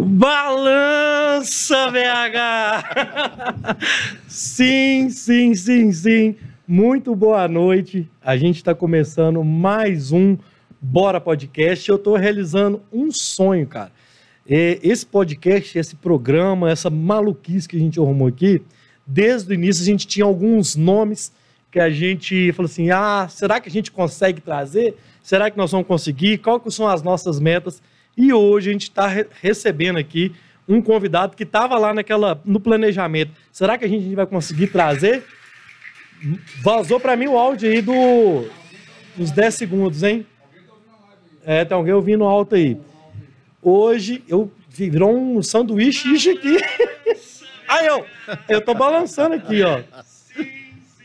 Balança, 0.00 1.90
BH! 1.90 2.38
sim, 4.30 5.10
sim, 5.10 5.56
sim, 5.56 5.90
sim. 5.90 6.36
Muito 6.68 7.16
boa 7.16 7.48
noite. 7.48 8.08
A 8.22 8.36
gente 8.36 8.58
está 8.58 8.76
começando 8.76 9.42
mais 9.42 10.12
um 10.12 10.38
Bora 10.80 11.20
Podcast. 11.20 11.88
Eu 11.88 11.96
estou 11.96 12.14
realizando 12.14 12.80
um 12.92 13.10
sonho, 13.10 13.66
cara. 13.66 13.90
Esse 14.46 15.04
podcast, 15.04 15.76
esse 15.76 15.96
programa, 15.96 16.70
essa 16.70 16.88
maluquice 16.88 17.68
que 17.68 17.76
a 17.76 17.80
gente 17.80 17.98
arrumou 17.98 18.28
aqui, 18.28 18.62
desde 19.04 19.50
o 19.50 19.54
início 19.54 19.82
a 19.82 19.86
gente 19.86 20.06
tinha 20.06 20.24
alguns 20.24 20.76
nomes 20.76 21.32
que 21.72 21.80
a 21.80 21.90
gente 21.90 22.52
falou 22.52 22.70
assim: 22.70 22.88
ah, 22.92 23.26
será 23.28 23.58
que 23.58 23.68
a 23.68 23.72
gente 23.72 23.90
consegue 23.90 24.40
trazer? 24.40 24.96
Será 25.24 25.50
que 25.50 25.58
nós 25.58 25.72
vamos 25.72 25.88
conseguir? 25.88 26.38
Quais 26.38 26.72
são 26.72 26.86
as 26.86 27.02
nossas 27.02 27.40
metas? 27.40 27.82
E 28.18 28.32
hoje 28.32 28.70
a 28.70 28.72
gente 28.72 28.82
está 28.82 29.06
re 29.06 29.26
recebendo 29.40 29.96
aqui 29.96 30.34
um 30.68 30.82
convidado 30.82 31.36
que 31.36 31.44
estava 31.44 31.78
lá 31.78 31.94
naquela, 31.94 32.42
no 32.44 32.58
planejamento. 32.58 33.30
Será 33.52 33.78
que 33.78 33.84
a 33.84 33.88
gente 33.88 34.12
vai 34.12 34.26
conseguir 34.26 34.66
trazer? 34.66 35.22
Vazou 36.60 36.98
para 36.98 37.16
mim 37.16 37.28
o 37.28 37.38
áudio 37.38 37.70
aí 37.70 37.80
do, 37.80 38.50
dos 39.16 39.30
10 39.30 39.54
segundos, 39.54 40.02
hein? 40.02 40.26
É, 41.44 41.64
tem 41.64 41.76
alguém 41.76 41.94
ouvindo 41.94 42.24
alto 42.24 42.56
aí. 42.56 42.76
Hoje 43.62 44.24
eu 44.26 44.50
virou 44.68 45.16
um 45.16 45.40
sanduíche 45.40 46.30
aqui. 46.30 46.58
Aí 47.68 47.86
eu, 47.86 48.06
eu 48.48 48.62
tô 48.62 48.72
balançando 48.72 49.34
aqui, 49.34 49.62
ó. 49.62 49.82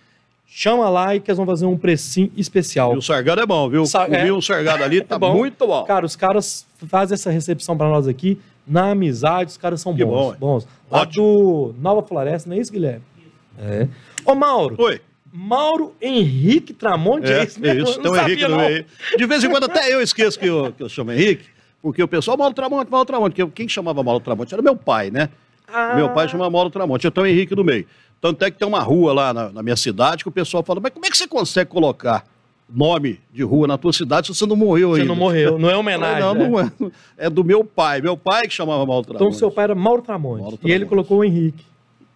Chama 0.48 0.88
lá 0.90 1.16
e 1.16 1.20
que 1.20 1.32
eles 1.32 1.38
vão 1.38 1.46
fazer 1.46 1.66
um 1.66 1.78
precinho 1.78 2.32
especial. 2.38 2.94
E 2.94 2.98
o 2.98 3.02
sargado 3.02 3.42
é 3.42 3.46
bom, 3.46 3.70
viu? 3.70 3.86
Sa 3.86 4.08
é, 4.08 4.32
o 4.32 4.42
sargado 4.42 4.82
ali 4.84 5.02
tá 5.08 5.16
é 5.16 5.20
bom. 5.20 5.36
muito 5.36 5.66
bom. 5.66 5.84
Cara, 5.86 6.06
os 6.06 6.16
caras 6.16 6.68
fazem 6.88 7.16
essa 7.16 7.32
recepção 7.32 7.76
para 7.76 7.90
nós 7.90 8.08
aqui, 8.08 8.40
na 8.68 8.92
amizade, 8.92 9.50
os 9.52 9.58
caras 9.58 9.82
são 9.82 9.96
que 9.96 10.06
bons. 10.06 10.36
Bom, 10.36 10.54
bons. 10.54 10.68
Lá 10.90 11.02
Ótimo. 11.02 11.24
do 11.24 11.74
Nova 11.82 12.04
Floresta, 12.04 12.50
não 12.50 12.58
é 12.58 12.60
isso, 12.60 12.72
Guilherme? 12.72 13.02
É. 13.58 13.88
Ô, 14.26 14.36
Mauro. 14.36 14.76
Oi. 14.80 15.00
Mauro 15.38 15.94
Henrique 16.02 16.74
Tramonte, 16.74 17.30
é, 17.30 17.40
é 17.40 17.44
isso 17.44 17.60
mesmo? 17.60 17.84
Isso, 17.84 18.00
tem 18.00 18.10
o 18.10 18.16
Henrique 18.16 18.48
no 18.48 18.56
meio. 18.56 18.86
De 19.18 19.26
vez 19.26 19.44
em 19.44 19.50
quando 19.50 19.66
até 19.66 19.94
eu 19.94 20.02
esqueço 20.02 20.40
que 20.40 20.46
eu, 20.46 20.72
que 20.72 20.82
eu 20.82 20.88
chamo 20.88 21.12
Henrique, 21.12 21.44
porque 21.82 22.02
o 22.02 22.08
pessoal, 22.08 22.38
Mauro 22.38 22.54
Tramonte, 22.54 22.90
Mauro 22.90 23.06
Tramonte, 23.06 23.36
porque 23.36 23.52
quem 23.52 23.68
chamava 23.68 24.02
Mauro 24.02 24.22
Tramonte 24.24 24.54
era 24.54 24.64
meu 24.64 24.78
pai, 24.78 25.12
né? 25.12 25.30
Ah. 25.68 25.94
Meu 25.96 26.10
pai 26.10 26.30
chamava 26.30 26.50
Mauro 26.50 26.70
Tramonte, 26.70 27.06
então 27.06 27.28
Henrique 27.28 27.54
no 27.54 27.66
meio. 27.66 27.86
Tanto 28.22 28.46
é 28.46 28.50
que 28.50 28.58
tem 28.58 28.68
uma 28.68 28.80
rua 28.80 29.14
lá 29.14 29.34
na, 29.34 29.52
na, 29.52 29.62
minha 29.62 29.76
cidade 29.76 30.24
que 30.24 30.30
o 30.30 30.32
pessoal 30.32 30.64
fala, 30.64 30.80
mas 30.80 30.94
como 30.94 31.06
é 31.06 31.10
que 31.10 31.18
você 31.18 31.28
consegue 31.28 31.70
colocar 31.70 32.24
nome 32.70 33.20
de 33.32 33.44
rua 33.44 33.68
na 33.68 33.78
tua 33.78 33.92
cidade 33.92 34.28
se 34.28 34.34
você 34.34 34.46
não 34.46 34.56
morreu 34.56 34.94
ainda? 34.94 35.02
Você 35.02 35.08
não 35.08 35.16
morreu, 35.18 35.60
não 35.60 35.70
é 35.70 35.76
homenagem. 35.76 36.22
Não, 36.24 36.34
não 36.34 36.60
é. 36.60 36.72
É 37.18 37.30
do 37.30 37.44
meu 37.44 37.66
pai, 37.66 38.00
meu 38.00 38.16
pai 38.16 38.48
que 38.48 38.54
chamava 38.54 38.86
Mauro 38.86 39.06
Tramonte. 39.06 39.26
Então 39.26 39.38
seu 39.38 39.52
pai 39.52 39.66
era 39.66 39.76
Mauro 39.76 40.02
Tramonte, 40.02 40.42
Mauro 40.42 40.58
Tramonte. 40.58 40.72
e 40.72 40.74
ele 40.74 40.86
colocou 40.86 41.20
o 41.20 41.24
Henrique 41.26 41.66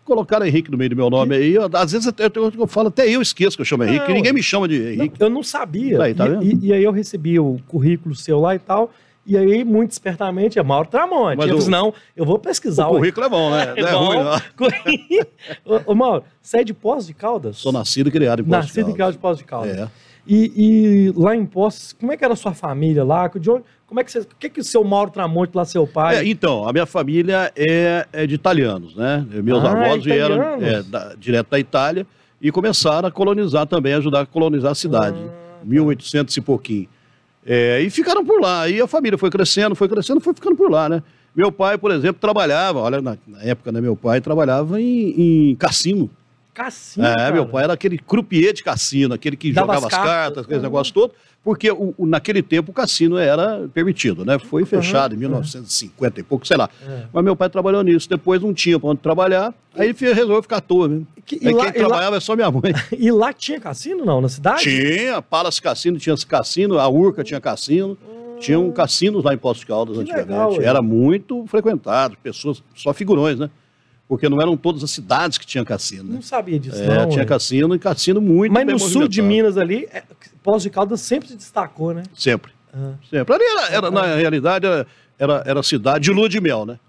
colocaram 0.10 0.46
Henrique 0.46 0.72
no 0.72 0.78
meio 0.78 0.90
do 0.90 0.96
meu 0.96 1.10
nome 1.10 1.36
aí. 1.36 1.54
Eu, 1.54 1.70
às 1.72 1.92
vezes 1.92 2.08
eu, 2.08 2.14
eu, 2.18 2.52
eu, 2.60 2.68
falo, 2.68 2.88
até 2.88 3.08
eu 3.08 3.22
esqueço 3.22 3.56
que 3.56 3.62
eu 3.62 3.66
chamo 3.66 3.84
Henrique, 3.84 4.08
não, 4.08 4.16
ninguém 4.16 4.34
me 4.34 4.42
chama 4.42 4.68
de 4.68 4.76
Henrique. 4.76 5.20
Não, 5.20 5.28
eu 5.28 5.34
não 5.34 5.44
sabia. 5.44 6.02
Aí, 6.02 6.14
tá 6.14 6.28
e, 6.42 6.54
e, 6.54 6.68
e, 6.68 6.74
aí 6.74 6.84
eu 6.84 6.92
recebi 6.92 7.40
o 7.40 7.60
currículo 7.68 8.16
seu 8.16 8.40
lá 8.40 8.56
e 8.56 8.60
tal. 8.60 8.92
E 9.26 9.38
aí, 9.38 9.64
muito 9.64 9.92
espertamente, 9.92 10.58
é 10.58 10.64
Mauro 10.64 10.90
Tramonte. 10.90 11.38
Mas 11.38 11.50
eu 11.50 11.58
disse, 11.58 11.70
não, 11.70 11.94
eu 12.16 12.26
vou 12.26 12.40
pesquisar. 12.40 12.88
O 12.88 12.96
currículo 12.96 13.28
é 13.28 13.30
bom, 13.30 13.52
né? 13.52 13.74
É, 13.78 13.82
é 13.82 13.92
ruim, 13.92 14.18
não. 14.24 15.76
ô, 15.86 15.92
ô, 15.92 15.96
Mauro, 15.96 16.24
você 16.42 16.58
é 16.58 16.64
de 16.64 16.74
Poços 16.74 17.06
de 17.06 17.14
Caldas? 17.14 17.58
Sou 17.58 17.72
nascido 17.72 18.08
e 18.10 18.12
criado 18.12 18.40
em 18.40 18.46
Poços 18.46 18.66
nascido 18.66 18.92
de 18.92 18.98
Caldas. 18.98 19.16
Nascido 19.16 19.40
e 19.40 19.44
criado 19.44 19.68
em 19.68 19.68
Poços 19.70 19.78
de 19.78 19.78
Caldas. 19.78 19.78
É. 19.78 20.10
E, 20.28 20.52
e, 20.56 21.14
lá 21.16 21.36
em 21.36 21.46
Poços, 21.46 21.94
como 21.94 22.12
é 22.12 22.18
que 22.18 22.24
era 22.24 22.34
a 22.34 22.38
sua 22.38 22.54
família 22.54 23.04
lá? 23.04 23.28
De 23.28 23.50
onde, 23.52 23.64
como 23.90 24.00
é 24.00 24.04
que 24.04 24.12
você, 24.12 24.20
o 24.20 24.28
que 24.40 24.46
é 24.46 24.50
que 24.52 24.60
o 24.60 24.64
seu 24.64 24.84
Mauro 24.84 25.10
Tramonte 25.10 25.58
lá, 25.58 25.66
seu 25.66 25.88
pai? 25.88 26.18
É, 26.18 26.28
então, 26.28 26.70
a 26.70 26.72
minha 26.72 26.86
família 26.86 27.52
é, 27.56 28.06
é 28.14 28.28
de 28.28 28.36
italianos, 28.36 28.96
né? 28.96 29.26
Meus 29.44 29.66
ah, 29.66 29.72
avós 29.72 30.04
vieram 30.04 30.40
é, 30.62 30.84
da, 30.84 31.16
direto 31.16 31.50
da 31.50 31.60
Itália 31.60 32.06
e 32.40 32.52
começaram 32.52 33.08
a 33.08 33.12
colonizar 33.12 33.66
também, 33.66 33.96
ajudar 33.96 34.22
a 34.22 34.26
colonizar 34.28 34.74
a 34.74 34.76
cidade, 34.76 35.18
ah, 35.18 35.66
1800 35.66 36.36
tá. 36.36 36.40
e 36.40 36.44
pouquinho. 36.44 36.88
É, 37.44 37.82
e 37.82 37.90
ficaram 37.90 38.24
por 38.24 38.40
lá. 38.40 38.70
E 38.70 38.80
a 38.80 38.86
família 38.86 39.18
foi 39.18 39.32
crescendo, 39.32 39.74
foi 39.74 39.90
crescendo, 39.90 40.22
foi 40.22 40.36
ficando 40.36 40.56
por 40.56 40.70
lá, 40.70 40.88
né? 40.88 41.02
Meu 41.36 41.52
pai, 41.52 41.76
por 41.76 41.90
exemplo, 41.90 42.22
trabalhava, 42.22 42.80
olha, 42.80 43.02
na, 43.02 43.18
na 43.26 43.42
época, 43.42 43.72
né, 43.72 43.82
meu 43.82 43.96
pai 43.96 44.22
trabalhava 44.22 44.80
em, 44.80 45.50
em 45.50 45.56
cassino. 45.56 46.12
Cassino. 46.60 47.08
É, 47.08 47.16
cara. 47.16 47.32
meu 47.32 47.46
pai 47.46 47.64
era 47.64 47.74
aquele 47.74 47.98
croupier 47.98 48.52
de 48.52 48.62
cassino, 48.62 49.14
aquele 49.14 49.38
que 49.38 49.54
Dava 49.54 49.76
jogava 49.76 49.88
as 49.88 49.92
cartas, 49.94 50.14
cartas 50.14 50.44
aquele 50.44 50.60
negócio 50.60 50.94
todo, 50.94 51.14
porque 51.42 51.72
o, 51.72 51.94
o, 51.98 52.06
naquele 52.06 52.44
tempo 52.44 52.72
o 52.72 52.74
cassino 52.74 53.18
era 53.18 53.70
permitido, 53.74 54.26
né? 54.26 54.38
Foi 54.38 54.66
fechado 54.66 55.14
uhum, 55.14 55.18
em 55.18 55.20
1950 55.22 56.20
é. 56.20 56.22
e 56.22 56.24
pouco, 56.24 56.46
sei 56.46 56.58
lá. 56.58 56.70
É. 56.86 57.04
Mas 57.14 57.24
meu 57.24 57.34
pai 57.34 57.50
trabalhou 57.50 57.82
nisso, 57.82 58.10
depois 58.10 58.42
não 58.42 58.54
tinha 58.54 58.78
para 58.78 58.90
onde 58.90 59.00
trabalhar, 59.00 59.54
aí 59.74 59.88
ele 59.88 60.14
resolveu 60.14 60.42
ficar 60.42 60.58
à 60.58 60.62
toa 60.62 60.90
mesmo. 60.90 61.08
Que, 61.26 61.40
aí 61.48 61.54
lá, 61.54 61.64
quem 61.64 61.74
trabalhava 61.74 62.12
lá, 62.12 62.18
é 62.18 62.20
só 62.20 62.36
minha 62.36 62.52
mãe. 62.52 62.74
E 62.92 63.10
lá 63.10 63.32
tinha 63.32 63.60
cassino, 63.60 64.04
não, 64.04 64.20
na 64.20 64.28
cidade? 64.28 64.64
Tinha, 64.64 65.22
Palace 65.22 65.62
Cassino 65.62 65.98
tinha 65.98 66.16
cassino, 66.28 66.78
a 66.78 66.90
Urca 66.90 67.24
tinha 67.24 67.40
cassino. 67.40 67.98
Tinham 68.40 68.66
um 68.66 68.72
cassinos 68.72 69.22
lá 69.22 69.34
em 69.34 69.38
Poços 69.38 69.60
de 69.60 69.66
Caldas 69.66 69.98
que 69.98 70.02
antigamente. 70.02 70.30
Legal, 70.30 70.62
era 70.62 70.82
muito 70.82 71.46
frequentado, 71.48 72.16
pessoas, 72.24 72.64
só 72.74 72.94
figurões, 72.94 73.38
né? 73.38 73.50
Porque 74.10 74.28
não 74.28 74.42
eram 74.42 74.58
todas 74.58 74.84
as 74.84 74.90
cidades 74.90 75.38
que 75.38 75.46
tinham 75.46 75.64
cassino. 75.64 76.06
Né? 76.06 76.16
Não 76.16 76.22
sabia 76.24 76.60
disso, 76.60 76.82
é, 76.82 76.88
não. 76.88 77.10
Tinha 77.10 77.24
cassino 77.24 77.76
e 77.76 77.80
cassino 77.80 78.20
muito 78.20 78.52
Mas 78.52 78.66
no 78.66 78.80
sul 78.80 79.08
de 79.08 79.22
Minas 79.22 79.56
ali, 79.56 79.88
é, 79.94 80.02
Poços 80.42 80.64
de 80.64 80.72
Caldas 80.72 81.00
sempre 81.02 81.30
se 81.30 81.36
destacou, 81.36 81.94
né? 81.94 82.02
Sempre. 82.16 82.52
Ah. 82.74 82.94
Sempre. 83.08 83.36
Ali 83.36 83.44
era, 83.44 83.68
era 83.72 83.92
na 83.92 84.16
realidade, 84.16 84.66
era, 84.66 84.88
era, 85.20 85.44
era 85.46 85.64
cidade 85.64 86.06
de 86.06 86.12
lua 86.12 86.28
de 86.28 86.42
mel, 86.42 86.66
né? 86.66 86.80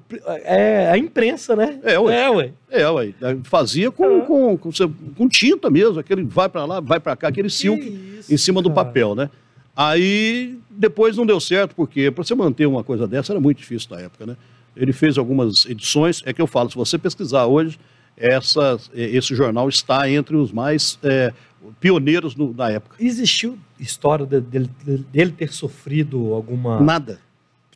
é 0.43 0.89
a 0.89 0.97
imprensa, 0.97 1.55
né? 1.55 1.79
É, 1.83 1.99
ué. 1.99 2.21
É, 2.21 2.29
ué. 2.29 2.53
É, 2.69 2.89
ué. 2.89 3.13
Fazia 3.43 3.91
com, 3.91 4.05
uhum. 4.05 4.57
com, 4.57 4.57
com, 4.57 4.71
com, 5.15 5.27
tinta 5.27 5.69
mesmo, 5.69 5.99
aquele 5.99 6.23
vai 6.23 6.47
para 6.47 6.65
lá, 6.65 6.79
vai 6.79 6.99
para 6.99 7.15
cá, 7.15 7.27
aquele 7.27 7.49
silk 7.49 7.81
isso, 8.19 8.33
em 8.33 8.37
cima 8.37 8.61
cara. 8.61 8.69
do 8.69 8.75
papel, 8.75 9.15
né? 9.15 9.29
Aí 9.75 10.57
depois 10.69 11.17
não 11.17 11.25
deu 11.25 11.39
certo, 11.39 11.75
porque 11.75 12.11
para 12.11 12.23
você 12.23 12.33
manter 12.33 12.65
uma 12.65 12.83
coisa 12.83 13.07
dessa 13.07 13.33
era 13.33 13.39
muito 13.39 13.57
difícil 13.57 13.89
na 13.91 14.01
época, 14.01 14.25
né? 14.25 14.37
Ele 14.75 14.93
fez 14.93 15.17
algumas 15.17 15.65
edições, 15.65 16.21
é 16.25 16.31
que 16.31 16.41
eu 16.41 16.47
falo, 16.47 16.69
se 16.69 16.75
você 16.75 16.97
pesquisar 16.97 17.45
hoje, 17.45 17.77
essa, 18.15 18.77
esse 18.93 19.35
jornal 19.35 19.67
está 19.67 20.09
entre 20.09 20.35
os 20.35 20.51
mais 20.51 20.97
é, 21.03 21.33
pioneiros 21.79 22.35
no, 22.35 22.53
na 22.53 22.69
época. 22.69 22.95
Existiu 22.99 23.57
história 23.79 24.25
dele, 24.25 24.69
dele 25.11 25.31
ter 25.31 25.51
sofrido 25.51 26.33
alguma. 26.33 26.79
Nada 26.79 27.19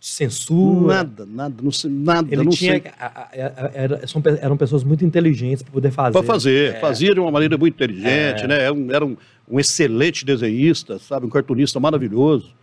censura. 0.04 0.96
Nada, 0.96 1.26
nada, 1.26 1.56
não 1.64 1.72
sei, 1.72 1.90
nada. 1.90 2.28
Ele 2.30 2.44
não 2.44 2.52
tinha, 2.52 2.74
sei. 2.74 2.92
Era, 3.32 4.02
eram 4.42 4.58
pessoas 4.58 4.84
muito 4.84 5.06
inteligentes 5.06 5.64
para 5.64 5.72
poder 5.72 5.92
fazer. 5.92 6.12
Para 6.12 6.24
fazer, 6.24 6.76
é. 6.76 6.80
fazia 6.82 7.14
de 7.14 7.22
uma 7.22 7.32
maneira 7.32 7.58
muito 7.58 7.74
inteligente, 7.74 8.44
é. 8.44 8.48
né? 8.48 8.64
Era, 8.64 8.74
um, 8.74 8.92
era 8.92 9.06
um, 9.06 9.16
um, 9.50 9.60
excelente 9.62 10.26
desenhista, 10.26 11.00
sabe? 11.00 11.26
Um 11.26 11.30
cartunista 11.30 11.80
maravilhoso. 11.80 12.54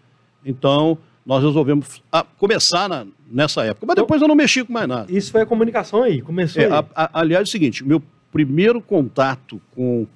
Então, 0.44 0.98
nós 1.24 1.42
resolvemos 1.42 2.02
a, 2.12 2.22
começar 2.22 2.90
na, 2.90 3.06
nessa 3.32 3.64
época. 3.64 3.86
Mas 3.86 3.94
então, 3.94 4.04
depois 4.04 4.20
eu 4.20 4.28
não 4.28 4.34
mexi 4.34 4.62
com 4.62 4.74
mais 4.74 4.86
nada. 4.86 5.10
Isso 5.10 5.32
foi 5.32 5.40
a 5.40 5.46
comunicação 5.46 6.02
aí, 6.02 6.20
começou 6.20 6.62
é, 6.62 6.66
aí. 6.66 6.84
A, 6.94 7.20
aliás, 7.20 7.40
é 7.40 7.48
o 7.48 7.50
seguinte, 7.50 7.82
meu 7.82 8.02
primeiro 8.30 8.82
contato 8.82 9.58
com 9.74 10.06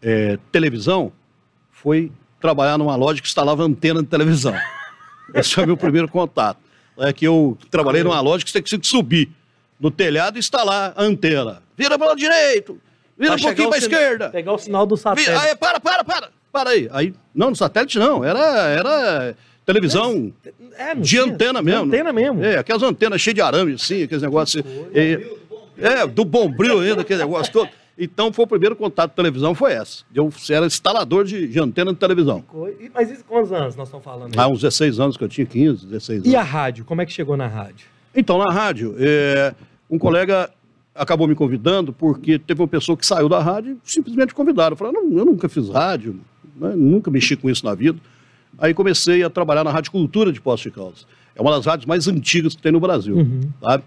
é, 0.00 0.38
televisão 0.50 1.12
foi 1.70 2.10
trabalhar 2.40 2.78
numa 2.78 2.96
loja 2.96 3.20
que 3.20 3.28
instalava 3.28 3.62
antena 3.64 4.00
de 4.00 4.08
televisão. 4.08 4.54
Esse 5.34 5.54
foi 5.54 5.64
o 5.64 5.66
meu 5.66 5.76
primeiro 5.76 6.08
contato. 6.08 6.69
É 6.98 7.12
que 7.12 7.26
eu 7.26 7.56
trabalhei 7.70 8.02
numa 8.02 8.20
loja 8.20 8.44
que 8.44 8.50
você 8.50 8.60
tinha 8.60 8.78
que 8.78 8.86
subir 8.86 9.30
no 9.78 9.90
telhado 9.90 10.36
e 10.36 10.38
instalar 10.38 10.92
a 10.94 11.02
antena. 11.02 11.62
Vira 11.76 11.98
para 11.98 12.12
o 12.12 12.16
direito, 12.16 12.78
vira 13.18 13.34
um 13.34 13.38
pouquinho 13.38 13.68
para 13.68 13.78
a 13.78 13.80
esquerda. 13.80 14.30
Pegar 14.30 14.52
o 14.52 14.58
sinal 14.58 14.84
do 14.84 14.96
satélite. 14.96 15.30
Vira, 15.30 15.42
aí, 15.42 15.56
para, 15.56 15.80
para, 15.80 16.04
para, 16.04 16.28
para 16.52 16.70
aí. 16.70 16.88
aí. 16.92 17.14
Não, 17.34 17.50
no 17.50 17.56
satélite 17.56 17.98
não, 17.98 18.22
era, 18.22 18.68
era 18.68 19.36
televisão 19.64 20.32
é, 20.76 20.94
de 20.94 21.08
tinha, 21.08 21.22
antena 21.22 21.62
mesmo. 21.62 21.84
Antena 21.84 22.12
mesmo. 22.12 22.44
É, 22.44 22.58
aquelas 22.58 22.82
antenas 22.82 23.20
cheias 23.20 23.34
de 23.34 23.40
arame, 23.40 23.74
assim, 23.74 24.02
aqueles 24.02 24.22
negócios. 24.22 24.62
É, 24.94 25.20
é, 25.78 26.06
do 26.06 26.24
bombril 26.24 26.80
ainda, 26.80 27.00
aquele 27.00 27.20
negócio 27.20 27.52
todo. 27.52 27.70
Então, 28.02 28.32
foi 28.32 28.46
o 28.46 28.48
primeiro 28.48 28.74
contato 28.74 29.10
com 29.10 29.16
televisão, 29.16 29.54
foi 29.54 29.74
essa. 29.74 30.04
Eu 30.14 30.32
era 30.48 30.64
instalador 30.64 31.22
de, 31.22 31.46
de 31.46 31.60
antena 31.60 31.92
de 31.92 31.98
televisão. 31.98 32.42
Mas 32.94 33.10
isso, 33.10 33.22
quantos 33.28 33.52
anos 33.52 33.76
nós 33.76 33.88
estamos 33.88 34.02
falando? 34.02 34.38
Há 34.38 34.48
uns 34.48 34.62
16 34.62 34.98
anos 34.98 35.18
que 35.18 35.24
eu 35.24 35.28
tinha, 35.28 35.46
15, 35.46 35.86
16 35.86 36.20
anos. 36.20 36.32
E 36.32 36.34
a 36.34 36.42
rádio? 36.42 36.86
Como 36.86 37.02
é 37.02 37.06
que 37.06 37.12
chegou 37.12 37.36
na 37.36 37.46
rádio? 37.46 37.86
Então, 38.14 38.38
na 38.38 38.50
rádio, 38.52 38.96
é, 38.98 39.54
um 39.90 39.98
colega 39.98 40.50
acabou 40.94 41.28
me 41.28 41.34
convidando 41.34 41.92
porque 41.92 42.38
teve 42.38 42.62
uma 42.62 42.68
pessoa 42.68 42.96
que 42.96 43.04
saiu 43.04 43.28
da 43.28 43.38
rádio 43.38 43.78
e 43.84 43.90
simplesmente 43.92 44.34
convidaram. 44.34 44.72
Eu 44.72 44.76
falei, 44.78 44.94
não, 44.94 45.18
eu 45.18 45.24
nunca 45.26 45.46
fiz 45.46 45.68
rádio, 45.68 46.18
né, 46.56 46.72
nunca 46.74 47.10
mexi 47.10 47.36
com 47.36 47.50
isso 47.50 47.66
na 47.66 47.74
vida. 47.74 47.98
Aí 48.58 48.72
comecei 48.72 49.22
a 49.22 49.30
trabalhar 49.30 49.62
na 49.62 49.70
Rádio 49.70 49.92
Cultura 49.92 50.32
de 50.32 50.40
Poços 50.40 50.62
de 50.62 50.70
Caldas. 50.70 51.06
É 51.36 51.42
uma 51.42 51.50
das 51.52 51.66
rádios 51.66 51.86
mais 51.86 52.08
antigas 52.08 52.54
que 52.54 52.62
tem 52.62 52.72
no 52.72 52.80
Brasil, 52.80 53.16
uhum. 53.16 53.40
sabe? 53.62 53.84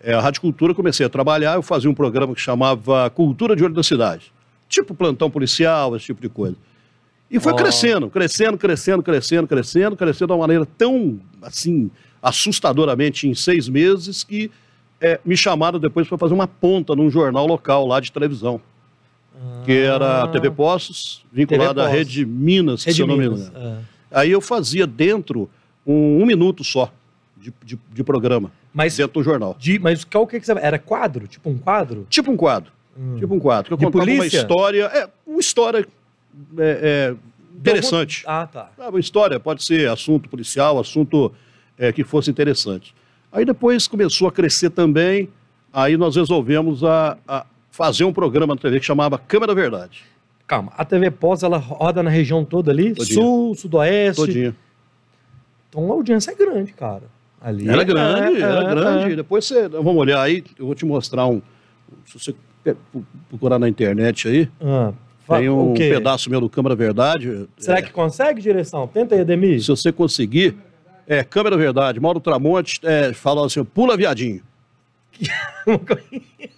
É, 0.00 0.14
a 0.14 0.20
Rádio 0.20 0.40
Cultura, 0.40 0.74
comecei 0.74 1.04
a 1.04 1.08
trabalhar, 1.08 1.54
eu 1.54 1.62
fazia 1.62 1.90
um 1.90 1.94
programa 1.94 2.34
que 2.34 2.40
chamava 2.40 3.10
Cultura 3.10 3.56
de 3.56 3.64
Olho 3.64 3.74
da 3.74 3.82
Cidade. 3.82 4.32
Tipo 4.68 4.94
plantão 4.94 5.30
policial, 5.30 5.96
esse 5.96 6.06
tipo 6.06 6.20
de 6.20 6.28
coisa. 6.28 6.56
E 7.30 7.40
foi 7.40 7.52
oh. 7.52 7.56
crescendo, 7.56 8.08
crescendo, 8.08 8.56
crescendo, 8.56 9.02
crescendo, 9.02 9.46
crescendo, 9.46 9.96
crescendo 9.96 10.28
de 10.28 10.32
uma 10.32 10.38
maneira 10.38 10.66
tão, 10.66 11.20
assim, 11.42 11.90
assustadoramente 12.22 13.28
em 13.28 13.34
seis 13.34 13.68
meses 13.68 14.22
que 14.22 14.50
é, 15.00 15.20
me 15.24 15.36
chamaram 15.36 15.78
depois 15.78 16.06
para 16.08 16.16
fazer 16.16 16.34
uma 16.34 16.46
ponta 16.46 16.94
num 16.94 17.10
jornal 17.10 17.46
local 17.46 17.86
lá 17.86 18.00
de 18.00 18.12
televisão. 18.12 18.60
Ah. 19.36 19.62
Que 19.64 19.72
era 19.72 20.24
a 20.24 20.28
TV 20.28 20.50
Poços, 20.50 21.24
vinculada 21.32 21.84
à 21.84 21.88
Rede 21.88 22.24
Minas, 22.24 22.84
Rede 22.84 22.96
se 22.96 23.02
eu 23.02 23.06
não 23.06 23.16
me 23.16 23.26
engano. 23.26 23.50
É. 23.54 23.78
Aí 24.10 24.30
eu 24.30 24.40
fazia 24.40 24.86
dentro 24.86 25.50
um, 25.86 26.22
um 26.22 26.26
minuto 26.26 26.64
só 26.64 26.92
de, 27.40 27.52
de, 27.64 27.78
de 27.92 28.04
programa. 28.04 28.50
Mas, 28.72 28.96
dentro 28.96 29.20
do 29.20 29.22
jornal. 29.22 29.56
De, 29.58 29.78
mas 29.78 30.04
qual 30.04 30.26
que, 30.26 30.36
é 30.36 30.40
que 30.40 30.46
você... 30.46 30.52
Era 30.52 30.78
quadro? 30.78 31.26
Tipo 31.26 31.50
um 31.50 31.58
quadro? 31.58 32.06
Tipo 32.08 32.30
um 32.30 32.36
quadro. 32.36 32.72
Hum. 32.98 33.16
Tipo 33.16 33.34
um 33.34 33.40
quadro. 33.40 33.68
Que 33.68 33.72
eu 33.74 33.78
de 33.78 33.84
contava 33.84 34.04
polícia? 34.04 34.40
uma 34.40 34.42
história. 34.42 34.84
É, 34.84 35.08
uma 35.26 35.40
história 35.40 35.86
é, 36.58 37.12
é, 37.12 37.16
interessante. 37.56 38.24
Ah, 38.26 38.46
tá. 38.46 38.70
Ah, 38.78 38.88
uma 38.88 39.00
história, 39.00 39.38
pode 39.38 39.64
ser 39.64 39.88
assunto 39.88 40.28
policial, 40.28 40.78
assunto 40.78 41.32
é, 41.76 41.92
que 41.92 42.04
fosse 42.04 42.30
interessante. 42.30 42.94
Aí 43.30 43.44
depois 43.44 43.86
começou 43.86 44.26
a 44.28 44.32
crescer 44.32 44.70
também, 44.70 45.28
aí 45.72 45.96
nós 45.96 46.16
resolvemos 46.16 46.82
a, 46.82 47.18
a 47.26 47.46
fazer 47.70 48.04
um 48.04 48.12
programa 48.12 48.54
na 48.54 48.60
TV 48.60 48.80
que 48.80 48.86
chamava 48.86 49.18
Câmara 49.18 49.54
Verdade. 49.54 50.02
Calma, 50.46 50.72
a 50.76 50.84
TV 50.84 51.10
Pós, 51.10 51.42
ela 51.42 51.58
roda 51.58 52.02
na 52.02 52.08
região 52.08 52.44
toda 52.44 52.70
ali? 52.70 52.94
Todinha. 52.94 53.14
Sul, 53.14 53.54
sudoeste? 53.54 54.16
Todinha. 54.16 54.56
Então 55.68 55.90
a 55.90 55.94
audiência 55.94 56.30
é 56.30 56.34
grande, 56.34 56.72
cara. 56.72 57.02
Ali 57.40 57.68
era 57.68 57.84
grande, 57.84 58.42
é, 58.42 58.44
era 58.44 58.62
é, 58.62 58.74
grande. 58.74 59.12
É. 59.12 59.16
Depois 59.16 59.44
você. 59.44 59.68
Vamos 59.68 59.96
olhar 59.96 60.20
aí, 60.20 60.42
eu 60.58 60.66
vou 60.66 60.74
te 60.74 60.84
mostrar 60.84 61.26
um. 61.26 61.40
Se 62.04 62.18
você 62.18 62.34
procurar 63.30 63.58
na 63.58 63.68
internet 63.68 64.28
aí. 64.28 64.48
Ah, 64.60 64.92
tem 65.28 65.48
um 65.48 65.74
pedaço 65.74 66.28
meu 66.30 66.40
do 66.40 66.48
Câmara 66.48 66.74
Verdade. 66.74 67.48
Será 67.56 67.78
é, 67.78 67.82
que 67.82 67.92
consegue, 67.92 68.40
direção? 68.40 68.86
Tenta 68.86 69.14
aí, 69.14 69.20
Ademir. 69.20 69.60
Se 69.60 69.68
você 69.68 69.92
conseguir. 69.92 70.56
É, 71.06 71.24
Câmara 71.24 71.56
Verdade, 71.56 71.98
Mauro 71.98 72.20
Tramonte 72.20 72.80
é, 72.82 73.12
fala 73.14 73.46
assim: 73.46 73.64
pula 73.64 73.96
viadinho. 73.96 74.42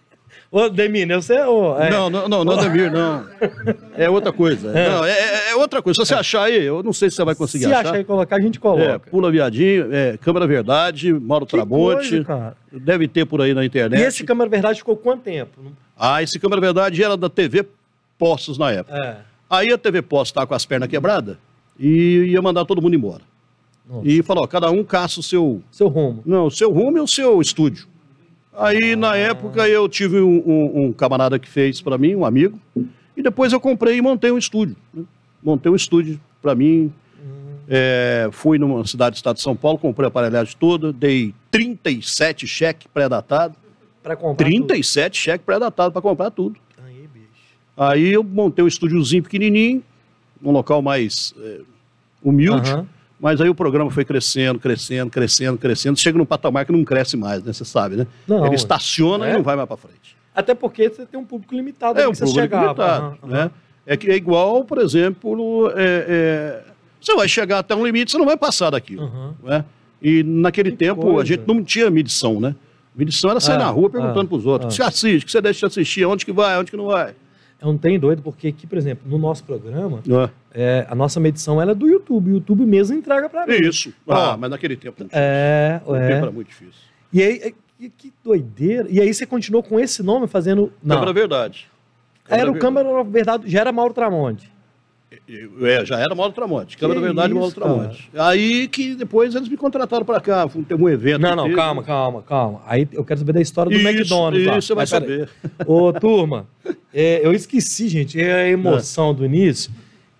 Ô, 0.53 0.69
Demir, 0.69 1.07
você 1.07 1.35
é 1.35 1.47
o. 1.47 1.79
É... 1.79 1.91
Não, 1.91 2.11
não, 2.11 2.29
não, 2.29 2.45
não 2.45 2.59
é 2.59 2.63
Demir, 2.63 2.91
não. 2.91 3.25
É 3.97 4.11
outra 4.11 4.33
coisa. 4.33 4.77
É. 4.77 4.89
Não, 4.89 5.05
é, 5.05 5.11
é, 5.13 5.51
é, 5.51 5.55
outra 5.55 5.81
coisa. 5.81 6.01
Se 6.01 6.09
você 6.09 6.15
achar 6.15 6.43
aí, 6.45 6.65
eu 6.65 6.83
não 6.83 6.93
sei 6.93 7.09
se 7.09 7.17
você 7.17 7.25
vai 7.25 7.37
conseguir 7.37 7.67
se 7.67 7.71
achar. 7.71 7.83
Se 7.83 7.89
achar 7.91 8.01
e 8.01 8.05
colocar, 8.05 8.35
a 8.35 8.41
gente 8.41 8.59
coloca. 8.59 8.83
É, 8.83 8.99
Pula 8.99 9.31
Viadinho, 9.31 9.95
é, 9.95 10.17
Câmara 10.17 10.49
Verdade, 10.49 11.13
Mauro 11.13 11.47
que 11.47 11.53
Tramonte. 11.53 12.25
Coisa, 12.25 12.57
Deve 12.73 13.07
ter 13.07 13.27
por 13.27 13.41
aí 13.41 13.55
na 13.55 13.65
internet. 13.65 14.01
E 14.01 14.03
esse 14.03 14.25
Câmara 14.25 14.51
Verdade 14.51 14.79
ficou 14.79 14.97
quanto 14.97 15.23
tempo? 15.23 15.53
Ah, 15.97 16.21
esse 16.21 16.37
Câmara 16.41 16.61
Verdade 16.61 17.03
era 17.03 17.17
da 17.17 17.29
TV 17.29 17.65
Postos 18.19 18.59
na 18.59 18.73
época. 18.73 18.97
É. 18.97 19.19
Aí 19.49 19.73
a 19.73 19.79
TV 19.79 20.03
Postos 20.03 20.31
estava 20.31 20.49
com 20.49 20.55
as 20.55 20.67
pernas 20.67 20.89
quebradas 20.89 21.37
e 21.79 22.25
ia 22.31 22.43
mandar 22.43 22.65
todo 22.65 22.83
mundo 22.83 22.97
embora. 22.97 23.23
Nossa. 23.89 24.07
E 24.07 24.23
falou, 24.23 24.47
cada 24.49 24.71
um 24.71 24.83
caça 24.83 25.21
o 25.21 25.23
seu... 25.23 25.63
Seu 25.71 25.89
rumo. 25.89 26.23
Não, 26.27 26.47
o 26.47 26.51
seu 26.51 26.73
rumo 26.73 26.99
e 26.99 27.01
o 27.01 27.07
seu 27.07 27.41
estúdio. 27.41 27.87
Aí, 28.53 28.97
na 28.97 29.17
época, 29.17 29.69
eu 29.69 29.89
tive 29.89 30.21
um, 30.21 30.43
um, 30.47 30.85
um 30.85 30.93
camarada 30.93 31.39
que 31.39 31.49
fez 31.49 31.81
para 31.81 31.97
mim, 31.97 32.15
um 32.15 32.25
amigo, 32.25 32.59
e 33.17 33.23
depois 33.23 33.53
eu 33.53 33.61
comprei 33.61 33.97
e 33.97 34.03
montei 34.03 34.31
um 34.31 34.39
estúdio. 34.39 34.77
Né? 34.93 35.05
Montei 35.43 35.71
um 35.71 35.77
estúdio 35.77 36.21
para 36.43 36.55
mim. 36.55 36.93
É, 37.73 38.29
fui 38.33 38.59
numa 38.59 38.85
cidade 38.85 39.15
do 39.15 39.17
estado 39.17 39.37
de 39.37 39.43
São 39.43 39.55
Paulo, 39.55 39.79
comprei 39.79 40.05
a 40.05 40.09
aparelhagem 40.09 40.57
toda, 40.59 40.93
dei 40.93 41.33
37 41.53 42.45
cheques 42.45 42.89
pré-datados 42.93 43.57
para 44.03 44.17
comprar 44.17 44.45
37 44.45 45.17
cheques 45.17 45.47
pré-datados 45.47 45.93
para 45.93 46.03
comprar 46.03 46.33
tudo. 46.33 46.57
Aí, 46.85 47.07
bicho. 47.07 47.29
Aí 47.77 48.09
eu 48.09 48.25
montei 48.25 48.65
um 48.65 48.67
estúdiozinho 48.67 49.23
pequenininho, 49.23 49.85
num 50.43 50.51
local 50.51 50.83
mais 50.83 51.33
é, 51.39 51.61
humilde. 52.21 52.73
Uhum. 52.73 52.87
Mas 53.21 53.41
aí 53.41 53.49
o 53.49 53.55
programa 53.55 53.91
foi 53.91 54.05
crescendo, 54.05 54.59
crescendo, 54.59 55.11
crescendo, 55.11 55.59
crescendo. 55.59 55.99
Chega 55.99 56.17
num 56.17 56.25
patamar 56.25 56.65
que 56.65 56.73
não 56.73 56.83
cresce 56.85 57.17
mais, 57.17 57.45
né? 57.45 57.53
Você 57.53 57.65
sabe, 57.65 57.97
né? 57.97 58.07
Não, 58.27 58.47
Ele 58.47 58.55
estaciona 58.55 59.27
é? 59.27 59.31
e 59.31 59.33
não 59.35 59.43
vai 59.43 59.57
mais 59.57 59.69
para 59.69 59.77
frente. 59.77 60.17
Até 60.35 60.55
porque 60.55 60.89
você 60.89 61.05
tem 61.05 61.21
um 61.21 61.25
público 61.25 61.55
limitado. 61.55 62.01
É, 62.01 62.09
um 62.09 62.13
público 62.13 62.41
chegava. 62.41 62.65
limitado, 62.65 63.19
uhum. 63.23 63.29
né? 63.29 63.51
É 63.87 63.97
que 63.97 64.11
é 64.11 64.17
igual, 64.17 64.65
por 64.65 64.79
exemplo, 64.79 65.71
é, 65.75 66.07
é, 66.09 66.63
você 67.01 67.15
vai 67.15 67.29
chegar 67.29 67.59
até 67.59 67.75
um 67.75 67.85
limite, 67.85 68.11
você 68.11 68.19
não 68.19 68.25
vai 68.27 68.37
passar 68.37 68.71
daquilo. 68.71 69.03
Uhum. 69.03 69.35
Né? 69.43 69.65
E 70.01 70.23
naquele 70.23 70.71
que 70.71 70.79
tempo 70.79 71.03
coisa. 71.03 71.21
a 71.21 71.25
gente 71.25 71.43
não 71.47 71.63
tinha 71.63 71.91
medição, 71.91 72.41
né? 72.41 72.55
Medição 72.95 73.31
era 73.31 73.41
sair 73.41 73.57
ah, 73.57 73.61
na 73.61 73.71
rua 73.71 73.91
perguntando 73.91 74.21
ah, 74.21 74.27
para 74.27 74.37
os 74.37 74.47
outros: 74.47 74.67
ah. 74.67 74.69
que 74.69 74.75
você 74.77 74.83
assiste, 74.83 75.25
que 75.27 75.33
você 75.33 75.41
deixa 75.41 75.61
de 75.61 75.67
assistir, 75.67 76.05
onde 76.05 76.25
que 76.25 76.33
vai, 76.33 76.59
onde 76.59 76.71
que 76.71 76.77
não 76.77 76.87
vai. 76.87 77.15
É 77.61 77.67
um 77.67 77.77
tem 77.77 77.99
doido, 77.99 78.23
porque 78.23 78.49
aqui, 78.49 78.67
por 78.67 78.79
exemplo, 78.79 79.09
no 79.09 79.19
nosso 79.19 79.45
programa, 79.45 80.03
é. 80.09 80.31
É, 80.53 80.87
a 80.89 80.95
nossa 80.95 81.21
medição 81.21 81.61
ela 81.61 81.73
é 81.73 81.75
do 81.75 81.87
YouTube. 81.87 82.31
O 82.31 82.35
YouTube 82.35 82.65
mesmo 82.65 82.97
entrega 82.97 83.29
para 83.29 83.47
mim. 83.47 83.53
Isso. 83.53 83.93
Ah, 84.09 84.37
mas 84.37 84.51
naquele 84.51 84.77
tempo 84.77 84.97
não 85.03 85.09
tinha. 85.09 85.21
É, 85.21 85.81
é. 85.87 86.13
era 86.13 86.31
muito 86.31 86.49
difícil. 86.49 86.81
E 87.13 87.23
aí, 87.23 87.55
que 87.99 88.13
doideira. 88.25 88.89
E 88.91 88.99
aí 88.99 89.13
você 89.13 89.27
continuou 89.27 89.63
com 89.63 89.79
esse 89.79 90.03
nome 90.03 90.27
fazendo. 90.27 90.73
Não. 90.83 90.97
Câmara 90.97 91.13
Verdade. 91.13 91.71
Câmara 92.25 92.43
era 92.43 92.51
o 92.51 92.59
Câmara 92.59 93.05
Verdade, 93.05 93.51
já 93.51 93.61
era 93.61 93.73
Mauro 93.73 93.93
Tramonte. 93.93 94.51
É, 95.63 95.85
já 95.85 95.99
era 95.99 96.15
Mauro 96.15 96.33
Tramonte. 96.33 96.77
Câmara 96.79 97.01
Verdade, 97.01 97.35
Mauro 97.35 97.53
Tramonte. 97.53 98.09
Aí 98.15 98.69
que 98.69 98.95
depois 98.95 99.35
eles 99.35 99.49
me 99.49 99.57
contrataram 99.57 100.05
para 100.05 100.21
cá, 100.21 100.49
teve 100.49 100.81
um 100.81 100.89
evento. 100.89 101.21
Não, 101.21 101.35
não, 101.35 101.53
calma, 101.53 101.83
calma, 101.83 102.23
calma. 102.23 102.63
Aí 102.65 102.87
eu 102.93 103.05
quero 103.05 103.19
saber 103.19 103.33
da 103.33 103.41
história 103.41 103.71
do 103.71 103.77
isso, 103.77 103.89
McDonald's. 103.89 104.41
Isso, 104.41 104.69
você 104.69 104.75
vai 104.75 104.87
saber. 104.87 105.29
Ô, 105.67 105.93
turma, 105.93 106.47
é, 106.95 107.27
eu 107.27 107.33
esqueci, 107.33 107.89
gente, 107.89 108.21
é 108.21 108.33
a 108.33 108.49
emoção 108.49 109.11
é. 109.11 109.15
do 109.15 109.25
início. 109.25 109.73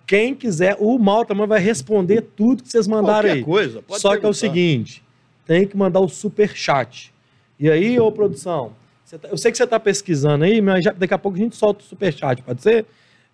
Quem 0.05 0.35
quiser, 0.35 0.75
o 0.77 0.99
Mauro 0.99 1.25
Tramonte 1.25 1.47
vai 1.47 1.61
responder 1.61 2.21
tudo 2.35 2.61
que 2.61 2.69
vocês 2.69 2.85
mandaram 2.85 3.29
Qualquer 3.29 3.31
aí. 3.31 3.43
coisa, 3.43 3.81
pode 3.81 4.01
Só 4.01 4.09
perguntar. 4.09 4.19
que 4.19 4.25
é 4.25 4.29
o 4.29 4.33
seguinte, 4.33 5.03
tem 5.45 5.65
que 5.65 5.77
mandar 5.77 6.01
o 6.01 6.09
super 6.09 6.53
chat. 6.53 7.13
E 7.57 7.69
aí, 7.69 7.97
ô 7.97 8.11
produção, 8.11 8.73
tá, 9.09 9.29
eu 9.29 9.37
sei 9.37 9.51
que 9.51 9.57
você 9.57 9.63
está 9.63 9.79
pesquisando 9.79 10.43
aí, 10.43 10.61
mas 10.61 10.83
já, 10.83 10.91
daqui 10.91 11.13
a 11.13 11.17
pouco 11.17 11.37
a 11.37 11.41
gente 11.41 11.55
solta 11.55 11.81
o 11.81 11.87
superchat, 11.87 12.41
pode 12.41 12.61
ser? 12.61 12.85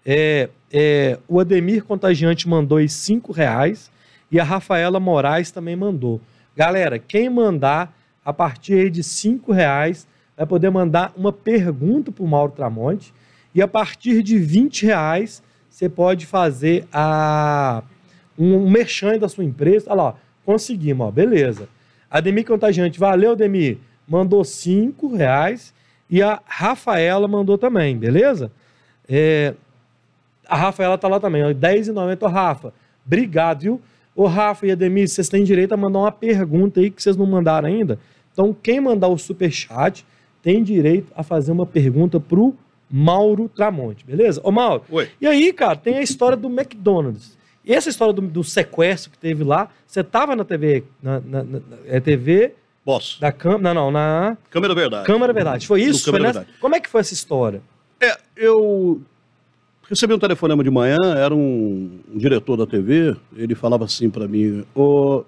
É, 0.09 0.47
é, 0.71 1.19
o 1.27 1.37
Ademir 1.37 1.83
Contagiante 1.83 2.47
mandou 2.47 2.77
aí 2.77 2.87
cinco 2.87 3.33
reais 3.33 3.91
e 4.31 4.39
a 4.39 4.43
Rafaela 4.43 5.01
Moraes 5.01 5.51
também 5.51 5.75
mandou. 5.75 6.21
Galera, 6.55 6.97
quem 6.97 7.29
mandar 7.29 7.93
a 8.23 8.31
partir 8.31 8.89
de 8.89 9.03
cinco 9.03 9.51
reais 9.51 10.07
vai 10.37 10.45
poder 10.45 10.69
mandar 10.69 11.11
uma 11.17 11.33
pergunta 11.33 12.09
para 12.09 12.23
o 12.23 12.27
Mauro 12.27 12.53
Tramonte 12.53 13.13
e 13.53 13.61
a 13.61 13.67
partir 13.67 14.23
de 14.23 14.39
20 14.39 14.85
reais 14.85 15.43
você 15.69 15.89
pode 15.89 16.25
fazer 16.25 16.87
a, 16.91 17.83
um, 18.39 18.55
um 18.55 18.69
merchan 18.69 19.17
da 19.17 19.27
sua 19.27 19.43
empresa. 19.43 19.87
Olha 19.89 20.03
lá, 20.03 20.15
conseguimos, 20.45 21.07
ó, 21.07 21.11
beleza. 21.11 21.67
Ademir 22.09 22.45
Contagiante, 22.45 22.97
valeu, 22.97 23.33
Ademir 23.33 23.77
mandou 24.07 24.45
cinco 24.45 25.13
reais 25.13 25.73
e 26.09 26.21
a 26.21 26.41
Rafaela 26.45 27.27
mandou 27.27 27.57
também, 27.57 27.97
beleza? 27.97 28.49
É, 29.09 29.53
a 30.47 30.55
Rafaela 30.55 30.97
tá 30.97 31.07
lá 31.07 31.19
também, 31.19 31.43
R$10,90. 31.43 32.23
Ô, 32.23 32.27
Rafa, 32.27 32.73
obrigado, 33.05 33.61
viu? 33.61 33.81
Ô, 34.15 34.25
Rafa 34.25 34.65
e 34.65 34.71
Ademir, 34.71 35.07
vocês 35.07 35.29
têm 35.29 35.43
direito 35.43 35.73
a 35.73 35.77
mandar 35.77 35.99
uma 35.99 36.11
pergunta 36.11 36.79
aí 36.79 36.89
que 36.89 37.01
vocês 37.01 37.15
não 37.15 37.25
mandaram 37.25 37.67
ainda. 37.67 37.99
Então, 38.33 38.55
quem 38.61 38.79
mandar 38.79 39.07
o 39.07 39.17
super 39.17 39.51
chat 39.51 40.05
tem 40.41 40.63
direito 40.63 41.11
a 41.15 41.23
fazer 41.23 41.51
uma 41.51 41.65
pergunta 41.65 42.19
pro 42.19 42.55
Mauro 42.89 43.49
Tramonte, 43.49 44.05
beleza? 44.05 44.41
Ô, 44.43 44.51
Mauro. 44.51 44.83
Oi. 44.89 45.09
E 45.19 45.27
aí, 45.27 45.51
cara, 45.53 45.75
tem 45.75 45.97
a 45.97 46.01
história 46.01 46.37
do 46.37 46.47
McDonald's. 46.47 47.37
E 47.65 47.73
essa 47.73 47.89
história 47.89 48.13
do, 48.13 48.21
do 48.21 48.43
sequestro 48.43 49.11
que 49.11 49.17
teve 49.17 49.43
lá, 49.43 49.69
você 49.85 50.03
tava 50.03 50.35
na 50.35 50.45
TV, 50.45 50.85
na, 51.01 51.19
na, 51.19 51.43
na 51.43 51.61
é 51.85 51.99
TV 51.99 52.53
Posso. 52.87 53.19
Da 53.19 53.33
câmera. 53.33 53.73
Não, 53.73 53.73
não, 53.73 53.91
na. 53.91 54.37
Câmera 54.49 54.73
Verdade. 54.73 55.05
Câmera 55.05 55.33
Verdade. 55.33 55.67
Foi 55.67 55.81
isso? 55.81 56.09
Foi 56.09 56.21
nessa... 56.21 56.47
Como 56.61 56.73
é 56.73 56.79
que 56.79 56.87
foi 56.87 57.01
essa 57.01 57.13
história? 57.13 57.61
É, 57.99 58.17
eu 58.37 59.01
recebi 59.89 60.13
um 60.13 60.19
telefonema 60.19 60.63
de 60.63 60.69
manhã, 60.69 60.97
era 61.15 61.33
um, 61.33 61.99
um 62.13 62.17
diretor 62.17 62.57
da 62.57 62.65
TV, 62.65 63.15
ele 63.35 63.55
falava 63.55 63.85
assim 63.85 64.09
para 64.09 64.27
mim: 64.27 64.63
oh, 64.75 65.23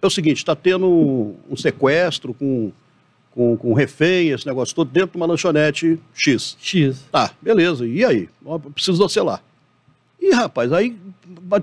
é 0.00 0.06
o 0.06 0.10
seguinte, 0.10 0.38
está 0.38 0.56
tendo 0.56 1.34
um 1.48 1.56
sequestro 1.56 2.32
com, 2.32 2.72
com, 3.32 3.56
com 3.56 3.72
refém, 3.74 4.30
esse 4.30 4.46
negócio 4.46 4.74
todo, 4.74 4.90
dentro 4.90 5.12
de 5.12 5.16
uma 5.16 5.26
lanchonete 5.26 5.98
X. 6.14 6.56
X. 6.60 7.04
Tá, 7.12 7.32
beleza. 7.40 7.86
E 7.86 8.04
aí? 8.04 8.28
Preciso 8.74 8.98
de 8.98 9.02
você 9.02 9.20
lá. 9.20 9.40
E, 10.20 10.32
rapaz, 10.34 10.72
aí 10.72 10.96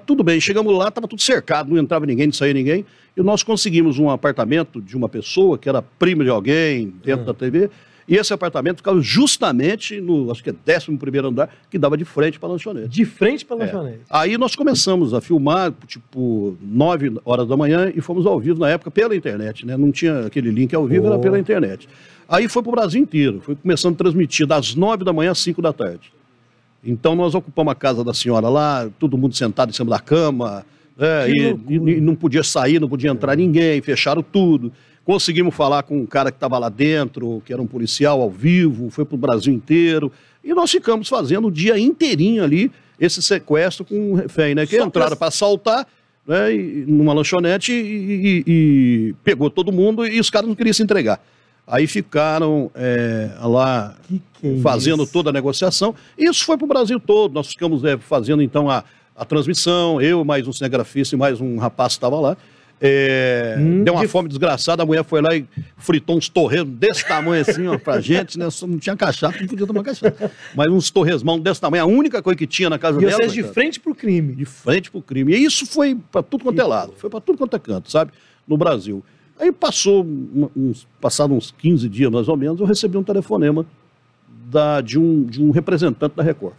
tudo 0.05 0.23
bem, 0.23 0.39
chegamos 0.39 0.75
lá, 0.75 0.87
estava 0.87 1.07
tudo 1.07 1.21
cercado, 1.21 1.69
não 1.69 1.77
entrava 1.77 2.05
ninguém, 2.05 2.27
não 2.27 2.33
saía 2.33 2.53
ninguém. 2.53 2.85
E 3.15 3.21
nós 3.21 3.43
conseguimos 3.43 3.97
um 3.99 4.09
apartamento 4.09 4.81
de 4.81 4.95
uma 4.95 5.09
pessoa 5.09 5.57
que 5.57 5.67
era 5.69 5.81
prima 5.81 6.23
de 6.23 6.29
alguém 6.29 6.93
dentro 7.03 7.21
uhum. 7.21 7.25
da 7.25 7.33
TV. 7.33 7.69
E 8.07 8.15
esse 8.15 8.33
apartamento 8.33 8.77
ficava 8.77 9.01
justamente 9.01 9.99
no, 9.99 10.31
acho 10.31 10.41
que 10.41 10.49
é 10.49 10.53
11 10.53 11.19
andar, 11.25 11.49
que 11.69 11.77
dava 11.77 11.97
de 11.97 12.05
frente 12.05 12.39
para 12.39 12.47
a 12.47 12.51
lanchonete. 12.53 12.87
De 12.87 13.03
frente 13.03 13.45
para 13.45 13.57
a 13.57 13.59
é. 13.59 13.65
lanchonete. 13.65 13.99
Aí 14.09 14.37
nós 14.37 14.55
começamos 14.55 15.13
a 15.13 15.19
filmar, 15.19 15.73
tipo, 15.85 16.57
9 16.61 17.19
horas 17.25 17.47
da 17.47 17.57
manhã 17.57 17.91
e 17.93 17.99
fomos 17.99 18.25
ao 18.25 18.39
vivo 18.39 18.59
na 18.59 18.69
época 18.69 18.89
pela 18.89 19.13
internet, 19.13 19.65
né? 19.65 19.75
Não 19.75 19.91
tinha 19.91 20.21
aquele 20.27 20.49
link 20.49 20.73
ao 20.73 20.87
vivo, 20.87 21.05
oh. 21.05 21.13
era 21.13 21.19
pela 21.19 21.37
internet. 21.37 21.89
Aí 22.29 22.47
foi 22.47 22.63
para 22.63 22.69
o 22.69 22.75
Brasil 22.75 23.01
inteiro, 23.01 23.41
foi 23.41 23.55
começando 23.55 23.95
a 23.95 23.97
transmitir 23.97 24.47
das 24.47 24.73
9 24.73 25.03
da 25.03 25.11
manhã 25.11 25.31
às 25.31 25.39
5 25.39 25.61
da 25.61 25.73
tarde. 25.73 26.13
Então 26.83 27.13
nós 27.13 27.35
ocupamos 27.35 27.71
a 27.71 27.75
casa 27.75 28.03
da 28.03 28.13
senhora 28.13 28.47
lá, 28.47 28.89
todo 28.97 29.17
mundo 29.17 29.35
sentado 29.35 29.69
em 29.69 29.73
cima 29.73 29.89
da 29.89 29.99
cama, 29.99 30.65
é, 30.97 31.29
e, 31.29 31.73
e, 31.73 32.01
não 32.01 32.15
podia 32.15 32.43
sair, 32.43 32.79
não 32.79 32.89
podia 32.89 33.11
entrar 33.11 33.35
ninguém, 33.35 33.81
fecharam 33.81 34.23
tudo. 34.23 34.71
Conseguimos 35.07 35.55
falar 35.55 35.83
com 35.83 35.99
um 36.01 36.05
cara 36.05 36.33
que 36.33 36.35
estava 36.35 36.59
lá 36.59 36.67
dentro, 36.67 37.41
que 37.45 37.53
era 37.53 37.61
um 37.61 37.65
policial 37.65 38.21
ao 38.21 38.29
vivo, 38.29 38.89
foi 38.89 39.05
para 39.05 39.15
o 39.15 39.17
Brasil 39.17 39.53
inteiro. 39.53 40.11
E 40.43 40.53
nós 40.53 40.69
ficamos 40.69 41.07
fazendo 41.07 41.47
o 41.47 41.51
dia 41.51 41.79
inteirinho 41.79 42.43
ali 42.43 42.69
esse 42.99 43.21
sequestro 43.21 43.85
com 43.85 43.95
um 43.95 44.15
refém, 44.15 44.53
né? 44.53 44.65
Que 44.65 44.75
Só 44.77 44.85
entraram 44.85 45.15
para 45.15 45.29
assaltar 45.29 45.87
né, 46.27 46.49
numa 46.85 47.13
lanchonete 47.13 47.71
e, 47.71 47.77
e, 47.77 48.43
e, 48.45 49.15
pegou 49.23 49.49
todo 49.49 49.71
mundo 49.71 50.05
e 50.05 50.19
os 50.19 50.29
caras 50.29 50.49
não 50.49 50.55
queriam 50.55 50.73
se 50.73 50.83
entregar. 50.83 51.23
Aí 51.65 51.87
ficaram 51.87 52.69
é, 52.75 53.31
lá 53.43 53.95
que 54.09 54.21
que 54.41 54.47
é 54.57 54.59
fazendo 54.59 55.03
isso? 55.03 55.13
toda 55.13 55.29
a 55.29 55.33
negociação. 55.33 55.95
Isso 56.17 56.43
foi 56.43 56.57
para 56.57 56.65
o 56.65 56.67
Brasil 56.67 56.99
todo. 56.99 57.33
Nós 57.33 57.47
ficamos 57.47 57.81
é, 57.85 57.97
fazendo 57.97 58.41
então 58.41 58.69
a, 58.69 58.83
a 59.15 59.23
transmissão, 59.23 60.01
eu, 60.01 60.25
mais 60.25 60.45
um 60.45 60.51
cinegrafista 60.51 61.15
e 61.15 61.17
mais 61.17 61.39
um 61.39 61.57
rapaz 61.57 61.93
que 61.93 61.99
estava 61.99 62.19
lá. 62.19 62.35
É, 62.79 63.55
hum, 63.57 63.83
deu 63.83 63.95
uma 63.95 64.03
que... 64.03 64.07
fome 64.07 64.29
desgraçada, 64.29 64.83
a 64.83 64.85
mulher 64.85 65.03
foi 65.03 65.19
lá 65.19 65.35
e 65.35 65.45
fritou 65.77 66.15
uns 66.15 66.29
torresmos 66.29 66.75
desse 66.75 67.07
tamanho 67.07 67.41
assim, 67.41 67.65
ó, 67.67 67.77
pra 67.77 67.99
gente, 67.99 68.37
né? 68.37 68.47
Não 68.61 68.77
tinha 68.77 68.95
cachaça, 68.95 69.39
não 69.39 69.47
podia 69.47 69.65
tomar 69.65 69.83
cachaça. 69.83 70.31
Mas 70.55 70.67
uns 70.67 70.91
torresmão 70.91 71.39
desse 71.39 71.59
tamanho, 71.59 71.83
a 71.83 71.87
única 71.87 72.21
coisa 72.21 72.37
que 72.37 72.45
tinha 72.45 72.69
na 72.69 72.77
casa 72.77 72.97
e 72.97 73.01
dela. 73.01 73.13
E 73.13 73.15
vocês 73.15 73.33
de 73.33 73.43
frente 73.43 73.79
pro 73.79 73.95
crime. 73.95 74.35
De 74.35 74.45
frente 74.45 74.91
pro 74.91 75.01
crime. 75.01 75.33
E 75.33 75.43
isso 75.43 75.65
foi 75.65 75.97
para 76.11 76.21
tudo 76.21 76.43
quanto 76.43 76.61
é 76.61 76.63
lado, 76.63 76.93
foi 76.97 77.09
para 77.09 77.19
tudo 77.19 77.37
quanto 77.37 77.55
é 77.55 77.59
canto, 77.59 77.89
sabe? 77.91 78.11
No 78.47 78.57
Brasil. 78.57 79.03
Aí 79.39 79.51
passou, 79.51 80.05
uns, 80.55 80.87
passados 81.01 81.35
uns 81.35 81.51
15 81.57 81.89
dias 81.89 82.11
mais 82.11 82.27
ou 82.27 82.37
menos, 82.37 82.59
eu 82.59 82.65
recebi 82.65 82.97
um 82.97 83.03
telefonema 83.03 83.65
da, 84.49 84.81
de, 84.81 84.99
um, 84.99 85.23
de 85.23 85.41
um 85.41 85.49
representante 85.51 86.15
da 86.15 86.23
Record. 86.23 86.53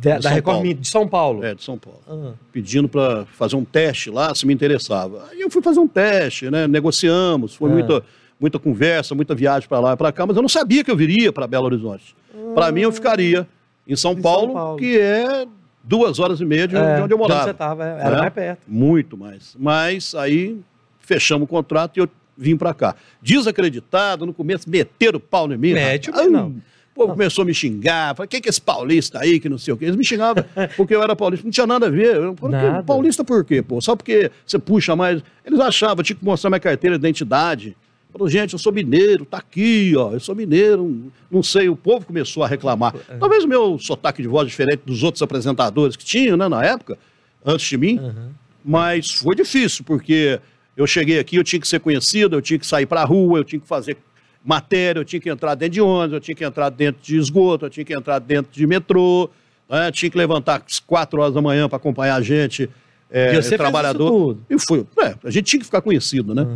De, 0.00 0.18
da 0.18 0.30
Record 0.30 0.62
Paulo. 0.62 0.74
de 0.74 0.88
São 0.88 1.06
Paulo? 1.06 1.44
É, 1.44 1.54
de 1.54 1.62
São 1.62 1.76
Paulo. 1.76 2.00
Ah. 2.08 2.32
Pedindo 2.50 2.88
para 2.88 3.26
fazer 3.26 3.54
um 3.54 3.64
teste 3.66 4.08
lá, 4.08 4.34
se 4.34 4.46
me 4.46 4.54
interessava. 4.54 5.28
Aí 5.30 5.42
eu 5.42 5.50
fui 5.50 5.60
fazer 5.60 5.78
um 5.78 5.86
teste, 5.86 6.50
né? 6.50 6.66
Negociamos, 6.66 7.54
foi 7.54 7.70
é. 7.70 7.74
muita, 7.74 8.02
muita 8.40 8.58
conversa, 8.58 9.14
muita 9.14 9.34
viagem 9.34 9.68
para 9.68 9.78
lá 9.78 9.92
e 9.92 9.96
para 9.98 10.10
cá, 10.10 10.26
mas 10.26 10.36
eu 10.36 10.40
não 10.40 10.48
sabia 10.48 10.82
que 10.82 10.90
eu 10.90 10.96
viria 10.96 11.30
para 11.30 11.46
Belo 11.46 11.66
Horizonte. 11.66 12.16
Ah. 12.34 12.54
Para 12.54 12.72
mim, 12.72 12.80
eu 12.80 12.90
ficaria 12.90 13.46
em 13.86 13.94
São, 13.94 14.12
em 14.12 14.22
Paulo, 14.22 14.46
São 14.46 14.54
Paulo, 14.54 14.78
que 14.78 14.98
é 14.98 15.46
duas 15.84 16.18
horas 16.18 16.40
e 16.40 16.46
meia 16.46 16.66
de, 16.66 16.76
é, 16.76 16.96
de 16.96 17.02
onde 17.02 17.12
eu 17.12 17.18
morava. 17.18 17.40
Onde 17.40 17.48
você 17.48 17.50
estava, 17.50 17.84
é, 17.84 18.00
era 18.00 18.10
né? 18.10 18.16
mais 18.20 18.32
perto. 18.32 18.62
Muito 18.66 19.18
mais. 19.18 19.54
Mas 19.58 20.14
aí 20.14 20.58
fechamos 20.98 21.44
o 21.44 21.46
contrato 21.46 21.98
e 21.98 22.00
eu 22.00 22.08
vim 22.38 22.56
para 22.56 22.72
cá. 22.72 22.96
Desacreditado, 23.20 24.24
no 24.24 24.32
começo 24.32 24.70
meteram 24.70 25.18
o 25.18 25.20
pau 25.20 25.52
em 25.52 25.58
mim. 25.58 25.74
Mete, 25.74 26.10
não 26.10 26.54
povo 26.94 27.12
começou 27.12 27.42
a 27.42 27.44
me 27.44 27.54
xingar. 27.54 28.14
Falei, 28.14 28.28
quem 28.28 28.40
que 28.40 28.48
é 28.48 28.50
esse 28.50 28.60
paulista 28.60 29.20
aí 29.20 29.40
que 29.40 29.48
não 29.48 29.58
sei 29.58 29.74
o 29.74 29.76
quê? 29.76 29.86
Eles 29.86 29.96
me 29.96 30.04
xingavam 30.04 30.44
porque 30.76 30.94
eu 30.94 31.02
era 31.02 31.14
paulista. 31.16 31.44
Não 31.44 31.50
tinha 31.50 31.66
nada 31.66 31.86
a 31.86 31.90
ver. 31.90 32.16
Eu 32.16 32.34
falei, 32.36 32.60
nada. 32.60 32.82
paulista 32.82 33.24
por 33.24 33.44
quê, 33.44 33.62
pô? 33.62 33.80
Só 33.80 33.96
porque 33.96 34.30
você 34.46 34.58
puxa 34.58 34.94
mais. 34.94 35.22
Eles 35.44 35.60
achavam, 35.60 36.02
tinha 36.02 36.16
que 36.16 36.24
mostrar 36.24 36.50
minha 36.50 36.60
carteira 36.60 36.98
de 36.98 37.02
identidade. 37.02 37.76
Falou, 38.12 38.28
gente, 38.28 38.54
eu 38.54 38.58
sou 38.58 38.72
mineiro, 38.72 39.24
tá 39.24 39.38
aqui, 39.38 39.94
ó, 39.96 40.12
eu 40.12 40.18
sou 40.18 40.34
mineiro, 40.34 41.12
não 41.30 41.44
sei, 41.44 41.68
o 41.68 41.76
povo 41.76 42.04
começou 42.04 42.42
a 42.42 42.48
reclamar. 42.48 42.92
É. 43.08 43.16
Talvez 43.18 43.44
o 43.44 43.48
meu 43.48 43.78
sotaque 43.78 44.20
de 44.20 44.26
voz 44.26 44.48
diferente 44.48 44.82
dos 44.84 45.04
outros 45.04 45.22
apresentadores 45.22 45.94
que 45.94 46.04
tinham, 46.04 46.36
né, 46.36 46.48
na 46.48 46.64
época, 46.64 46.98
antes 47.46 47.68
de 47.68 47.76
mim, 47.76 48.00
uhum. 48.00 48.30
mas 48.64 49.12
foi 49.12 49.36
difícil, 49.36 49.84
porque 49.84 50.40
eu 50.76 50.88
cheguei 50.88 51.20
aqui, 51.20 51.36
eu 51.36 51.44
tinha 51.44 51.60
que 51.60 51.68
ser 51.68 51.78
conhecido, 51.78 52.36
eu 52.36 52.42
tinha 52.42 52.58
que 52.58 52.66
sair 52.66 52.86
pra 52.86 53.04
rua, 53.04 53.38
eu 53.38 53.44
tinha 53.44 53.60
que 53.60 53.68
fazer 53.68 53.96
matéria, 54.44 55.00
eu 55.00 55.04
tinha 55.04 55.20
que 55.20 55.28
entrar 55.28 55.54
dentro 55.54 55.74
de 55.74 55.80
ônibus, 55.80 56.14
eu 56.14 56.20
tinha 56.20 56.34
que 56.34 56.44
entrar 56.44 56.70
dentro 56.70 57.02
de 57.02 57.16
esgoto, 57.16 57.66
eu 57.66 57.70
tinha 57.70 57.84
que 57.84 57.94
entrar 57.94 58.18
dentro 58.18 58.52
de 58.52 58.66
metrô, 58.66 59.30
né? 59.68 59.90
tinha 59.90 60.10
que 60.10 60.16
levantar 60.16 60.62
às 60.66 60.78
quatro 60.78 61.20
horas 61.20 61.34
da 61.34 61.42
manhã 61.42 61.68
para 61.68 61.76
acompanhar 61.76 62.16
a 62.16 62.22
gente, 62.22 62.68
é, 63.10 63.34
e 63.34 63.42
você 63.42 63.56
trabalhador. 63.56 64.36
Fez 64.46 64.62
isso 64.62 64.68
tudo. 64.68 64.84
E 64.84 64.84
fui. 64.94 65.04
É, 65.04 65.14
a 65.24 65.30
gente 65.30 65.44
tinha 65.46 65.60
que 65.60 65.66
ficar 65.66 65.82
conhecido, 65.82 66.34
né? 66.34 66.46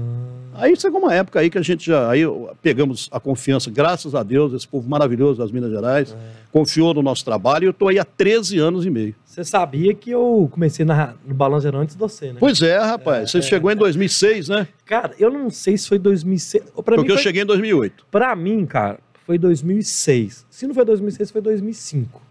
Aí 0.55 0.77
chegou 0.77 1.01
uma 1.01 1.15
época 1.15 1.41
aí 1.41 1.51
que 1.51 1.59
a 1.59 1.63
gente 1.63 1.87
já. 1.87 2.11
Aí 2.11 2.23
pegamos 2.63 3.09
a 3.13 3.19
confiança, 3.19 3.71
graças 3.71 4.15
a 4.15 4.23
Deus, 4.23 4.53
esse 4.53 4.67
povo 4.67 4.89
maravilhoso 4.89 5.39
das 5.39 5.51
Minas 5.51 5.71
Gerais, 5.71 6.13
é. 6.13 6.17
confiou 6.53 6.95
no 6.95 7.03
nosso 7.03 7.25
trabalho 7.25 7.65
e 7.65 7.67
eu 7.67 7.71
estou 7.71 7.89
aí 7.89 7.99
há 7.99 8.05
13 8.05 8.59
anos 8.59 8.87
e 8.87 8.91
meio. 8.91 9.15
Você 9.25 9.45
sabia 9.45 9.93
que 9.95 10.11
eu 10.11 10.49
comecei 10.53 10.85
na, 10.85 11.15
no 11.27 11.35
Balanço 11.35 11.67
antes 11.75 11.95
de 11.95 11.99
você, 11.99 12.33
né? 12.33 12.37
Pois 12.39 12.63
é, 12.63 12.79
rapaz. 12.79 13.25
É, 13.25 13.27
você 13.27 13.39
é, 13.39 13.43
chegou 13.43 13.71
em 13.71 13.77
2006, 13.77 14.49
né? 14.49 14.69
Cara, 14.87 15.13
eu 15.19 15.31
não 15.31 15.51
sei 15.51 15.77
se 15.77 15.89
foi 15.89 15.99
2006. 15.99 16.65
Pra 16.65 16.83
Porque 16.83 17.01
mim 17.01 17.07
foi, 17.09 17.17
eu 17.17 17.19
cheguei 17.19 17.43
em 17.43 17.47
2008. 17.47 18.07
Pra 18.11 18.37
mim, 18.37 18.65
cara, 18.65 19.01
foi 19.27 19.39
2006. 19.39 20.47
Se 20.49 20.67
não 20.67 20.75
foi 20.75 20.85
2006, 20.85 21.31
foi 21.31 21.41
2005. 21.41 22.23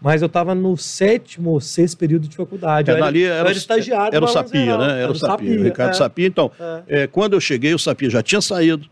Mas 0.00 0.22
eu 0.22 0.26
estava 0.26 0.54
no 0.54 0.76
sétimo 0.76 1.50
ou 1.50 1.60
sexto 1.60 1.98
período 1.98 2.26
de 2.26 2.34
faculdade. 2.34 2.90
É, 2.90 2.98
eu 2.98 3.04
ali 3.04 3.24
era, 3.24 3.50
era 3.50 3.52
estagiário. 3.52 4.16
Era 4.16 4.24
o 4.24 4.28
Sapia, 4.28 4.78
né? 4.78 4.84
Era, 4.84 4.92
era 4.94 5.12
o 5.12 5.14
Sapia, 5.14 5.48
Sapia 5.50 5.64
Ricardo 5.64 5.90
é. 5.90 5.94
Sapia. 5.94 6.26
Então, 6.26 6.50
é. 6.58 7.02
é. 7.02 7.06
quando 7.06 7.34
eu 7.34 7.40
cheguei, 7.40 7.74
o 7.74 7.78
Sapia 7.78 8.08
já 8.08 8.22
tinha 8.22 8.40
saído. 8.40 8.88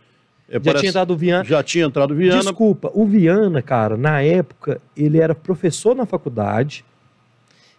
É, 0.49 0.55
já 0.55 0.61
parece, 0.61 0.81
tinha 0.81 0.91
entrado 0.91 1.11
o 1.12 1.17
Viana. 1.17 1.45
Já 1.45 1.62
tinha 1.62 1.85
entrado 1.85 2.11
o 2.11 2.15
Viana. 2.15 2.41
Desculpa, 2.41 2.91
o 2.93 3.07
Viana, 3.07 3.62
cara, 3.62 3.97
na 3.97 4.21
época, 4.23 4.81
ele 4.97 5.19
era 5.19 5.35
professor 5.35 5.95
na 5.95 6.05
faculdade, 6.05 6.85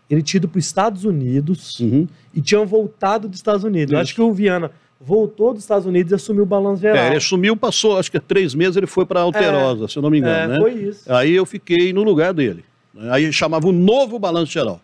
ele 0.09 0.23
tinha 0.23 0.39
ido 0.39 0.47
para 0.47 0.57
os 0.57 0.65
Estados 0.65 1.05
Unidos 1.05 1.79
uhum. 1.79 2.07
e 2.33 2.41
tinham 2.41 2.65
voltado 2.65 3.27
dos 3.27 3.37
Estados 3.37 3.63
Unidos. 3.63 3.93
Eu 3.93 3.99
acho 3.99 4.13
que 4.13 4.21
o 4.21 4.33
Viana 4.33 4.71
voltou 4.99 5.53
dos 5.53 5.63
Estados 5.63 5.85
Unidos 5.85 6.11
e 6.11 6.15
assumiu 6.15 6.43
o 6.43 6.45
balanço 6.45 6.81
geral. 6.81 7.03
É, 7.03 7.07
ele 7.07 7.17
assumiu, 7.17 7.55
passou, 7.55 7.97
acho 7.97 8.11
que 8.11 8.19
três 8.19 8.53
meses 8.53 8.75
ele 8.75 8.87
foi 8.87 9.05
para 9.05 9.21
Alterosa, 9.21 9.85
é, 9.85 9.87
se 9.87 9.97
eu 9.97 10.01
não 10.01 10.09
me 10.09 10.19
engano, 10.19 10.53
é, 10.53 10.55
né? 10.55 10.59
Foi 10.59 10.73
isso. 10.73 11.11
Aí 11.11 11.33
eu 11.33 11.45
fiquei 11.45 11.93
no 11.93 12.03
lugar 12.03 12.33
dele. 12.33 12.63
Aí 13.11 13.31
chamava 13.31 13.67
o 13.67 13.71
novo 13.71 14.17
balanço 14.19 14.51
geral. 14.51 14.81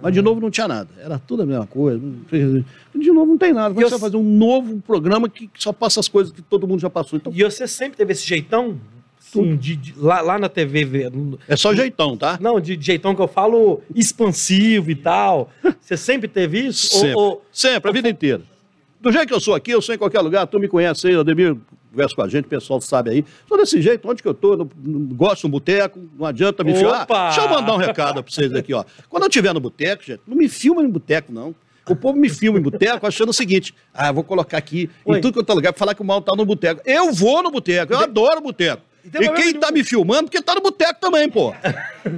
Mas 0.00 0.14
de 0.14 0.22
novo 0.22 0.40
não 0.40 0.50
tinha 0.50 0.68
nada. 0.68 0.88
Era 0.98 1.18
tudo 1.18 1.42
a 1.42 1.46
mesma 1.46 1.66
coisa. 1.66 2.00
De 2.94 3.10
novo 3.10 3.32
não 3.32 3.38
tem 3.38 3.52
nada. 3.52 3.74
Como 3.74 3.84
você 3.84 3.90
vai 3.90 4.00
fazer 4.00 4.16
um 4.16 4.22
novo 4.22 4.80
programa 4.80 5.28
que 5.28 5.50
só 5.56 5.72
passa 5.72 6.00
as 6.00 6.08
coisas 6.08 6.32
que 6.32 6.42
todo 6.42 6.68
mundo 6.68 6.80
já 6.80 6.90
passou? 6.90 7.16
Então... 7.16 7.32
E 7.34 7.42
você 7.42 7.66
sempre 7.66 7.96
teve 7.96 8.12
esse 8.12 8.26
jeitão? 8.26 8.78
Sim, 9.18 9.56
de, 9.56 9.76
de, 9.76 9.94
lá, 9.96 10.20
lá 10.20 10.38
na 10.38 10.48
TV. 10.48 11.10
É 11.46 11.56
só 11.56 11.74
jeitão, 11.74 12.16
tá? 12.16 12.38
Não, 12.40 12.58
de, 12.58 12.76
de 12.76 12.86
jeitão 12.86 13.14
que 13.14 13.20
eu 13.20 13.28
falo 13.28 13.82
expansivo 13.94 14.90
e 14.90 14.94
tal. 14.94 15.50
Você 15.80 15.98
sempre 15.98 16.28
teve 16.28 16.60
isso? 16.66 16.94
Sempre. 16.94 17.14
Ou, 17.14 17.22
ou... 17.22 17.44
sempre, 17.52 17.90
a 17.90 17.92
vida 17.92 18.08
inteira. 18.08 18.42
Do 19.00 19.12
jeito 19.12 19.28
que 19.28 19.34
eu 19.34 19.40
sou 19.40 19.54
aqui, 19.54 19.70
eu 19.70 19.80
sou 19.80 19.94
em 19.94 19.98
qualquer 19.98 20.20
lugar, 20.20 20.46
tu 20.46 20.58
me 20.58 20.68
conhece 20.68 21.08
aí, 21.08 21.14
Ademir 21.14 21.56
conversa 21.90 22.14
com 22.14 22.22
a 22.22 22.28
gente, 22.28 22.44
o 22.44 22.48
pessoal 22.48 22.80
sabe 22.80 23.10
aí. 23.10 23.24
Sou 23.46 23.56
desse 23.56 23.80
jeito, 23.80 24.08
onde 24.08 24.22
que 24.22 24.28
eu 24.28 24.34
tô, 24.34 24.56
não, 24.56 24.70
não 24.76 25.00
gosto 25.16 25.42
do 25.42 25.48
boteco, 25.50 25.98
não 26.18 26.26
adianta 26.26 26.62
me 26.62 26.74
filmar. 26.74 27.06
Deixa 27.06 27.40
eu 27.40 27.48
mandar 27.48 27.74
um 27.74 27.78
recado 27.78 28.22
pra 28.22 28.32
vocês 28.32 28.52
aqui, 28.54 28.72
ó. 28.72 28.84
Quando 29.08 29.24
eu 29.24 29.28
estiver 29.28 29.52
no 29.52 29.60
boteco, 29.60 30.04
gente, 30.04 30.20
não 30.26 30.36
me 30.36 30.48
filma 30.48 30.82
em 30.82 30.88
boteco, 30.88 31.32
não. 31.32 31.54
O 31.88 31.96
povo 31.96 32.18
me 32.18 32.28
filma 32.28 32.58
em 32.58 32.62
boteco 32.62 33.06
achando 33.06 33.30
o 33.30 33.32
seguinte: 33.32 33.74
ah, 33.94 34.12
vou 34.12 34.22
colocar 34.22 34.58
aqui 34.58 34.90
Oi. 35.06 35.18
em 35.18 35.20
tudo 35.22 35.32
que 35.32 35.38
eu 35.38 35.44
tô 35.44 35.54
lugar 35.54 35.72
pra 35.72 35.78
falar 35.78 35.94
que 35.94 36.02
o 36.02 36.04
mal 36.04 36.20
tá 36.20 36.34
no 36.36 36.44
boteco. 36.44 36.82
Eu 36.84 37.12
vou 37.12 37.42
no 37.42 37.50
boteco, 37.50 37.94
eu 37.94 37.98
adoro 37.98 38.42
boteco. 38.42 38.82
E, 39.04 39.24
e 39.24 39.28
quem 39.30 39.54
tá 39.54 39.70
me 39.70 39.82
filmando, 39.82 40.24
porque 40.24 40.42
tá 40.42 40.54
no 40.54 40.60
boteco 40.60 41.00
também, 41.00 41.30
pô. 41.30 41.54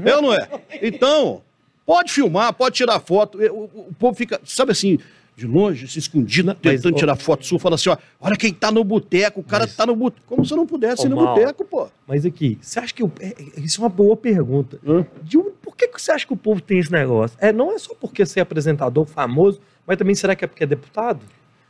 eu 0.05 0.21
não 0.21 0.35
é? 0.35 0.49
Então, 0.83 1.43
pode 1.87 2.11
filmar, 2.11 2.53
pode 2.53 2.75
tirar 2.75 2.99
foto. 2.99 3.39
O, 3.39 3.45
o, 3.45 3.87
o 3.91 3.95
povo 3.97 4.17
fica, 4.17 4.41
sabe 4.45 4.73
assim, 4.73 4.99
de 5.41 5.47
longe, 5.47 5.89
se 5.89 5.99
escondido, 5.99 6.55
tentando 6.55 6.95
tirar 6.95 7.17
foto 7.17 7.47
sua, 7.47 7.59
fala 7.59 7.77
assim, 7.77 7.89
ó, 7.89 7.97
olha 8.21 8.37
quem 8.37 8.53
tá 8.53 8.71
no 8.71 8.85
boteco, 8.85 9.41
o 9.41 9.43
cara 9.43 9.65
mas, 9.65 9.75
tá 9.75 9.87
no 9.87 9.97
boteco. 9.97 10.27
Como 10.27 10.45
se 10.45 10.53
eu 10.53 10.57
não 10.59 10.67
pudesse 10.67 11.07
ir 11.07 11.09
no 11.09 11.17
boteco, 11.17 11.65
pô. 11.65 11.89
Mas 12.07 12.27
aqui, 12.27 12.59
você 12.61 12.79
acha 12.79 12.93
que... 12.93 13.03
É, 13.03 13.35
isso 13.57 13.81
é 13.81 13.85
uma 13.85 13.89
boa 13.89 14.15
pergunta. 14.17 14.79
De, 15.23 15.39
por 15.63 15.75
que, 15.75 15.89
que 15.89 16.01
você 16.01 16.13
acha 16.13 16.27
que 16.27 16.33
o 16.33 16.37
povo 16.37 16.61
tem 16.61 16.79
esse 16.79 16.93
negócio? 16.93 17.39
É, 17.41 17.53
não 17.53 17.73
é 17.73 17.79
só 17.79 17.95
porque 17.99 18.27
você 18.27 18.39
é 18.39 18.43
apresentador 18.43 19.07
famoso, 19.07 19.61
mas 19.87 19.97
também 19.97 20.15
será 20.15 20.37
que 20.37 20.45
é 20.45 20.49
porque 20.49 20.65
é 20.65 20.67
deputado? 20.67 21.21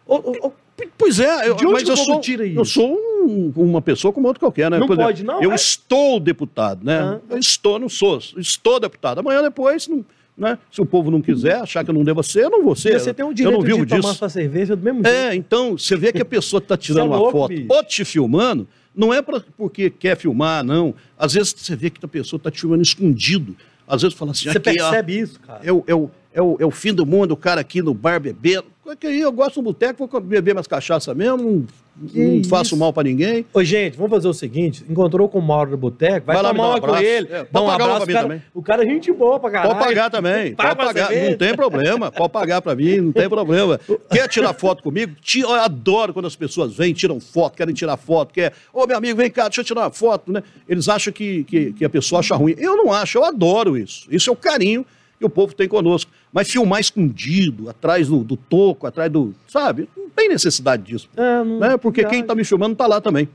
Ou, 0.04 0.36
ou, 0.42 0.54
pois 0.98 1.20
é, 1.20 1.48
eu, 1.48 1.56
mas 1.70 1.88
eu 1.88 1.96
sou, 1.96 2.20
eu 2.52 2.64
sou 2.64 2.92
um, 2.92 3.52
uma 3.54 3.80
pessoa 3.80 4.12
como 4.12 4.26
outro 4.26 4.40
qualquer, 4.40 4.68
né? 4.68 4.80
Não 4.80 4.88
pode, 4.88 5.22
não? 5.22 5.40
Eu 5.40 5.52
é? 5.52 5.54
estou 5.54 6.18
deputado, 6.18 6.84
né? 6.84 7.20
Eu 7.30 7.38
estou, 7.38 7.78
não 7.78 7.88
sou. 7.88 8.18
Estou 8.36 8.80
deputado. 8.80 9.20
Amanhã 9.20 9.40
depois... 9.40 9.86
Não, 9.86 10.04
né? 10.36 10.58
Se 10.72 10.80
o 10.80 10.86
povo 10.86 11.10
não 11.10 11.20
quiser, 11.20 11.56
achar 11.56 11.84
que 11.84 11.90
eu 11.90 11.94
não 11.94 12.04
devo 12.04 12.22
ser, 12.22 12.44
eu 12.44 12.50
não 12.50 12.64
vou 12.64 12.74
ser. 12.74 12.98
Você 12.98 13.12
tem 13.12 13.24
o 13.24 13.32
direito 13.32 13.62
de 13.62 13.86
tomar 13.86 14.00
disso. 14.00 14.14
sua 14.14 14.28
cerveja 14.28 14.74
do 14.74 14.82
mesmo 14.82 15.04
jeito. 15.04 15.14
É, 15.14 15.34
então, 15.34 15.76
você 15.76 15.96
vê 15.96 16.12
que 16.12 16.22
a 16.22 16.24
pessoa 16.24 16.58
está 16.62 16.76
tirando 16.76 17.12
é 17.12 17.16
louco, 17.16 17.38
uma 17.38 17.48
foto 17.48 17.56
bicho. 17.56 17.66
ou 17.68 17.84
te 17.84 18.04
filmando, 18.04 18.66
não 18.94 19.12
é 19.12 19.20
pra, 19.20 19.42
porque 19.56 19.90
quer 19.90 20.16
filmar, 20.16 20.64
não. 20.64 20.94
Às 21.18 21.34
vezes 21.34 21.54
você 21.56 21.76
vê 21.76 21.90
que 21.90 22.04
a 22.04 22.08
pessoa 22.08 22.38
está 22.38 22.50
te 22.50 22.60
filmando 22.60 22.82
escondido. 22.82 23.56
Às 23.86 24.02
vezes 24.02 24.16
fala 24.16 24.30
assim, 24.30 24.50
você 24.50 24.60
percebe 24.60 25.18
isso, 25.18 25.40
cara. 25.40 25.60
É 25.64 25.70
é, 25.70 26.10
é, 26.32 26.40
o, 26.40 26.56
é 26.60 26.64
o 26.64 26.70
fim 26.70 26.92
do 26.92 27.04
mundo, 27.04 27.32
o 27.32 27.36
cara 27.36 27.60
aqui 27.60 27.82
no 27.82 27.94
bar 27.94 28.20
bebendo. 28.20 28.66
Eu 29.02 29.30
gosto 29.30 29.56
do 29.56 29.62
boteco, 29.62 30.06
vou 30.06 30.20
beber 30.20 30.52
mais 30.52 30.66
cachaça 30.66 31.14
mesmo, 31.14 31.66
não, 31.96 32.24
não 32.24 32.44
faço 32.44 32.76
mal 32.76 32.92
para 32.92 33.04
ninguém. 33.04 33.44
Ô, 33.52 33.62
gente, 33.62 33.96
vamos 33.96 34.10
fazer 34.10 34.26
o 34.26 34.32
seguinte: 34.32 34.84
encontrou 34.88 35.28
com 35.28 35.38
o 35.38 35.42
Mauro 35.42 35.70
do 35.72 35.76
Boteco, 35.76 36.26
vai, 36.26 36.36
vai 36.36 36.44
tomar 36.44 36.68
uma 36.68 36.76
um 36.76 36.80
com 36.80 36.96
ele. 36.96 37.28
É, 37.30 37.46
dá 37.50 37.60
um 37.60 37.70
abraço. 37.70 38.06
Cara, 38.06 38.22
também. 38.22 38.42
O 38.54 38.62
cara 38.62 38.82
é 38.82 38.86
gente 38.86 39.12
boa 39.12 39.38
pra 39.38 39.50
caralho. 39.50 39.74
Pode 39.74 39.84
pagar 39.84 40.10
também. 40.10 40.54
Pode 40.54 40.76
pagar, 40.76 41.10
não 41.12 41.36
tem 41.36 41.54
problema. 41.54 42.10
Pode 42.10 42.32
pagar 42.32 42.62
para 42.62 42.74
mim, 42.74 42.96
não 42.96 43.12
tem 43.12 43.28
problema. 43.28 43.78
Quer 44.10 44.28
tirar 44.28 44.54
foto 44.54 44.82
comigo? 44.82 45.14
Eu 45.36 45.52
adoro 45.52 46.12
quando 46.12 46.26
as 46.26 46.36
pessoas 46.36 46.74
vêm, 46.74 46.92
tiram 46.92 47.20
foto, 47.20 47.56
querem 47.56 47.74
tirar 47.74 47.96
foto, 47.96 48.32
quer. 48.32 48.52
Ô, 48.72 48.86
meu 48.86 48.96
amigo, 48.96 49.16
vem 49.16 49.30
cá, 49.30 49.44
deixa 49.44 49.60
eu 49.60 49.64
tirar 49.64 49.82
uma 49.82 49.90
foto, 49.90 50.32
né? 50.32 50.42
Eles 50.68 50.88
acham 50.88 51.12
que, 51.12 51.44
que, 51.44 51.72
que 51.72 51.84
a 51.84 51.90
pessoa 51.90 52.20
acha 52.20 52.34
ruim. 52.34 52.54
Eu 52.58 52.76
não 52.76 52.92
acho, 52.92 53.18
eu 53.18 53.24
adoro 53.24 53.76
isso. 53.76 54.06
Isso 54.10 54.30
é 54.30 54.32
o 54.32 54.36
carinho 54.36 54.84
que 55.20 55.26
o 55.26 55.30
povo 55.30 55.54
tem 55.54 55.68
conosco. 55.68 56.10
Mas 56.32 56.50
filmar 56.50 56.80
escondido, 56.80 57.68
atrás 57.68 58.08
do, 58.08 58.24
do 58.24 58.36
toco, 58.36 58.86
atrás 58.86 59.12
do. 59.12 59.34
Sabe? 59.46 59.88
Não 59.94 60.08
tem 60.08 60.30
necessidade 60.30 60.82
disso. 60.82 61.10
É, 61.14 61.44
não, 61.44 61.60
né? 61.60 61.76
Porque 61.76 62.02
quem 62.04 62.22
está 62.22 62.34
me 62.34 62.42
filmando 62.42 62.72
está 62.72 62.86
lá 62.86 63.00
também. 63.00 63.28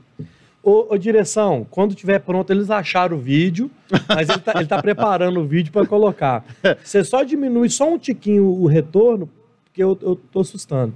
Ô, 0.62 0.88
ô, 0.90 0.98
direção, 0.98 1.64
quando 1.70 1.94
tiver 1.94 2.18
pronto, 2.18 2.52
eles 2.52 2.70
acharam 2.70 3.16
o 3.16 3.20
vídeo, 3.20 3.70
mas 4.08 4.28
ele 4.28 4.38
está 4.38 4.64
tá 4.64 4.82
preparando 4.82 5.38
o 5.38 5.46
vídeo 5.46 5.72
para 5.72 5.86
colocar. 5.86 6.44
Você 6.82 7.04
só 7.04 7.22
diminui 7.22 7.70
só 7.70 7.88
um 7.88 7.96
tiquinho 7.96 8.44
o 8.44 8.66
retorno, 8.66 9.30
porque 9.64 9.80
eu, 9.80 9.96
eu 10.02 10.16
tô 10.16 10.40
assustando. 10.40 10.92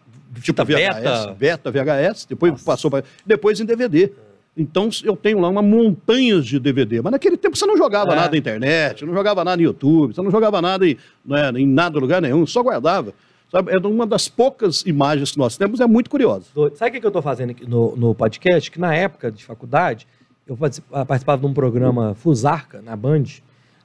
Tipo 0.42 0.64
VHS, 0.64 0.74
beta. 0.74 1.37
beta, 1.38 1.70
VHS, 1.70 2.26
depois 2.29 2.50
Nossa. 2.52 2.64
passou 2.64 2.90
para... 2.90 3.05
Depois 3.24 3.61
em 3.61 3.64
DVD. 3.64 4.11
Então 4.56 4.88
eu 5.04 5.14
tenho 5.14 5.38
lá 5.38 5.48
uma 5.48 5.60
montanha 5.60 6.40
de 6.40 6.58
DVD. 6.58 7.02
Mas 7.02 7.12
naquele 7.12 7.36
tempo 7.36 7.56
você 7.56 7.66
não 7.66 7.76
jogava 7.76 8.12
é. 8.12 8.16
nada 8.16 8.30
na 8.30 8.38
internet, 8.38 9.04
não 9.04 9.12
jogava 9.12 9.44
nada 9.44 9.56
no 9.56 9.62
YouTube, 9.62 10.14
você 10.14 10.22
não 10.22 10.30
jogava 10.30 10.62
nada 10.62 10.88
em, 10.88 10.96
né, 11.24 11.50
em 11.56 11.66
nada 11.66 11.98
lugar 11.98 12.22
nenhum, 12.22 12.46
só 12.46 12.62
guardava. 12.62 13.12
Sabe? 13.50 13.72
É 13.72 13.78
uma 13.78 14.06
das 14.06 14.28
poucas 14.28 14.82
imagens 14.86 15.32
que 15.32 15.38
nós 15.38 15.56
temos, 15.56 15.78
é 15.80 15.86
muito 15.86 16.10
curiosa. 16.10 16.46
Sabe 16.74 16.96
o 16.96 17.00
que 17.00 17.06
eu 17.06 17.08
estou 17.08 17.22
fazendo 17.22 17.50
aqui 17.50 17.68
no, 17.68 17.94
no 17.96 18.14
podcast? 18.14 18.70
Que 18.70 18.80
na 18.80 18.94
época 18.94 19.30
de 19.30 19.44
faculdade, 19.44 20.06
eu 20.46 20.56
participava 20.56 21.40
de 21.40 21.46
um 21.46 21.54
programa 21.54 22.14
Fusarca, 22.14 22.80
na 22.82 22.96
Band, 22.96 23.24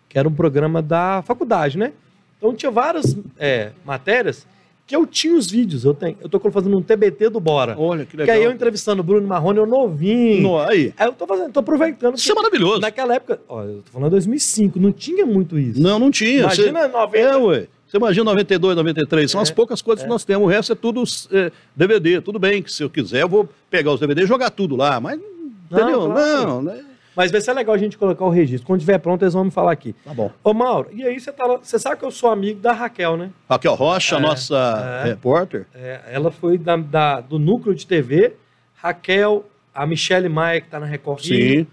que 0.10 0.18
era 0.18 0.28
um 0.28 0.34
programa 0.34 0.82
da 0.82 1.22
faculdade, 1.22 1.78
né? 1.78 1.94
Então 2.38 2.56
tinha 2.56 2.72
várias 2.72 3.16
é, 3.38 3.72
matérias 3.86 4.48
que 4.92 4.96
eu 4.98 5.08
tinha 5.08 5.34
os 5.34 5.50
vídeos, 5.50 5.86
eu 5.86 5.94
tenho. 5.94 6.18
Eu 6.20 6.28
tô 6.28 6.38
fazendo 6.52 6.78
um 6.78 6.82
TBT 6.82 7.30
do 7.30 7.40
Bora. 7.40 7.78
Olha, 7.80 8.06
que 8.06 8.18
legal. 8.18 8.36
Que 8.36 8.42
aí 8.42 8.46
eu 8.46 8.52
entrevistando 8.52 9.00
o 9.00 9.04
Bruno 9.06 9.26
Marrone, 9.26 9.58
eu 9.58 9.66
novinho. 9.66 10.42
No, 10.42 10.60
aí. 10.60 10.94
Aí 10.98 11.08
eu 11.08 11.14
tô 11.14 11.26
fazendo, 11.26 11.50
tô 11.54 11.62
aproveitando. 11.62 12.18
Isso 12.18 12.30
é 12.30 12.36
maravilhoso. 12.36 12.82
Naquela 12.82 13.16
época, 13.16 13.40
ó, 13.48 13.64
eu 13.64 13.82
tô 13.86 13.92
falando 13.94 14.12
2005, 14.12 14.78
não 14.82 14.92
tinha 14.92 15.26
muito 15.26 15.58
isso. 15.58 15.82
Não, 15.82 15.98
não 15.98 16.12
tinha. 16.12 16.42
Imagina 16.42 16.82
Você... 16.82 16.88
90. 16.90 17.18
É, 17.18 17.38
ué. 17.38 17.68
Você 17.88 17.98
imagina 17.98 18.26
92, 18.26 18.76
93, 18.76 19.32
são 19.32 19.40
é, 19.40 19.44
as 19.44 19.52
poucas 19.52 19.82
coisas 19.82 20.02
é. 20.02 20.06
que 20.06 20.10
nós 20.10 20.26
temos, 20.26 20.46
o 20.46 20.50
resto 20.50 20.74
é 20.74 20.76
tudo 20.76 21.04
é, 21.32 21.52
DVD. 21.74 22.20
Tudo 22.20 22.38
bem 22.38 22.62
que 22.62 22.72
se 22.72 22.84
eu 22.84 22.90
quiser 22.90 23.22
eu 23.22 23.30
vou 23.30 23.48
pegar 23.70 23.94
os 23.94 24.00
DVD 24.02 24.24
e 24.24 24.26
jogar 24.26 24.50
tudo 24.50 24.76
lá, 24.76 25.00
mas 25.00 25.18
não, 25.18 25.80
entendeu? 25.80 26.12
Claro. 26.12 26.48
Não, 26.48 26.62
né? 26.62 26.84
Mas 27.16 27.32
vai 27.32 27.42
ser 27.42 27.54
legal 27.54 27.76
a 27.76 27.78
gente 27.78 27.98
colocar 27.98 28.26
o 28.26 28.30
registro. 28.30 28.66
Quando 28.66 28.80
estiver 28.80 28.98
pronto, 28.98 29.22
eles 29.24 29.34
vão 29.34 29.46
me 29.46 29.52
falar 29.52 29.72
aqui. 29.72 29.94
Tá 30.06 30.14
bom. 30.14 30.32
Ô, 30.44 30.54
Mauro, 30.54 30.90
e 30.94 31.04
aí 31.04 31.20
você 31.20 31.32
tá 31.32 31.46
Você 31.58 31.78
sabe 31.78 31.98
que 31.98 32.06
eu 32.06 32.12
sou 32.12 32.30
amigo 32.30 32.60
da 32.60 32.72
Raquel, 32.72 33.18
né? 33.18 33.32
Raquel 33.50 33.76
Rocha, 33.76 34.16
é, 34.16 34.20
nossa 34.20 35.02
é, 35.04 35.10
repórter. 35.10 35.68
É, 35.74 36.02
ela 36.12 36.32
foi 36.32 36.58
da, 36.58 36.78
da, 36.78 37.20
do 37.20 37.38
núcleo 37.38 37.76
de 37.76 37.86
TV. 37.86 38.34
Raquel, 38.76 39.46
a 39.74 39.86
Michelle 39.86 40.30
Maia, 40.30 40.62
que 40.62 40.68
está 40.68 40.80
na 40.80 40.86
Record 40.86 41.22
Sim. 41.22 41.68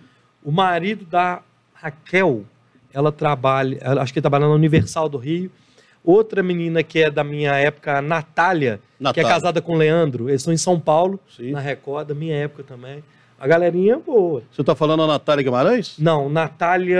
o 0.44 0.50
marido 0.50 1.04
da 1.04 1.40
Raquel, 1.72 2.44
ela 2.92 3.12
trabalha, 3.12 3.78
ela, 3.80 4.02
acho 4.02 4.12
que 4.12 4.20
trabalha 4.20 4.46
na 4.46 4.54
Universal 4.54 5.08
do 5.08 5.18
Rio. 5.18 5.50
Outra 6.04 6.42
menina 6.42 6.82
que 6.82 7.00
é 7.00 7.10
da 7.10 7.22
minha 7.22 7.54
época, 7.54 7.98
a 7.98 8.02
Natália, 8.02 8.80
que 9.12 9.20
é 9.20 9.22
casada 9.22 9.60
com 9.60 9.72
o 9.72 9.76
Leandro. 9.76 10.28
Eles 10.28 10.40
estão 10.40 10.52
em 10.52 10.58
São 10.58 10.78
Paulo, 10.80 11.20
Sim. 11.36 11.52
na 11.52 11.60
Record, 11.60 12.08
da 12.08 12.14
minha 12.14 12.34
época 12.34 12.62
também. 12.62 13.02
A 13.40 13.46
galerinha 13.46 13.94
é 13.94 13.96
boa. 13.96 14.42
Você 14.50 14.62
está 14.62 14.74
falando 14.74 15.04
a 15.04 15.06
Natália 15.06 15.44
Guimarães? 15.44 15.94
Não, 15.98 16.28
Natália, 16.28 16.98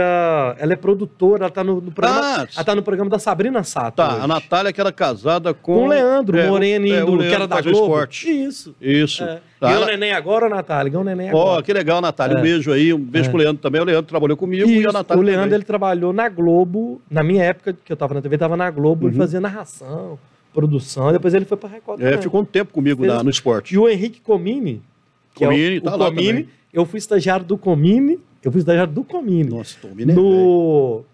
ela 0.58 0.72
é 0.72 0.76
produtora, 0.76 1.40
ela 1.40 1.48
está 1.48 1.64
no, 1.64 1.80
no, 1.80 1.90
programa, 1.90 2.20
ah, 2.20 2.46
ela 2.54 2.64
tá 2.64 2.74
no 2.76 2.82
programa 2.82 3.10
da 3.10 3.18
Sabrina 3.18 3.64
Sato. 3.64 3.96
Tá, 3.96 4.14
hoje. 4.14 4.24
a 4.24 4.26
Natália 4.28 4.72
que 4.72 4.80
era 4.80 4.92
casada 4.92 5.52
com... 5.52 5.74
Com 5.74 5.84
o 5.86 5.88
Leandro, 5.88 6.38
é, 6.38 6.48
Moreno, 6.48 6.86
é, 6.86 7.02
o 7.02 7.14
Leandro 7.14 7.28
que 7.28 7.34
era 7.34 7.46
da 7.48 7.60
Globo. 7.60 7.78
Esporte. 7.78 8.30
Isso. 8.30 8.74
Isso. 8.80 9.24
É. 9.24 9.40
Tá. 9.58 9.68
Ganhou 9.68 9.82
o 9.82 9.86
neném 9.86 10.12
agora, 10.12 10.48
Natália? 10.48 10.90
Ganhou 10.90 11.02
o 11.02 11.04
neném 11.04 11.30
agora. 11.30 11.44
Ó, 11.44 11.58
oh, 11.58 11.62
que 11.62 11.72
legal, 11.72 12.00
Natália. 12.00 12.36
É. 12.36 12.38
Um 12.38 12.42
beijo 12.42 12.72
aí, 12.72 12.94
um 12.94 13.00
beijo 13.00 13.28
é. 13.28 13.30
pro 13.30 13.40
Leandro 13.40 13.60
também. 13.60 13.80
O 13.80 13.84
Leandro 13.84 14.06
trabalhou 14.06 14.36
comigo 14.36 14.68
Isso. 14.68 14.80
e 14.82 14.86
a 14.86 14.92
Natália 14.92 15.20
O 15.20 15.24
Leandro, 15.24 15.44
também. 15.44 15.56
ele 15.56 15.64
trabalhou 15.64 16.12
na 16.12 16.28
Globo, 16.28 17.02
na 17.10 17.24
minha 17.24 17.42
época, 17.42 17.76
que 17.84 17.90
eu 17.90 17.94
estava 17.94 18.14
na 18.14 18.22
TV, 18.22 18.36
estava 18.36 18.56
na 18.56 18.70
Globo, 18.70 19.06
uhum. 19.06 19.10
ele 19.10 19.18
fazia 19.18 19.40
narração, 19.40 20.16
produção, 20.54 21.10
depois 21.10 21.34
ele 21.34 21.44
foi 21.44 21.56
pra 21.56 21.68
Record. 21.68 22.00
É, 22.00 22.16
ficou 22.18 22.40
um 22.40 22.44
tempo 22.44 22.72
comigo 22.72 23.04
na, 23.04 23.24
no 23.24 23.30
esporte. 23.30 23.74
E 23.74 23.78
o 23.78 23.88
Henrique 23.88 24.20
Comini, 24.20 24.80
que 25.38 25.44
Comini, 25.44 25.76
é 25.76 25.78
o, 25.78 25.82
tá 25.82 25.96
o 25.96 25.98
Comini, 25.98 26.48
eu 26.72 26.84
fui 26.84 26.98
estagiário 26.98 27.44
do 27.44 27.56
Comine. 27.56 28.18
Eu 28.42 28.52
fui 28.52 28.60
estagiário 28.60 28.92
do 28.92 29.04
Comine. 29.04 29.48
Nossa, 29.48 29.78
Comine 29.80 30.12
No. 30.12 31.04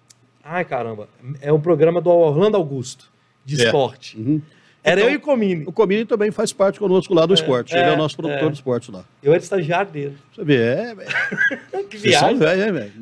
Ai, 0.42 0.64
caramba. 0.64 1.08
É 1.40 1.52
um 1.52 1.60
programa 1.60 2.00
do 2.00 2.10
Orlando 2.10 2.56
Augusto, 2.56 3.10
de 3.44 3.60
é. 3.60 3.64
esporte. 3.66 4.18
Uhum. 4.18 4.42
Era 4.82 5.00
então, 5.00 5.08
eu 5.08 5.14
e 5.14 5.16
o 5.16 5.20
Comine. 5.20 5.64
O 5.66 5.72
Comine 5.72 6.04
também 6.04 6.30
faz 6.30 6.52
parte 6.52 6.78
conosco 6.78 7.14
lá 7.14 7.24
do 7.24 7.32
é, 7.32 7.36
esporte. 7.36 7.74
É, 7.74 7.80
Ele 7.80 7.90
é 7.90 7.94
o 7.94 7.96
nosso 7.96 8.14
produtor 8.14 8.48
é. 8.48 8.50
de 8.50 8.56
esporte 8.56 8.90
lá. 8.90 9.02
Eu 9.22 9.32
era 9.32 9.42
estagiário 9.42 9.90
dele. 9.90 10.18
Você 10.34 10.44
vê, 10.44 10.56
é, 10.56 10.94
velho. 11.72 11.88
que 11.88 11.96
viagem. 11.96 12.36
Velho, 12.36 12.62
é, 12.62 12.72
velho. 12.72 12.92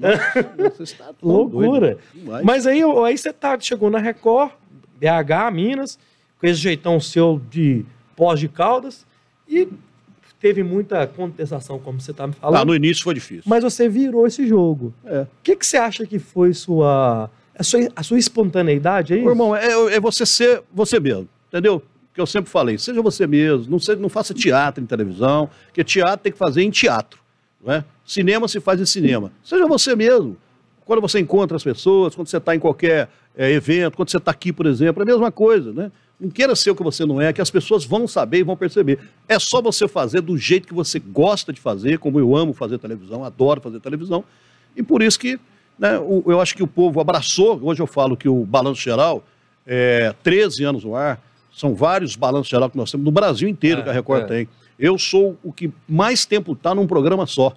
Você 0.76 0.84
está 0.84 1.10
Loucura. 1.20 1.98
Mas 2.44 2.68
aí, 2.68 2.82
aí 3.04 3.18
você 3.18 3.32
tá, 3.32 3.58
chegou 3.58 3.90
na 3.90 3.98
Record, 3.98 4.52
BH, 5.00 5.52
Minas, 5.52 5.98
com 6.38 6.46
esse 6.46 6.60
jeitão 6.60 7.00
seu 7.00 7.42
de 7.50 7.84
pós 8.14 8.38
de 8.38 8.46
Caldas, 8.46 9.04
e 9.48 9.68
teve 10.42 10.64
muita 10.64 11.06
contestação, 11.06 11.78
como 11.78 12.00
você 12.00 12.10
está 12.10 12.26
me 12.26 12.32
falando. 12.32 12.60
Ah, 12.60 12.64
no 12.64 12.74
início 12.74 13.04
foi 13.04 13.14
difícil. 13.14 13.44
Mas 13.46 13.62
você 13.62 13.88
virou 13.88 14.26
esse 14.26 14.44
jogo. 14.44 14.92
É. 15.04 15.20
O 15.20 15.28
que, 15.40 15.54
que 15.54 15.64
você 15.64 15.76
acha 15.76 16.04
que 16.04 16.18
foi 16.18 16.52
sua 16.52 17.30
a 17.56 17.62
sua, 17.62 17.80
a 17.94 18.02
sua 18.02 18.18
espontaneidade, 18.18 19.14
é 19.14 19.18
isso? 19.18 19.28
irmão, 19.28 19.54
é, 19.54 19.94
é 19.94 20.00
você 20.00 20.26
ser 20.26 20.64
você 20.72 20.98
mesmo, 20.98 21.28
entendeu? 21.48 21.80
Que 22.12 22.20
eu 22.20 22.26
sempre 22.26 22.50
falei, 22.50 22.76
seja 22.76 23.00
você 23.00 23.24
mesmo, 23.24 23.70
não, 23.70 23.78
seja, 23.78 24.00
não 24.00 24.08
faça 24.08 24.34
teatro 24.34 24.82
em 24.82 24.86
televisão, 24.86 25.48
porque 25.66 25.84
teatro 25.84 26.18
tem 26.24 26.32
que 26.32 26.38
fazer 26.38 26.62
em 26.62 26.70
teatro, 26.70 27.20
não 27.62 27.72
é? 27.72 27.84
Cinema 28.04 28.48
se 28.48 28.58
faz 28.58 28.80
em 28.80 28.86
cinema. 28.86 29.30
Seja 29.44 29.64
você 29.66 29.94
mesmo. 29.94 30.36
Quando 30.84 31.00
você 31.00 31.20
encontra 31.20 31.56
as 31.56 31.62
pessoas, 31.62 32.16
quando 32.16 32.26
você 32.26 32.38
está 32.38 32.54
em 32.54 32.58
qualquer 32.58 33.08
é, 33.36 33.52
evento, 33.52 33.94
quando 33.96 34.10
você 34.10 34.16
está 34.16 34.32
aqui, 34.32 34.52
por 34.52 34.66
exemplo, 34.66 35.00
é 35.02 35.04
a 35.04 35.06
mesma 35.06 35.30
coisa, 35.30 35.72
né? 35.72 35.92
Não 36.22 36.30
queira 36.30 36.54
ser 36.54 36.70
o 36.70 36.76
que 36.76 36.84
você 36.84 37.04
não 37.04 37.20
é, 37.20 37.32
que 37.32 37.40
as 37.42 37.50
pessoas 37.50 37.84
vão 37.84 38.06
saber 38.06 38.38
e 38.38 38.42
vão 38.44 38.56
perceber. 38.56 39.00
É 39.28 39.40
só 39.40 39.60
você 39.60 39.88
fazer 39.88 40.20
do 40.20 40.38
jeito 40.38 40.68
que 40.68 40.72
você 40.72 41.00
gosta 41.00 41.52
de 41.52 41.60
fazer, 41.60 41.98
como 41.98 42.20
eu 42.20 42.36
amo 42.36 42.52
fazer 42.52 42.78
televisão, 42.78 43.24
adoro 43.24 43.60
fazer 43.60 43.80
televisão. 43.80 44.22
E 44.76 44.84
por 44.84 45.02
isso 45.02 45.18
que 45.18 45.36
né, 45.76 45.96
eu 45.96 46.40
acho 46.40 46.54
que 46.54 46.62
o 46.62 46.66
povo 46.68 47.00
abraçou. 47.00 47.58
Hoje 47.60 47.82
eu 47.82 47.88
falo 47.88 48.16
que 48.16 48.28
o 48.28 48.44
Balanço 48.44 48.80
Geral 48.80 49.24
é 49.66 50.14
13 50.22 50.62
anos 50.62 50.84
no 50.84 50.94
ar. 50.94 51.20
São 51.52 51.74
vários 51.74 52.14
balanços 52.14 52.48
geral 52.48 52.70
que 52.70 52.76
nós 52.76 52.88
temos 52.88 53.04
no 53.04 53.10
Brasil 53.10 53.48
inteiro 53.48 53.80
é, 53.80 53.82
que 53.82 53.90
a 53.90 53.92
Record 53.92 54.22
é. 54.22 54.26
tem. 54.26 54.48
Eu 54.78 54.96
sou 54.98 55.36
o 55.42 55.52
que 55.52 55.72
mais 55.88 56.24
tempo 56.24 56.52
está 56.52 56.72
num 56.72 56.86
programa 56.86 57.26
só 57.26 57.52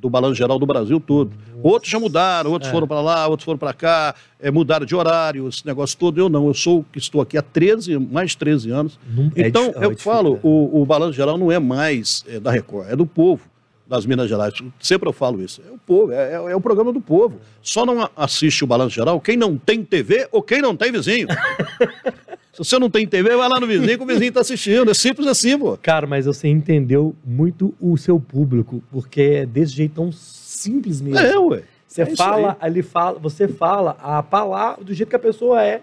do 0.00 0.08
Balanço 0.08 0.34
Geral 0.34 0.58
do 0.58 0.66
Brasil 0.66 0.98
todo. 0.98 1.32
Outros 1.62 1.90
já 1.90 2.00
mudaram, 2.00 2.50
outros 2.50 2.70
é. 2.70 2.72
foram 2.72 2.86
para 2.86 3.00
lá, 3.00 3.28
outros 3.28 3.44
foram 3.44 3.58
para 3.58 3.72
cá, 3.72 4.14
é, 4.40 4.50
mudaram 4.50 4.86
de 4.86 4.96
horário, 4.96 5.48
esse 5.48 5.66
negócio 5.66 5.96
todo. 5.98 6.18
Eu 6.18 6.28
não, 6.28 6.46
eu 6.46 6.54
sou 6.54 6.84
que 6.90 6.98
estou 6.98 7.20
aqui 7.20 7.36
há 7.36 7.42
13, 7.42 7.98
mais 7.98 8.30
de 8.30 8.38
13 8.38 8.70
anos. 8.70 8.98
Não, 9.06 9.30
é 9.36 9.48
então, 9.48 9.72
é 9.76 9.84
eu 9.84 9.96
falo, 9.96 10.36
é. 10.36 10.40
o, 10.42 10.82
o 10.82 10.86
Balanço 10.86 11.12
Geral 11.12 11.36
não 11.36 11.52
é 11.52 11.58
mais 11.58 12.24
é, 12.26 12.40
da 12.40 12.50
Record, 12.50 12.88
é 12.88 12.96
do 12.96 13.06
povo 13.06 13.42
das 13.86 14.06
Minas 14.06 14.28
Gerais. 14.28 14.54
Sempre 14.78 15.08
eu 15.08 15.12
falo 15.12 15.42
isso. 15.42 15.60
É 15.68 15.72
o 15.72 15.78
povo, 15.78 16.12
é, 16.12 16.34
é, 16.34 16.54
o 16.56 16.60
programa 16.60 16.92
do 16.92 17.00
povo. 17.00 17.40
Só 17.60 17.84
não 17.84 18.08
assiste 18.16 18.62
o 18.62 18.66
Balanço 18.66 18.94
Geral 18.94 19.20
quem 19.20 19.36
não 19.36 19.58
tem 19.58 19.84
TV 19.84 20.28
ou 20.30 20.40
quem 20.40 20.62
não 20.62 20.76
tem 20.76 20.92
vizinho. 20.92 21.26
Se 22.52 22.58
você 22.58 22.78
não 22.78 22.90
tem 22.90 23.06
TV, 23.06 23.36
vai 23.36 23.48
lá 23.48 23.60
no 23.60 23.66
vizinho 23.66 23.96
que 23.96 24.02
o 24.02 24.06
vizinho 24.06 24.28
está 24.28 24.40
assistindo. 24.40 24.90
É 24.90 24.94
simples 24.94 25.26
assim, 25.26 25.56
pô. 25.56 25.78
Cara, 25.80 26.06
mas 26.06 26.26
você 26.26 26.48
entendeu 26.48 27.14
muito 27.24 27.74
o 27.80 27.96
seu 27.96 28.18
público, 28.18 28.82
porque 28.90 29.20
é 29.20 29.46
desse 29.46 29.72
jeito 29.72 29.94
tão 29.94 30.10
simples 30.12 31.00
mesmo. 31.00 31.18
É, 31.18 31.38
ué. 31.38 31.62
Você 31.86 32.02
é 32.02 32.06
fala, 32.06 32.56
ele 32.62 32.82
fala, 32.82 33.18
você 33.18 33.48
fala 33.48 33.96
a 34.00 34.22
palavra 34.22 34.84
do 34.84 34.94
jeito 34.94 35.08
que 35.08 35.16
a 35.16 35.20
pessoa 35.20 35.62
é. 35.62 35.80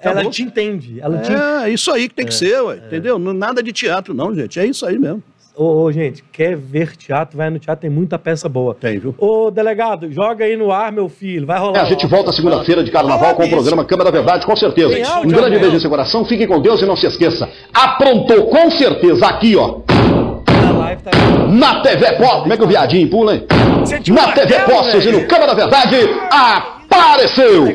Ela 0.00 0.28
te 0.28 0.42
entende. 0.42 1.00
Ela 1.00 1.18
é, 1.18 1.66
te... 1.66 1.72
isso 1.72 1.90
aí 1.92 2.08
que 2.08 2.14
tem 2.14 2.26
que 2.26 2.32
é, 2.32 2.36
ser, 2.36 2.60
ué, 2.62 2.80
é. 2.82 2.86
entendeu? 2.86 3.18
Nada 3.18 3.62
de 3.62 3.72
teatro, 3.72 4.12
não, 4.12 4.34
gente. 4.34 4.58
É 4.58 4.66
isso 4.66 4.84
aí 4.84 4.98
mesmo. 4.98 5.22
Ô, 5.54 5.82
ô, 5.82 5.92
gente, 5.92 6.24
quer 6.32 6.56
ver 6.56 6.96
teatro? 6.96 7.36
Vai 7.36 7.50
no 7.50 7.58
teatro, 7.58 7.82
tem 7.82 7.90
muita 7.90 8.18
peça 8.18 8.48
boa. 8.48 8.74
Tem, 8.74 8.98
viu? 8.98 9.14
Ô, 9.18 9.50
delegado, 9.50 10.10
joga 10.10 10.46
aí 10.46 10.56
no 10.56 10.72
ar, 10.72 10.90
meu 10.90 11.10
filho. 11.10 11.46
Vai 11.46 11.58
rolar. 11.58 11.80
É, 11.80 11.82
a 11.82 11.84
gente 11.84 12.06
volta 12.06 12.32
segunda-feira 12.32 12.82
de 12.82 12.90
carnaval 12.90 13.34
com 13.34 13.44
o 13.44 13.50
programa 13.50 13.84
Câmara 13.84 14.10
da 14.10 14.18
Verdade, 14.18 14.46
com 14.46 14.56
certeza. 14.56 15.20
um 15.20 15.28
grande 15.28 15.58
beijo 15.58 15.76
em 15.76 15.80
seu 15.80 15.90
coração, 15.90 16.24
fiquem 16.24 16.46
com 16.46 16.60
Deus 16.60 16.80
e 16.80 16.86
não 16.86 16.96
se 16.96 17.06
esqueça. 17.06 17.48
Aprontou 17.74 18.46
com 18.46 18.70
certeza 18.70 19.26
aqui, 19.26 19.54
ó. 19.54 19.80
Tá... 21.02 21.10
Na 21.50 21.82
TV 21.82 22.12
Pop, 22.12 22.42
como 22.42 22.52
é 22.52 22.56
que 22.56 22.64
o 22.64 22.66
viadinho 22.66 23.10
pula, 23.10 23.34
hein? 23.34 23.46
Na 24.08 24.32
TV 24.32 24.58
Postos 24.60 25.04
e 25.04 25.12
no 25.12 25.26
Câmara 25.26 25.48
da 25.48 25.54
Verdade, 25.54 25.96
apareceu! 26.30 27.66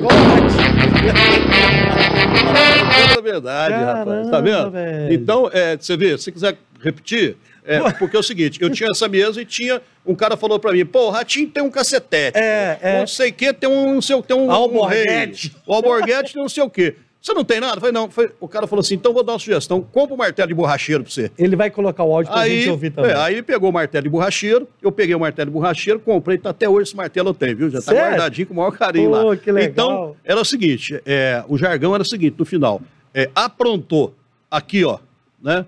Verdade, 3.24 3.74
Caramba, 3.74 4.16
rapaz. 4.16 4.30
Tá 4.30 4.40
vendo? 4.40 4.72
Velho. 4.72 5.14
Então, 5.14 5.50
é, 5.52 5.76
você 5.76 5.98
vê, 5.98 6.18
se 6.18 6.32
quiser 6.32 6.56
repetir, 6.82 7.36
é, 7.68 7.92
porque 7.94 8.16
é 8.16 8.20
o 8.20 8.24
seguinte, 8.24 8.60
eu 8.62 8.70
tinha 8.70 8.90
essa 8.90 9.08
mesa 9.08 9.42
e 9.42 9.46
tinha. 9.46 9.82
Um 10.06 10.16
cara 10.16 10.38
falou 10.38 10.58
pra 10.58 10.72
mim, 10.72 10.86
pô, 10.86 11.08
o 11.08 11.10
Ratinho 11.10 11.50
tem 11.50 11.62
um 11.62 11.70
cacetete. 11.70 12.38
É, 12.38 12.80
é. 12.82 13.00
Não 13.00 13.08
sei 13.08 13.30
o 13.30 13.34
que, 13.34 13.54
tem 13.54 13.70
um, 13.70 13.96
não 13.96 14.02
sei, 14.02 14.22
tem 14.22 14.38
um. 14.38 14.50
Alborguete. 14.50 15.54
Um 15.68 15.72
o 15.72 15.76
Alborguete 15.76 16.34
tem 16.34 16.42
não 16.42 16.50
sei 16.50 16.64
o 16.64 16.70
quê. 16.70 16.96
Você 17.22 17.34
não 17.34 17.44
tem 17.44 17.60
nada? 17.60 17.76
Eu 17.76 17.82
falei, 17.82 17.92
não. 17.92 18.10
O 18.40 18.48
cara 18.48 18.68
falou 18.68 18.80
assim, 18.80 18.94
então 18.96 19.12
vou 19.12 19.22
dar 19.22 19.34
uma 19.34 19.40
sugestão. 19.40 19.82
Compra 19.82 20.14
um 20.14 20.18
martelo 20.18 20.48
de 20.48 20.54
borracheiro 20.54 21.04
pra 21.04 21.12
você. 21.12 21.30
Ele 21.38 21.58
vai 21.58 21.70
colocar 21.70 22.04
o 22.04 22.16
áudio 22.16 22.32
pra 22.32 22.42
aí, 22.42 22.60
gente 22.60 22.70
ouvir 22.70 22.92
também. 22.92 23.12
É, 23.12 23.16
aí 23.16 23.34
ele 23.34 23.44
pegou 23.44 23.70
o 23.70 23.74
martelo 23.74 24.04
de 24.04 24.10
borracheiro, 24.10 24.66
eu 24.82 24.92
peguei 24.94 25.14
o 25.14 25.20
martelo 25.20 25.50
de 25.50 25.54
borracheiro, 25.54 26.00
comprei, 26.00 26.38
tá, 26.38 26.52
até 26.52 26.70
hoje 26.70 26.90
esse 26.90 26.96
martelo 26.96 27.30
eu 27.30 27.34
tenho, 27.34 27.58
viu? 27.58 27.70
Já 27.70 27.82
tá 27.82 27.92
guardadinho 27.92 28.48
com 28.48 28.54
o 28.54 28.58
maior 28.58 28.72
carinho 28.72 29.10
Pô, 29.10 29.30
lá. 29.30 29.36
Que 29.36 29.52
legal. 29.52 29.70
Então, 29.72 30.16
era 30.24 30.40
o 30.40 30.46
seguinte, 30.46 31.02
é, 31.06 31.44
o 31.50 31.58
jargão 31.58 31.94
era 31.94 32.02
o 32.02 32.08
seguinte, 32.08 32.36
no 32.38 32.46
final, 32.46 32.82
é, 33.14 33.30
aprontou 33.36 34.16
aqui, 34.50 34.86
ó, 34.86 35.00
né? 35.44 35.66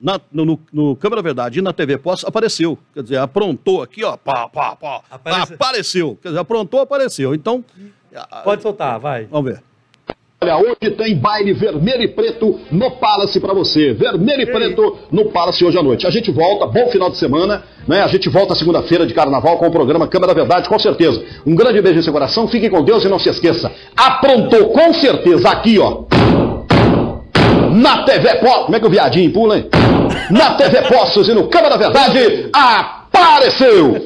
Na, 0.00 0.20
no, 0.32 0.44
no, 0.44 0.60
no 0.72 0.96
Câmara 0.96 1.22
Verdade 1.22 1.58
e 1.58 1.62
na 1.62 1.72
TV 1.72 1.98
Pós 1.98 2.24
apareceu. 2.24 2.78
Quer 2.94 3.02
dizer, 3.02 3.18
aprontou 3.18 3.82
aqui, 3.82 4.04
ó, 4.04 4.16
pá, 4.16 4.48
pá, 4.48 4.76
pá, 4.76 5.02
Aparece... 5.10 5.54
apareceu. 5.54 6.18
Quer 6.22 6.28
dizer, 6.28 6.40
aprontou, 6.40 6.80
apareceu. 6.80 7.34
Então. 7.34 7.64
Pode 8.44 8.62
soltar, 8.62 8.98
vai. 8.98 9.26
Vamos 9.26 9.52
ver. 9.52 9.62
Olha, 10.40 10.56
hoje 10.56 10.92
tem 10.96 11.16
baile 11.16 11.52
vermelho 11.52 12.02
e 12.02 12.08
preto 12.08 12.60
no 12.70 12.92
Palace 12.92 13.40
para 13.40 13.52
você. 13.52 13.92
Vermelho 13.92 14.42
e 14.42 14.46
preto 14.46 14.96
no 15.10 15.32
Palace 15.32 15.64
hoje 15.64 15.76
à 15.76 15.82
noite. 15.82 16.06
A 16.06 16.10
gente 16.10 16.30
volta, 16.30 16.64
bom 16.66 16.88
final 16.90 17.10
de 17.10 17.16
semana, 17.16 17.64
né? 17.88 18.02
A 18.02 18.06
gente 18.06 18.28
volta 18.28 18.54
segunda-feira 18.54 19.04
de 19.04 19.12
carnaval 19.12 19.58
com 19.58 19.66
o 19.66 19.70
programa 19.72 20.06
Câmara 20.06 20.32
Verdade, 20.32 20.68
com 20.68 20.78
certeza. 20.78 21.20
Um 21.44 21.56
grande 21.56 21.82
beijo 21.82 21.98
em 21.98 22.02
seu 22.02 22.12
coração, 22.12 22.46
fique 22.46 22.70
com 22.70 22.84
Deus 22.84 23.04
e 23.04 23.08
não 23.08 23.18
se 23.18 23.28
esqueça. 23.28 23.68
Aprontou 23.96 24.68
com 24.70 24.94
certeza 24.94 25.48
aqui, 25.48 25.76
ó 25.80 26.04
na 27.70 28.04
TV 28.04 28.36
Postos. 28.36 28.64
Como 28.64 28.76
é 28.76 28.80
que 28.80 28.86
o 28.86 28.90
viadinho 28.90 29.32
pula, 29.32 29.58
hein? 29.58 29.68
Na 30.30 30.54
TV 30.54 30.82
Postos 30.82 31.28
e 31.28 31.34
no 31.34 31.48
Câmara 31.48 31.76
da 31.76 31.88
Verdade, 31.88 32.50
apareceu! 32.52 34.02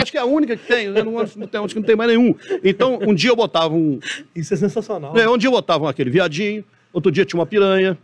Acho 0.00 0.12
que 0.12 0.18
é 0.18 0.20
a 0.20 0.24
única 0.24 0.56
que 0.56 0.66
tem, 0.66 0.86
eu 0.86 1.04
não, 1.04 1.12
não 1.12 1.46
tem, 1.46 1.64
acho 1.64 1.74
que 1.74 1.80
não 1.80 1.86
tem 1.86 1.96
mais 1.96 2.10
nenhum. 2.10 2.34
Então, 2.64 2.98
um 3.06 3.14
dia 3.14 3.30
eu 3.30 3.36
botava 3.36 3.74
um. 3.74 3.98
Isso 4.34 4.54
é 4.54 4.56
sensacional. 4.56 5.16
É, 5.16 5.28
um 5.28 5.38
dia 5.38 5.48
eu 5.48 5.52
botava 5.52 5.88
aquele 5.88 6.10
viadinho, 6.10 6.64
outro 6.92 7.10
dia 7.10 7.24
tinha 7.24 7.38
uma 7.38 7.46
piranha, 7.46 7.96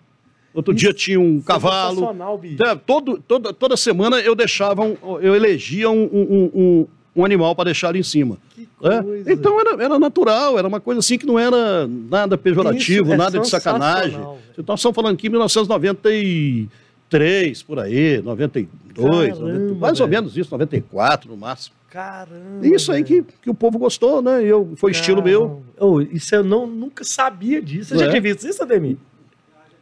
outro 0.55 0.73
Isso 0.73 0.81
dia 0.81 0.93
tinha 0.93 1.21
um 1.21 1.41
cavalo. 1.41 1.97
Sensacional, 1.97 2.39
bicho. 2.39 2.63
É, 2.63 2.75
todo, 2.75 3.19
toda, 3.27 3.53
toda 3.53 3.77
semana 3.77 4.21
eu 4.21 4.35
deixava, 4.35 4.83
um, 4.83 4.97
eu 5.21 5.35
elegia 5.35 5.91
um, 5.91 6.05
um, 6.05 6.87
um 7.17 7.25
animal 7.25 7.57
para 7.57 7.65
deixar 7.67 7.89
ali 7.89 8.01
em 8.01 8.05
cima. 8.05 8.37
É? 8.83 8.99
Então 9.33 9.59
era, 9.59 9.83
era 9.83 9.99
natural, 9.99 10.59
era 10.59 10.69
uma 10.69 10.81
coisa 10.81 10.99
assim 11.01 11.17
que 11.17 11.25
não 11.25 11.39
era 11.39 11.89
nada 11.89 12.37
pejorativo, 12.37 13.15
é 13.15 13.17
nada 13.17 13.39
de 13.39 13.49
sacanagem. 13.49 14.21
Então 14.59 14.75
estamos 14.75 14.95
falando 14.95 15.15
aqui 15.15 15.29
em 15.29 15.31
1993, 15.31 17.63
por 17.63 17.81
aí, 17.81 18.21
92, 18.23 18.69
Caramba, 18.95 19.53
90, 19.53 19.75
mais 19.75 19.99
ou 20.01 20.09
menos 20.09 20.37
isso, 20.37 20.51
94 20.51 21.31
no 21.31 21.39
máximo. 21.39 21.75
Caramba! 21.89 22.67
Isso 22.67 22.93
aí 22.93 23.03
que, 23.03 23.25
que 23.41 23.49
o 23.49 23.55
povo 23.55 23.79
gostou, 23.79 24.21
né? 24.21 24.43
Eu, 24.43 24.75
foi 24.77 24.93
Caramba. 24.93 25.01
estilo 25.01 25.23
meu. 25.23 25.63
Oh, 25.79 26.03
isso 26.03 26.35
eu 26.35 26.45
não, 26.45 26.67
nunca 26.67 27.03
sabia 27.05 27.63
disso. 27.63 27.89
Você 27.91 27.95
é. 27.95 27.99
já 27.99 28.11
tinha 28.11 28.21
visto 28.21 28.47
isso, 28.47 28.63
Ademir? 28.63 28.99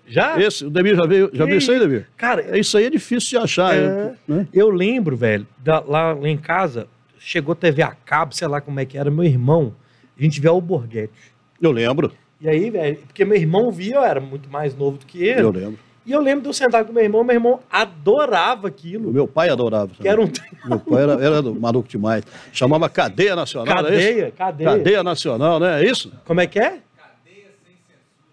Já? 0.06 0.38
Esse, 0.40 0.66
o 0.66 0.70
Demir 0.70 0.94
já 0.96 1.06
viu, 1.06 1.30
já 1.32 1.46
isso 1.46 1.72
aí, 1.72 1.78
Demir? 1.78 2.06
Cara, 2.16 2.42
é, 2.42 2.58
isso 2.58 2.76
aí 2.76 2.84
é 2.84 2.90
difícil 2.90 3.30
de 3.30 3.38
achar. 3.38 3.74
É, 3.74 4.12
né? 4.28 4.46
Eu 4.52 4.68
lembro, 4.70 5.16
velho, 5.16 5.46
da, 5.58 5.80
lá, 5.80 6.12
lá, 6.12 6.28
em 6.28 6.36
casa, 6.36 6.86
chegou 7.24 7.54
TV 7.54 7.82
a 7.82 7.92
cabo, 7.92 8.34
sei 8.34 8.46
lá 8.46 8.60
como 8.60 8.78
é 8.78 8.84
que 8.84 8.98
era, 8.98 9.10
meu 9.10 9.24
irmão, 9.24 9.74
a 10.18 10.22
gente 10.22 10.40
via 10.40 10.52
o 10.52 10.60
Borghetti. 10.60 11.32
Eu 11.60 11.72
lembro. 11.72 12.12
E 12.40 12.48
aí, 12.48 12.68
velho, 12.68 12.98
porque 12.98 13.24
meu 13.24 13.38
irmão 13.38 13.72
via, 13.72 13.96
eu 13.96 14.04
era 14.04 14.20
muito 14.20 14.50
mais 14.50 14.76
novo 14.76 14.98
do 14.98 15.06
que 15.06 15.24
ele. 15.24 15.40
Eu 15.40 15.50
lembro. 15.50 15.78
E 16.04 16.12
eu 16.12 16.20
lembro 16.20 16.42
de 16.42 16.48
eu 16.48 16.52
sentar 16.52 16.84
com 16.84 16.92
meu 16.92 17.02
irmão, 17.02 17.24
meu 17.24 17.34
irmão 17.34 17.60
adorava 17.70 18.68
aquilo. 18.68 19.08
O 19.08 19.12
meu 19.12 19.26
pai 19.26 19.48
adorava. 19.48 19.90
Que 19.98 20.06
era 20.06 20.20
um... 20.20 20.30
Meu 20.66 20.78
pai 20.78 21.02
era, 21.02 21.12
era 21.14 21.42
maluco 21.42 21.88
demais. 21.88 22.24
Chamava 22.52 22.90
Cadeia 22.90 23.34
Nacional, 23.34 23.74
Cadeia, 23.74 24.26
é 24.26 24.30
cadeia. 24.30 24.70
Cadeia 24.70 25.02
Nacional, 25.02 25.58
né? 25.58 25.82
É 25.82 25.90
isso? 25.90 26.12
Como 26.26 26.42
é 26.42 26.46
que 26.46 26.58
é? 26.58 26.80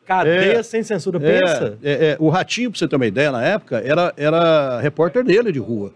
Cadeia 0.05 0.59
é, 0.59 0.63
sem 0.63 0.83
censura, 0.83 1.17
pensa. 1.17 1.77
É, 1.81 1.91
é, 1.91 2.17
o 2.19 2.27
Ratinho, 2.27 2.69
pra 2.69 2.77
você 2.77 2.85
ter 2.85 2.97
uma 2.97 3.07
ideia, 3.07 3.31
na 3.31 3.41
época, 3.41 3.77
era, 3.79 4.13
era 4.17 4.81
repórter 4.81 5.23
dele 5.23 5.53
de 5.53 5.59
rua, 5.59 5.93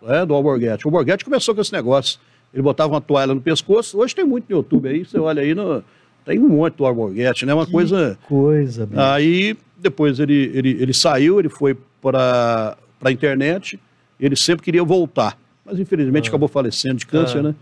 né, 0.00 0.24
do 0.24 0.34
Alborguete. 0.34 0.86
O 0.86 0.88
Alborguete 0.88 1.24
começou 1.24 1.52
com 1.52 1.60
esse 1.60 1.72
negócio. 1.72 2.20
Ele 2.56 2.62
botava 2.62 2.94
uma 2.94 3.02
toalha 3.02 3.34
no 3.34 3.40
pescoço. 3.40 3.98
Hoje 3.98 4.14
tem 4.14 4.24
muito 4.24 4.46
no 4.48 4.56
YouTube 4.56 4.88
aí, 4.88 5.04
você 5.04 5.18
olha 5.18 5.42
aí, 5.42 5.54
no, 5.54 5.84
tem 6.24 6.38
um 6.38 6.48
monte 6.48 6.74
do 6.74 6.86
Alborguete, 6.86 7.44
né? 7.44 7.52
Uma 7.52 7.66
que 7.66 7.72
coisa. 7.72 8.18
Coisa, 8.26 8.86
bicho. 8.86 8.98
Aí, 8.98 9.54
depois 9.76 10.18
ele, 10.18 10.50
ele, 10.54 10.70
ele 10.80 10.94
saiu, 10.94 11.38
ele 11.38 11.50
foi 11.50 11.76
para 12.00 12.78
a 13.04 13.12
internet, 13.12 13.78
ele 14.18 14.34
sempre 14.34 14.64
queria 14.64 14.82
voltar. 14.82 15.38
Mas 15.62 15.78
infelizmente 15.78 16.28
ah. 16.28 16.30
acabou 16.30 16.48
falecendo 16.48 16.94
de 16.94 17.06
câncer, 17.06 17.40
ah. 17.40 17.42
né? 17.42 17.54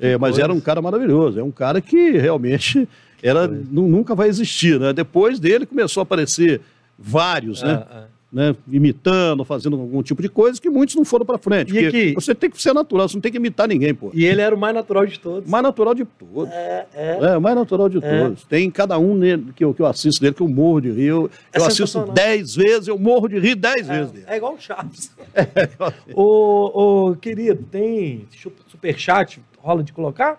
É, 0.00 0.16
mas 0.16 0.30
coisa. 0.30 0.44
era 0.44 0.52
um 0.54 0.60
cara 0.60 0.80
maravilhoso, 0.80 1.38
é 1.38 1.42
um 1.42 1.50
cara 1.50 1.80
que 1.82 2.12
realmente 2.12 2.88
era, 3.22 3.46
nunca 3.46 4.14
vai 4.14 4.28
existir, 4.28 4.80
né? 4.80 4.94
Depois 4.94 5.38
dele 5.38 5.66
começou 5.66 6.00
a 6.00 6.04
aparecer 6.04 6.62
vários, 6.98 7.62
né? 7.62 7.84
Ah, 7.86 7.86
ah. 7.90 8.04
Né, 8.30 8.54
imitando, 8.70 9.42
fazendo 9.42 9.80
algum 9.80 10.02
tipo 10.02 10.20
de 10.20 10.28
coisa 10.28 10.60
que 10.60 10.68
muitos 10.68 10.94
não 10.94 11.02
foram 11.02 11.24
para 11.24 11.38
frente. 11.38 11.72
E 11.72 11.86
aqui, 11.86 12.12
você 12.12 12.34
tem 12.34 12.50
que 12.50 12.60
ser 12.60 12.74
natural, 12.74 13.08
você 13.08 13.16
não 13.16 13.22
tem 13.22 13.32
que 13.32 13.38
imitar 13.38 13.66
ninguém, 13.66 13.94
pô. 13.94 14.10
E 14.12 14.26
ele 14.26 14.42
era 14.42 14.54
o 14.54 14.58
mais 14.58 14.74
natural 14.74 15.06
de 15.06 15.18
todos. 15.18 15.48
Mais 15.48 15.62
natural 15.62 15.94
de 15.94 16.04
todos. 16.04 16.52
É, 16.52 16.86
é. 16.92 17.18
é 17.22 17.36
o 17.38 17.40
mais 17.40 17.56
natural 17.56 17.88
de 17.88 17.96
é. 17.96 18.00
todos. 18.00 18.44
Tem 18.44 18.70
cada 18.70 18.98
um 18.98 19.14
nele, 19.14 19.46
que, 19.56 19.64
eu, 19.64 19.72
que 19.72 19.80
eu 19.80 19.86
assisto 19.86 20.20
dele 20.20 20.34
que 20.34 20.42
eu 20.42 20.48
morro 20.48 20.82
de 20.82 20.90
rir. 20.90 21.06
Eu, 21.06 21.30
é 21.50 21.58
eu 21.58 21.64
assisto 21.64 22.04
dez 22.12 22.54
vezes, 22.54 22.86
eu 22.86 22.98
morro 22.98 23.28
de 23.28 23.38
rir 23.38 23.54
dez 23.54 23.88
é, 23.88 23.96
vezes 23.96 24.12
dele. 24.12 24.26
É 24.28 24.36
igual 24.36 24.52
o 24.52 24.60
Chaves. 24.60 25.10
É, 25.34 25.70
ô, 26.14 27.08
ô, 27.08 27.16
querido, 27.16 27.64
tem 27.70 28.26
superchat, 28.68 29.40
rola 29.58 29.82
de 29.82 29.94
colocar? 29.94 30.38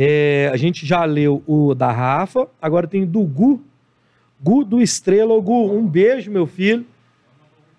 É, 0.00 0.48
a 0.52 0.56
gente 0.56 0.86
já 0.86 1.04
leu 1.04 1.42
o 1.44 1.74
da 1.74 1.90
Rafa, 1.90 2.46
agora 2.62 2.86
tem 2.86 3.04
do 3.04 3.20
Gu. 3.22 3.60
Gu 4.42 4.64
do 4.64 4.80
Estrela. 4.80 5.38
Gu, 5.40 5.72
um 5.72 5.86
beijo, 5.86 6.30
meu 6.30 6.46
filho. 6.46 6.86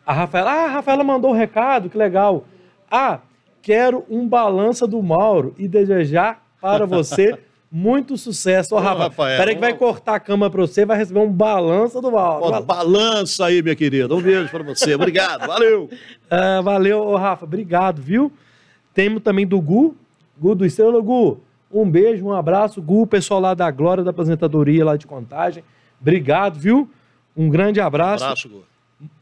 A 0.05 0.13
Rafaela, 0.13 0.51
ah, 0.51 0.65
a 0.65 0.67
Rafaela 0.69 1.03
mandou 1.03 1.31
um 1.31 1.35
recado, 1.35 1.89
que 1.89 1.97
legal. 1.97 2.45
Ah, 2.89 3.19
quero 3.61 4.05
um 4.09 4.27
balança 4.27 4.87
do 4.87 5.01
Mauro 5.03 5.53
e 5.57 5.67
desejar 5.67 6.43
para 6.59 6.85
você 6.85 7.37
muito 7.71 8.17
sucesso. 8.17 8.75
Ô, 8.75 8.79
Rafa, 8.79 9.03
Rafael, 9.03 9.37
peraí 9.37 9.55
que 9.55 9.61
vai 9.61 9.73
cortar 9.75 10.15
a 10.15 10.19
cama 10.19 10.49
para 10.49 10.61
você, 10.61 10.85
vai 10.85 10.97
receber 10.97 11.19
um 11.19 11.31
balança 11.31 12.01
do 12.01 12.11
Mauro. 12.11 12.45
Ó, 12.45 12.61
balança 12.61 13.45
aí, 13.45 13.61
minha 13.61 13.75
querida. 13.75 14.13
Um 14.15 14.21
beijo 14.21 14.49
para 14.49 14.63
você. 14.63 14.95
Obrigado, 14.95 15.45
valeu. 15.45 15.89
É, 16.29 16.61
valeu, 16.63 17.01
ô, 17.01 17.15
Rafa. 17.15 17.45
Obrigado, 17.45 18.01
viu? 18.01 18.31
Temos 18.93 19.21
também 19.21 19.45
do 19.45 19.61
Gu, 19.61 19.95
Gu 20.39 20.55
do 20.55 20.65
Estrela. 20.65 20.99
Gu, 20.99 21.39
um 21.71 21.89
beijo, 21.89 22.25
um 22.25 22.33
abraço. 22.33 22.81
Gu, 22.81 23.05
pessoal 23.05 23.39
lá 23.39 23.53
da 23.53 23.69
Glória 23.69 24.03
da 24.03 24.09
Aposentadoria, 24.09 24.83
lá 24.83 24.97
de 24.97 25.05
Contagem. 25.05 25.63
Obrigado, 26.01 26.59
viu? 26.59 26.89
Um 27.35 27.49
grande 27.49 27.79
abraço. 27.79 28.23
Um 28.23 28.27
abraço, 28.27 28.49
Gu. 28.49 28.63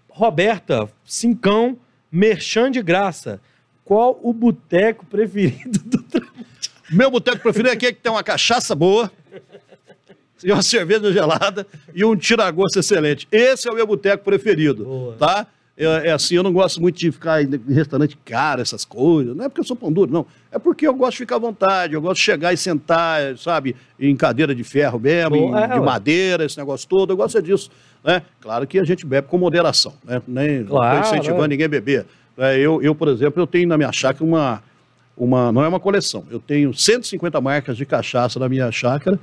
Roberta, 0.10 0.90
cincão, 1.06 1.78
merchan 2.12 2.72
de 2.72 2.82
graça. 2.82 3.40
Qual 3.84 4.20
o 4.22 4.34
boteco 4.34 5.06
preferido 5.06 5.80
do? 5.80 6.28
Meu 6.90 7.12
boteco 7.12 7.40
preferido 7.40 7.70
é 7.70 7.74
aquele 7.74 7.94
que 7.94 8.02
tem 8.02 8.12
uma 8.12 8.24
cachaça 8.24 8.74
boa, 8.74 9.12
e 10.44 10.52
uma 10.52 10.62
cerveja 10.62 11.12
gelada 11.12 11.66
e 11.94 12.06
um 12.06 12.16
tiragosto 12.16 12.80
excelente. 12.80 13.28
Esse 13.32 13.68
é 13.68 13.72
o 13.72 13.76
meu 13.76 13.88
boteco 13.88 14.24
preferido, 14.24 14.86
boa. 14.86 15.16
tá? 15.16 15.48
É, 15.78 16.08
é, 16.08 16.12
assim, 16.12 16.34
eu 16.34 16.42
não 16.42 16.52
gosto 16.52 16.82
muito 16.82 16.98
de 16.98 17.12
ficar 17.12 17.44
em 17.44 17.50
restaurante 17.70 18.18
caro, 18.26 18.62
essas 18.62 18.84
coisas. 18.84 19.36
Não 19.36 19.46
é 19.46 19.48
porque 19.50 19.62
eu 19.62 19.66
sou 19.66 19.76
pão 19.76 19.92
duro, 19.92 20.12
não. 20.12 20.26
É 20.52 20.58
porque 20.58 20.88
eu 20.88 20.94
gosto 20.96 21.12
de 21.12 21.18
ficar 21.20 21.36
à 21.36 21.40
vontade, 21.40 21.94
eu 21.94 22.02
gosto 22.02 22.16
de 22.16 22.24
chegar 22.24 22.52
e 22.52 22.58
sentar, 22.58 23.38
sabe, 23.38 23.76
em 24.00 24.16
cadeira 24.16 24.56
de 24.56 24.64
ferro 24.64 25.00
mesmo, 25.00 25.36
em, 25.36 25.56
é, 25.56 25.68
de 25.68 25.80
madeira, 25.80 26.46
esse 26.46 26.58
negócio 26.58 26.88
todo. 26.88 27.12
Eu 27.12 27.18
gosto 27.18 27.40
disso. 27.44 27.70
Né? 28.04 28.24
Claro 28.42 28.66
que 28.66 28.80
a 28.80 28.84
gente 28.84 29.06
bebe 29.06 29.28
com 29.28 29.38
moderação, 29.38 29.94
né? 30.04 30.20
Nem 30.28 30.64
claro, 30.64 31.02
estou 31.02 31.16
incentivando 31.16 31.46
é. 31.46 31.48
ninguém 31.50 31.66
a 31.68 31.70
beber. 31.70 32.06
É, 32.38 32.58
eu, 32.58 32.82
eu, 32.82 32.96
por 32.96 33.08
exemplo, 33.10 33.42
eu 33.42 33.46
tenho 33.46 33.68
na 33.68 33.78
minha 33.78 33.92
chácara 33.92 34.26
uma, 34.26 34.64
uma. 35.16 35.52
Não 35.52 35.64
é 35.64 35.68
uma 35.68 35.80
coleção. 35.80 36.26
Eu 36.32 36.40
tenho 36.40 36.74
150 36.74 37.40
marcas 37.40 37.78
de 37.78 37.86
cachaça 37.86 38.40
na 38.40 38.50
minha 38.50 38.72
chácara 38.72 39.20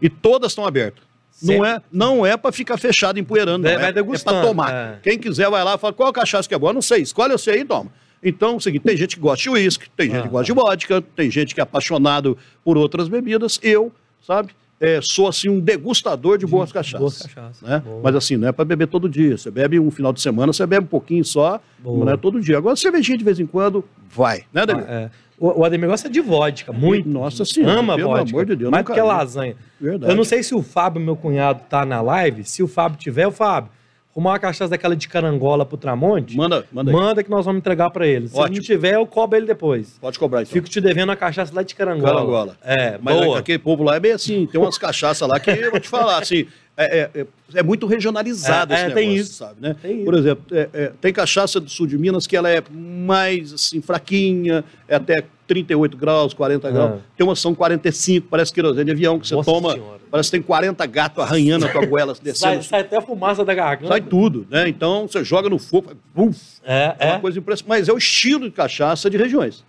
e 0.00 0.08
todas 0.08 0.52
estão 0.52 0.66
abertas. 0.66 1.09
Não 1.42 1.64
é, 1.64 1.80
não 1.90 2.26
é 2.26 2.36
para 2.36 2.52
ficar 2.52 2.76
fechado 2.76 3.18
empoeirando, 3.18 3.66
é, 3.66 3.74
não. 3.74 3.84
É, 3.84 3.88
é 3.88 4.18
para 4.18 4.42
tomar. 4.42 4.72
É. 4.72 4.98
Quem 5.02 5.18
quiser 5.18 5.48
vai 5.50 5.64
lá 5.64 5.74
e 5.74 5.78
fala, 5.78 5.92
qual 5.92 6.12
cachaça 6.12 6.48
que 6.48 6.54
é 6.54 6.58
boa? 6.58 6.72
Não 6.72 6.82
sei, 6.82 7.02
escolhe 7.02 7.32
você 7.32 7.50
aí 7.50 7.60
e 7.60 7.64
toma. 7.64 7.90
Então, 8.22 8.52
é 8.52 8.56
o 8.56 8.60
seguinte, 8.60 8.82
tem 8.82 8.96
gente 8.96 9.16
que 9.16 9.22
gosta 9.22 9.42
de 9.42 9.50
uísque, 9.50 9.88
tem 9.96 10.10
gente 10.10 10.18
ah, 10.18 10.22
que 10.22 10.28
gosta 10.28 10.44
de 10.44 10.52
vodka, 10.52 11.02
tem 11.16 11.30
gente 11.30 11.54
que 11.54 11.60
é 11.60 11.62
apaixonado 11.62 12.36
por 12.62 12.76
outras 12.76 13.08
bebidas. 13.08 13.58
Eu, 13.62 13.90
sabe, 14.26 14.52
é, 14.80 14.98
sou 15.02 15.28
assim 15.28 15.48
um 15.48 15.60
degustador 15.60 16.38
de, 16.38 16.46
boas 16.46 16.72
cachaças. 16.72 17.00
Boas 17.00 17.22
cachaças. 17.22 17.62
Né? 17.62 17.82
Mas 18.02 18.14
assim, 18.16 18.36
não 18.36 18.48
é 18.48 18.52
para 18.52 18.64
beber 18.64 18.88
todo 18.88 19.08
dia. 19.08 19.36
Você 19.36 19.50
bebe 19.50 19.78
um 19.78 19.90
final 19.90 20.12
de 20.12 20.20
semana, 20.20 20.52
você 20.52 20.66
bebe 20.66 20.84
um 20.84 20.88
pouquinho 20.88 21.24
só, 21.24 21.60
Boa. 21.78 22.04
não 22.04 22.12
é 22.12 22.16
todo 22.16 22.40
dia. 22.40 22.56
Agora, 22.56 22.74
cervejinha 22.76 23.18
de 23.18 23.24
vez 23.24 23.38
em 23.38 23.46
quando, 23.46 23.84
vai, 24.08 24.44
né, 24.52 24.62
Ademir? 24.62 24.84
Ah, 24.88 24.92
é. 24.92 25.10
O, 25.40 25.60
o 25.60 25.64
Ademir 25.64 25.88
gosta 25.88 26.10
de 26.10 26.20
vodka, 26.20 26.70
muito. 26.70 27.08
Nossa 27.08 27.46
senhora. 27.46 27.80
Ama 27.80 27.96
pelo 27.96 28.10
vodka. 28.10 28.28
amor 28.28 28.44
de 28.44 28.54
Deus. 28.54 28.70
Mais 28.70 28.84
do 28.84 28.92
que 28.92 29.00
lasanha. 29.00 29.56
Verdade. 29.80 30.12
Eu 30.12 30.16
não 30.16 30.22
sei 30.22 30.42
se 30.42 30.54
o 30.54 30.62
Fábio, 30.62 31.00
meu 31.00 31.16
cunhado, 31.16 31.62
tá 31.68 31.86
na 31.86 32.02
live. 32.02 32.44
Se 32.44 32.62
o 32.62 32.68
Fábio 32.68 32.98
tiver, 32.98 33.26
o 33.26 33.32
Fábio, 33.32 33.70
arrumar 34.12 34.32
uma 34.32 34.38
cachaça 34.38 34.68
daquela 34.68 34.94
de 34.94 35.08
carangola 35.08 35.64
pro 35.64 35.78
Tramonte. 35.78 36.36
Manda, 36.36 36.66
manda. 36.70 36.92
Manda 36.92 37.24
que 37.24 37.30
nós 37.30 37.46
vamos 37.46 37.60
entregar 37.60 37.88
para 37.90 38.06
ele. 38.06 38.28
Se 38.28 38.36
Ótimo. 38.36 38.56
não 38.56 38.62
tiver, 38.62 38.96
eu 38.96 39.06
cobro 39.06 39.38
ele 39.38 39.46
depois. 39.46 39.98
Pode 39.98 40.18
cobrar 40.18 40.42
então. 40.42 40.52
Fico 40.52 40.68
te 40.68 40.78
devendo 40.78 41.10
a 41.10 41.16
cachaça 41.16 41.52
lá 41.54 41.62
de 41.62 41.74
carangola. 41.74 42.12
Carangola. 42.12 42.56
É, 42.62 42.98
Mas 43.00 43.16
boa. 43.16 43.38
aquele 43.38 43.58
povo 43.58 43.82
lá 43.82 43.96
é 43.96 44.00
bem 44.00 44.12
assim, 44.12 44.46
tem 44.46 44.60
umas 44.60 44.76
cachaças 44.76 45.26
lá 45.26 45.40
que 45.40 45.50
eu 45.50 45.70
vou 45.70 45.80
te 45.80 45.88
falar, 45.88 46.18
assim, 46.18 46.46
é, 46.76 46.98
é, 46.98 47.20
é, 47.20 47.26
é 47.54 47.62
muito 47.62 47.86
regionalizado 47.86 48.72
é, 48.72 48.76
esse 48.76 48.84
é, 48.84 48.88
negócio, 48.88 49.08
tem 49.08 49.16
isso. 49.16 49.32
sabe, 49.34 49.60
né? 49.60 49.76
Tem 49.80 50.04
Por 50.04 50.14
exemplo, 50.14 50.44
é, 50.50 50.92
tem 51.00 51.12
cachaça 51.12 51.60
do 51.60 51.68
sul 51.68 51.86
de 51.86 51.98
Minas 51.98 52.26
que 52.26 52.36
ela 52.36 52.48
é 52.48 52.62
mais, 52.70 53.52
assim, 53.52 53.80
fraquinha, 53.80 54.64
é 54.88 54.96
até 54.96 55.24
38 55.46 55.96
graus, 55.96 56.32
40 56.32 56.66
ah. 56.66 56.70
graus. 56.70 57.00
Tem 57.16 57.26
uma 57.26 57.34
são 57.34 57.54
45, 57.54 58.28
parece 58.28 58.52
querosene 58.52 58.84
de 58.84 58.92
avião 58.92 59.18
que 59.18 59.26
você 59.26 59.34
Nossa 59.34 59.50
toma. 59.50 59.72
Senhora. 59.72 60.00
Parece 60.10 60.30
que 60.30 60.36
tem 60.38 60.42
40 60.42 60.86
gatos 60.86 61.22
arranhando 61.22 61.66
a 61.66 61.68
tua 61.68 61.86
goela, 61.86 62.14
descendo. 62.20 62.54
Sai, 62.54 62.62
sai, 62.62 62.80
até 62.80 62.96
a 62.96 63.02
fumaça 63.02 63.44
da 63.44 63.54
garganta. 63.54 63.88
Sai 63.88 64.00
tudo, 64.00 64.46
né? 64.50 64.68
Então 64.68 65.06
você 65.06 65.22
joga 65.22 65.48
no 65.48 65.58
fogo, 65.58 65.92
uf, 66.14 66.38
é, 66.64 66.96
é, 66.98 67.10
uma 67.10 67.20
coisa 67.20 67.38
impressionante. 67.38 67.68
Mas 67.68 67.88
é 67.88 67.92
o 67.92 67.98
estilo 67.98 68.44
de 68.44 68.52
cachaça 68.52 69.10
de 69.10 69.16
regiões. 69.16 69.64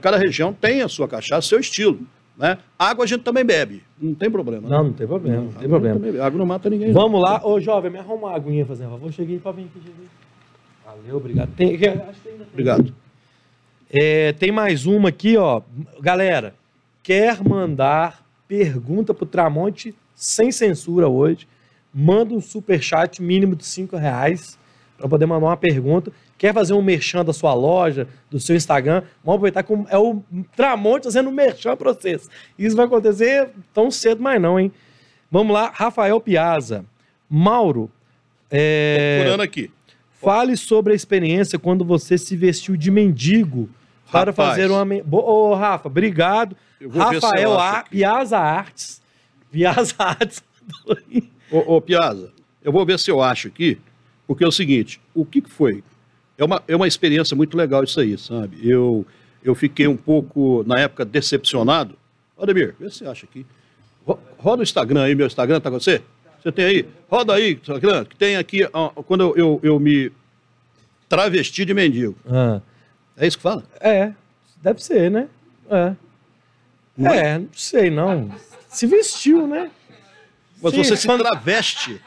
Cada 0.00 0.18
região 0.18 0.52
tem 0.52 0.82
a 0.82 0.88
sua 0.88 1.08
cachaça, 1.08 1.48
seu 1.48 1.58
estilo. 1.58 2.00
Né? 2.38 2.56
Água 2.78 3.04
a 3.04 3.06
gente 3.08 3.22
também 3.22 3.44
bebe, 3.44 3.82
não 4.00 4.14
tem 4.14 4.30
problema. 4.30 4.68
Né? 4.68 4.76
Não, 4.76 4.84
não 4.84 4.92
tem 4.92 5.06
problema, 5.08 5.42
não, 5.42 5.52
tem 5.52 5.68
problema. 5.68 6.24
Água 6.24 6.38
não 6.38 6.46
mata 6.46 6.70
ninguém. 6.70 6.92
Vamos 6.92 7.12
não. 7.12 7.18
lá, 7.18 7.44
ô 7.44 7.60
jovem, 7.60 7.90
me 7.90 7.98
arruma 7.98 8.28
uma 8.28 8.36
aguinha 8.36 8.64
fazer 8.64 8.86
um 8.86 8.90
favor. 8.90 9.12
Cheguei 9.12 9.40
para 9.40 9.50
vir 9.50 9.64
aqui, 9.64 9.80
cheguei. 9.84 10.06
Valeu, 10.86 11.16
obrigado. 11.16 11.50
Tem, 11.56 11.74
acho 11.74 11.78
que 11.78 11.88
ainda 11.88 12.44
tem. 12.44 12.46
Obrigado. 12.52 12.94
É, 13.90 14.32
tem 14.34 14.52
mais 14.52 14.86
uma 14.86 15.08
aqui, 15.08 15.36
ó. 15.36 15.62
Galera, 16.00 16.54
quer 17.02 17.42
mandar 17.42 18.24
pergunta 18.46 19.12
pro 19.12 19.26
Tramonte 19.26 19.92
sem 20.14 20.52
censura 20.52 21.08
hoje? 21.08 21.48
Manda 21.92 22.34
um 22.34 22.40
super 22.40 22.80
chat 22.80 23.20
mínimo 23.20 23.56
de 23.56 23.64
cinco 23.64 23.96
reais 23.96 24.56
para 24.96 25.08
poder 25.08 25.26
mandar 25.26 25.46
uma 25.46 25.56
pergunta. 25.56 26.12
Quer 26.38 26.54
fazer 26.54 26.72
um 26.72 26.80
merchan 26.80 27.24
da 27.24 27.32
sua 27.32 27.52
loja, 27.52 28.06
do 28.30 28.38
seu 28.38 28.54
Instagram? 28.54 29.02
Vamos 29.24 29.38
aproveitar 29.38 29.64
que 29.64 29.72
é 29.90 29.98
o 29.98 30.22
Tramonte 30.56 31.04
fazendo 31.04 31.28
um 31.28 31.32
merchan 31.32 31.76
para 31.76 31.92
vocês. 31.92 32.30
Isso 32.56 32.76
vai 32.76 32.86
acontecer 32.86 33.50
tão 33.74 33.90
cedo 33.90 34.22
mais 34.22 34.40
não, 34.40 34.58
hein? 34.58 34.70
Vamos 35.30 35.52
lá, 35.52 35.72
Rafael 35.74 36.20
Piazza. 36.20 36.84
Mauro. 37.28 37.90
É... 38.50 39.18
Procurando 39.18 39.42
aqui. 39.42 39.70
Fale 40.12 40.56
sobre 40.56 40.92
a 40.92 40.96
experiência 40.96 41.58
quando 41.58 41.84
você 41.84 42.16
se 42.16 42.36
vestiu 42.36 42.76
de 42.76 42.90
mendigo 42.90 43.68
para 44.10 44.30
Rapaz, 44.30 44.50
fazer 44.50 44.70
uma. 44.70 44.94
Ô, 45.10 45.50
oh, 45.50 45.54
Rafa, 45.54 45.88
obrigado. 45.88 46.56
Rafael 46.92 47.58
A, 47.58 47.82
Piazza 47.82 48.38
Artes. 48.38 49.02
Piazza 49.50 49.94
Artes. 49.98 50.42
ô, 51.50 51.76
ô, 51.76 51.80
Piazza, 51.80 52.32
eu 52.62 52.72
vou 52.72 52.86
ver 52.86 52.98
se 52.98 53.10
eu 53.10 53.22
acho 53.22 53.48
aqui, 53.48 53.78
porque 54.26 54.44
é 54.44 54.46
o 54.46 54.52
seguinte: 54.52 55.00
o 55.14 55.24
que, 55.24 55.40
que 55.40 55.50
foi? 55.50 55.82
É 56.38 56.44
uma, 56.44 56.62
é 56.68 56.76
uma 56.76 56.86
experiência 56.86 57.36
muito 57.36 57.56
legal 57.56 57.82
isso 57.82 57.98
aí, 57.98 58.16
sabe? 58.16 58.58
Eu, 58.62 59.04
eu 59.42 59.56
fiquei 59.56 59.88
um 59.88 59.96
pouco, 59.96 60.64
na 60.64 60.78
época, 60.78 61.04
decepcionado. 61.04 61.96
Ademir, 62.40 62.76
vê 62.78 62.88
se 62.88 62.98
você 62.98 63.06
acha 63.06 63.26
aqui. 63.26 63.44
Roda 64.38 64.60
o 64.60 64.62
Instagram 64.62 65.02
aí, 65.02 65.14
meu 65.16 65.26
Instagram, 65.26 65.60
tá 65.60 65.68
com 65.68 65.80
você? 65.80 66.00
Você 66.40 66.52
tem 66.52 66.64
aí? 66.64 66.88
Roda 67.10 67.34
aí, 67.34 67.56
que 67.56 68.16
tem 68.16 68.36
aqui, 68.36 68.68
ó, 68.72 68.90
quando 68.90 69.22
eu, 69.22 69.36
eu, 69.36 69.60
eu, 69.64 69.80
me 69.80 70.12
travesti 71.08 71.64
de 71.64 71.74
mendigo. 71.74 72.16
Ah. 72.30 72.60
É 73.16 73.26
isso 73.26 73.36
que 73.36 73.42
fala? 73.42 73.64
É, 73.80 74.12
deve 74.62 74.80
ser, 74.82 75.10
né? 75.10 75.28
É. 75.68 75.94
Não 76.96 77.10
é? 77.10 77.18
é, 77.18 77.38
não 77.38 77.48
sei 77.52 77.90
não. 77.90 78.30
Se 78.68 78.86
vestiu, 78.86 79.46
né? 79.48 79.70
Mas 80.62 80.72
Sim, 80.72 80.84
você 80.84 80.96
se 80.96 81.06
traveste, 81.06 82.00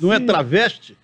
não 0.00 0.12
é 0.12 0.18
traveste? 0.18 0.96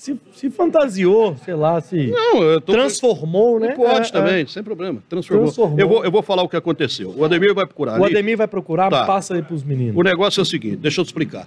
Se, 0.00 0.18
se, 0.32 0.48
fantasiou, 0.48 1.36
sei 1.44 1.52
lá, 1.52 1.78
se 1.78 2.06
não, 2.06 2.58
transformou, 2.62 3.60
né? 3.60 3.74
Pode 3.74 4.08
é, 4.08 4.10
também, 4.10 4.44
é. 4.44 4.46
sem 4.46 4.62
problema. 4.62 5.02
Transformou. 5.10 5.44
transformou. 5.44 5.78
Eu, 5.78 5.86
vou, 5.86 6.02
eu 6.02 6.10
vou 6.10 6.22
falar 6.22 6.42
o 6.42 6.48
que 6.48 6.56
aconteceu. 6.56 7.12
O 7.14 7.22
Ademir 7.22 7.52
vai 7.52 7.66
procurar. 7.66 8.00
O 8.00 8.04
ali. 8.04 8.14
Ademir 8.14 8.34
vai 8.34 8.48
procurar, 8.48 8.88
tá. 8.88 9.04
passa 9.04 9.34
aí 9.34 9.42
para 9.42 9.54
os 9.54 9.62
meninos. 9.62 9.94
O 9.94 10.02
negócio 10.02 10.40
é 10.40 10.42
o 10.42 10.46
seguinte, 10.46 10.76
deixa 10.76 11.02
eu 11.02 11.04
te 11.04 11.08
explicar. 11.08 11.46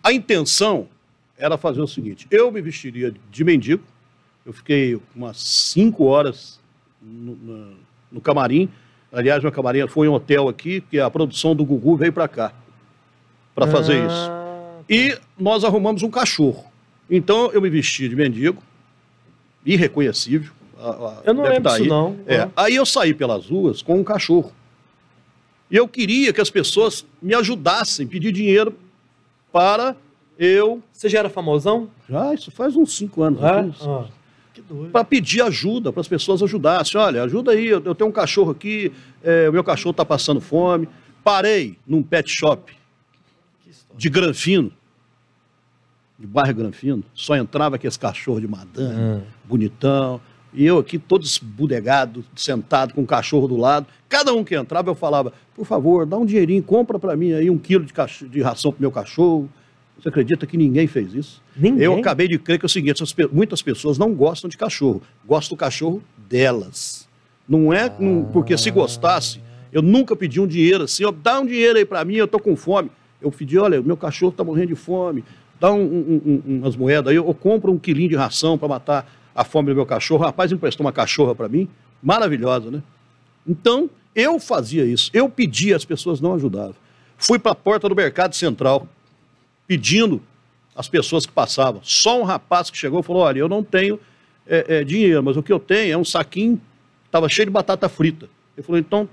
A 0.00 0.12
intenção 0.12 0.86
era 1.36 1.58
fazer 1.58 1.80
o 1.80 1.88
seguinte: 1.88 2.24
eu 2.30 2.52
me 2.52 2.62
vestiria 2.62 3.12
de 3.32 3.42
mendigo, 3.42 3.82
eu 4.46 4.52
fiquei 4.52 4.96
umas 5.12 5.38
cinco 5.38 6.04
horas 6.04 6.60
no, 7.02 7.34
no, 7.34 7.74
no 8.12 8.20
camarim. 8.20 8.68
Aliás, 9.12 9.42
meu 9.42 9.50
camarim 9.50 9.88
foi 9.88 10.08
um 10.08 10.12
hotel 10.12 10.48
aqui, 10.48 10.82
que 10.82 11.00
a 11.00 11.10
produção 11.10 11.52
do 11.52 11.64
Gugu 11.64 11.96
veio 11.96 12.12
para 12.12 12.28
cá 12.28 12.52
para 13.56 13.66
fazer 13.66 14.02
ah. 14.02 14.06
isso. 14.06 14.30
E 14.88 15.18
nós 15.36 15.64
arrumamos 15.64 16.04
um 16.04 16.10
cachorro. 16.10 16.67
Então 17.10 17.50
eu 17.52 17.60
me 17.60 17.70
vesti 17.70 18.08
de 18.08 18.16
mendigo, 18.16 18.62
irreconhecível. 19.64 20.52
eu 21.24 21.34
não 21.34 21.42
lembro 21.44 21.70
disso, 21.72 21.86
não. 21.86 22.16
É. 22.26 22.48
Aí 22.56 22.74
eu 22.74 22.84
saí 22.86 23.14
pelas 23.14 23.46
ruas 23.46 23.82
com 23.82 23.98
um 23.98 24.04
cachorro. 24.04 24.52
E 25.70 25.76
eu 25.76 25.86
queria 25.86 26.32
que 26.32 26.40
as 26.40 26.50
pessoas 26.50 27.04
me 27.20 27.34
ajudassem, 27.34 28.06
pedir 28.06 28.32
dinheiro 28.32 28.74
para 29.52 29.96
eu. 30.38 30.82
Você 30.92 31.08
já 31.08 31.18
era 31.18 31.28
famosão? 31.28 31.90
Já, 32.08 32.32
isso 32.32 32.50
faz 32.50 32.76
uns 32.76 32.96
cinco 32.96 33.22
anos. 33.22 33.40
É? 33.42 33.86
Ah, 33.86 34.06
para 34.90 35.04
pedir 35.04 35.42
ajuda, 35.42 35.92
para 35.92 36.00
as 36.00 36.08
pessoas 36.08 36.42
ajudassem. 36.42 37.00
Olha, 37.00 37.22
ajuda 37.22 37.52
aí, 37.52 37.66
eu, 37.66 37.82
eu 37.84 37.94
tenho 37.94 38.08
um 38.08 38.12
cachorro 38.12 38.50
aqui, 38.50 38.92
é, 39.22 39.48
o 39.48 39.52
meu 39.52 39.62
cachorro 39.62 39.90
está 39.90 40.04
passando 40.04 40.40
fome. 40.40 40.88
Parei 41.22 41.76
num 41.86 42.02
pet 42.02 42.30
shop 42.30 42.72
de 43.96 44.08
Granfino 44.08 44.72
de 46.18 46.26
bairro 46.26 46.54
Granfino, 46.54 47.04
só 47.14 47.36
entrava 47.36 47.76
aqueles 47.76 47.96
cachorros 47.96 48.40
de 48.40 48.48
madame, 48.48 48.98
hum. 48.98 49.20
bonitão, 49.44 50.20
e 50.52 50.64
eu 50.64 50.78
aqui 50.78 50.98
todo 50.98 51.24
esbudegado, 51.24 52.24
sentado 52.34 52.94
com 52.94 53.02
o 53.02 53.06
cachorro 53.06 53.46
do 53.46 53.56
lado. 53.56 53.86
Cada 54.08 54.32
um 54.32 54.42
que 54.42 54.56
entrava 54.56 54.90
eu 54.90 54.94
falava, 54.94 55.32
por 55.54 55.66
favor, 55.66 56.06
dá 56.06 56.16
um 56.16 56.24
dinheirinho, 56.24 56.62
compra 56.62 56.98
para 56.98 57.14
mim 57.16 57.32
aí 57.32 57.50
um 57.50 57.58
quilo 57.58 57.84
de, 57.84 57.92
de 58.28 58.40
ração 58.40 58.72
pro 58.72 58.80
meu 58.80 58.90
cachorro. 58.90 59.48
Você 59.98 60.08
acredita 60.08 60.46
que 60.46 60.56
ninguém 60.56 60.86
fez 60.86 61.12
isso? 61.12 61.42
Ninguém? 61.56 61.84
Eu 61.84 61.96
acabei 61.98 62.28
de 62.28 62.38
crer 62.38 62.58
que 62.58 62.64
é 62.64 62.66
o 62.66 62.70
seguinte, 62.70 63.02
muitas 63.32 63.60
pessoas 63.60 63.98
não 63.98 64.14
gostam 64.14 64.48
de 64.48 64.56
cachorro, 64.56 65.02
gostam 65.26 65.56
do 65.56 65.58
cachorro 65.58 66.02
delas. 66.28 67.08
Não 67.48 67.72
é 67.72 67.84
ah. 67.84 67.96
porque 68.32 68.56
se 68.56 68.70
gostasse, 68.70 69.40
eu 69.72 69.82
nunca 69.82 70.16
pedi 70.16 70.40
um 70.40 70.46
dinheiro 70.46 70.84
assim, 70.84 71.04
ó, 71.04 71.12
dá 71.12 71.40
um 71.40 71.46
dinheiro 71.46 71.78
aí 71.78 71.84
para 71.84 72.04
mim, 72.04 72.14
eu 72.14 72.28
tô 72.28 72.38
com 72.38 72.56
fome. 72.56 72.90
Eu 73.20 73.32
pedi, 73.32 73.58
olha, 73.58 73.82
meu 73.82 73.96
cachorro 73.96 74.30
está 74.30 74.44
morrendo 74.44 74.68
de 74.68 74.76
fome, 74.76 75.24
dá 75.60 75.72
um, 75.72 75.80
um, 75.80 76.42
um, 76.46 76.58
umas 76.58 76.76
moedas 76.76 77.10
aí, 77.10 77.16
eu 77.16 77.34
compro 77.34 77.72
um 77.72 77.78
quilinho 77.78 78.10
de 78.10 78.16
ração 78.16 78.56
para 78.56 78.68
matar 78.68 79.12
a 79.34 79.44
fome 79.44 79.70
do 79.70 79.74
meu 79.74 79.86
cachorro. 79.86 80.22
O 80.22 80.26
rapaz 80.26 80.50
emprestou 80.52 80.84
uma 80.84 80.92
cachorra 80.92 81.34
para 81.34 81.48
mim, 81.48 81.68
maravilhosa, 82.02 82.70
né? 82.70 82.82
Então, 83.46 83.88
eu 84.14 84.38
fazia 84.38 84.84
isso, 84.84 85.10
eu 85.14 85.28
pedia, 85.28 85.76
as 85.76 85.84
pessoas 85.84 86.20
não 86.20 86.34
ajudavam. 86.34 86.74
Fui 87.16 87.38
para 87.38 87.52
a 87.52 87.54
porta 87.54 87.88
do 87.88 87.94
Mercado 87.94 88.34
Central, 88.34 88.86
pedindo 89.66 90.22
as 90.74 90.88
pessoas 90.88 91.26
que 91.26 91.32
passavam. 91.32 91.80
Só 91.82 92.20
um 92.20 92.24
rapaz 92.24 92.70
que 92.70 92.78
chegou 92.78 93.02
falou: 93.02 93.22
Olha, 93.22 93.40
eu 93.40 93.48
não 93.48 93.64
tenho 93.64 93.98
é, 94.46 94.78
é, 94.78 94.84
dinheiro, 94.84 95.22
mas 95.22 95.36
o 95.36 95.42
que 95.42 95.52
eu 95.52 95.58
tenho 95.58 95.92
é 95.92 95.96
um 95.96 96.04
saquinho, 96.04 96.60
estava 97.04 97.28
cheio 97.28 97.46
de 97.46 97.52
batata 97.52 97.88
frita. 97.88 98.28
Ele 98.56 98.64
falou: 98.64 98.78
Então, 98.78 99.08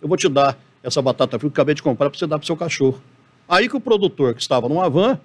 eu 0.00 0.06
vou 0.06 0.16
te 0.16 0.28
dar 0.28 0.56
essa 0.82 1.02
batata 1.02 1.38
frita 1.38 1.52
que 1.52 1.60
acabei 1.60 1.74
de 1.74 1.82
comprar 1.82 2.08
para 2.08 2.18
você 2.18 2.26
dar 2.26 2.38
para 2.38 2.44
o 2.44 2.46
seu 2.46 2.56
cachorro. 2.56 3.02
Aí 3.48 3.68
que 3.68 3.76
o 3.76 3.80
produtor, 3.80 4.34
que 4.34 4.40
estava 4.40 4.68
numa 4.68 4.88
van, 4.88 5.18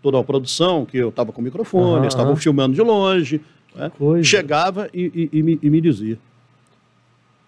toda 0.00 0.18
a 0.18 0.24
produção, 0.24 0.84
que 0.84 0.98
eu 0.98 1.08
estava 1.08 1.32
com 1.32 1.40
o 1.40 1.44
microfone, 1.44 2.02
uhum. 2.02 2.08
estavam 2.08 2.36
filmando 2.36 2.74
de 2.74 2.82
longe, 2.82 3.40
né, 3.74 3.90
chegava 4.22 4.88
e, 4.92 5.30
e, 5.32 5.38
e, 5.38 5.42
me, 5.42 5.58
e, 5.62 5.70
me, 5.70 5.80
dizia. 5.80 6.18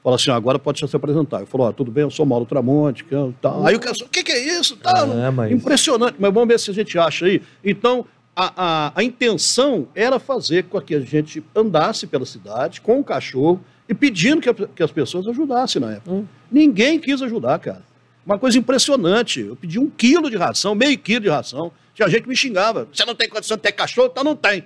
Fala 0.02 0.16
assim, 0.16 0.30
agora 0.30 0.58
pode 0.58 0.78
se 0.78 0.96
apresentar. 0.96 1.40
Eu 1.40 1.46
falo, 1.46 1.68
oh, 1.68 1.72
tudo 1.72 1.90
bem, 1.90 2.02
eu 2.02 2.10
sou 2.10 2.26
Mauro 2.26 2.44
Tramonte, 2.44 3.04
que, 3.04 3.14
tal. 3.40 3.60
Uhum. 3.60 3.66
Aí 3.66 3.74
o 3.74 3.80
cara 3.80 3.94
o 4.02 4.08
que, 4.08 4.22
que 4.22 4.32
é 4.32 4.58
isso? 4.58 4.76
Tá, 4.76 5.06
é, 5.06 5.30
mas... 5.30 5.52
Impressionante, 5.52 6.16
mas 6.18 6.32
vamos 6.32 6.48
ver 6.48 6.58
se 6.58 6.70
a 6.70 6.74
gente 6.74 6.98
acha 6.98 7.26
aí. 7.26 7.40
Então, 7.64 8.04
a, 8.36 8.52
a, 8.56 8.92
a 8.96 9.04
intenção 9.04 9.86
era 9.94 10.18
fazer 10.18 10.64
com 10.64 10.80
que 10.80 10.94
a 10.94 11.00
gente 11.00 11.42
andasse 11.54 12.06
pela 12.06 12.26
cidade 12.26 12.80
com 12.80 13.00
o 13.00 13.04
cachorro 13.04 13.60
e 13.88 13.94
pedindo 13.94 14.40
que, 14.40 14.48
a, 14.48 14.54
que 14.54 14.82
as 14.82 14.90
pessoas 14.90 15.26
ajudassem 15.26 15.80
na 15.80 15.92
época. 15.92 16.10
Uhum. 16.10 16.26
Ninguém 16.50 16.98
quis 16.98 17.22
ajudar, 17.22 17.58
cara. 17.58 17.82
Uma 18.26 18.38
coisa 18.38 18.58
impressionante. 18.58 19.40
Eu 19.40 19.56
pedi 19.56 19.78
um 19.78 19.88
quilo 19.88 20.30
de 20.30 20.36
ração, 20.36 20.74
meio 20.74 20.98
quilo 20.98 21.20
de 21.20 21.28
ração. 21.28 21.70
Tinha 21.94 22.08
gente 22.08 22.22
que 22.22 22.28
me 22.28 22.36
xingava. 22.36 22.88
Você 22.92 23.04
não 23.04 23.14
tem 23.14 23.28
condição 23.28 23.56
de 23.56 23.62
ter 23.62 23.72
cachorro? 23.72 24.08
Então 24.10 24.24
não 24.24 24.36
tem. 24.36 24.64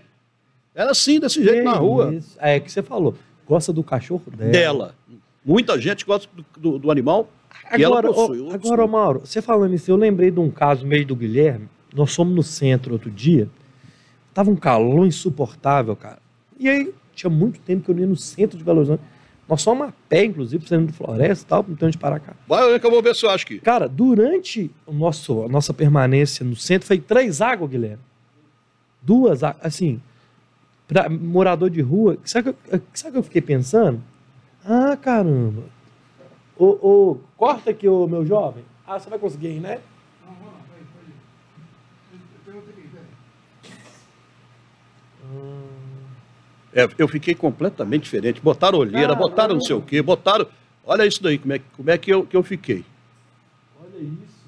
Era 0.74 0.90
assim, 0.90 1.20
desse 1.20 1.42
jeito 1.42 1.62
na 1.62 1.72
rua. 1.72 2.14
Isso. 2.14 2.36
É 2.40 2.58
que 2.58 2.70
você 2.70 2.82
falou. 2.82 3.14
Gosta 3.46 3.72
do 3.72 3.82
cachorro 3.82 4.24
dela. 4.30 4.50
Dela. 4.50 4.94
Muita 5.44 5.80
gente 5.80 6.04
gosta 6.04 6.28
do, 6.34 6.44
do, 6.56 6.78
do 6.78 6.90
animal 6.90 7.28
que 7.76 7.84
agora, 7.84 8.06
ela 8.06 8.14
possui. 8.14 8.40
Ó, 8.40 8.52
agora, 8.52 8.86
Mauro, 8.86 9.20
você 9.24 9.42
falando 9.42 9.74
isso, 9.74 9.90
eu 9.90 9.96
lembrei 9.96 10.30
de 10.30 10.40
um 10.40 10.50
caso 10.50 10.86
meio 10.86 11.06
do 11.06 11.16
Guilherme. 11.16 11.68
Nós 11.94 12.14
fomos 12.14 12.34
no 12.34 12.42
centro 12.42 12.92
outro 12.92 13.10
dia. 13.10 13.48
Tava 14.32 14.50
um 14.50 14.56
calor 14.56 15.06
insuportável, 15.06 15.96
cara. 15.96 16.18
E 16.58 16.68
aí, 16.68 16.92
tinha 17.14 17.30
muito 17.30 17.60
tempo 17.60 17.84
que 17.84 17.90
eu 17.90 17.98
ia 17.98 18.06
no 18.06 18.16
centro 18.16 18.56
de 18.56 18.64
Belo 18.64 18.78
Horizonte. 18.78 19.02
Nós 19.48 19.62
somos 19.62 19.88
a 19.88 19.92
pé, 20.08 20.26
inclusive, 20.26 20.68
saindo 20.68 20.88
do 20.88 20.92
floresta 20.92 21.44
e 21.44 21.48
tal, 21.48 21.66
então 21.70 21.88
de 21.88 21.96
parar 21.96 22.20
cá. 22.20 22.34
Vai, 22.46 22.78
que 22.78 22.86
eu 22.86 22.90
vou 22.90 23.02
ver 23.02 23.14
se 23.14 23.24
eu 23.24 23.30
acho 23.30 23.46
que. 23.46 23.58
Cara, 23.58 23.88
durante 23.88 24.70
o 24.86 24.92
nosso, 24.92 25.42
a 25.42 25.48
nossa 25.48 25.72
permanência 25.72 26.44
no 26.44 26.54
centro, 26.54 26.86
foi 26.86 26.98
três 26.98 27.40
águas, 27.40 27.70
Guilherme. 27.70 28.02
Duas 29.00 29.42
águas, 29.42 29.64
assim, 29.64 30.02
para 30.86 31.08
morador 31.08 31.70
de 31.70 31.80
rua. 31.80 32.18
Sabe 32.24 32.50
o 32.50 32.54
que 33.12 33.18
eu 33.18 33.22
fiquei 33.22 33.40
pensando? 33.40 34.02
Ah, 34.62 34.94
caramba. 35.00 35.62
Ô, 36.58 36.66
ô, 36.66 37.20
corta 37.36 37.70
aqui, 37.70 37.88
ô 37.88 38.06
meu 38.06 38.26
jovem. 38.26 38.64
Ah, 38.86 38.98
você 38.98 39.08
vai 39.08 39.18
conseguir 39.18 39.48
ir, 39.48 39.60
né? 39.60 39.80
Não, 40.26 40.32
não, 40.32 40.52
peraí, 40.68 40.84
peraí. 42.92 43.02
Hum. 45.32 45.67
É, 46.72 46.88
eu 46.98 47.08
fiquei 47.08 47.34
completamente 47.34 48.02
diferente. 48.04 48.40
Botaram 48.40 48.78
olheira, 48.78 49.08
Caramba. 49.08 49.28
botaram 49.28 49.54
não 49.54 49.60
sei 49.60 49.74
o 49.74 49.82
quê, 49.82 50.02
botaram. 50.02 50.46
Olha 50.84 51.06
isso 51.06 51.22
daí, 51.22 51.38
como 51.38 51.52
é, 51.52 51.60
como 51.76 51.90
é 51.90 51.98
que, 51.98 52.12
eu, 52.12 52.26
que 52.26 52.36
eu 52.36 52.42
fiquei. 52.42 52.84
Olha 53.80 53.98
isso. 53.98 54.38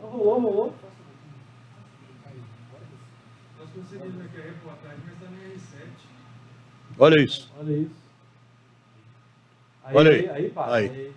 Rolou, 0.00 0.40
rolou. 0.40 0.74
Nós 3.58 3.68
conseguimos 3.74 4.20
aqui 4.24 4.40
a 4.40 4.44
reportagem, 4.44 4.98
mas 5.04 5.14
está 5.14 5.26
no 5.26 5.36
R7. 5.36 5.88
Olha 6.98 7.20
isso. 7.20 7.52
Olha 7.58 7.72
isso. 7.72 8.02
Aí, 9.84 9.96
Olha 9.96 10.10
aí. 10.12 10.28
Aí, 10.30 10.50
pá, 10.50 10.74
aí. 10.74 10.88
aí. 10.88 11.12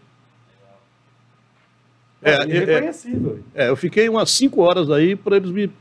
É, 2.23 2.31
é, 2.31 2.57
é, 2.57 3.65
é, 3.65 3.69
eu 3.69 3.75
fiquei 3.75 4.09
umas 4.09 4.31
5 4.31 4.59
horas 4.59 4.89
aí 4.89 5.15
para 5.15 5.37
eles 5.37 5.51
me. 5.51 5.71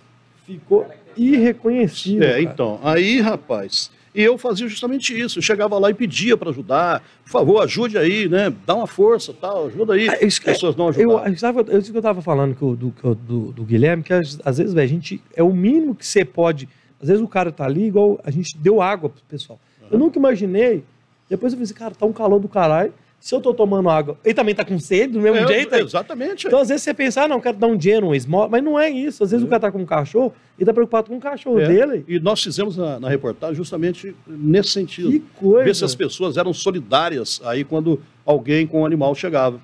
Ficou 0.44 0.86
irreconhecível. 1.16 2.22
É, 2.26 2.30
cara. 2.30 2.42
então, 2.42 2.80
aí, 2.82 3.20
rapaz, 3.20 3.90
e 4.14 4.22
eu 4.22 4.38
fazia 4.38 4.68
justamente 4.68 5.18
isso. 5.18 5.38
Eu 5.38 5.42
chegava 5.42 5.76
lá 5.78 5.90
e 5.90 5.94
pedia 5.94 6.36
para 6.36 6.50
ajudar. 6.50 7.02
Por 7.24 7.30
favor, 7.30 7.60
ajude 7.62 7.98
aí, 7.98 8.28
né? 8.28 8.54
Dá 8.64 8.74
uma 8.74 8.86
força, 8.86 9.34
tal, 9.34 9.66
ajuda 9.66 9.94
aí. 9.94 10.06
É, 10.06 10.24
As 10.24 10.38
pessoas 10.38 10.76
não 10.76 10.88
ajudam. 10.88 11.26
Eu, 11.26 11.36
sabe, 11.36 11.58
eu, 11.60 11.66
eu 11.72 11.78
estava 11.80 12.22
falando 12.22 12.54
do, 12.54 12.76
do, 12.76 13.14
do, 13.14 13.52
do, 13.52 13.64
Guilherme, 13.64 14.04
que 14.04 14.12
às, 14.12 14.38
às 14.44 14.58
vezes, 14.58 14.72
véio, 14.72 14.84
a 14.84 14.88
gente 14.88 15.20
é 15.34 15.42
o 15.42 15.52
mínimo 15.52 15.94
que 15.94 16.06
você 16.06 16.24
pode. 16.24 16.68
Às 17.02 17.08
vezes 17.08 17.22
o 17.22 17.26
cara 17.28 17.50
tá 17.50 17.64
ali, 17.64 17.86
igual 17.86 18.20
a 18.24 18.30
gente 18.30 18.56
deu 18.56 18.80
água 18.80 19.10
pro 19.10 19.20
pessoal. 19.28 19.58
Uhum. 19.82 19.88
Eu 19.90 19.98
nunca 19.98 20.18
imaginei. 20.18 20.84
Depois 21.28 21.52
eu 21.52 21.56
falei 21.56 21.64
assim, 21.64 21.74
cara, 21.74 21.94
tá 21.94 22.06
um 22.06 22.12
calor 22.12 22.38
do 22.38 22.48
caralho 22.48 22.92
se 23.24 23.34
eu 23.34 23.40
tô 23.40 23.54
tomando 23.54 23.88
água, 23.88 24.18
ele 24.22 24.34
também 24.34 24.54
tá 24.54 24.66
com 24.66 24.78
sede 24.78 25.14
do 25.14 25.18
mesmo 25.18 25.38
é, 25.38 25.46
jeito. 25.46 25.74
Exatamente. 25.76 26.46
Então, 26.46 26.58
às 26.58 26.68
vezes, 26.68 26.82
você 26.82 26.92
pensa, 26.92 27.22
ah, 27.22 27.28
não, 27.28 27.40
quero 27.40 27.56
dar 27.56 27.68
um 27.68 27.74
dinheiro, 27.74 28.08
um 28.08 28.14
esmola, 28.14 28.50
mas 28.50 28.62
não 28.62 28.78
é 28.78 28.90
isso. 28.90 29.24
Às 29.24 29.30
vezes 29.30 29.42
é. 29.42 29.46
o 29.46 29.48
cara 29.48 29.60
tá 29.60 29.72
com 29.72 29.78
um 29.78 29.86
cachorro 29.86 30.34
e 30.58 30.64
tá 30.64 30.74
preocupado 30.74 31.08
com 31.08 31.16
o 31.16 31.20
cachorro 31.20 31.58
é. 31.58 31.66
dele. 31.66 32.04
E 32.06 32.20
nós 32.20 32.42
fizemos 32.42 32.76
na, 32.76 33.00
na, 33.00 33.08
reportagem 33.08 33.56
justamente 33.56 34.14
nesse 34.26 34.72
sentido. 34.72 35.10
Que 35.10 35.20
coisa. 35.36 35.64
Ver 35.64 35.74
se 35.74 35.86
as 35.86 35.94
pessoas 35.94 36.36
eram 36.36 36.52
solidárias 36.52 37.40
aí 37.46 37.64
quando 37.64 37.98
alguém 38.26 38.66
com 38.66 38.82
um 38.82 38.84
animal 38.84 39.14
chegava. 39.14 39.58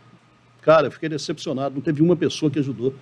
Cara, 0.62 0.86
eu 0.86 0.90
fiquei 0.90 1.10
decepcionado, 1.10 1.74
não 1.74 1.82
teve 1.82 2.00
uma 2.00 2.16
pessoa 2.16 2.50
que 2.50 2.58
ajudou. 2.60 2.94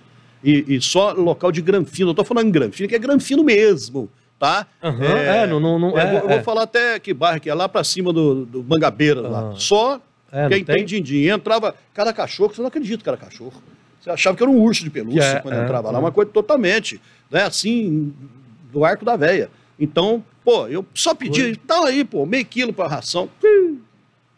E, 0.43 0.65
e 0.67 0.81
só 0.81 1.13
local 1.13 1.53
de 1.53 1.61
granfino, 1.61 2.09
eu 2.09 2.13
tô 2.13 2.25
falando 2.25 2.51
granfino, 2.51 2.89
que 2.89 2.95
é 2.95 2.99
granfino 2.99 3.45
mesmo 3.45 4.09
tá? 4.37 4.65
Uhum, 4.81 5.03
é, 5.03 5.43
é, 5.43 5.47
não, 5.47 5.59
não, 5.59 5.77
não, 5.77 5.99
é, 5.99 6.03
eu, 6.03 6.11
vou, 6.11 6.19
eu 6.21 6.35
vou 6.35 6.43
falar 6.43 6.63
até 6.63 6.97
que 6.97 7.13
bairro 7.13 7.41
que 7.41 7.49
é 7.49 7.53
lá 7.53 7.67
para 7.67 7.83
cima 7.83 8.13
do, 8.13 8.45
do 8.45 8.63
Mangabeira, 8.63 9.21
uhum. 9.21 9.29
lá. 9.29 9.53
Só 9.57 10.01
é, 10.31 10.49
Quem 10.49 10.63
tem 10.63 10.85
din-din. 10.85 11.27
Entrava 11.27 11.75
cada 11.93 12.13
cachorro, 12.13 12.53
você 12.53 12.61
não 12.61 12.67
acredita 12.67 13.03
que 13.03 13.09
era 13.09 13.17
cachorro. 13.17 13.61
Você 13.99 14.09
achava 14.09 14.37
que 14.37 14.43
era 14.43 14.51
um 14.51 14.61
urso 14.61 14.83
de 14.83 14.89
pelúcia 14.89 15.21
é, 15.21 15.39
quando 15.41 15.55
é, 15.55 15.63
entrava 15.63 15.91
lá, 15.91 15.97
é. 15.97 16.01
uma 16.01 16.11
coisa 16.11 16.31
totalmente, 16.31 17.01
né, 17.29 17.43
assim, 17.43 18.13
do 18.71 18.85
arco 18.85 19.03
da 19.03 19.15
veia. 19.15 19.49
Então, 19.77 20.23
pô, 20.43 20.67
eu 20.67 20.85
só 20.93 21.13
pedi, 21.13 21.55
tá 21.57 21.85
aí, 21.85 22.03
pô, 22.03 22.25
meio 22.25 22.45
quilo 22.45 22.71
para 22.71 22.87
ração. 22.87 23.29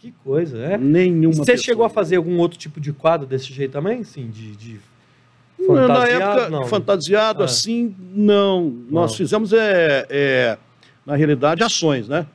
Que 0.01 0.11
coisa, 0.23 0.57
é? 0.57 0.77
Nenhuma. 0.79 1.35
Você 1.35 1.51
pessoa. 1.51 1.63
chegou 1.63 1.85
a 1.85 1.89
fazer 1.89 2.15
algum 2.15 2.39
outro 2.39 2.57
tipo 2.57 2.81
de 2.81 2.91
quadro 2.91 3.27
desse 3.27 3.53
jeito 3.53 3.71
também? 3.71 4.03
Sim, 4.03 4.31
de, 4.31 4.55
de 4.55 4.79
fantasiado? 5.67 5.93
Na 5.93 6.07
época, 6.07 6.49
não. 6.49 6.65
fantasiado 6.65 7.41
ah. 7.43 7.45
assim, 7.45 7.95
não. 7.99 8.63
não. 8.63 8.85
Nós 8.89 9.15
fizemos, 9.15 9.53
é, 9.53 10.07
é, 10.09 10.57
na 11.05 11.15
realidade, 11.15 11.63
ações, 11.63 12.07
né? 12.07 12.25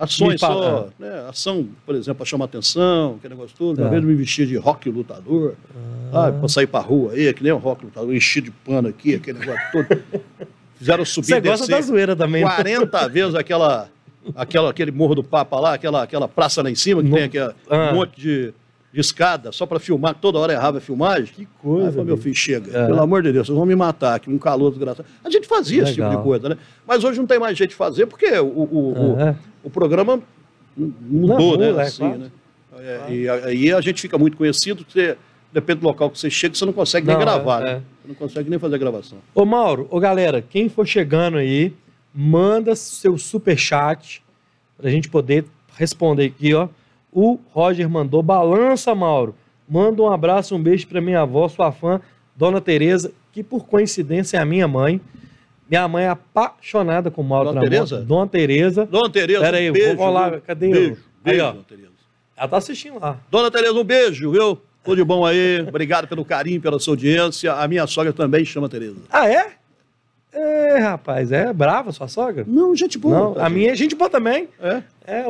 Ações 0.00 0.40
só, 0.40 0.88
né? 0.98 1.26
Ação, 1.28 1.68
por 1.84 1.94
exemplo, 1.94 2.16
para 2.16 2.24
chamar 2.24 2.46
atenção, 2.46 3.16
aquele 3.18 3.34
negócio 3.34 3.54
todo. 3.56 3.76
Tá. 3.76 3.82
Uma 3.82 3.90
vez 3.90 4.02
eu 4.02 4.08
me 4.08 4.14
vestia 4.14 4.46
de 4.46 4.56
rock 4.56 4.88
lutador, 4.88 5.54
ah. 6.10 6.32
para 6.32 6.48
sair 6.48 6.66
para 6.66 6.80
rua 6.80 7.12
aí, 7.12 7.32
que 7.34 7.42
nem 7.42 7.52
um 7.52 7.58
rock 7.58 7.84
lutador, 7.84 8.14
enchi 8.14 8.40
de 8.40 8.50
pano 8.50 8.88
aqui, 8.88 9.14
aquele 9.14 9.40
negócio 9.40 9.60
todo. 9.72 10.02
Fizeram 10.78 11.04
subir 11.04 11.26
Você 11.26 11.40
gosta 11.42 11.66
da 11.66 11.80
zoeira 11.82 12.16
também. 12.16 12.42
40 12.42 13.02
né? 13.02 13.08
vezes 13.12 13.34
aquela, 13.34 13.90
aquela, 14.34 14.70
aquele 14.70 14.90
morro 14.90 15.14
do 15.14 15.22
Papa 15.22 15.60
lá, 15.60 15.74
aquela, 15.74 16.02
aquela 16.02 16.26
praça 16.26 16.62
lá 16.62 16.70
em 16.70 16.74
cima, 16.74 17.02
que 17.02 17.08
no... 17.10 17.16
tem 17.16 17.24
aquele 17.24 17.52
ah. 17.68 17.90
um 17.92 17.96
monte 17.96 18.18
de, 18.18 18.54
de 18.92 19.00
escada, 19.00 19.52
só 19.52 19.66
para 19.66 19.78
filmar, 19.78 20.14
toda 20.14 20.38
hora 20.38 20.52
errava 20.52 20.78
a 20.78 20.80
filmagem. 20.80 21.32
Que 21.32 21.46
coisa. 21.62 21.86
Aí 21.86 21.92
falei, 21.92 22.06
meu 22.06 22.16
filho, 22.16 22.34
chega, 22.34 22.76
é. 22.76 22.86
pelo 22.86 23.00
amor 23.00 23.22
de 23.22 23.32
Deus, 23.32 23.46
vocês 23.46 23.56
vão 23.56 23.66
me 23.66 23.76
matar 23.76 24.16
aqui, 24.16 24.28
um 24.28 24.38
calor 24.38 24.70
desgraçado. 24.70 25.08
A 25.24 25.30
gente 25.30 25.46
fazia 25.46 25.84
Legal. 25.84 25.92
esse 25.92 26.00
tipo 26.00 26.10
de 26.10 26.22
coisa, 26.22 26.48
né? 26.48 26.58
Mas 26.86 27.04
hoje 27.04 27.18
não 27.18 27.26
tem 27.26 27.38
mais 27.38 27.56
jeito 27.56 27.70
de 27.70 27.76
fazer, 27.76 28.06
porque 28.06 28.26
o, 28.38 28.46
o, 28.46 28.92
o, 28.92 29.36
o 29.64 29.70
programa 29.70 30.20
mudou, 30.76 31.56
não, 31.56 31.58
né? 31.58 31.82
É, 31.82 31.86
assim, 31.86 31.98
claro. 31.98 32.18
né? 32.18 32.30
É, 32.78 32.98
claro. 32.98 33.12
E 33.12 33.28
aí 33.28 33.72
a 33.72 33.80
gente 33.80 34.02
fica 34.02 34.18
muito 34.18 34.36
conhecido, 34.36 34.84
porque 34.84 35.16
depende 35.52 35.80
do 35.80 35.86
local 35.86 36.10
que 36.10 36.18
você 36.18 36.30
chega, 36.30 36.54
você 36.54 36.64
não 36.64 36.72
consegue 36.72 37.06
nem 37.06 37.16
não, 37.16 37.22
gravar, 37.22 37.62
é, 37.62 37.64
né? 37.64 37.70
É. 37.70 37.74
Você 37.74 38.08
não 38.08 38.14
consegue 38.14 38.50
nem 38.50 38.58
fazer 38.58 38.74
a 38.74 38.78
gravação. 38.78 39.18
Ô 39.34 39.44
Mauro, 39.44 39.86
ô 39.90 40.00
galera, 40.00 40.42
quem 40.42 40.68
for 40.68 40.86
chegando 40.86 41.36
aí, 41.38 41.72
manda 42.12 42.74
seu 42.74 43.16
super 43.16 43.56
chat 43.56 44.22
para 44.76 44.88
a 44.88 44.90
gente 44.90 45.08
poder 45.08 45.44
responder 45.76 46.26
aqui, 46.26 46.54
ó. 46.54 46.68
O 47.12 47.38
Roger 47.52 47.88
mandou, 47.88 48.22
balança, 48.22 48.94
Mauro. 48.94 49.34
Manda 49.68 50.02
um 50.02 50.12
abraço, 50.12 50.54
um 50.54 50.62
beijo 50.62 50.86
para 50.86 51.00
minha 51.00 51.20
avó, 51.20 51.48
sua 51.48 51.70
fã, 51.72 52.00
Dona 52.34 52.60
Tereza, 52.60 53.12
que 53.32 53.42
por 53.42 53.66
coincidência 53.66 54.36
é 54.36 54.40
a 54.40 54.44
minha 54.44 54.66
mãe. 54.66 55.00
Minha 55.68 55.86
mãe 55.86 56.04
é 56.04 56.08
apaixonada 56.08 57.10
com 57.10 57.22
o 57.22 57.24
Mauro 57.24 57.50
Dona 57.50 57.60
Tereza? 57.60 58.00
Dona 58.02 58.26
Tereza. 58.26 58.86
Dona 58.86 59.10
Tereza, 59.10 59.40
Pera 59.40 59.56
aí, 59.58 59.70
um 59.70 59.72
beijo, 59.72 59.96
vou 59.96 60.10
lá, 60.10 60.40
cadê 60.40 60.70
beijo, 60.70 60.90
eu? 60.90 60.96
Beijo, 61.22 61.44
aí. 61.44 61.52
Dona 61.52 61.64
Tereza. 61.64 61.90
Ela 62.36 62.48
tá 62.48 62.56
assistindo 62.56 62.98
lá. 62.98 63.18
Dona 63.30 63.50
Tereza, 63.50 63.74
um 63.74 63.84
beijo, 63.84 64.32
viu? 64.32 64.58
Tudo 64.82 64.96
de 64.96 65.04
bom 65.04 65.26
aí. 65.26 65.60
Obrigado 65.68 66.08
pelo 66.08 66.24
carinho, 66.24 66.60
pela 66.60 66.78
sua 66.78 66.94
audiência. 66.94 67.52
A 67.52 67.68
minha 67.68 67.86
sogra 67.86 68.12
também 68.12 68.44
chama 68.44 68.68
Tereza. 68.68 68.96
Ah, 69.10 69.28
é? 69.28 69.52
É, 70.32 70.78
rapaz, 70.78 71.32
é 71.32 71.52
brava 71.52 71.92
sua 71.92 72.08
sogra? 72.08 72.44
Não, 72.46 72.74
gente 72.74 72.96
boa. 72.96 73.18
Não, 73.18 73.44
a 73.44 73.48
minha 73.48 73.72
é 73.72 73.76
gente 73.76 73.94
boa 73.94 74.08
também. 74.08 74.48
É? 74.60 74.82
É, 75.06 75.24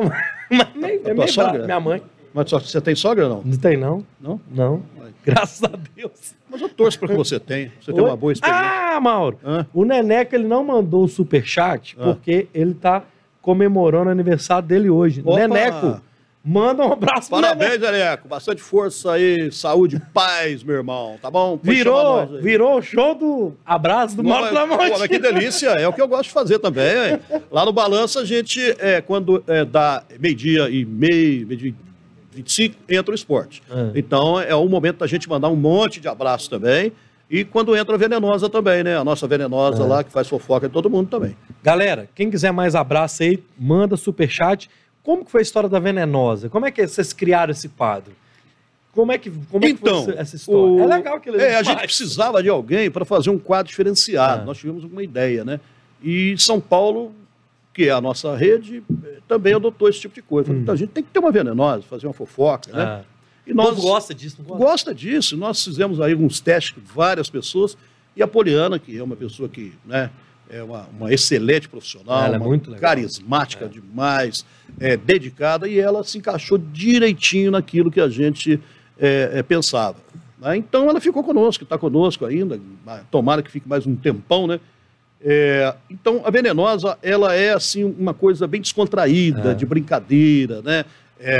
mas 0.51 1.05
é 1.05 1.13
meio 1.13 1.27
sogra? 1.27 1.65
minha 1.65 1.79
mãe. 1.79 2.01
Mas 2.33 2.49
você 2.49 2.79
tem 2.79 2.95
sogra 2.95 3.25
ou 3.25 3.29
não? 3.29 3.41
Não 3.43 3.57
tem, 3.57 3.77
não. 3.77 4.05
Não? 4.19 4.41
Não. 4.49 4.83
Graças 5.23 5.63
a 5.63 5.71
Deus. 5.95 6.33
Mas 6.49 6.61
eu 6.61 6.69
torço 6.69 6.97
para 6.99 7.09
que 7.09 7.15
você 7.15 7.39
tenha. 7.39 7.71
Você 7.81 7.93
tem 7.93 8.03
uma 8.03 8.15
boa 8.15 8.33
experiência. 8.33 8.95
Ah, 8.95 8.99
Mauro. 8.99 9.37
Hã? 9.43 9.65
O 9.73 9.85
Neneco, 9.85 10.35
ele 10.35 10.47
não 10.47 10.63
mandou 10.63 11.03
o 11.03 11.07
superchat 11.07 11.95
porque 11.95 12.47
ele 12.53 12.73
tá 12.73 13.03
comemorando 13.41 14.07
o 14.07 14.11
aniversário 14.11 14.67
dele 14.67 14.89
hoje. 14.89 15.21
Opa. 15.25 15.39
Neneco, 15.39 16.01
Manda 16.43 16.83
um 16.83 16.91
abraço 16.91 17.29
Parabéns, 17.29 17.83
Aleco. 17.83 18.27
Bastante 18.27 18.61
força 18.61 19.11
aí, 19.11 19.51
saúde, 19.51 20.01
paz, 20.11 20.63
meu 20.63 20.75
irmão. 20.75 21.17
Tá 21.21 21.29
bom? 21.29 21.57
Pode 21.57 21.75
virou, 21.75 22.25
virou 22.41 22.79
o 22.79 22.81
show 22.81 23.13
do 23.13 23.53
abraço 23.63 24.17
do 24.17 24.23
Mauro 24.23 24.49
Tramonte. 24.49 24.99
Pô, 24.99 25.07
que 25.07 25.19
delícia. 25.19 25.69
É 25.69 25.87
o 25.87 25.93
que 25.93 26.01
eu 26.01 26.07
gosto 26.07 26.23
de 26.25 26.31
fazer 26.31 26.57
também. 26.57 27.19
Lá 27.51 27.63
no 27.63 27.71
Balança, 27.71 28.21
a 28.21 28.25
gente, 28.25 28.59
é, 28.79 29.01
quando 29.01 29.43
é, 29.47 29.63
dá 29.63 30.03
meio-dia 30.19 30.67
e 30.69 30.83
meio, 30.83 31.45
meio-dia 31.45 31.75
25, 32.33 32.75
entra 32.89 33.11
o 33.11 33.15
esporte. 33.15 33.61
É. 33.69 33.99
Então, 33.99 34.39
é 34.39 34.55
o 34.55 34.67
momento 34.67 34.99
da 34.99 35.07
gente 35.07 35.29
mandar 35.29 35.49
um 35.49 35.55
monte 35.55 35.99
de 35.99 36.07
abraço 36.07 36.49
também. 36.49 36.91
E 37.29 37.45
quando 37.45 37.75
entra 37.75 37.95
a 37.95 37.97
venenosa 37.97 38.49
também, 38.49 38.83
né? 38.83 38.97
A 38.97 39.03
nossa 39.03 39.27
venenosa 39.27 39.83
é. 39.83 39.85
lá, 39.85 40.03
que 40.03 40.11
faz 40.11 40.27
fofoca 40.27 40.67
de 40.67 40.73
todo 40.73 40.89
mundo 40.89 41.07
também. 41.09 41.35
Galera, 41.63 42.09
quem 42.13 42.29
quiser 42.29 42.51
mais 42.51 42.75
abraço 42.75 43.23
aí, 43.23 43.41
manda 43.57 43.95
superchat. 43.95 44.69
Como 45.03 45.25
que 45.25 45.31
foi 45.31 45.41
a 45.41 45.43
história 45.43 45.67
da 45.67 45.79
Venenosa? 45.79 46.49
Como 46.49 46.65
é 46.65 46.71
que 46.71 46.85
vocês 46.87 47.11
criaram 47.13 47.51
esse 47.51 47.69
quadro? 47.69 48.13
Como 48.93 49.11
é 49.11 49.17
que, 49.17 49.31
como 49.49 49.65
então, 49.65 49.95
é 49.95 49.99
que 49.99 50.05
foi 50.05 50.17
essa 50.17 50.35
história? 50.35 50.61
O... 50.61 50.79
É 50.81 50.85
legal 50.85 51.19
que 51.19 51.29
ele 51.29 51.41
É, 51.41 51.55
a 51.55 51.63
gente 51.63 51.81
precisava 51.81 52.43
de 52.43 52.49
alguém 52.49 52.91
para 52.91 53.05
fazer 53.05 53.29
um 53.29 53.39
quadro 53.39 53.69
diferenciado. 53.69 54.43
É. 54.43 54.45
Nós 54.45 54.57
tivemos 54.57 54.83
uma 54.83 55.01
ideia, 55.01 55.45
né? 55.45 55.59
E 56.03 56.35
São 56.37 56.59
Paulo, 56.59 57.13
que 57.73 57.85
é 57.87 57.91
a 57.91 58.01
nossa 58.01 58.35
rede, 58.35 58.83
também 59.27 59.53
adotou 59.53 59.87
esse 59.87 60.01
tipo 60.01 60.13
de 60.13 60.21
coisa. 60.21 60.51
Hum. 60.51 60.57
Então, 60.57 60.73
a 60.73 60.77
gente 60.77 60.89
tem 60.89 61.03
que 61.03 61.09
ter 61.09 61.19
uma 61.19 61.31
venenosa, 61.31 61.83
fazer 61.83 62.05
uma 62.05 62.13
fofoca, 62.13 62.71
né? 62.73 63.01
É. 63.07 63.11
E 63.51 63.53
nós, 63.53 63.79
gosta 63.79 64.13
disso, 64.13 64.37
não 64.39 64.45
gosta? 64.45 64.63
Gosta 64.63 64.95
disso. 64.95 65.37
Nós 65.37 65.63
fizemos 65.63 65.99
aí 65.99 66.11
alguns 66.11 66.39
testes 66.39 66.71
com 66.71 66.81
várias 66.81 67.29
pessoas. 67.29 67.77
E 68.15 68.21
a 68.21 68.27
Poliana, 68.27 68.77
que 68.77 68.97
é 68.97 69.03
uma 69.03 69.15
pessoa 69.15 69.47
que, 69.47 69.73
né, 69.85 70.11
é 70.51 70.61
uma, 70.61 70.87
uma 70.97 71.13
excelente 71.13 71.69
profissional, 71.69 72.25
ela 72.25 72.35
é 72.35 72.39
muito 72.39 72.75
carismática 72.75 73.65
é. 73.65 73.67
demais, 73.69 74.45
é, 74.79 74.97
dedicada, 74.97 75.67
e 75.67 75.79
ela 75.79 76.03
se 76.03 76.17
encaixou 76.17 76.57
direitinho 76.57 77.51
naquilo 77.51 77.89
que 77.89 78.01
a 78.01 78.09
gente 78.09 78.59
é, 78.99 79.31
é 79.35 79.43
pensava. 79.43 79.95
Né? 80.37 80.57
Então 80.57 80.89
ela 80.89 80.99
ficou 80.99 81.23
conosco, 81.23 81.63
está 81.63 81.77
conosco 81.77 82.25
ainda, 82.25 82.59
tomara 83.09 83.41
que 83.41 83.49
fique 83.49 83.67
mais 83.67 83.87
um 83.87 83.95
tempão, 83.95 84.45
né? 84.45 84.59
É, 85.23 85.75
então 85.89 86.23
a 86.25 86.31
venenosa 86.31 86.97
ela 87.01 87.33
é 87.33 87.53
assim 87.53 87.83
uma 87.83 88.13
coisa 88.13 88.47
bem 88.47 88.59
descontraída, 88.59 89.51
é. 89.51 89.53
de 89.53 89.65
brincadeira, 89.65 90.61
né? 90.61 90.83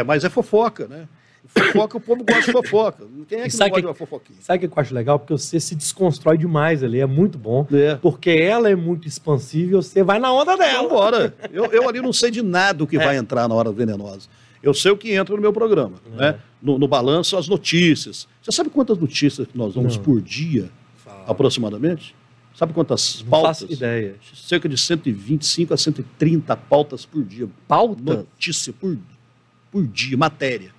mas 0.05 0.23
é 0.23 0.29
fofoca, 0.29 0.87
né? 0.87 1.07
Fofoca, 1.53 1.97
o 1.97 2.01
povo 2.01 2.23
gosta 2.23 2.45
de 2.45 2.51
fofoca. 2.51 3.05
Quem 3.27 3.41
é 3.41 3.49
que 3.49 3.57
não 3.57 3.67
gosta 3.67 3.81
de 3.81 3.87
uma 3.87 3.93
fofoquinha? 3.93 4.39
Sabe 4.41 4.65
o 4.65 4.69
que 4.69 4.77
eu 4.77 4.81
acho 4.81 4.93
legal? 4.93 5.19
Porque 5.19 5.33
você 5.33 5.59
se 5.59 5.75
desconstrói 5.75 6.37
demais 6.37 6.83
ali, 6.83 6.99
é 6.99 7.05
muito 7.05 7.37
bom. 7.37 7.67
É. 7.71 7.95
Porque 7.95 8.29
ela 8.29 8.69
é 8.69 8.75
muito 8.75 9.07
expansiva 9.07 9.71
e 9.71 9.75
você 9.75 10.01
vai 10.01 10.17
na 10.17 10.31
onda 10.31 10.55
dela. 10.55 10.83
Vambora. 10.83 11.35
Eu, 11.51 11.65
eu 11.65 11.89
ali 11.89 12.01
não 12.01 12.13
sei 12.13 12.31
de 12.31 12.41
nada 12.41 12.83
o 12.83 12.87
que 12.87 12.95
é. 12.95 13.03
vai 13.03 13.17
entrar 13.17 13.47
na 13.47 13.55
hora 13.55 13.71
venenosa. 13.71 14.29
Eu 14.63 14.73
sei 14.73 14.91
o 14.91 14.97
que 14.97 15.11
entra 15.11 15.35
no 15.35 15.41
meu 15.41 15.51
programa. 15.51 15.97
É. 16.13 16.17
Né? 16.17 16.39
No, 16.61 16.77
no, 16.77 16.87
balanço, 16.87 17.35
as 17.35 17.47
notícias. 17.47 18.27
Você 18.41 18.51
sabe 18.51 18.69
quantas 18.69 18.97
notícias 18.97 19.47
que 19.47 19.57
nós 19.57 19.73
vamos 19.73 19.97
não. 19.97 20.03
por 20.03 20.21
dia, 20.21 20.69
Fala. 20.97 21.25
aproximadamente? 21.27 22.15
Sabe 22.55 22.73
quantas 22.73 23.23
não 23.23 23.29
pautas? 23.29 23.61
Faço 23.61 23.73
ideia. 23.73 24.15
Cerca 24.35 24.69
de 24.69 24.77
125 24.77 25.73
a 25.73 25.77
130 25.77 26.55
pautas 26.55 27.05
por 27.05 27.23
dia. 27.23 27.49
Pauta? 27.67 28.01
Notícia 28.01 28.71
por, 28.71 28.97
por 29.71 29.85
dia, 29.87 30.15
matéria. 30.15 30.71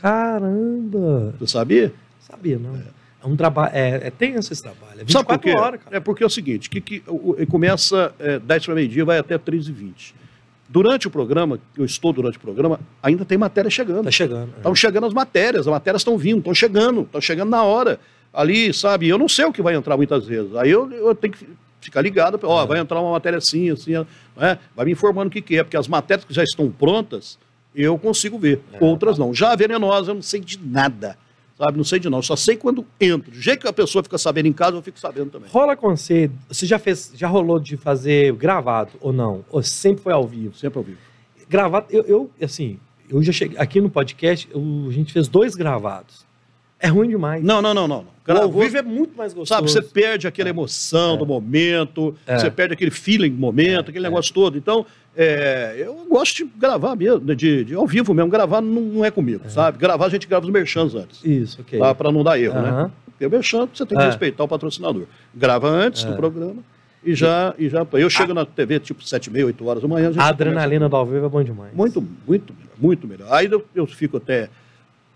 Caramba! 0.00 1.34
Você 1.38 1.52
sabia? 1.52 1.92
Sabia, 2.20 2.58
não. 2.58 2.76
É. 2.76 2.82
Um 3.26 3.36
trabalho, 3.36 3.70
é, 3.74 4.08
é 4.08 4.10
tenso 4.10 4.52
esse 4.52 4.62
trabalho. 4.62 5.00
É 5.00 5.04
24 5.04 5.12
Sabe 5.12 5.26
por 5.26 5.40
quê? 5.40 5.58
horas, 5.58 5.80
cara. 5.82 5.96
É 5.96 6.00
porque 6.00 6.22
é 6.22 6.26
o 6.26 6.30
seguinte, 6.30 6.68
que, 6.68 6.80
que 6.80 7.02
começa 7.48 8.12
é, 8.18 8.38
10 8.38 8.66
para 8.66 8.74
meio-dia, 8.74 9.04
vai 9.04 9.18
até 9.18 9.38
13 9.38 9.70
e 9.70 9.72
20 9.72 10.14
Durante 10.68 11.06
o 11.06 11.10
programa, 11.10 11.60
eu 11.76 11.84
estou 11.84 12.12
durante 12.12 12.38
o 12.38 12.40
programa, 12.40 12.80
ainda 13.02 13.24
tem 13.24 13.36
matéria 13.36 13.70
chegando. 13.70 14.00
Está 14.00 14.10
chegando. 14.10 14.52
Estão 14.56 14.72
é. 14.72 14.74
chegando 14.74 15.06
as 15.06 15.12
matérias, 15.12 15.66
as 15.66 15.72
matérias 15.72 16.00
estão 16.00 16.16
vindo, 16.16 16.38
estão 16.38 16.54
chegando, 16.54 17.02
estão 17.02 17.20
chegando 17.20 17.50
na 17.50 17.62
hora. 17.62 18.00
Ali, 18.32 18.72
sabe, 18.72 19.08
eu 19.08 19.18
não 19.18 19.28
sei 19.28 19.44
o 19.44 19.52
que 19.52 19.62
vai 19.62 19.74
entrar 19.74 19.96
muitas 19.96 20.26
vezes. 20.26 20.54
Aí 20.56 20.70
eu, 20.70 20.90
eu 20.90 21.14
tenho 21.14 21.34
que 21.34 21.46
ficar 21.80 22.00
ligado, 22.00 22.40
ó, 22.42 22.64
é. 22.64 22.66
vai 22.66 22.78
entrar 22.78 23.00
uma 23.00 23.12
matéria 23.12 23.38
assim, 23.38 23.70
assim, 23.70 23.92
né? 24.36 24.58
vai 24.74 24.86
me 24.86 24.92
informando 24.92 25.28
o 25.28 25.30
que, 25.30 25.42
que 25.42 25.58
é, 25.58 25.62
porque 25.62 25.76
as 25.76 25.86
matérias 25.86 26.24
que 26.24 26.32
já 26.32 26.42
estão 26.42 26.70
prontas, 26.70 27.38
eu 27.74 27.98
consigo 27.98 28.38
ver. 28.38 28.60
É, 28.72 28.84
Outras 28.84 29.16
tá. 29.16 29.24
não. 29.24 29.34
Já 29.34 29.52
a 29.52 29.56
venenosa, 29.56 30.10
eu 30.10 30.14
não 30.14 30.22
sei 30.22 30.40
de 30.40 30.58
nada. 30.58 31.16
Sabe? 31.56 31.76
Não 31.76 31.84
sei 31.84 31.98
de 31.98 32.10
não. 32.10 32.20
Só 32.20 32.34
sei 32.36 32.56
quando 32.56 32.84
entro. 33.00 33.30
Do 33.30 33.40
jeito 33.40 33.60
que 33.60 33.68
a 33.68 33.72
pessoa 33.72 34.02
fica 34.02 34.18
sabendo 34.18 34.46
em 34.46 34.52
casa, 34.52 34.76
eu 34.76 34.82
fico 34.82 34.98
sabendo 34.98 35.30
também. 35.30 35.48
Rola 35.50 35.76
com 35.76 35.96
você. 35.96 36.30
Você 36.48 36.66
já 36.66 36.78
fez, 36.78 37.12
já 37.14 37.28
rolou 37.28 37.60
de 37.60 37.76
fazer 37.76 38.32
gravado 38.34 38.92
ou 39.00 39.12
não? 39.12 39.44
Ou 39.50 39.62
sempre 39.62 40.02
foi 40.02 40.12
ao 40.12 40.26
vivo? 40.26 40.56
Sempre 40.56 40.78
ao 40.78 40.84
vivo. 40.84 40.98
Gravado, 41.48 41.86
eu, 41.90 42.02
eu 42.04 42.30
assim, 42.42 42.78
eu 43.08 43.22
já 43.22 43.32
cheguei. 43.32 43.56
Aqui 43.58 43.80
no 43.80 43.88
podcast, 43.88 44.48
eu, 44.52 44.60
a 44.88 44.92
gente 44.92 45.12
fez 45.12 45.28
dois 45.28 45.54
gravados. 45.54 46.23
É 46.84 46.88
ruim 46.88 47.08
demais. 47.08 47.42
Não, 47.42 47.62
não, 47.62 47.72
não, 47.72 47.88
não. 47.88 48.04
O 48.28 48.32
ao 48.32 48.52
vivo 48.52 48.76
é 48.76 48.82
muito 48.82 49.16
mais 49.16 49.32
gostoso. 49.32 49.58
Sabe, 49.58 49.70
você 49.70 49.80
perde 49.80 50.26
aquela 50.26 50.50
é. 50.50 50.50
emoção 50.50 51.14
é. 51.14 51.16
do 51.16 51.24
momento, 51.24 52.14
é. 52.26 52.38
você 52.38 52.50
perde 52.50 52.74
aquele 52.74 52.90
feeling 52.90 53.30
do 53.30 53.38
momento, 53.38 53.86
é. 53.86 53.90
aquele 53.90 54.04
negócio 54.04 54.34
todo. 54.34 54.58
Então, 54.58 54.84
é, 55.16 55.76
eu 55.78 56.06
gosto 56.10 56.36
de 56.36 56.44
gravar 56.44 56.94
mesmo, 56.94 57.20
de, 57.34 57.64
de, 57.64 57.74
ao 57.74 57.86
vivo 57.86 58.12
mesmo. 58.12 58.30
Gravar 58.30 58.60
não, 58.60 58.82
não 58.82 59.04
é 59.04 59.10
comigo, 59.10 59.44
é. 59.46 59.48
sabe? 59.48 59.78
Gravar 59.78 60.04
a 60.04 60.08
gente 60.10 60.26
grava 60.26 60.44
os 60.44 60.52
merchans 60.52 60.94
antes. 60.94 61.24
Isso, 61.24 61.62
ok. 61.62 61.78
Tá? 61.78 61.94
Para 61.94 62.12
não 62.12 62.22
dar 62.22 62.38
erro, 62.38 62.60
né? 62.60 62.90
Porque 63.06 63.24
o 63.24 63.30
merchan 63.30 63.66
você 63.72 63.86
tem 63.86 63.96
que 63.96 64.04
respeitar 64.04 64.44
o 64.44 64.48
patrocinador. 64.48 65.04
Grava 65.34 65.70
antes 65.70 66.04
do 66.04 66.14
programa 66.14 66.62
e 67.02 67.14
já, 67.14 67.54
e 67.58 67.66
já. 67.70 67.86
Eu 67.94 68.10
chego 68.10 68.32
a... 68.32 68.34
na 68.34 68.44
TV 68.44 68.78
tipo 68.78 69.02
7 69.02 69.26
e 69.26 69.32
meia, 69.32 69.46
8 69.46 69.66
horas 69.66 69.82
da 69.82 69.88
manhã. 69.88 70.12
A, 70.16 70.24
a 70.24 70.28
adrenalina 70.28 70.86
do 70.86 70.96
ao 70.96 71.06
vivo 71.06 71.24
é 71.24 71.28
bom 71.30 71.42
demais. 71.42 71.72
Muito, 71.72 72.06
muito 72.26 72.52
melhor, 72.52 72.76
muito 72.78 73.06
melhor. 73.08 73.28
Aí 73.30 73.48
eu, 73.50 73.64
eu 73.74 73.86
fico 73.86 74.18
até 74.18 74.50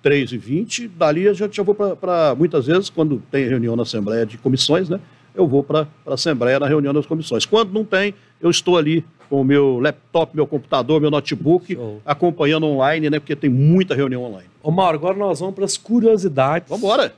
3 0.02 0.32
e 0.32 0.38
20 0.38 0.88
dali 0.88 1.28
a 1.28 1.32
gente 1.32 1.56
já 1.56 1.62
vou 1.62 1.74
para, 1.74 2.34
muitas 2.34 2.66
vezes, 2.66 2.88
quando 2.88 3.22
tem 3.30 3.48
reunião 3.48 3.76
na 3.76 3.82
Assembleia 3.82 4.24
de 4.24 4.38
Comissões, 4.38 4.88
né? 4.88 5.00
Eu 5.34 5.46
vou 5.46 5.62
para 5.62 5.86
a 6.06 6.14
Assembleia 6.14 6.58
na 6.58 6.66
reunião 6.66 6.92
das 6.92 7.06
comissões. 7.06 7.46
Quando 7.46 7.72
não 7.72 7.84
tem, 7.84 8.14
eu 8.40 8.50
estou 8.50 8.76
ali 8.76 9.04
com 9.28 9.40
o 9.40 9.44
meu 9.44 9.78
laptop, 9.78 10.34
meu 10.34 10.46
computador, 10.46 11.00
meu 11.00 11.10
notebook, 11.10 11.74
Show. 11.74 12.02
acompanhando 12.04 12.66
online, 12.66 13.10
né? 13.10 13.20
Porque 13.20 13.36
tem 13.36 13.50
muita 13.50 13.94
reunião 13.94 14.24
online. 14.24 14.48
Ô 14.62 14.70
Mauro, 14.70 14.96
agora 14.96 15.16
nós 15.16 15.38
vamos 15.38 15.54
para 15.54 15.64
as 15.64 15.76
curiosidades. 15.76 16.68
Vamos 16.68 16.82
embora. 16.82 17.14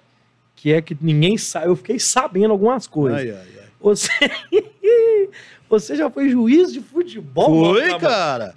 Que 0.57 0.73
é 0.73 0.83
que 0.83 0.97
ninguém 1.01 1.39
sabe. 1.39 1.69
Eu 1.69 1.77
fiquei 1.77 1.99
sabendo 1.99 2.51
algumas 2.51 2.87
coisas. 2.87 3.21
Ai, 3.21 3.31
ai, 3.31 3.37
ai. 3.37 3.69
Você... 3.81 4.11
Você 5.71 5.95
já 5.95 6.11
foi 6.11 6.29
juiz 6.29 6.73
de 6.73 6.81
futebol? 6.81 7.75
Foi, 7.75 7.97
cara. 8.01 8.53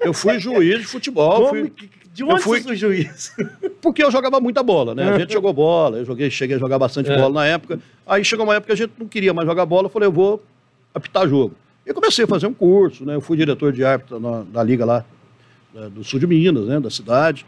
Eu 0.00 0.14
fui 0.14 0.38
juiz 0.38 0.78
de 0.78 0.86
futebol. 0.86 1.48
Como, 1.48 1.48
fui... 1.48 1.72
De 2.12 2.22
onde 2.24 2.34
eu 2.34 2.38
fui 2.38 2.60
você 2.60 2.76
juiz? 2.76 3.34
Porque 3.80 4.04
eu 4.04 4.10
jogava 4.10 4.38
muita 4.38 4.62
bola, 4.62 4.94
né? 4.94 5.14
A 5.14 5.18
gente 5.18 5.32
jogou 5.32 5.52
bola, 5.52 5.98
eu 5.98 6.04
joguei, 6.04 6.30
cheguei 6.30 6.56
a 6.56 6.58
jogar 6.58 6.78
bastante 6.78 7.10
é. 7.10 7.16
bola 7.16 7.32
na 7.32 7.46
época. 7.46 7.80
Aí 8.06 8.22
chegou 8.22 8.44
uma 8.44 8.54
época 8.54 8.66
que 8.66 8.72
a 8.72 8.86
gente 8.86 8.92
não 8.98 9.08
queria 9.08 9.32
mais 9.32 9.48
jogar 9.48 9.64
bola, 9.64 9.86
eu 9.86 9.90
falei, 9.90 10.06
eu 10.06 10.12
vou 10.12 10.42
apitar 10.94 11.26
jogo. 11.26 11.54
E 11.86 11.92
comecei 11.92 12.26
a 12.26 12.28
fazer 12.28 12.46
um 12.46 12.52
curso, 12.52 13.04
né? 13.04 13.14
Eu 13.14 13.20
fui 13.20 13.36
diretor 13.36 13.72
de 13.72 13.82
árbitro 13.82 14.20
na, 14.20 14.44
na 14.44 14.62
liga 14.62 14.84
lá 14.84 15.04
né, 15.72 15.88
do 15.88 16.04
sul 16.04 16.20
de 16.20 16.26
Minas, 16.26 16.66
né? 16.66 16.78
Da 16.78 16.90
cidade. 16.90 17.46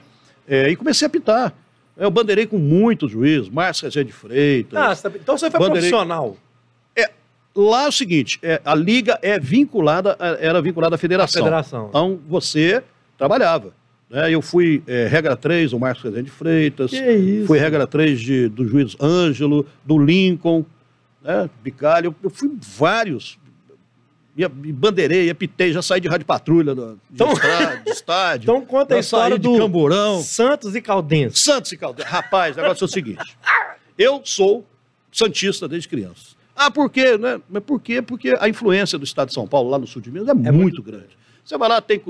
É, 0.49 0.71
e 0.71 0.77
comecei 0.77 1.05
a 1.07 1.09
apitar. 1.09 1.53
Eu 1.97 2.11
bandeirei 2.11 2.47
com 2.47 2.59
muitos 2.59 3.11
juízes, 3.11 3.49
Márcio 3.49 3.85
Rezende 3.85 4.13
Freitas. 4.13 4.77
Ah, 4.77 5.11
tá 5.11 5.17
então 5.17 5.39
você 5.39 5.51
foi 5.51 5.61
bandeirei... 5.61 5.91
profissional. 5.91 6.37
É, 6.97 7.11
lá 7.55 7.85
é 7.85 7.89
o 7.89 7.93
seguinte, 7.93 8.39
é, 8.43 8.61
a 8.65 8.75
liga 8.75 9.19
é 9.23 9.39
vinculada, 9.39 10.17
é, 10.19 10.49
era 10.49 10.61
vinculada 10.61 10.97
à 10.97 10.99
federação. 10.99 11.43
A 11.43 11.45
federação. 11.45 11.87
Então 11.91 12.19
você 12.27 12.83
trabalhava. 13.17 13.73
Né? 14.09 14.33
Eu 14.33 14.43
fui 14.43 14.83
é, 14.87 15.07
regra 15.07 15.37
3 15.37 15.71
do 15.71 15.79
Marcos 15.79 16.03
Rezende 16.03 16.31
Freitas, 16.31 16.91
fui 17.47 17.59
regra 17.59 17.87
3 17.87 18.21
de, 18.21 18.49
do 18.49 18.67
juiz 18.67 18.97
Ângelo, 19.01 19.67
do 19.85 19.99
Lincoln, 19.99 20.65
né? 21.25 21.49
Bicalho, 21.63 22.15
eu 22.23 22.31
fui 22.31 22.51
vários. 22.77 23.39
Me, 24.37 24.73
bandeirei, 24.73 25.31
apitei, 25.31 25.73
já 25.73 25.81
saí 25.81 26.01
de 26.01 26.09
rádio 26.09 26.27
patrulha 26.27 26.75
do, 26.75 26.99
então, 27.11 27.33
de 27.85 27.91
estádio. 27.91 28.45
Então 28.45 28.67
conta 28.67 28.97
a 28.97 28.99
história 28.99 29.39
do 29.39 29.57
Camburão. 29.57 30.21
Santos 30.21 30.75
e 30.75 30.83
Caldense. 30.83 31.39
Santos 31.39 31.73
e 31.73 31.77
Caldense. 31.77 32.09
Rapaz, 32.09 32.57
o 32.57 32.61
negócio 32.61 32.85
é 32.85 32.87
o 32.87 32.89
seguinte. 32.89 33.39
Eu 33.97 34.21
sou 34.25 34.67
santista 35.11 35.69
desde 35.69 35.89
criança. 35.89 36.35
Ah, 36.55 36.71
por 36.71 36.91
quê? 36.91 37.17
Né? 37.17 37.41
Mas 37.49 37.63
por 37.63 37.81
quê? 37.81 38.03
Porque 38.03 38.35
a 38.39 38.49
influência 38.49 38.99
do 38.99 39.05
estado 39.05 39.29
de 39.29 39.35
São 39.35 39.47
Paulo, 39.47 39.71
lá 39.71 39.79
no 39.79 39.87
sul 39.87 40.03
de 40.03 40.11
Minas, 40.11 40.29
é, 40.29 40.33
é 40.33 40.35
muito, 40.35 40.55
muito 40.55 40.83
grande. 40.83 41.17
Você 41.45 41.57
vai 41.57 41.69
lá, 41.69 41.81
tem 41.81 42.03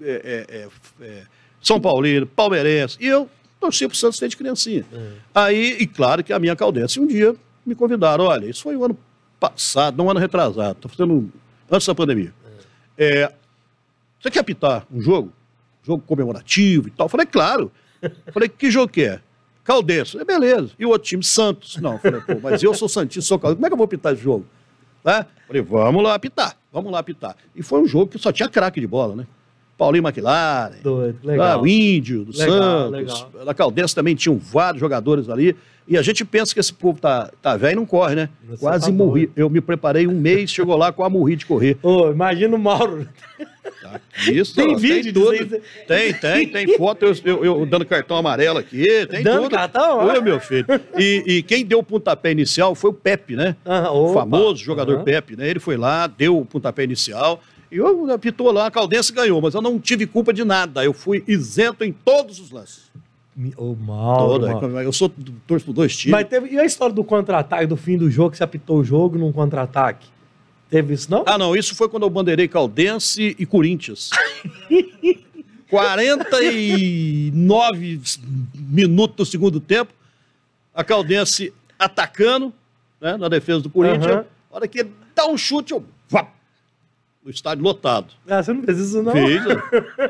é, 0.00 0.46
é, 0.50 0.56
é, 0.56 0.68
é 1.06 1.22
são 1.62 1.80
Paulino, 1.80 2.26
palmeirense. 2.26 2.96
E 3.00 3.06
eu 3.06 3.28
torci 3.60 3.86
pro 3.86 3.96
Santos 3.96 4.18
desde 4.18 4.36
criancinha. 4.36 4.84
Uhum. 4.92 5.12
Aí, 5.34 5.76
e 5.78 5.86
claro 5.86 6.24
que 6.24 6.32
a 6.32 6.38
minha 6.38 6.56
caldense 6.56 6.98
um 6.98 7.06
dia 7.06 7.34
me 7.64 7.74
convidaram, 7.74 8.24
olha, 8.24 8.46
isso 8.46 8.62
foi 8.62 8.76
o 8.76 8.80
um 8.80 8.84
ano 8.84 8.98
passado, 9.38 9.96
não 9.96 10.06
um 10.06 10.10
ano 10.10 10.20
retrasado, 10.20 10.78
tô 10.80 10.88
fazendo 10.88 11.30
antes 11.70 11.86
da 11.86 11.94
pandemia. 11.94 12.34
Uhum. 12.44 12.50
É, 12.98 13.32
você 14.20 14.30
quer 14.30 14.40
apitar 14.40 14.86
um 14.92 15.00
jogo? 15.00 15.32
Jogo 15.84 16.02
comemorativo 16.06 16.88
e 16.88 16.90
tal? 16.90 17.06
Eu 17.06 17.08
falei, 17.08 17.26
claro. 17.26 17.72
Eu 18.00 18.32
falei, 18.32 18.48
que 18.48 18.70
jogo 18.70 18.92
que 18.92 19.02
é? 19.02 19.20
Caldense. 19.64 20.18
É 20.18 20.24
beleza. 20.24 20.70
E 20.78 20.86
o 20.86 20.90
outro 20.90 21.08
time, 21.08 21.22
Santos. 21.22 21.76
Não, 21.76 21.94
eu 21.94 21.98
falei, 21.98 22.20
pô, 22.20 22.34
mas 22.40 22.62
eu 22.62 22.74
sou 22.74 22.88
Santista, 22.88 23.22
sou 23.22 23.38
Caldense. 23.38 23.56
Como 23.56 23.66
é 23.66 23.68
que 23.68 23.72
eu 23.72 23.78
vou 23.78 23.84
apitar 23.84 24.12
esse 24.12 24.22
jogo? 24.22 24.46
Né? 25.04 25.26
Falei, 25.46 25.62
vamos 25.62 26.02
lá 26.02 26.14
apitar, 26.14 26.56
vamos 26.72 26.92
lá 26.92 27.00
apitar. 27.00 27.36
E 27.54 27.62
foi 27.62 27.80
um 27.80 27.86
jogo 27.86 28.12
que 28.12 28.18
só 28.18 28.30
tinha 28.30 28.48
craque 28.48 28.80
de 28.80 28.86
bola, 28.86 29.16
né? 29.16 29.26
Paulinho 29.76 30.06
McLaren, 30.06 30.76
Doido, 30.82 31.18
legal. 31.22 31.58
Ah, 31.58 31.62
o 31.62 31.66
Índio, 31.66 32.24
do 32.24 32.36
legal, 32.36 32.58
Santos. 32.58 32.92
Legal. 32.92 33.30
Na 33.44 33.54
Caldense 33.54 33.94
também 33.94 34.14
tinham 34.14 34.36
vários 34.38 34.80
jogadores 34.80 35.28
ali. 35.28 35.56
E 35.86 35.98
a 35.98 36.02
gente 36.02 36.24
pensa 36.24 36.54
que 36.54 36.60
esse 36.60 36.72
povo 36.72 37.00
tá, 37.00 37.30
tá 37.42 37.56
velho 37.56 37.72
e 37.72 37.76
não 37.76 37.86
corre, 37.86 38.14
né? 38.14 38.28
Você 38.48 38.60
Quase 38.60 38.86
tá 38.86 38.92
morri. 38.92 39.26
Doido. 39.26 39.32
Eu 39.36 39.50
me 39.50 39.60
preparei 39.60 40.06
um 40.06 40.18
mês, 40.18 40.50
chegou 40.50 40.76
lá 40.76 40.94
a 40.96 41.10
morri 41.10 41.34
de 41.36 41.44
correr. 41.44 41.76
Ô, 41.82 42.10
imagina 42.10 42.54
o 42.54 42.58
Mauro. 42.58 43.08
Tá, 43.82 44.00
isso, 44.28 44.54
tem 44.54 44.74
ó, 44.74 44.78
vídeo 44.78 45.12
tem 45.12 45.38
tudo. 45.38 45.60
Tem, 45.88 46.14
tem, 46.14 46.48
tem 46.48 46.76
foto 46.76 47.04
eu, 47.04 47.14
eu, 47.24 47.44
eu, 47.44 47.66
dando 47.66 47.84
cartão 47.84 48.16
amarelo 48.16 48.58
aqui, 48.58 48.86
tem 49.06 49.24
dando 49.24 49.42
tudo. 49.42 49.50
cartão? 49.50 50.06
Oi, 50.06 50.20
meu 50.20 50.38
filho. 50.38 50.66
E, 50.96 51.24
e, 51.26 51.42
quem 51.42 51.64
deu 51.64 51.80
o 51.80 51.82
pontapé 51.82 52.30
inicial 52.30 52.74
foi 52.74 52.90
o 52.90 52.94
Pepe, 52.94 53.34
né? 53.34 53.56
Ah, 53.64 53.90
o 53.90 54.12
famoso 54.12 54.62
jogador 54.62 55.02
Pepe, 55.02 55.36
né? 55.36 55.48
Ele 55.48 55.58
foi 55.58 55.76
lá, 55.76 56.06
deu 56.06 56.38
o 56.38 56.46
pontapé 56.46 56.84
inicial. 56.84 57.42
E 57.72 57.78
eu 57.78 58.12
apitou 58.12 58.52
lá, 58.52 58.66
a 58.66 58.70
Caldense 58.70 59.10
ganhou, 59.14 59.40
mas 59.40 59.54
eu 59.54 59.62
não 59.62 59.80
tive 59.80 60.06
culpa 60.06 60.30
de 60.30 60.44
nada. 60.44 60.84
Eu 60.84 60.92
fui 60.92 61.24
isento 61.26 61.82
em 61.82 61.90
todos 61.90 62.38
os 62.38 62.50
lances. 62.50 62.92
O 63.56 63.74
mal. 63.74 64.28
Toda. 64.28 64.82
Eu 64.82 64.92
sou 64.92 65.10
torço 65.46 65.64
por 65.64 65.72
dois 65.72 65.96
times. 65.96 66.12
Mas 66.12 66.28
teve. 66.28 66.50
E 66.50 66.58
a 66.58 66.66
história 66.66 66.94
do 66.94 67.02
contra-ataque, 67.02 67.64
do 67.64 67.78
fim 67.78 67.96
do 67.96 68.10
jogo, 68.10 68.32
que 68.32 68.36
você 68.36 68.44
apitou 68.44 68.80
o 68.80 68.84
jogo 68.84 69.16
num 69.16 69.32
contra-ataque? 69.32 70.06
Teve 70.68 70.92
isso, 70.92 71.10
não? 71.10 71.24
Ah, 71.26 71.38
não. 71.38 71.56
Isso 71.56 71.74
foi 71.74 71.88
quando 71.88 72.02
eu 72.02 72.10
bandeirei 72.10 72.46
Caldense 72.46 73.34
e 73.38 73.46
Corinthians. 73.46 74.10
49 75.70 78.02
minutos 78.54 79.16
do 79.16 79.24
segundo 79.24 79.60
tempo. 79.60 79.94
A 80.74 80.84
Caldense 80.84 81.54
atacando, 81.78 82.52
né, 83.00 83.16
na 83.16 83.30
defesa 83.30 83.60
do 83.60 83.70
Corinthians. 83.70 84.16
Uhum. 84.16 84.24
A 84.52 84.56
hora 84.56 84.68
que 84.68 84.86
dá 85.14 85.26
um 85.26 85.38
chute, 85.38 85.72
eu. 85.72 85.82
Vá, 86.10 86.28
no 87.24 87.30
estádio 87.30 87.62
lotado. 87.64 88.08
Ah, 88.28 88.42
você 88.42 88.52
não 88.52 88.62
fez 88.62 88.78
isso, 88.78 89.02
não? 89.02 89.12
Fiz. 89.12 89.42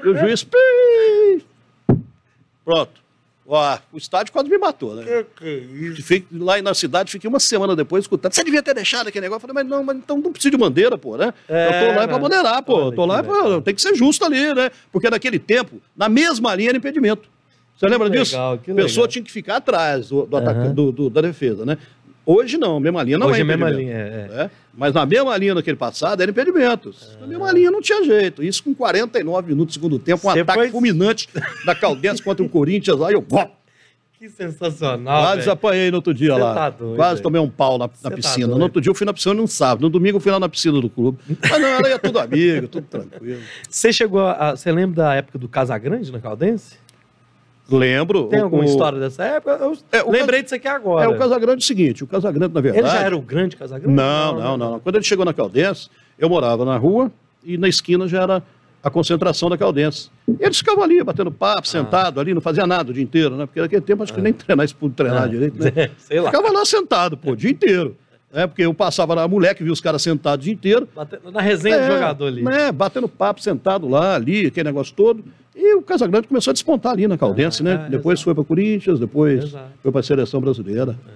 e 0.05 0.09
o 0.09 0.17
juiz. 0.17 0.47
Pronto. 2.65 3.03
Ó, 3.47 3.79
o 3.93 3.99
estádio 3.99 4.33
quase 4.33 4.49
me 4.49 4.57
matou, 4.57 4.95
né? 4.95 5.05
Que 5.05 5.25
que 5.37 5.45
é 5.45 5.55
isso? 5.59 6.03
Fiquei, 6.03 6.39
lá 6.39 6.63
na 6.63 6.73
cidade, 6.75 7.11
fiquei 7.11 7.29
uma 7.29 7.41
semana 7.41 7.75
depois 7.75 8.05
escutando. 8.05 8.33
Você 8.33 8.45
devia 8.45 8.63
ter 8.63 8.73
deixado 8.73 9.09
aquele 9.09 9.25
negócio. 9.25 9.45
Eu 9.45 9.49
falei, 9.49 9.63
mas 9.63 9.71
não, 9.71 9.85
mas 9.85 9.97
então 9.97 10.17
não 10.17 10.33
precisa 10.33 10.51
de 10.53 10.57
bandeira, 10.57 10.97
pô, 10.97 11.17
né? 11.17 11.35
É, 11.49 11.67
eu 11.67 11.89
tô 11.89 12.01
lá 12.01 12.09
pra 12.09 12.19
bandeirar, 12.19 12.63
pô. 12.63 12.81
Eu 12.81 12.93
tô 12.93 13.05
lá 13.05 13.23
pra. 13.23 13.61
Tem 13.61 13.75
que 13.75 13.83
ser 13.83 13.95
justo 13.95 14.25
ali, 14.25 14.55
né? 14.55 14.71
Porque 14.93 15.11
naquele 15.11 15.39
tempo, 15.39 15.83
na 15.97 16.09
mesma 16.09 16.55
linha 16.55 16.71
era 16.71 16.79
impedimento. 16.79 17.29
Você 17.77 17.89
lembra 17.89 18.09
que 18.09 18.17
disso? 18.17 18.33
Legal, 18.33 18.59
que 18.59 18.71
a 18.71 18.75
pessoa 18.75 19.09
tinha 19.09 19.25
que 19.25 19.33
ficar 19.33 19.57
atrás 19.57 20.09
do, 20.09 20.25
do, 20.25 20.37
uhum. 20.37 20.75
do, 20.75 20.93
do 20.93 21.11
da 21.11 21.21
defesa, 21.21 21.67
né? 21.67 21.77
Hoje 22.25 22.57
não, 22.57 22.79
mesma 22.79 23.03
linha 23.03 23.19
não 23.19 23.27
Hoje 23.27 23.41
é 23.41 23.43
é 23.43 23.45
mesma 23.45 23.69
linha, 23.69 23.93
é. 23.93 24.31
é. 24.31 24.51
Mas 24.75 24.95
na 24.95 25.05
mesma 25.05 25.37
linha 25.37 25.55
daquele 25.55 25.77
passado 25.77 26.23
era 26.23 26.31
impedimentos. 26.31 27.17
Na 27.21 27.27
mesma 27.27 27.53
linha 27.53 27.71
não 27.71 27.81
tinha 27.81 28.03
jeito. 28.05 28.43
Isso 28.43 28.65
com 28.65 28.75
49 28.75 29.49
minutos 29.49 29.77
do 29.77 29.81
segundo 29.81 29.99
tempo, 29.99 30.27
um 30.27 30.31
ataque 30.31 30.71
fulminante 30.71 31.29
da 31.67 31.75
Caldense 31.75 32.23
contra 32.25 32.45
o 32.45 32.49
Corinthians. 32.49 33.01
Aí 33.03 33.15
eu... 33.15 33.23
Que 34.19 34.29
sensacional, 34.29 35.25
Quase 35.25 35.41
véio. 35.41 35.53
apanhei 35.53 35.91
no 35.91 35.97
outro 35.97 36.15
dia 36.15 36.33
Cê 36.33 36.41
lá. 36.41 36.55
Tá 36.55 36.71
doido, 36.71 36.95
Quase 36.95 37.15
véio. 37.15 37.23
tomei 37.25 37.41
um 37.41 37.51
pau 37.51 37.77
na, 37.77 37.89
na 37.89 38.11
tá 38.11 38.11
piscina. 38.13 38.53
Tá 38.53 38.55
no 38.57 38.63
outro 38.63 38.81
dia 38.81 38.89
eu 38.89 38.95
fui 38.95 39.05
na 39.05 39.13
piscina 39.13 39.35
num 39.35 39.49
sábado. 39.49 39.83
No 39.83 39.91
domingo 39.91 40.19
eu 40.19 40.21
fui 40.21 40.31
lá 40.31 40.39
na 40.39 40.49
piscina 40.49 40.81
do 40.81 40.89
clube. 40.89 41.19
Mas 41.43 41.61
não, 41.61 41.69
era 41.69 41.99
tudo 41.99 42.21
amigo, 42.21 42.69
tudo 42.69 42.87
tranquilo. 42.87 43.43
Você 43.69 43.93
chegou 43.93 44.21
a... 44.21 44.53
Você 44.55 44.71
lembra 44.71 45.03
da 45.03 45.15
época 45.17 45.41
do 45.41 45.49
Casagrande 45.49 46.13
na 46.13 46.21
Caldense? 46.21 46.77
Lembro. 47.71 48.25
Tem 48.25 48.41
alguma 48.41 48.63
o, 48.63 48.67
história 48.67 48.99
dessa 48.99 49.25
época? 49.25 49.59
Eu 49.63 49.79
é, 49.93 50.03
lembrei 50.03 50.41
Cas... 50.41 50.43
disso 50.43 50.55
aqui 50.57 50.69
agora. 50.69 51.05
É, 51.05 51.09
o 51.09 51.17
Casagrande 51.17 51.63
é 51.63 51.65
o 51.65 51.67
seguinte, 51.67 52.05
o 52.05 52.07
Casagrande, 52.07 52.53
na 52.53 52.61
verdade... 52.61 52.87
Ele 52.87 52.95
já 52.95 53.03
era 53.03 53.17
o 53.17 53.23
grande 53.23 53.57
Casagrande? 53.57 53.95
Não, 53.95 54.35
não, 54.35 54.57
não. 54.57 54.71
não. 54.73 54.81
Quando 54.81 54.97
ele 54.97 55.05
chegou 55.05 55.25
na 55.25 55.33
Caldense, 55.33 55.89
eu 56.19 56.29
morava 56.29 56.65
na 56.65 56.77
rua 56.77 57.11
e 57.45 57.57
na 57.57 57.69
esquina 57.69 58.07
já 58.07 58.23
era 58.23 58.43
a 58.83 58.91
concentração 58.91 59.49
da 59.49 59.57
Caldense. 59.57 60.11
Eles 60.41 60.59
ficavam 60.59 60.83
ali, 60.83 61.03
batendo 61.03 61.31
papo, 61.31 61.61
ah. 61.61 61.65
sentado 61.65 62.19
ali, 62.19 62.35
não 62.35 62.41
fazia 62.41 62.67
nada 62.67 62.91
o 62.91 62.95
dia 62.95 63.03
inteiro, 63.03 63.37
né? 63.37 63.47
Porque 63.47 63.61
naquele 63.61 63.81
tempo 63.81 64.03
acho 64.03 64.13
que 64.13 64.21
ah. 64.21 64.23
nem 64.23 64.33
treinar, 64.33 64.65
isso 64.65 64.77
pude 64.77 64.95
treinar 64.95 65.23
ah. 65.23 65.27
direito, 65.29 65.57
né? 65.63 65.91
Sei 65.99 66.21
lá. 66.21 66.31
Ficava 66.31 66.51
lá 66.51 66.65
sentado, 66.65 67.17
pô, 67.17 67.33
o 67.33 67.37
dia 67.37 67.51
inteiro. 67.51 67.97
É, 68.35 68.47
porque 68.47 68.63
eu 68.63 68.73
passava 68.73 69.15
lá, 69.15 69.29
moleque, 69.29 69.63
via 69.63 69.73
os 69.73 69.81
caras 69.81 70.03
sentados 70.03 70.43
o 70.43 70.45
dia 70.45 70.55
inteiro. 70.55 70.89
Batendo, 70.97 71.31
na 71.31 71.41
resenha 71.41 71.77
é, 71.77 71.87
do 71.87 71.93
jogador 71.93 72.27
ali. 72.27 72.43
Né, 72.43 72.73
batendo 72.73 73.07
papo, 73.07 73.43
sentado 73.43 73.87
lá, 73.87 74.17
ali, 74.17 74.47
aquele 74.47 74.69
negócio 74.69 74.95
todo. 74.95 75.23
E 75.55 75.75
o 75.75 75.83
Casagrande 75.83 76.29
começou 76.29 76.51
a 76.51 76.55
despontar 76.55 76.93
ali 76.93 77.07
na 77.07 77.19
Caldense, 77.19 77.63
né? 77.63 77.85
É, 77.87 77.91
depois 77.91 78.19
exato. 78.19 78.25
foi 78.25 78.35
para 78.35 78.45
Corinthians, 78.45 78.99
depois 78.99 79.45
exato. 79.45 79.71
foi 79.83 79.93
para 79.93 80.01
a 80.01 80.05
seleção 80.05 80.41
brasileira. 80.41 80.99
É. 81.07 81.13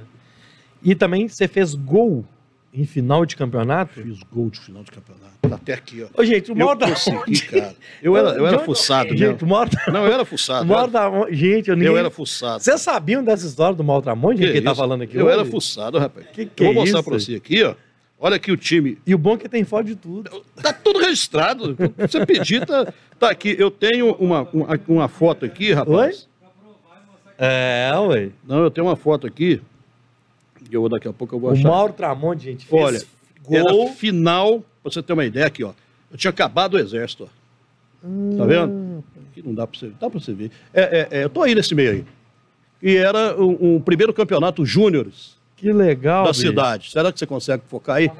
E 0.82 0.94
também 0.94 1.26
você 1.26 1.48
fez 1.48 1.74
gol 1.74 2.24
em 2.72 2.84
final 2.84 3.24
de 3.24 3.34
campeonato? 3.34 3.94
Fiz 3.94 4.20
gol 4.30 4.50
de 4.50 4.60
final 4.60 4.84
de 4.84 4.90
campeonato. 4.90 5.32
Tá 5.48 5.54
até 5.54 5.72
aqui, 5.72 6.02
ó. 6.02 6.20
Ô, 6.20 6.24
gente, 6.24 6.52
o 6.52 6.56
Mauro 6.56 6.78
da 6.78 6.88
consegui, 6.88 7.40
cara. 7.46 7.74
Eu 8.02 8.16
era, 8.16 8.30
eu 8.30 8.46
era 8.46 8.58
fuçado, 8.58 9.16
Gente, 9.16 9.42
o 9.42 9.46
Mauro 9.46 9.70
Não, 9.88 10.04
eu 10.04 10.12
era 10.12 10.24
fuçado. 10.24 10.66
Mauro 10.66 10.90
da 10.90 11.10
Gente, 11.30 11.70
eu, 11.70 11.76
ninguém... 11.76 11.90
eu 11.90 11.96
era 11.96 12.10
fuçado. 12.10 12.62
Vocês 12.62 12.80
sabiam 12.82 13.24
dessa 13.24 13.46
história 13.46 13.74
do 13.74 13.82
Mauro 13.82 14.02
Tramonte, 14.02 14.40
que, 14.40 14.50
que 14.50 14.58
ele 14.58 14.62
tá 14.62 14.74
falando 14.74 15.02
aqui 15.02 15.16
Eu 15.16 15.24
hoje? 15.24 15.34
era 15.34 15.44
fuçado, 15.44 15.98
rapaz. 15.98 16.26
Que 16.32 16.44
que 16.46 16.62
eu 16.62 16.66
vou 16.66 16.74
é 16.74 16.76
mostrar 16.80 17.00
isso? 17.00 17.08
pra 17.08 17.18
você 17.18 17.34
aqui, 17.36 17.62
ó. 17.64 17.74
Olha 18.18 18.36
aqui 18.36 18.50
o 18.50 18.56
time. 18.56 18.98
E 19.06 19.14
o 19.14 19.18
bom 19.18 19.34
é 19.34 19.36
que 19.36 19.48
tem 19.48 19.62
foto 19.64 19.86
de 19.86 19.96
tudo. 19.96 20.44
Tá 20.62 20.72
tudo 20.72 21.00
registrado. 21.00 21.76
Você 21.98 22.24
pedir, 22.24 22.64
tá, 22.64 22.92
tá 23.18 23.30
aqui. 23.30 23.54
Eu 23.58 23.70
tenho 23.70 24.12
uma, 24.14 24.42
uma, 24.52 24.80
uma 24.88 25.08
foto 25.08 25.44
aqui, 25.44 25.72
rapaz. 25.72 26.26
Oi? 26.28 26.36
É, 27.38 27.92
ué. 27.94 28.30
Não, 28.46 28.62
eu 28.62 28.70
tenho 28.70 28.86
uma 28.86 28.96
foto 28.96 29.26
aqui. 29.26 29.60
Eu 30.70 30.80
vou 30.80 30.88
daqui 30.88 31.06
a 31.06 31.12
pouco 31.12 31.34
eu 31.34 31.38
vou 31.38 31.50
o 31.50 31.52
achar. 31.52 31.68
O 31.68 31.70
Mauro 31.70 31.92
Tramonte, 31.92 32.44
gente, 32.44 32.66
fez 32.66 32.82
Olha, 32.82 33.02
gol. 33.44 33.82
Era 33.84 33.92
final, 33.92 34.60
pra 34.82 34.90
você 34.90 35.02
ter 35.02 35.12
uma 35.12 35.24
ideia 35.24 35.46
aqui, 35.46 35.62
ó. 35.62 35.72
Eu 36.10 36.16
tinha 36.16 36.30
acabado 36.30 36.74
o 36.74 36.78
exército, 36.78 37.24
ó. 37.24 38.06
Hum. 38.06 38.36
Tá 38.36 38.44
vendo? 38.46 39.04
Aqui 39.30 39.42
não 39.42 39.54
dá 39.54 39.66
pra 39.66 39.78
você, 39.78 39.92
dá 40.00 40.10
pra 40.10 40.20
você 40.20 40.32
ver. 40.32 40.50
É, 40.72 40.82
é, 40.82 41.08
é, 41.18 41.24
eu 41.24 41.30
tô 41.30 41.42
aí 41.42 41.54
nesse 41.54 41.74
meio 41.74 41.92
aí. 41.92 42.04
E 42.82 42.96
era 42.96 43.40
um, 43.40 43.76
um 43.76 43.80
primeiro 43.80 44.12
campeonato 44.12 44.64
júniores. 44.64 45.35
Que 45.56 45.72
legal, 45.72 46.24
Da 46.24 46.30
bicho. 46.32 46.42
cidade. 46.42 46.90
Será 46.90 47.10
que 47.12 47.18
você 47.18 47.26
consegue 47.26 47.62
focar 47.68 47.96
aí? 47.96 48.10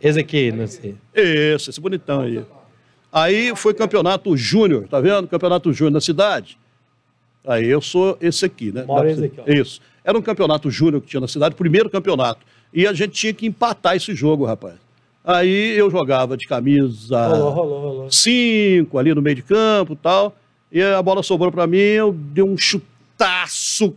Esse 0.00 0.18
aqui, 0.20 0.50
não 0.52 0.66
sei. 0.66 0.94
Esse, 1.14 1.70
esse 1.70 1.80
bonitão 1.80 2.20
aí. 2.22 2.44
Aí 3.12 3.54
foi 3.54 3.74
campeonato 3.74 4.36
júnior, 4.36 4.86
tá 4.88 5.00
vendo? 5.00 5.28
Campeonato 5.28 5.72
júnior 5.72 5.92
na 5.92 6.00
cidade. 6.00 6.58
Aí 7.46 7.66
eu 7.66 7.80
sou 7.80 8.16
esse 8.20 8.44
aqui, 8.44 8.72
né? 8.72 8.84
Mora 8.84 9.10
esse 9.10 9.24
aqui, 9.24 9.40
ó. 9.40 9.44
Isso. 9.50 9.80
Era 10.02 10.18
um 10.18 10.22
campeonato 10.22 10.70
júnior 10.70 11.00
que 11.00 11.08
tinha 11.08 11.20
na 11.20 11.28
cidade, 11.28 11.54
primeiro 11.54 11.88
campeonato. 11.90 12.40
E 12.72 12.86
a 12.86 12.92
gente 12.92 13.12
tinha 13.12 13.32
que 13.32 13.46
empatar 13.46 13.94
esse 13.96 14.14
jogo, 14.14 14.44
rapaz. 14.44 14.74
Aí 15.22 15.72
eu 15.78 15.90
jogava 15.90 16.36
de 16.36 16.46
camisa 16.46 17.28
Rolou, 17.28 17.50
rolou, 17.50 17.80
rolou. 17.80 18.10
cinco 18.10 18.98
ali 18.98 19.14
no 19.14 19.22
meio 19.22 19.36
de 19.36 19.42
campo 19.42 19.92
e 19.94 19.96
tal. 19.96 20.36
E 20.72 20.82
a 20.82 21.00
bola 21.00 21.22
sobrou 21.22 21.52
para 21.52 21.66
mim, 21.66 21.78
eu 21.78 22.12
dei 22.12 22.42
um 22.44 22.56
chutaço 22.58 22.84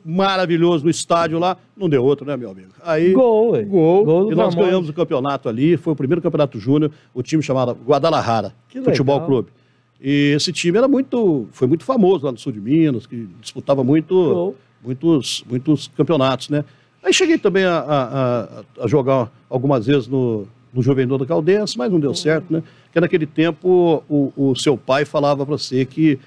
maravilhoso 0.05 0.84
no 0.84 0.89
estádio 0.89 1.38
lá. 1.39 1.57
Não 1.75 1.88
deu 1.89 2.03
outro, 2.03 2.25
né, 2.25 2.36
meu 2.38 2.49
amigo? 2.51 2.69
Aí, 2.84 3.11
Gol, 3.13 3.51
ué. 3.51 3.63
Gol. 3.63 4.05
Gol 4.05 4.32
e 4.32 4.36
nós 4.36 4.53
Ramon. 4.55 4.67
ganhamos 4.67 4.89
o 4.89 4.93
campeonato 4.93 5.47
ali. 5.49 5.78
Foi 5.78 5.93
o 5.93 5.95
primeiro 5.95 6.21
campeonato 6.21 6.59
júnior. 6.59 6.91
O 7.13 7.21
time 7.21 7.41
chamado 7.43 7.78
Guadalajara 7.86 8.53
Que 8.69 8.82
Futebol 8.82 9.15
legal. 9.15 9.28
Clube. 9.28 9.49
E 10.01 10.34
esse 10.36 10.51
time 10.53 10.78
era 10.78 10.88
muito, 10.88 11.47
foi 11.51 11.67
muito 11.67 11.84
famoso 11.84 12.25
lá 12.25 12.32
no 12.32 12.38
sul 12.38 12.51
de 12.51 12.59
Minas, 12.61 13.05
que 13.07 13.28
disputava 13.41 13.84
muito, 13.84 14.13
Gol. 14.13 14.55
muitos, 14.84 15.43
muitos 15.49 15.88
campeonatos, 15.97 16.49
né? 16.49 16.63
Aí 17.03 17.13
cheguei 17.13 17.38
também 17.38 17.63
a, 17.65 17.78
a- 17.80 18.03
a- 18.80 18.84
a 18.84 18.88
jogar 18.88 19.32
algumas 19.49 19.86
vezes 19.88 20.07
no, 20.07 20.45
no 20.73 20.82
Juventude 20.82 21.19
da 21.21 21.25
Caldense, 21.25 21.78
mas 21.78 21.91
não 21.91 21.99
deu 21.99 22.13
certo, 22.13 22.51
né? 22.53 22.61
Porque 22.86 22.99
naquele 22.99 23.25
tempo 23.25 24.03
o, 24.09 24.32
o 24.36 24.55
seu 24.55 24.78
pai 24.78 25.03
falava 25.05 25.45
para 25.45 25.57
você 25.57 25.84
que 25.86 26.19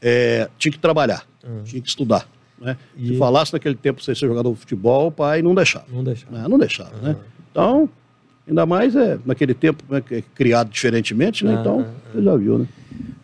é, 0.00 0.48
tinha 0.58 0.72
que 0.72 0.78
trabalhar, 0.78 1.24
tinha 1.64 1.80
que 1.80 1.88
estudar. 1.88 2.26
Né? 2.58 2.76
E- 2.96 3.08
Se 3.08 3.18
falasse 3.18 3.52
naquele 3.52 3.74
tempo 3.74 4.02
você 4.02 4.14
ser 4.14 4.26
jogador 4.26 4.52
de 4.52 4.58
futebol, 4.60 5.08
o 5.08 5.12
pai 5.12 5.42
não 5.42 5.54
deixava. 5.54 5.86
Não 5.90 6.02
deixa. 6.02 6.26
né? 6.30 6.46
Não 6.48 6.58
deixava, 6.58 6.96
né? 7.00 7.16
Então, 7.50 7.88
ainda 8.48 8.64
mais 8.66 8.94
é, 8.96 9.18
naquele 9.26 9.54
tempo 9.54 9.82
né, 9.88 10.02
é 10.10 10.22
criado 10.34 10.70
diferentemente, 10.70 11.44
né? 11.44 11.56
Então, 11.60 11.86
você 12.12 12.22
já 12.22 12.36
viu, 12.36 12.58
né? 12.58 12.66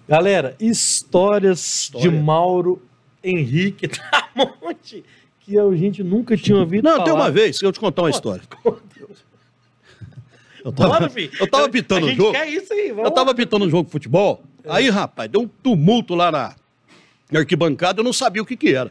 Galera, 0.09 0.55
histórias 0.61 1.61
História. 1.85 2.11
de 2.11 2.17
Mauro 2.17 2.83
Henrique 3.25 3.89
Tramonte 3.89 5.05
que 5.41 5.59
a 5.59 5.75
gente 5.75 6.03
nunca 6.05 6.37
tinha 6.37 6.57
ouvido 6.59 6.85
Não, 6.85 6.93
falar. 6.93 7.05
tem 7.05 7.13
uma 7.15 7.31
vez, 7.31 7.61
eu 7.63 7.73
te 7.73 7.81
contar 7.81 8.03
uma 8.03 8.11
história. 8.11 8.43
Eu 10.65 10.71
tava, 10.73 10.91
Bora, 10.91 11.11
filho. 11.11 11.33
eu 11.41 11.47
tava 11.51 11.69
pitando 11.69 12.05
o 12.05 12.09
gente 12.09 12.19
jogo. 12.19 12.37
isso 12.45 12.73
aí, 12.73 12.89
Eu 12.91 13.11
tava 13.11 13.31
lá. 13.31 13.35
pitando 13.35 13.65
um 13.65 13.69
jogo 13.71 13.87
de 13.87 13.91
futebol, 13.91 14.45
aí, 14.69 14.89
rapaz, 14.91 15.29
deu 15.29 15.41
um 15.43 15.49
tumulto 15.49 16.15
lá 16.15 16.31
na, 16.31 16.55
na 17.33 17.41
arquibancada, 17.41 17.99
eu 18.01 18.05
não 18.05 18.13
sabia 18.13 18.41
o 18.41 18.47
que 18.47 18.57
que 18.57 18.73
era. 18.73 18.89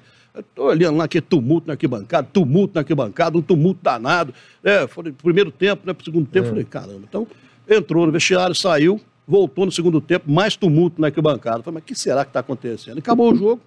Tô 0.55 0.67
olhando 0.67 0.97
lá, 0.97 1.07
que 1.07 1.19
tumulto 1.19 1.67
na 1.67 1.73
arquibancada, 1.73 2.27
tumulto 2.31 2.75
na 2.75 2.81
arquibancada, 2.81 3.37
um 3.37 3.41
tumulto 3.41 3.81
danado. 3.83 4.33
É, 4.63 4.87
foi 4.87 5.11
primeiro 5.11 5.51
tempo, 5.51 5.85
né, 5.85 5.93
pro 5.93 6.05
segundo 6.05 6.25
tempo, 6.25 6.47
falei, 6.47 6.63
caramba. 6.63 7.01
Então, 7.03 7.27
entrou 7.69 8.05
no 8.05 8.11
vestiário, 8.13 8.55
saiu, 8.55 8.99
voltou 9.27 9.65
no 9.65 9.71
segundo 9.71 9.99
tempo, 9.99 10.31
mais 10.31 10.55
tumulto 10.55 11.01
na 11.01 11.07
arquibancada. 11.07 11.61
Falei, 11.61 11.75
mas 11.75 11.83
o 11.83 11.85
que 11.85 11.95
será 11.95 12.23
que 12.23 12.31
tá 12.31 12.39
acontecendo? 12.39 12.97
Acabou 12.97 13.33
o 13.33 13.35
jogo. 13.35 13.61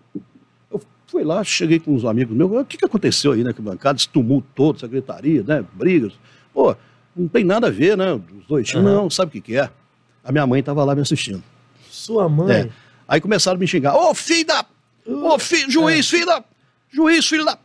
Eu 0.71 0.81
fui 1.07 1.23
lá, 1.23 1.45
cheguei 1.45 1.79
com 1.79 1.95
uns 1.95 2.05
amigos 2.05 2.35
meus, 2.35 2.51
o 2.51 2.65
que, 2.65 2.79
que 2.79 2.85
aconteceu 2.87 3.33
aí 3.33 3.43
na 3.43 3.51
arquibancada, 3.51 3.99
esse 3.99 4.09
tumulto 4.09 4.49
todo, 4.55 4.77
essa 4.77 4.89
gritaria, 4.89 5.43
né, 5.43 5.63
brigas. 5.75 6.15
Pô, 6.53 6.75
não 7.15 7.29
tem 7.29 7.45
nada 7.45 7.67
a 7.67 7.71
ver, 7.71 7.95
né, 7.95 8.15
os 8.15 8.47
dois 8.49 8.67
times, 8.67 8.87
Aham. 8.87 8.95
não, 8.95 9.11
sabe 9.11 9.29
o 9.29 9.33
que 9.33 9.41
que 9.43 9.57
é? 9.57 9.69
A 10.25 10.33
minha 10.33 10.47
mãe 10.47 10.63
tava 10.63 10.83
lá 10.83 10.95
me 10.95 11.03
assistindo. 11.03 11.43
Sua 11.91 12.27
mãe. 12.27 12.55
É. 12.55 12.71
Aí 13.07 13.21
começaram 13.21 13.57
a 13.57 13.61
me 13.61 13.67
xingar. 13.67 13.95
Ô, 13.95 14.15
filho 14.15 14.47
da... 14.47 14.65
Ô, 15.07 15.39
filho, 15.39 15.71
juiz, 15.71 16.09
filho 16.09 16.25
da... 16.25 16.43
Juiz, 16.95 17.27
filho 17.27 17.45
da... 17.45 17.59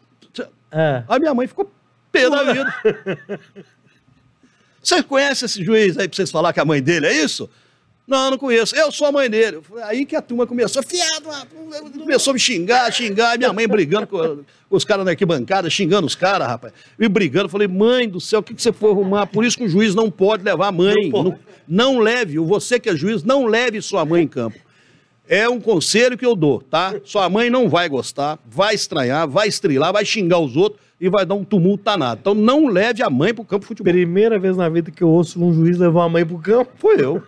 É. 0.71 1.03
Aí 1.07 1.19
minha 1.19 1.33
mãe 1.33 1.47
ficou 1.47 1.71
pé 2.11 2.29
da 2.29 2.51
vida. 2.51 2.73
Você 4.81 5.03
conhece 5.03 5.45
esse 5.45 5.63
juiz 5.63 5.97
aí 5.97 6.07
pra 6.07 6.15
vocês 6.15 6.31
falar 6.31 6.53
que 6.53 6.59
a 6.59 6.65
mãe 6.65 6.81
dele 6.81 7.05
é 7.05 7.13
isso? 7.13 7.49
Não, 8.07 8.31
não 8.31 8.37
conheço. 8.39 8.75
Eu 8.75 8.91
sou 8.91 9.05
a 9.05 9.11
mãe 9.11 9.29
dele. 9.29 9.59
Aí 9.83 10.03
que 10.03 10.15
a 10.15 10.21
turma 10.21 10.47
começou, 10.47 10.81
fiado, 10.81 11.29
ah, 11.29 11.45
começou 11.95 12.31
a 12.31 12.33
me 12.33 12.39
xingar, 12.39 12.91
xingar, 12.91 13.37
minha 13.37 13.53
mãe 13.53 13.67
brigando 13.67 14.07
com, 14.07 14.43
os 14.67 14.83
caras 14.83 15.05
na 15.05 15.11
arquibancada, 15.11 15.69
xingando 15.69 16.07
os 16.07 16.15
caras, 16.15 16.47
rapaz. 16.47 16.73
E 16.97 17.07
brigando. 17.07 17.49
Falei, 17.49 17.67
mãe 17.67 18.09
do 18.09 18.19
céu, 18.19 18.39
o 18.39 18.43
que, 18.43 18.55
que 18.55 18.61
você 18.61 18.73
foi 18.73 18.89
arrumar? 18.89 19.27
Por 19.27 19.45
isso 19.45 19.57
que 19.57 19.63
o 19.63 19.69
juiz 19.69 19.93
não 19.93 20.09
pode 20.09 20.43
levar 20.43 20.67
a 20.67 20.71
mãe. 20.71 21.09
Não. 21.11 21.23
Não, 21.23 21.39
não 21.67 21.99
leve, 21.99 22.39
você 22.39 22.79
que 22.79 22.89
é 22.89 22.95
juiz, 22.95 23.23
não 23.23 23.45
leve 23.45 23.79
sua 23.79 24.03
mãe 24.03 24.23
em 24.23 24.27
campo. 24.27 24.57
É 25.31 25.47
um 25.47 25.61
conselho 25.61 26.17
que 26.17 26.25
eu 26.25 26.35
dou, 26.35 26.59
tá? 26.59 26.95
Sua 27.03 27.29
mãe 27.29 27.51
não 27.51 27.69
vai 27.69 27.87
gostar, 27.87 28.39
vai 28.49 28.73
estranhar, 28.73 29.27
vai 29.29 29.47
estrilar, 29.47 29.93
vai 29.93 30.03
xingar 30.03 30.39
os 30.39 30.57
outros 30.57 30.81
e 30.99 31.07
vai 31.07 31.23
dar 31.23 31.35
um 31.35 31.43
tumulto 31.43 31.83
danado. 31.83 32.19
Então 32.19 32.33
não 32.33 32.67
leve 32.67 33.03
a 33.03 33.11
mãe 33.11 33.31
pro 33.31 33.45
campo 33.45 33.61
de 33.61 33.67
futebol. 33.67 33.93
Primeira 33.93 34.39
vez 34.39 34.57
na 34.57 34.67
vida 34.67 34.89
que 34.89 35.03
eu 35.03 35.07
ouço 35.07 35.39
um 35.39 35.53
juiz 35.53 35.77
levar 35.77 36.05
a 36.05 36.09
mãe 36.09 36.25
pro 36.25 36.39
campo. 36.39 36.71
Foi 36.77 36.99
eu. 36.99 37.21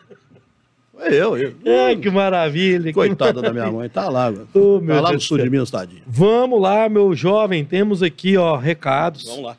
Foi 0.91 1.13
eu. 1.13 1.37
eu. 1.37 1.53
Ai, 1.85 1.95
que 1.95 2.09
maravilha. 2.09 2.85
que 2.85 2.93
Coitada 2.93 3.39
da 3.39 3.53
minha 3.53 3.71
mãe, 3.71 3.87
tá 3.87 4.09
lá. 4.09 4.31
meu 4.33 4.47
tá 4.49 5.01
lá 5.01 5.01
no 5.01 5.09
Deus 5.09 5.23
sul 5.23 5.37
do 5.37 5.43
de. 5.43 5.49
Minas, 5.51 5.69
tadinho. 5.69 6.01
Vamos 6.07 6.59
lá, 6.59 6.89
meu 6.89 7.13
jovem. 7.13 7.63
Temos 7.63 8.01
aqui, 8.01 8.35
ó, 8.35 8.55
recados. 8.57 9.25
Vamos 9.25 9.43
lá. 9.43 9.57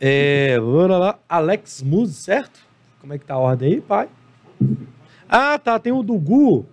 É, 0.00 0.58
bora 0.58 0.98
lá. 0.98 1.18
Alex 1.28 1.80
Muse, 1.82 2.14
certo? 2.14 2.58
Como 3.00 3.12
é 3.12 3.18
que 3.18 3.24
tá 3.24 3.34
a 3.34 3.38
ordem 3.38 3.74
aí, 3.74 3.80
pai? 3.80 4.08
Ah, 5.28 5.56
tá. 5.58 5.78
Tem 5.78 5.92
o 5.92 6.02
do 6.02 6.14
Gu, 6.14 6.66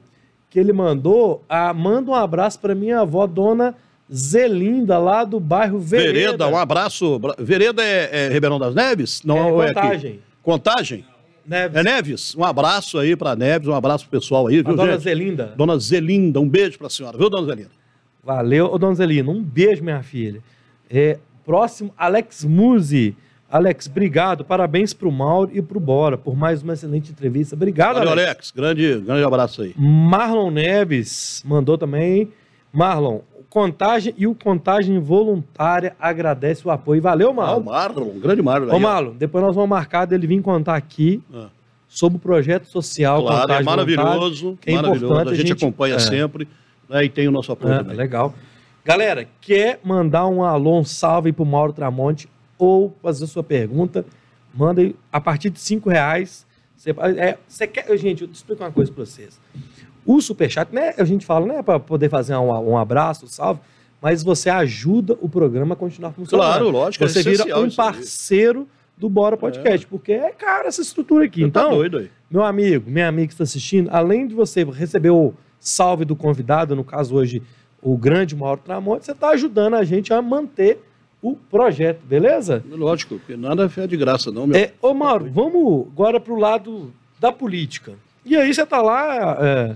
que 0.56 0.60
ele 0.62 0.72
mandou. 0.72 1.44
Manda 1.76 2.12
um 2.12 2.16
abraço 2.16 2.58
pra 2.62 2.74
minha 2.74 3.02
avó, 3.02 3.28
dona 3.28 3.76
Zelinda, 4.10 4.98
lá 4.98 5.26
do 5.26 5.38
bairro 5.38 5.78
Vereda. 5.80 6.14
Vereda, 6.14 6.48
um 6.48 6.56
abraço. 6.58 7.20
Bra- 7.20 7.36
Vereda 7.38 7.84
é, 7.84 8.28
é 8.28 8.30
Ribeirão 8.30 8.58
das 8.58 8.74
Neves? 8.74 9.22
Não, 9.26 9.38
É, 9.38 9.52
ou 9.52 9.62
é 9.62 9.68
Contagem. 9.74 10.12
aqui? 10.12 10.20
Contagem? 10.42 11.06
Neves. 11.46 11.76
É 11.78 11.84
Neves? 11.84 12.36
Um 12.36 12.44
abraço 12.46 12.98
aí 12.98 13.18
pra 13.18 13.36
Neves, 13.36 13.68
um 13.68 13.76
abraço 13.76 14.08
pro 14.08 14.18
pessoal 14.18 14.48
aí, 14.48 14.60
A 14.60 14.64
viu, 14.64 14.76
dona 14.78 14.94
gente? 14.94 15.02
Zelinda. 15.04 15.54
Dona 15.58 15.78
Zelinda, 15.78 16.40
um 16.40 16.48
beijo 16.48 16.78
pra 16.80 16.90
senhora, 16.90 17.18
viu, 17.18 17.30
dona 17.30 17.48
Zelinda? 17.48 17.72
Valeu, 18.24 18.68
ô 18.72 18.78
dona 18.78 18.96
Zelina. 18.96 19.30
Um 19.30 19.44
beijo, 19.44 19.84
minha 19.84 20.02
filha. 20.04 20.42
É, 20.90 21.20
próximo, 21.46 21.94
Alex 21.98 22.46
Muzi. 22.46 23.14
Alex, 23.50 23.88
obrigado. 23.88 24.44
Parabéns 24.44 24.94
pro 24.94 25.12
Mauro 25.12 25.52
e 25.54 25.62
pro 25.62 25.80
Bora 25.80 26.18
por 26.18 26.36
mais 26.36 26.62
uma 26.64 26.74
excelente 26.74 27.12
entrevista. 27.12 27.56
Obrigado, 27.56 27.96
Valeu, 27.96 28.12
Alex. 28.12 28.28
Alex. 28.28 28.52
Grande, 28.52 29.00
grande 29.02 29.24
abraço 29.24 29.62
aí. 29.62 29.74
Marlon 29.78 30.52
Neves 30.52 31.44
mandou 31.46 31.78
também. 31.78 32.30
Marlon, 32.74 33.20
contagem 33.50 34.14
e 34.18 34.28
o 34.28 34.36
contagem 34.36 35.00
voluntária 35.00 35.96
agradece 36.00 36.68
o 36.68 36.72
apoio. 36.72 37.02
Valeu, 37.02 37.30
Ah, 37.30 37.32
o 37.32 37.36
Marlon. 37.36 37.64
Marlon, 37.64 38.04
um 38.16 38.20
grande 38.20 38.42
Marlon. 38.42 38.76
Ô. 38.76 38.80
Marlon, 38.80 39.14
depois 39.14 39.44
nós 39.44 39.56
vamos 39.56 39.70
marcar 39.70 40.06
dele 40.06 40.28
vir 40.28 40.42
contar 40.42 40.76
aqui 40.76 41.22
Ah. 41.34 41.48
sobre 41.88 42.18
o 42.18 42.20
projeto 42.20 42.66
social. 42.68 43.22
Claro, 43.22 43.38
é 43.38 43.42
Contagem 43.42 43.64
Voluntária. 43.64 44.04
maravilhoso, 44.04 44.58
que 44.60 44.72
é 44.72 44.76
maravilhoso. 44.76 45.06
importante 45.06 45.28
A 45.28 45.32
a 45.32 45.36
gente, 45.36 45.48
gente- 45.50 45.64
acompanha 45.64 45.96
é. 45.96 46.00
sempre 46.00 46.48
né, 46.90 47.06
e 47.06 47.10
tem 47.10 47.28
o 47.28 47.32
nosso 47.32 47.52
apoio 47.52 47.76
É, 47.76 47.78
também. 47.78 47.96
legal. 47.96 48.34
Galera, 48.84 49.26
quer 49.40 49.80
mandar 49.84 50.28
um 50.28 50.44
alô, 50.44 50.80
um 50.80 50.84
salve 50.84 51.32
pro 51.32 51.46
Mauro 51.46 51.72
Tramonte 51.74 52.28
ou 52.58 52.96
fazer 53.02 53.28
sua 53.28 53.44
pergunta, 53.44 54.06
manda 54.54 54.82
a 55.12 55.20
partir 55.22 55.50
de 55.50 55.60
cinco 55.60 55.90
reais. 55.90 56.46
Você, 56.76 56.92
é, 57.18 57.38
você 57.48 57.68
quer, 57.68 57.98
gente, 57.98 58.24
eu 58.24 58.30
explico 58.32 58.64
uma 58.64 58.72
coisa 58.72 58.92
para 58.92 59.06
vocês. 59.06 59.40
O 60.06 60.22
superchat, 60.22 60.74
né, 60.74 60.94
a 60.98 61.04
gente 61.04 61.26
fala, 61.26 61.46
né, 61.46 61.64
para 61.64 61.80
poder 61.80 62.10
fazer 62.10 62.36
um, 62.36 62.52
um 62.72 62.78
abraço, 62.78 63.26
um 63.26 63.28
salve, 63.28 63.60
mas 64.02 64.22
você 64.22 64.50
ajuda 64.50 65.18
o 65.20 65.28
programa 65.28 65.74
a 65.74 65.76
continuar 65.76 66.12
funcionando. 66.12 66.46
Claro, 66.48 66.70
lógico, 66.70 67.04
é 67.04 67.08
Você 67.08 67.24
vira 67.24 67.36
essencial 67.36 67.64
um 67.64 67.72
parceiro 67.72 68.68
do 68.98 69.10
Bora 69.10 69.36
Podcast, 69.36 69.88
porque 69.88 70.12
é 70.14 70.32
cara 70.32 70.68
essa 70.68 70.82
estrutura 70.82 71.26
aqui. 71.26 71.42
Você 71.42 71.52
tá 71.52 71.62
Então, 71.62 71.72
doido 71.72 71.98
aí. 71.98 72.12
meu 72.30 72.44
amigo, 72.44 72.90
minha 72.90 73.08
amiga 73.08 73.28
que 73.28 73.34
está 73.34 73.44
assistindo, 73.44 73.90
além 73.92 74.28
de 74.28 74.36
você 74.36 74.64
receber 74.64 75.10
o 75.10 75.34
salve 75.60 76.06
do 76.06 76.16
convidado, 76.16 76.76
no 76.76 76.84
caso 76.84 77.16
hoje 77.16 77.42
o 77.82 77.98
grande 77.98 78.36
Mauro 78.36 78.62
Tramonte, 78.64 79.06
você 79.06 79.12
está 79.12 79.30
ajudando 79.30 79.74
a 79.76 79.84
gente 79.84 80.14
a 80.14 80.22
manter 80.22 80.82
o 81.26 81.36
projeto, 81.36 82.02
beleza? 82.06 82.64
Lógico, 82.70 83.18
porque 83.18 83.36
nada 83.36 83.68
é 83.78 83.88
de 83.88 83.98
graça, 83.98 84.32
não, 84.32 84.46
meu. 84.46 84.56
É, 84.56 84.74
ô 84.80 84.94
Mauro, 84.94 85.28
vamos 85.34 85.88
agora 85.92 86.20
para 86.20 86.32
o 86.32 86.38
lado 86.40 86.94
da 87.20 87.32
política. 87.32 87.94
E 88.24 88.36
aí 88.36 88.54
você 88.54 88.62
está 88.62 88.80
lá 88.80 89.38
é, 89.40 89.76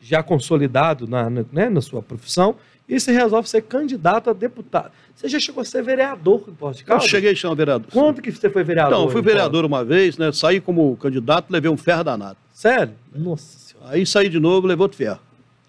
já 0.00 0.22
consolidado 0.22 1.08
na, 1.08 1.28
né, 1.28 1.68
na 1.68 1.80
sua 1.80 2.00
profissão 2.00 2.54
e 2.88 3.00
você 3.00 3.10
resolve 3.10 3.48
ser 3.48 3.62
candidato 3.62 4.30
a 4.30 4.32
deputado. 4.32 4.92
Você 5.16 5.28
já 5.28 5.40
chegou 5.40 5.62
a 5.62 5.64
ser 5.64 5.82
vereador 5.82 6.44
em 6.46 6.52
Posto 6.52 6.78
de 6.78 6.84
Eu 6.84 6.86
Caldas? 6.86 7.08
cheguei 7.08 7.32
a 7.32 7.36
ser 7.36 7.54
vereador. 7.56 7.88
Quando 7.92 8.22
que 8.22 8.30
você 8.30 8.48
foi 8.48 8.62
vereador? 8.62 9.06
Eu 9.06 9.10
fui 9.10 9.20
vereador 9.20 9.64
uma 9.64 9.84
vez, 9.84 10.16
né? 10.16 10.30
Saí 10.30 10.60
como 10.60 10.96
candidato, 10.96 11.50
levei 11.50 11.70
um 11.70 11.76
ferro 11.76 12.04
danado. 12.04 12.36
Sério? 12.52 12.94
Nossa 13.12 13.58
senhora. 13.58 13.94
Aí 13.94 14.06
saí 14.06 14.28
de 14.28 14.38
novo, 14.38 14.68
levei 14.68 14.82
outro 14.82 14.96
ferro. 14.96 15.18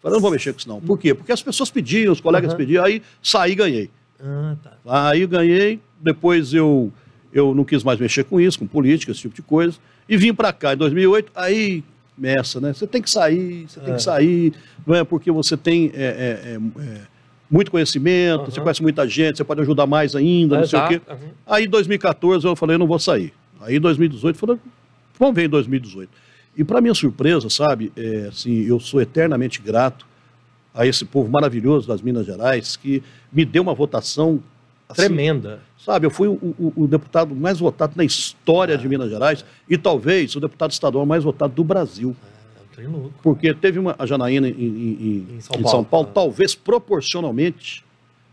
Falei, 0.04 0.16
não 0.16 0.22
vou 0.22 0.30
mexer 0.30 0.54
com 0.54 0.60
isso 0.60 0.70
não. 0.70 0.80
Por 0.80 1.00
quê? 1.00 1.16
Porque 1.16 1.32
as 1.32 1.42
pessoas 1.42 1.72
pediam, 1.72 2.12
os 2.14 2.22
colegas 2.22 2.50
Aham. 2.50 2.58
pediam, 2.58 2.86
aí 2.86 3.02
saí 3.24 3.54
e 3.54 3.56
ganhei. 3.56 3.90
Ah, 4.24 4.56
tá. 4.64 4.78
Aí 4.86 5.26
ganhei, 5.28 5.80
depois 6.02 6.54
eu, 6.54 6.92
eu 7.34 7.54
não 7.54 7.66
quis 7.66 7.84
mais 7.84 8.00
mexer 8.00 8.24
com 8.24 8.40
isso, 8.40 8.58
com 8.58 8.66
política, 8.66 9.12
esse 9.12 9.22
tipo 9.22 9.36
de 9.36 9.42
coisa, 9.42 9.78
e 10.08 10.16
vim 10.16 10.34
para 10.34 10.54
cá 10.54 10.74
em 10.74 10.78
2008, 10.78 11.32
aí 11.36 11.84
começa, 12.16 12.62
né? 12.62 12.74
Você 12.74 12.88
tem 12.88 13.02
que 13.02 13.10
sair, 13.10 13.66
você 13.68 13.80
tem 13.80 13.94
É. 13.94 13.96
que 13.96 14.04
sair, 14.04 14.54
não 14.86 14.96
é 14.96 15.04
porque 15.04 15.32
você 15.32 15.58
tem 15.58 15.92
é, 15.94 16.04
é, 16.04 16.52
é, 16.52 16.56
é, 16.56 17.02
muito 17.50 17.70
conhecimento, 17.70 18.46
uhum. 18.46 18.52
você 18.52 18.62
conhece 18.62 18.82
muita 18.82 19.08
gente, 19.08 19.38
você 19.38 19.44
pode 19.44 19.62
ajudar 19.62 19.86
mais 19.86 20.16
ainda, 20.16 20.56
é, 20.56 20.60
não 20.60 20.68
sei 20.68 20.80
o 20.80 20.88
quê. 20.88 21.02
Uhum. 21.10 21.30
Aí 21.46 21.66
em 21.66 21.70
2014 21.70 22.48
eu 22.48 22.56
falei, 22.56 22.76
eu 22.76 22.80
não 22.80 22.88
vou 22.88 23.00
sair. 23.00 23.34
Aí 23.60 23.76
em 23.76 23.80
2018 23.80 24.36
eu 24.36 24.40
falei, 24.40 24.62
vamos 25.20 25.36
ver 25.36 25.46
em 25.46 25.50
2018. 25.50 26.10
E 26.56 26.64
para 26.64 26.80
minha 26.80 26.94
surpresa, 26.94 27.50
sabe, 27.50 27.92
é, 27.98 28.28
assim, 28.30 28.62
eu 28.62 28.80
sou 28.80 29.02
eternamente 29.02 29.62
grato 29.62 30.06
a 30.74 30.86
esse 30.86 31.06
povo 31.06 31.30
maravilhoso 31.30 31.88
das 31.88 32.02
Minas 32.02 32.26
Gerais 32.26 32.76
que 32.76 33.04
me 33.32 33.46
deu 33.46 33.62
uma 33.62 33.74
votação 33.74 34.42
assim, 34.90 35.04
tremenda. 35.04 35.60
Sabe, 35.78 36.06
eu 36.06 36.10
fui 36.10 36.28
o, 36.28 36.34
o, 36.34 36.74
o, 36.76 36.88
deputado 36.88 37.36
mais 37.36 37.60
votado 37.60 37.94
na 37.96 38.04
história 38.04 38.78
de 38.78 38.88
Minas 38.88 39.10
Gerais 39.10 39.46
e 39.70 39.78
talvez 39.78 40.36
o 40.36 40.40
deputado 40.40 40.72
estadual 40.72 41.06
mais 41.06 41.24
votado 41.24 41.54
do 41.54 41.64
Brasil. 41.64 42.16
É, 42.78 42.88
louco. 42.88 43.14
Porque 43.22 43.54
teve 43.54 43.80
uma 43.80 43.96
a 44.00 44.06
Janaína 44.06 44.48
em, 44.48 44.54
em, 44.54 45.28
em, 45.36 45.42
São, 45.42 45.60
em 45.60 45.62
Paulo, 45.62 45.70
São 45.70 45.84
Paulo, 45.84 46.08
é. 46.10 46.14
talvez 46.14 46.56
proporcionalmente 46.56 47.84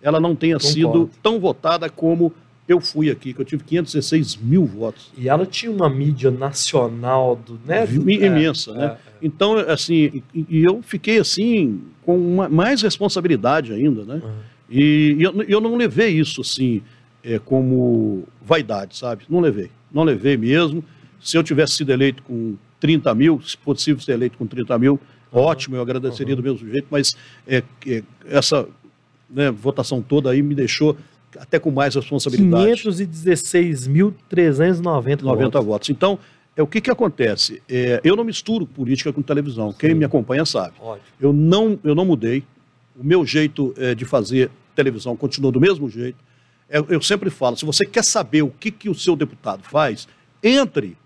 ela 0.00 0.18
não 0.18 0.34
tenha 0.34 0.56
Concordo. 0.56 0.74
sido 0.74 1.10
tão 1.22 1.38
votada 1.38 1.90
como 1.90 2.32
eu 2.72 2.80
fui 2.80 3.10
aqui, 3.10 3.32
que 3.32 3.40
eu 3.40 3.44
tive 3.44 3.64
516 3.64 4.36
mil 4.36 4.64
votos. 4.64 5.10
E 5.16 5.28
ela 5.28 5.44
tinha 5.44 5.72
uma 5.72 5.88
mídia 5.88 6.30
nacional, 6.30 7.36
do, 7.36 7.58
né? 7.64 7.84
Imensa, 7.86 8.70
é, 8.70 8.74
né? 8.74 8.84
É, 8.84 8.86
é. 8.86 8.98
Então, 9.22 9.56
assim, 9.58 10.22
e, 10.34 10.46
e, 10.48 10.64
eu 10.64 10.80
fiquei 10.82 11.18
assim, 11.18 11.80
com 12.02 12.16
uma, 12.16 12.48
mais 12.48 12.82
responsabilidade 12.82 13.72
ainda, 13.72 14.04
né? 14.04 14.20
Uhum. 14.22 14.38
E, 14.70 15.16
e 15.18 15.22
eu, 15.22 15.42
eu, 15.42 15.60
não 15.60 15.76
levei 15.76 16.10
isso, 16.10 16.40
assim, 16.40 16.82
é, 17.24 17.38
como 17.38 18.24
vaidade, 18.40 18.96
sabe? 18.96 19.24
Não 19.28 19.40
levei. 19.40 19.70
Não 19.92 20.04
levei 20.04 20.36
mesmo. 20.36 20.84
Se 21.20 21.36
eu 21.36 21.42
tivesse 21.42 21.74
sido 21.74 21.92
eleito 21.92 22.22
com 22.22 22.56
30 22.78 23.14
mil, 23.14 23.40
se 23.42 23.56
possível 23.56 24.00
ser 24.00 24.12
eleito 24.12 24.38
com 24.38 24.46
30 24.46 24.78
mil, 24.78 25.00
uhum. 25.32 25.40
ótimo, 25.40 25.76
eu 25.76 25.82
agradeceria 25.82 26.34
uhum. 26.34 26.40
do 26.40 26.52
mesmo 26.52 26.70
jeito, 26.70 26.86
mas 26.90 27.16
é, 27.46 27.62
é, 27.86 28.02
essa 28.26 28.66
né, 29.28 29.50
votação 29.50 30.02
toda 30.02 30.30
aí 30.30 30.42
me 30.42 30.54
deixou 30.54 30.96
até 31.38 31.58
com 31.58 31.70
mais 31.70 31.94
responsabilidade. 31.94 32.82
516.390 32.82 35.22
votos. 35.22 35.64
votos. 35.64 35.90
Então, 35.90 36.18
é, 36.56 36.62
o 36.62 36.66
que, 36.66 36.80
que 36.80 36.90
acontece? 36.90 37.62
É, 37.68 38.00
eu 38.04 38.16
não 38.16 38.24
misturo 38.24 38.66
política 38.66 39.12
com 39.12 39.22
televisão. 39.22 39.70
Sim. 39.72 39.76
Quem 39.78 39.94
me 39.94 40.04
acompanha 40.04 40.44
sabe. 40.44 40.74
Ótimo. 40.80 41.06
Eu 41.20 41.32
não, 41.32 41.78
eu 41.84 41.94
não 41.94 42.04
mudei. 42.04 42.42
O 42.98 43.04
meu 43.04 43.24
jeito 43.24 43.72
é, 43.78 43.94
de 43.94 44.04
fazer 44.04 44.50
televisão 44.74 45.16
continua 45.16 45.52
do 45.52 45.60
mesmo 45.60 45.88
jeito. 45.88 46.18
É, 46.68 46.78
eu 46.88 47.00
sempre 47.00 47.30
falo, 47.30 47.56
se 47.56 47.64
você 47.64 47.86
quer 47.86 48.04
saber 48.04 48.42
o 48.42 48.50
que, 48.50 48.70
que 48.70 48.88
o 48.88 48.94
seu 48.94 49.16
deputado 49.16 49.62
faz, 49.62 50.06
entre 50.42 50.96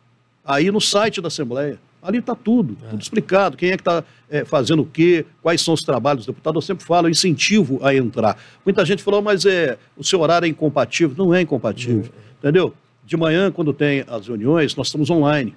aí 0.45 0.71
no 0.71 0.81
site 0.81 1.21
da 1.21 1.29
Assembleia. 1.29 1.79
Ali 2.05 2.19
está 2.19 2.35
tudo, 2.35 2.77
é. 2.85 2.91
tudo 2.91 3.01
explicado, 3.01 3.57
quem 3.57 3.71
é 3.71 3.77
que 3.79 3.81
está 3.81 4.05
é, 4.29 4.45
fazendo 4.45 4.83
o 4.83 4.85
quê, 4.85 5.25
quais 5.41 5.63
são 5.63 5.73
os 5.73 5.81
trabalhos 5.81 6.27
do 6.27 6.33
deputado. 6.33 6.59
Eu 6.59 6.61
sempre 6.61 6.85
falo, 6.85 7.07
eu 7.07 7.11
incentivo 7.11 7.81
a 7.83 7.95
entrar. 7.95 8.37
Muita 8.63 8.85
gente 8.85 9.03
falou, 9.03 9.23
mas 9.23 9.47
é, 9.47 9.79
o 9.97 10.05
seu 10.05 10.21
horário 10.21 10.45
é 10.45 10.49
incompatível. 10.51 11.17
Não 11.17 11.35
é 11.35 11.41
incompatível, 11.41 12.13
entendeu? 12.39 12.75
De 13.07 13.17
manhã, 13.17 13.51
quando 13.51 13.73
tem 13.73 14.05
as 14.07 14.29
reuniões, 14.29 14.77
nós 14.77 14.89
estamos 14.89 15.09
online. 15.09 15.55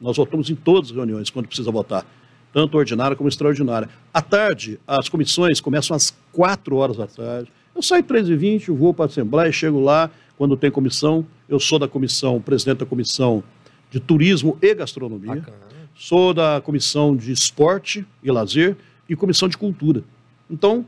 Nós 0.00 0.16
votamos 0.16 0.48
em 0.48 0.54
todas 0.54 0.90
as 0.90 0.96
reuniões, 0.96 1.30
quando 1.30 1.48
precisa 1.48 1.72
votar, 1.72 2.06
tanto 2.52 2.78
ordinária 2.78 3.16
como 3.16 3.28
extraordinária. 3.28 3.88
À 4.14 4.22
tarde, 4.22 4.78
as 4.86 5.08
comissões 5.08 5.60
começam 5.60 5.96
às 5.96 6.16
4 6.32 6.76
horas 6.76 6.96
da 6.96 7.08
tarde. 7.08 7.50
Eu 7.74 7.82
saio 7.82 8.04
13h20, 8.04 8.72
vou 8.72 8.94
para 8.94 9.06
a 9.06 9.08
Assembleia, 9.08 9.50
chego 9.50 9.80
lá, 9.80 10.08
quando 10.36 10.56
tem 10.56 10.70
comissão. 10.70 11.26
Eu 11.48 11.58
sou 11.58 11.76
da 11.76 11.88
comissão, 11.88 12.40
presidente 12.40 12.78
da 12.78 12.86
comissão 12.86 13.42
de 13.90 13.98
turismo 13.98 14.56
e 14.62 14.72
gastronomia. 14.74 15.36
Bacana 15.36 15.67
sou 15.98 16.32
da 16.32 16.60
comissão 16.60 17.16
de 17.16 17.32
esporte 17.32 18.06
e 18.22 18.30
lazer 18.30 18.76
e 19.08 19.16
comissão 19.16 19.48
de 19.48 19.58
cultura. 19.58 20.04
Então, 20.48 20.86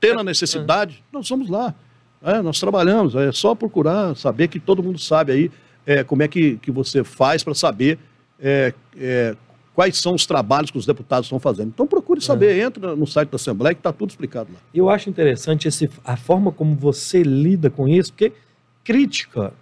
tendo 0.00 0.18
a 0.20 0.24
necessidade, 0.24 1.02
nós 1.12 1.28
vamos 1.28 1.48
lá. 1.48 1.72
É, 2.20 2.42
nós 2.42 2.58
trabalhamos, 2.58 3.14
é 3.14 3.30
só 3.30 3.54
procurar 3.54 4.16
saber 4.16 4.48
que 4.48 4.58
todo 4.58 4.82
mundo 4.82 4.98
sabe 4.98 5.32
aí 5.32 5.50
é, 5.86 6.02
como 6.02 6.24
é 6.24 6.28
que, 6.28 6.56
que 6.56 6.72
você 6.72 7.04
faz 7.04 7.44
para 7.44 7.54
saber 7.54 8.00
é, 8.40 8.74
é, 8.98 9.36
quais 9.72 9.96
são 9.98 10.14
os 10.14 10.26
trabalhos 10.26 10.72
que 10.72 10.78
os 10.78 10.84
deputados 10.86 11.26
estão 11.26 11.38
fazendo. 11.38 11.68
Então 11.68 11.86
procure 11.86 12.20
saber, 12.20 12.58
é. 12.58 12.64
entra 12.64 12.96
no 12.96 13.06
site 13.06 13.28
da 13.28 13.36
Assembleia 13.36 13.74
que 13.74 13.80
está 13.80 13.92
tudo 13.92 14.10
explicado 14.10 14.50
lá. 14.52 14.58
Eu 14.74 14.90
acho 14.90 15.08
interessante 15.08 15.68
esse, 15.68 15.88
a 16.04 16.16
forma 16.16 16.50
como 16.50 16.74
você 16.74 17.22
lida 17.22 17.70
com 17.70 17.86
isso, 17.86 18.12
porque 18.12 18.32
crítica, 18.82 19.52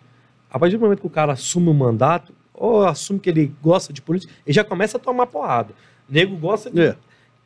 a 0.51 0.59
partir 0.59 0.79
do 0.79 0.81
momento 0.81 1.01
que 1.01 1.07
o 1.07 1.11
cara 1.11 1.35
assume 1.35 1.69
o 1.69 1.75
mandato, 1.75 2.33
ou 2.55 2.87
assume 2.87 3.19
que 3.19 3.29
ele 3.29 3.53
gosta 3.61 3.93
de 3.93 4.01
política, 4.01 4.33
ele 4.47 4.55
já 4.55 4.63
começa 4.63 4.97
a 4.97 5.01
tomar 5.01 5.27
porrada. 5.27 5.75
O 6.09 6.13
nego 6.13 6.37
gosta 6.37 6.71
de. 6.71 6.81
É. 6.81 6.97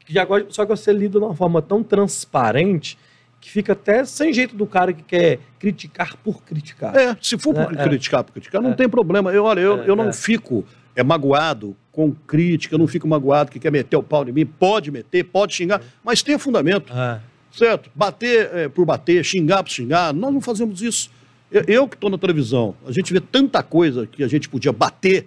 Já 0.06 0.24
gosta, 0.24 0.46
só 0.50 0.64
que 0.64 0.70
você 0.70 0.92
lida 0.92 1.18
de 1.18 1.24
uma 1.24 1.34
forma 1.34 1.60
tão 1.60 1.82
transparente 1.82 2.98
que 3.40 3.50
fica 3.50 3.72
até 3.72 4.04
sem 4.04 4.32
jeito 4.32 4.56
do 4.56 4.66
cara 4.66 4.92
que 4.92 5.02
quer 5.02 5.38
criticar 5.58 6.16
por 6.16 6.42
criticar. 6.42 6.96
É, 6.96 7.16
se 7.20 7.38
for 7.38 7.54
por 7.54 7.78
é, 7.78 7.84
criticar 7.84 8.24
por 8.24 8.32
criticar, 8.32 8.60
não 8.60 8.70
é. 8.70 8.74
tem 8.74 8.88
problema. 8.88 9.32
Eu, 9.32 9.44
olha, 9.44 9.60
eu, 9.60 9.82
é, 9.82 9.90
eu 9.90 9.94
não 9.96 10.08
é. 10.08 10.12
fico 10.12 10.64
é, 10.96 11.02
magoado 11.02 11.76
com 11.92 12.12
crítica, 12.12 12.74
eu 12.74 12.78
não 12.78 12.86
fico 12.86 13.06
magoado 13.06 13.50
que 13.50 13.58
quer 13.58 13.70
meter 13.70 13.96
o 13.96 14.02
pau 14.02 14.26
em 14.26 14.32
mim. 14.32 14.46
Pode 14.46 14.90
meter, 14.90 15.24
pode 15.24 15.54
xingar, 15.54 15.80
mas 16.02 16.22
tem 16.22 16.38
fundamento. 16.38 16.92
É. 16.92 17.20
Certo? 17.50 17.90
Bater 17.94 18.70
por 18.70 18.84
bater, 18.84 19.24
xingar 19.24 19.62
por 19.62 19.70
xingar, 19.70 20.12
nós 20.12 20.32
não 20.32 20.40
fazemos 20.40 20.82
isso. 20.82 21.10
Eu, 21.50 21.64
eu 21.66 21.88
que 21.88 21.96
estou 21.96 22.10
na 22.10 22.18
televisão, 22.18 22.74
a 22.86 22.92
gente 22.92 23.12
vê 23.12 23.20
tanta 23.20 23.62
coisa 23.62 24.06
que 24.06 24.22
a 24.22 24.28
gente 24.28 24.48
podia 24.48 24.72
bater, 24.72 25.26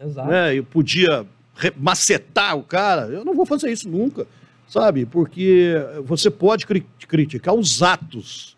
Exato. 0.00 0.28
né? 0.28 0.56
Eu 0.56 0.64
podia 0.64 1.26
macetar 1.76 2.56
o 2.56 2.62
cara. 2.62 3.06
Eu 3.06 3.24
não 3.24 3.34
vou 3.34 3.46
fazer 3.46 3.70
isso 3.70 3.88
nunca, 3.88 4.26
sabe? 4.68 5.06
Porque 5.06 5.74
você 6.04 6.30
pode 6.30 6.66
cri 6.66 6.86
criticar 7.08 7.54
os 7.54 7.82
atos, 7.82 8.56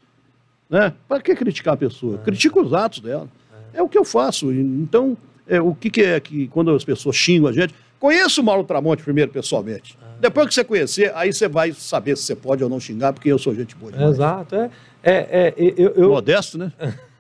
né? 0.69 0.93
Para 1.07 1.21
que 1.21 1.35
criticar 1.35 1.75
a 1.75 1.77
pessoa? 1.77 2.17
É. 2.17 2.25
Critica 2.25 2.61
os 2.61 2.73
atos 2.73 3.01
dela. 3.01 3.29
É. 3.73 3.79
é. 3.79 3.83
o 3.83 3.89
que 3.89 3.99
eu 3.99 4.05
faço. 4.05 4.53
Então, 4.53 5.17
é, 5.47 5.61
o 5.61 5.75
que, 5.75 5.91
que, 5.91 6.03
é 6.03 6.21
que 6.21 6.49
quando 6.49 6.71
as 6.71 6.85
pessoas 6.85 7.17
xingam 7.17 7.49
a 7.49 7.53
gente? 7.53 7.75
Conheço 7.99 8.41
o 8.41 8.45
Mauro 8.45 8.65
Tramonte 8.65 9.03
primeiro, 9.03 9.31
pessoalmente. 9.31 9.99
É. 10.01 10.21
Depois 10.21 10.49
que 10.49 10.55
você 10.55 10.65
conhecer, 10.65 11.13
aí 11.15 11.33
você 11.33 11.49
vai 11.49 11.73
saber 11.73 12.17
se 12.17 12.25
você 12.25 12.37
pode 12.37 12.63
ou 12.63 12.71
não 12.71 12.79
xingar, 12.79 13.13
porque 13.13 13.31
eu 13.31 13.39
sou 13.39 13.55
gente 13.55 13.75
boa 13.75 13.93
demais. 13.93 14.13
Exato, 14.13 14.55
é. 14.55 14.71
É, 15.09 15.27
é, 15.31 15.55
eu, 15.57 15.91
eu... 15.95 16.11
Modesto, 16.11 16.59
né? 16.59 16.73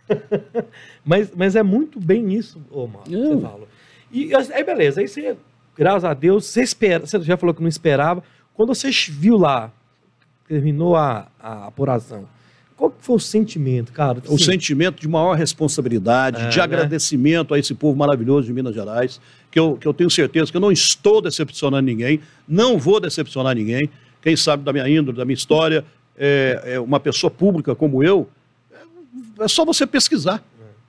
mas, 1.04 1.30
mas 1.34 1.56
é 1.56 1.62
muito 1.62 2.00
bem 2.00 2.32
isso, 2.32 2.60
Omar, 2.70 3.02
você 3.04 3.16
hum. 3.16 3.40
fala. 3.40 3.68
E 4.10 4.30
aí, 4.34 4.64
beleza, 4.64 5.00
aí 5.00 5.08
você, 5.08 5.36
graças 5.76 6.04
a 6.04 6.14
Deus, 6.14 6.46
você 6.46 6.62
espera, 6.62 7.06
você 7.06 7.20
já 7.20 7.36
falou 7.36 7.54
que 7.54 7.60
não 7.60 7.68
esperava. 7.68 8.22
Quando 8.54 8.74
você 8.74 8.90
viu 8.90 9.36
lá, 9.36 9.70
terminou 10.46 10.96
a, 10.96 11.28
a 11.38 11.66
apuração, 11.66 12.26
qual 12.76 12.90
que 12.90 12.96
foi 13.00 13.16
o 13.16 13.20
sentimento, 13.20 13.92
cara? 13.92 14.22
O 14.28 14.38
sentimento 14.38 15.00
de 15.00 15.08
maior 15.08 15.34
responsabilidade, 15.36 16.42
é, 16.42 16.48
de 16.48 16.58
né? 16.58 16.62
agradecimento 16.62 17.52
a 17.52 17.58
esse 17.58 17.74
povo 17.74 17.98
maravilhoso 17.98 18.46
de 18.46 18.52
Minas 18.52 18.74
Gerais, 18.74 19.20
que 19.50 19.58
eu, 19.58 19.76
que 19.76 19.86
eu 19.86 19.92
tenho 19.92 20.08
certeza 20.08 20.50
que 20.50 20.56
eu 20.56 20.60
não 20.60 20.70
estou 20.70 21.20
decepcionando 21.20 21.82
ninguém, 21.82 22.20
não 22.46 22.78
vou 22.78 23.00
decepcionar 23.00 23.54
ninguém. 23.54 23.90
Quem 24.22 24.36
sabe 24.36 24.62
da 24.62 24.72
minha 24.72 24.88
índole, 24.88 25.16
da 25.16 25.24
minha 25.24 25.34
história, 25.34 25.84
é, 26.18 26.62
é 26.74 26.80
uma 26.80 26.98
pessoa 26.98 27.30
pública 27.30 27.74
como 27.74 28.02
eu, 28.02 28.28
é, 29.40 29.48
só 29.48 29.64
você 29.64 29.86
pesquisar. 29.86 30.42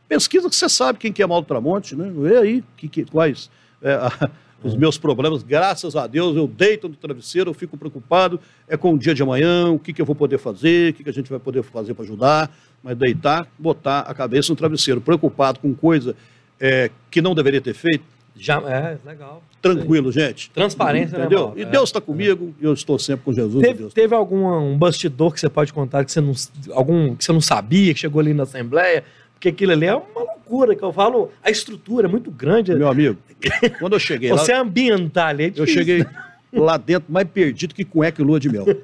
Pesquisa 0.07 0.49
que 0.49 0.55
você 0.55 0.67
sabe 0.67 0.97
quem 0.97 1.13
que 1.13 1.21
é 1.21 1.27
Mauro 1.27 1.45
Tramonte, 1.45 1.95
né? 1.95 2.11
Vê 2.15 2.37
aí 2.37 2.63
que, 2.75 2.87
que, 2.87 3.05
quais 3.05 3.49
é, 3.79 3.93
a, 3.93 4.29
os 4.63 4.75
meus 4.75 4.97
problemas. 4.97 5.43
Graças 5.43 5.95
a 5.95 6.07
Deus 6.07 6.35
eu 6.35 6.47
deito 6.47 6.89
no 6.89 6.95
travesseiro, 6.95 7.51
eu 7.51 7.53
fico 7.53 7.77
preocupado. 7.77 8.39
É 8.67 8.75
com 8.75 8.93
o 8.93 8.97
dia 8.97 9.13
de 9.13 9.21
amanhã, 9.21 9.69
o 9.69 9.79
que, 9.79 9.93
que 9.93 10.01
eu 10.01 10.05
vou 10.05 10.15
poder 10.15 10.37
fazer, 10.37 10.91
o 10.91 10.93
que, 10.95 11.03
que 11.03 11.09
a 11.09 11.13
gente 11.13 11.29
vai 11.29 11.39
poder 11.39 11.63
fazer 11.63 11.93
para 11.93 12.03
ajudar. 12.03 12.51
Mas 12.81 12.97
deitar, 12.97 13.47
botar 13.57 13.99
a 13.99 14.13
cabeça 14.13 14.51
no 14.51 14.55
travesseiro, 14.55 14.99
preocupado 14.99 15.59
com 15.59 15.73
coisa 15.73 16.15
é, 16.59 16.89
que 17.09 17.21
não 17.21 17.35
deveria 17.35 17.61
ter 17.61 17.73
feito, 17.73 18.03
já, 18.39 18.57
é, 18.61 18.97
legal. 19.05 19.43
Tranquilo, 19.61 20.11
gente. 20.11 20.49
Transparência, 20.51 21.17
né, 21.17 21.25
Entendeu? 21.25 21.49
Né, 21.49 21.61
e 21.61 21.65
Deus 21.65 21.89
está 21.89 21.99
comigo 21.99 22.53
e 22.59 22.63
eu 22.63 22.73
estou 22.73 22.97
sempre 22.97 23.25
com 23.25 23.33
Jesus. 23.33 23.61
Teve, 23.61 23.79
Deus. 23.79 23.93
teve 23.93 24.15
algum 24.15 24.47
um 24.47 24.77
bastidor 24.77 25.33
que 25.33 25.39
você 25.39 25.49
pode 25.49 25.73
contar 25.73 26.05
que 26.05 26.11
você, 26.11 26.21
não, 26.21 26.33
algum, 26.71 27.15
que 27.15 27.23
você 27.23 27.33
não 27.33 27.41
sabia, 27.41 27.93
que 27.93 27.99
chegou 27.99 28.21
ali 28.21 28.33
na 28.33 28.43
Assembleia? 28.43 29.03
Porque 29.33 29.49
aquilo 29.49 29.71
ali 29.73 29.85
é 29.85 29.95
uma 29.95 30.21
loucura, 30.21 30.75
que 30.75 30.83
eu 30.83 30.91
falo, 30.91 31.31
a 31.43 31.49
estrutura 31.49 32.07
é 32.07 32.09
muito 32.09 32.31
grande. 32.31 32.73
Meu 32.73 32.87
amigo, 32.87 33.17
quando 33.79 33.93
eu 33.93 33.99
cheguei 33.99 34.29
Você 34.29 34.53
lá... 34.53 34.59
ambientar 34.59 35.27
ali 35.27 35.45
é 35.45 35.53
Eu 35.55 35.67
cheguei 35.67 36.05
lá 36.51 36.77
dentro 36.77 37.11
mais 37.11 37.27
perdido 37.27 37.73
que 37.73 37.85
cueca 37.85 38.21
e 38.21 38.25
lua 38.25 38.39
de 38.39 38.49
mel. 38.49 38.65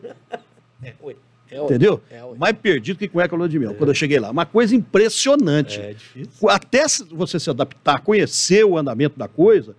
É, 0.84 0.94
oi. 1.02 1.16
É 1.56 1.64
Entendeu? 1.64 2.02
É, 2.12 2.22
Mais 2.38 2.56
perdido 2.58 3.00
que 3.00 3.08
cueca 3.08 3.36
lua 3.36 3.48
de 3.48 3.58
mel, 3.58 3.72
é. 3.72 3.74
quando 3.74 3.90
eu 3.90 3.96
cheguei 3.96 4.20
lá. 4.20 4.30
Uma 4.30 4.46
coisa 4.46 4.76
impressionante. 4.76 5.80
É 5.80 5.94
difícil. 5.94 6.50
Até 6.50 6.86
você 7.12 7.40
se 7.40 7.50
adaptar, 7.50 8.02
conhecer 8.02 8.66
o 8.66 8.78
andamento 8.78 9.18
da 9.18 9.28
coisa, 9.28 9.76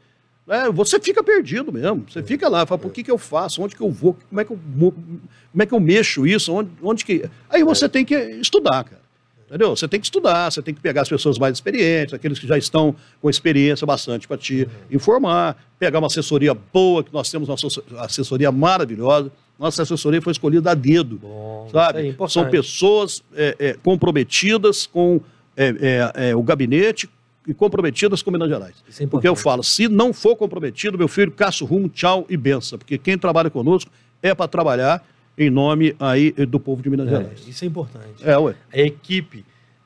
né, 0.46 0.70
você 0.72 0.98
fica 0.98 1.22
perdido 1.22 1.70
mesmo. 1.70 2.06
Você 2.08 2.20
é. 2.20 2.22
fica 2.22 2.48
lá, 2.48 2.64
fala, 2.64 2.78
por 2.78 2.92
que, 2.92 3.02
que 3.02 3.10
eu 3.10 3.18
faço? 3.18 3.62
Onde 3.62 3.76
que 3.76 3.82
eu 3.82 3.90
vou? 3.90 4.16
Como 4.28 4.40
é 4.40 4.44
que 4.44 4.52
eu, 4.52 4.58
como 4.78 5.62
é 5.62 5.66
que 5.66 5.74
eu 5.74 5.80
mexo 5.80 6.26
isso? 6.26 6.52
Onde, 6.52 6.70
onde 6.82 7.04
que... 7.04 7.28
Aí 7.50 7.62
você 7.62 7.84
é. 7.84 7.88
tem 7.88 8.04
que 8.04 8.14
estudar, 8.14 8.84
cara. 8.84 9.06
Entendeu? 9.46 9.76
Você 9.76 9.86
tem 9.86 10.00
que 10.00 10.06
estudar, 10.06 10.50
você 10.50 10.60
tem 10.60 10.74
que 10.74 10.80
pegar 10.80 11.02
as 11.02 11.08
pessoas 11.08 11.38
mais 11.38 11.54
experientes, 11.54 12.12
aqueles 12.12 12.38
que 12.38 12.48
já 12.48 12.58
estão 12.58 12.96
com 13.22 13.30
experiência 13.30 13.86
bastante 13.86 14.26
para 14.26 14.36
te 14.36 14.62
uhum. 14.62 14.68
informar, 14.90 15.56
pegar 15.78 16.00
uma 16.00 16.08
assessoria 16.08 16.52
boa, 16.52 17.04
que 17.04 17.12
nós 17.12 17.30
temos 17.30 17.48
uma 17.48 17.56
assessoria 18.04 18.50
maravilhosa, 18.50 19.30
Nossa 19.58 19.82
assessoria 19.82 20.20
foi 20.20 20.32
escolhida 20.32 20.70
a 20.70 20.74
dedo, 20.74 21.18
Bom, 21.18 21.68
sabe? 21.72 22.14
São 22.28 22.48
pessoas 22.48 23.22
é, 23.34 23.56
é, 23.58 23.76
comprometidas 23.82 24.86
com 24.86 25.20
é, 25.56 26.12
é, 26.14 26.30
é 26.30 26.36
o 26.36 26.42
gabinete 26.42 27.08
e 27.46 27.54
comprometidas 27.54 28.22
com 28.22 28.30
Minas 28.30 28.48
Gerais. 28.48 28.74
É 29.00 29.06
porque 29.06 29.26
eu 29.26 29.36
falo, 29.36 29.62
se 29.62 29.88
não 29.88 30.12
for 30.12 30.36
comprometido, 30.36 30.98
meu 30.98 31.08
filho, 31.08 31.30
caça 31.30 31.64
o 31.64 31.66
rumo, 31.66 31.88
tchau 31.88 32.26
e 32.28 32.36
benção. 32.36 32.78
Porque 32.78 32.98
quem 32.98 33.16
trabalha 33.16 33.48
conosco 33.48 33.90
é 34.22 34.34
para 34.34 34.48
trabalhar 34.48 35.02
em 35.38 35.48
nome 35.48 35.94
aí 36.00 36.32
do 36.32 36.58
povo 36.58 36.82
de 36.82 36.90
Minas 36.90 37.08
Gerais. 37.08 37.46
Isso 37.46 37.64
é 37.64 37.68
importante. 37.68 38.22
É, 38.22 38.36
ué. 38.36 38.54
A 38.72 38.78
equipe. 38.78 39.44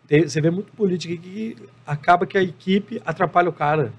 Você 0.09 0.41
vê 0.41 0.51
muito 0.51 0.73
política 0.73 1.16
que 1.16 1.57
acaba 1.87 2.27
que 2.27 2.37
a 2.37 2.43
equipe 2.43 3.01
atrapalha 3.05 3.49
o 3.49 3.53
cara. 3.53 3.93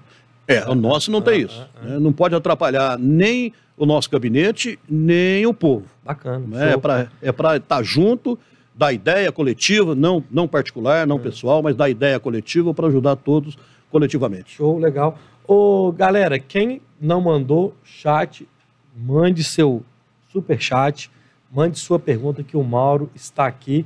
É, 0.46 0.68
o 0.68 0.74
nosso 0.74 1.10
não 1.10 1.22
tem 1.22 1.34
ah, 1.34 1.38
isso. 1.38 1.68
Ah, 1.76 1.86
né? 1.86 1.98
Não 1.98 2.12
pode 2.12 2.34
atrapalhar 2.34 2.98
nem 2.98 3.52
o 3.76 3.86
nosso 3.86 4.10
gabinete, 4.10 4.78
nem 4.88 5.46
o 5.46 5.54
povo. 5.54 5.86
Bacana. 6.04 6.44
Né? 6.46 6.72
É 6.72 6.76
para 6.76 7.54
é 7.54 7.56
estar 7.56 7.60
tá 7.60 7.82
junto, 7.82 8.38
dar 8.74 8.92
ideia 8.92 9.30
coletiva, 9.30 9.94
não, 9.94 10.22
não 10.30 10.48
particular, 10.48 11.06
não 11.06 11.16
é. 11.16 11.20
pessoal, 11.20 11.62
mas 11.62 11.76
dar 11.76 11.88
ideia 11.88 12.18
coletiva 12.18 12.74
para 12.74 12.88
ajudar 12.88 13.16
todos 13.16 13.56
coletivamente. 13.90 14.54
Show, 14.54 14.78
legal. 14.78 15.18
Ô, 15.46 15.92
galera, 15.92 16.38
quem 16.38 16.80
não 17.00 17.20
mandou 17.20 17.74
chat, 17.84 18.48
mande 18.96 19.42
seu 19.42 19.82
super 20.30 20.60
chat, 20.60 21.10
mande 21.50 21.78
sua 21.78 21.98
pergunta 21.98 22.42
que 22.42 22.56
o 22.56 22.62
Mauro 22.62 23.10
está 23.14 23.46
aqui 23.46 23.84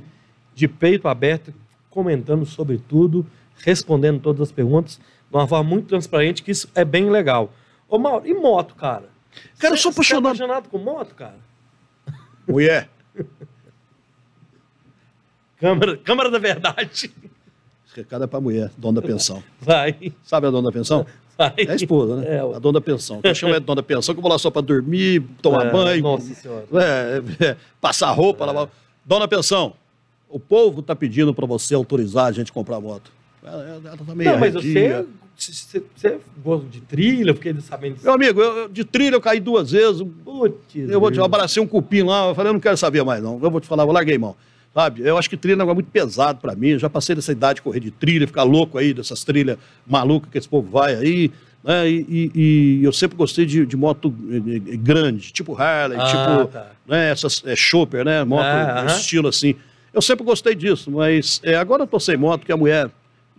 de 0.55 0.67
peito 0.67 1.07
aberto, 1.07 1.53
comentando 1.89 2.45
sobre 2.45 2.77
tudo, 2.77 3.25
respondendo 3.57 4.19
todas 4.19 4.41
as 4.41 4.51
perguntas 4.51 4.99
de 5.29 5.35
uma 5.35 5.47
forma 5.47 5.69
muito 5.69 5.87
transparente, 5.87 6.43
que 6.43 6.51
isso 6.51 6.69
é 6.73 6.85
bem 6.85 7.09
legal. 7.09 7.51
Ô, 7.89 7.97
Mauro, 7.97 8.27
e 8.27 8.33
moto, 8.33 8.75
cara? 8.75 9.09
Cara, 9.59 9.73
eu 9.73 9.77
sou 9.77 9.91
apaixonado. 9.91 10.35
Você 10.35 10.43
é 10.43 10.45
apaixonado 10.45 10.69
com 10.69 10.77
moto, 10.77 11.15
cara? 11.15 11.37
Mulher. 12.47 12.89
câmara, 15.59 15.97
câmara 15.97 16.31
da 16.31 16.39
verdade. 16.39 17.11
Esse 17.85 17.95
recado 17.95 18.23
é 18.23 18.27
pra 18.27 18.39
mulher, 18.39 18.71
dona 18.77 19.01
da 19.01 19.07
pensão. 19.07 19.43
Vai. 19.59 20.13
Sabe 20.23 20.47
a 20.47 20.51
dona 20.51 20.69
da 20.69 20.71
pensão? 20.71 21.05
Vai. 21.37 21.53
É 21.57 21.71
a 21.71 21.75
esposa, 21.75 22.15
né? 22.17 22.35
É, 22.35 22.39
a 22.39 22.59
dona 22.59 22.79
da 22.79 22.81
pensão. 22.81 23.21
Que 23.21 23.33
chama 23.33 23.55
é 23.55 23.59
dona 23.59 23.81
da 23.81 23.83
pensão, 23.83 24.15
que 24.15 24.19
eu 24.19 24.23
vou 24.23 24.31
lá 24.31 24.39
só 24.39 24.49
pra 24.49 24.61
dormir, 24.61 25.23
tomar 25.41 25.67
é, 25.67 25.71
banho. 25.71 26.03
Nossa 26.03 26.33
senhora. 26.33 26.65
É, 26.73 27.45
é, 27.45 27.57
passar 27.79 28.11
roupa, 28.11 28.43
é. 28.43 28.47
lavar. 28.47 28.69
Dona 29.05 29.21
da 29.21 29.27
pensão, 29.27 29.73
o 30.29 30.39
povo 30.39 30.81
tá 30.81 30.95
pedindo 30.95 31.33
pra 31.33 31.45
você 31.45 31.75
autorizar 31.75 32.25
a 32.25 32.31
gente 32.31 32.51
comprar 32.51 32.79
moto. 32.79 33.11
Ela, 33.47 33.81
ela 33.85 33.97
tá 33.97 34.15
meio 34.15 34.31
Não, 34.31 34.39
mas 34.39 34.53
você, 34.53 35.05
você, 35.35 35.83
você 35.95 36.17
gosta 36.43 36.67
de 36.67 36.81
trilha, 36.81 37.33
porque 37.33 37.49
eles 37.49 37.63
sabem... 37.63 37.95
Meu 38.03 38.13
amigo, 38.13 38.41
eu, 38.41 38.67
de 38.67 38.83
trilha 38.83 39.15
eu 39.15 39.21
caí 39.21 39.39
duas 39.39 39.71
vezes. 39.71 40.05
Putz, 40.23 40.75
eu 40.75 40.99
vou 40.99 41.11
te 41.11 41.19
abracei 41.19 41.61
um 41.61 41.67
cupim 41.67 42.03
lá, 42.03 42.29
eu 42.29 42.35
falei, 42.35 42.49
eu 42.49 42.53
não 42.53 42.59
quero 42.59 42.77
saber 42.77 43.03
mais 43.03 43.21
não. 43.21 43.39
Eu 43.41 43.49
vou 43.51 43.61
te 43.61 43.67
falar, 43.67 43.83
eu 43.83 43.91
larguei 43.91 44.17
mão. 44.17 44.35
Sabe? 44.73 45.01
Eu 45.01 45.17
acho 45.17 45.29
que 45.29 45.35
trilha 45.35 45.53
é 45.53 45.55
um 45.55 45.59
negócio 45.59 45.75
muito 45.75 45.89
pesado 45.89 46.39
para 46.39 46.55
mim. 46.55 46.69
Eu 46.69 46.79
já 46.79 46.89
passei 46.89 47.15
dessa 47.15 47.31
idade 47.31 47.55
de 47.55 47.61
correr 47.63 47.79
de 47.79 47.89
trilha, 47.89 48.27
ficar 48.27 48.43
louco 48.43 48.77
aí 48.77 48.93
dessas 48.93 49.23
trilhas 49.23 49.57
malucas 49.87 50.29
que 50.29 50.37
esse 50.37 50.47
povo 50.47 50.69
vai 50.69 50.93
aí. 50.93 51.31
Né? 51.63 51.89
E, 51.89 52.05
e, 52.07 52.31
e, 52.79 52.83
eu 52.83 52.93
sempre 52.93 53.17
gostei 53.17 53.45
de, 53.45 53.65
de 53.65 53.75
moto 53.75 54.13
eh, 54.29 54.73
eh, 54.73 54.77
grande, 54.77 55.33
tipo 55.33 55.59
Harley, 55.59 55.97
ah, 55.99 56.05
tipo 56.05 56.51
tá. 56.51 56.71
né, 56.87 57.09
essas 57.09 57.43
é, 57.45 57.55
Chopper, 57.55 58.05
né? 58.05 58.23
Moto 58.23 58.45
ah, 58.45 58.85
estilo 58.87 59.27
assim. 59.27 59.55
Eu 59.91 60.01
sempre 60.01 60.23
gostei 60.23 60.53
disso, 60.53 60.91
mas 60.91 61.41
é, 61.43 61.55
agora 61.55 61.83
eu 61.83 61.87
tô 61.87 61.99
sem 61.99 62.15
moto, 62.15 62.41
porque 62.41 62.51
a 62.51 62.57
mulher 62.57 62.89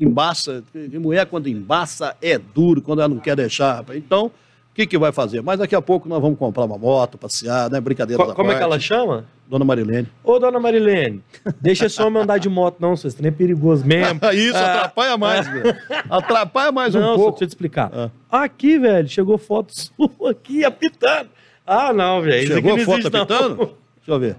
embaça. 0.01 0.63
Mulher, 0.93 1.27
quando 1.27 1.49
embaça, 1.49 2.17
é 2.23 2.39
duro, 2.39 2.83
quando 2.83 3.01
ela 3.01 3.09
não 3.09 3.19
quer 3.19 3.37
deixar. 3.37 3.85
Então, 3.95 4.27
o 4.27 4.33
que, 4.75 4.87
que 4.87 4.99
vai 4.99 5.13
fazer? 5.13 5.43
Mas 5.43 5.59
daqui 5.59 5.75
a 5.75 5.83
pouco 5.83 6.09
nós 6.09 6.21
vamos 6.21 6.39
comprar 6.39 6.65
uma 6.65 6.79
moto, 6.79 7.19
passear, 7.19 7.71
né? 7.71 7.81
Brincadeira 7.81 8.23
Co 8.23 8.29
da 8.29 8.35
Como 8.35 8.49
parte. 8.49 8.57
é 8.57 8.59
que 8.59 8.65
ela 8.65 8.79
chama? 8.79 9.25
Dona 9.49 9.65
Marilene. 9.65 10.07
Ô, 10.23 10.39
dona 10.39 10.61
Marilene, 10.61 11.23
deixa 11.59 11.87
esse 11.87 12.01
homem 12.03 12.23
andar 12.23 12.37
de 12.39 12.51
moto, 12.51 12.77
não, 12.79 12.95
vocês 12.95 13.17
nem 13.19 13.29
é 13.29 13.33
perigoso 13.33 13.85
mesmo. 13.87 14.21
Isso, 14.35 14.57
ah, 14.57 14.75
atrapalha 14.75 15.17
mais, 15.17 15.49
ah. 15.49 15.51
velho. 15.51 15.77
Atrapalha 16.11 16.71
mais 16.71 16.95
não, 16.95 17.15
um 17.15 17.17
pouco. 17.17 17.31
Deixa 17.31 17.45
eu 17.45 17.49
te 17.49 17.51
explicar. 17.53 17.91
Ah. 17.95 18.11
Aqui, 18.45 18.79
velho, 18.79 19.09
chegou 19.09 19.39
foto 19.39 19.73
sua 19.75 20.31
aqui, 20.31 20.65
apitando. 20.65 21.31
Ah, 21.67 21.93
não, 21.93 22.21
velho. 22.21 22.47
Chegou 22.47 22.79
foto 22.79 23.07
apitando? 23.09 23.57
Deixa 23.97 24.11
eu 24.11 24.21
ver. 24.21 24.37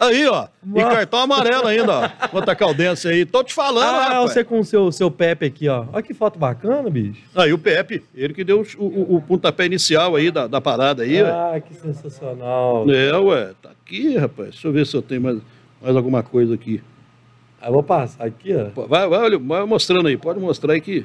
Aí, 0.00 0.26
ó. 0.28 0.46
E 0.76 0.80
cartão 0.80 1.18
amarelo 1.20 1.66
ainda, 1.66 1.92
ó. 1.92 2.28
Quanta 2.28 2.54
caldense 2.54 3.08
aí. 3.08 3.24
Tô 3.26 3.42
te 3.42 3.52
falando, 3.52 3.84
Ah, 3.84 4.08
rapaz. 4.08 4.32
você 4.32 4.44
com 4.44 4.60
o 4.60 4.64
seu, 4.64 4.92
seu 4.92 5.10
Pepe 5.10 5.46
aqui, 5.46 5.68
ó. 5.68 5.86
Olha 5.92 6.02
que 6.02 6.14
foto 6.14 6.38
bacana, 6.38 6.88
bicho. 6.88 7.20
Aí 7.34 7.52
o 7.52 7.58
Pepe, 7.58 8.04
ele 8.14 8.32
que 8.32 8.44
deu 8.44 8.64
o, 8.78 8.84
o, 8.84 9.16
o 9.16 9.20
pontapé 9.22 9.66
inicial 9.66 10.14
aí 10.14 10.30
da, 10.30 10.46
da 10.46 10.60
parada 10.60 11.02
aí, 11.02 11.20
Ah, 11.20 11.50
ué. 11.52 11.60
que 11.60 11.74
sensacional. 11.74 12.84
É, 12.90 13.16
ué. 13.18 13.52
Tá 13.60 13.70
aqui, 13.70 14.16
rapaz. 14.16 14.50
Deixa 14.50 14.68
eu 14.68 14.72
ver 14.72 14.86
se 14.86 14.96
eu 14.96 15.02
tenho 15.02 15.20
mais, 15.20 15.38
mais 15.82 15.96
alguma 15.96 16.22
coisa 16.22 16.54
aqui. 16.54 16.80
Eu 17.60 17.72
vou 17.72 17.82
passar 17.82 18.24
aqui, 18.24 18.54
ó. 18.54 18.86
Vai, 18.86 19.08
vai, 19.08 19.18
olha, 19.20 19.38
vai 19.38 19.64
mostrando 19.64 20.06
aí. 20.06 20.16
Pode 20.16 20.38
mostrar 20.38 20.74
aí 20.74 20.80
que... 20.80 21.04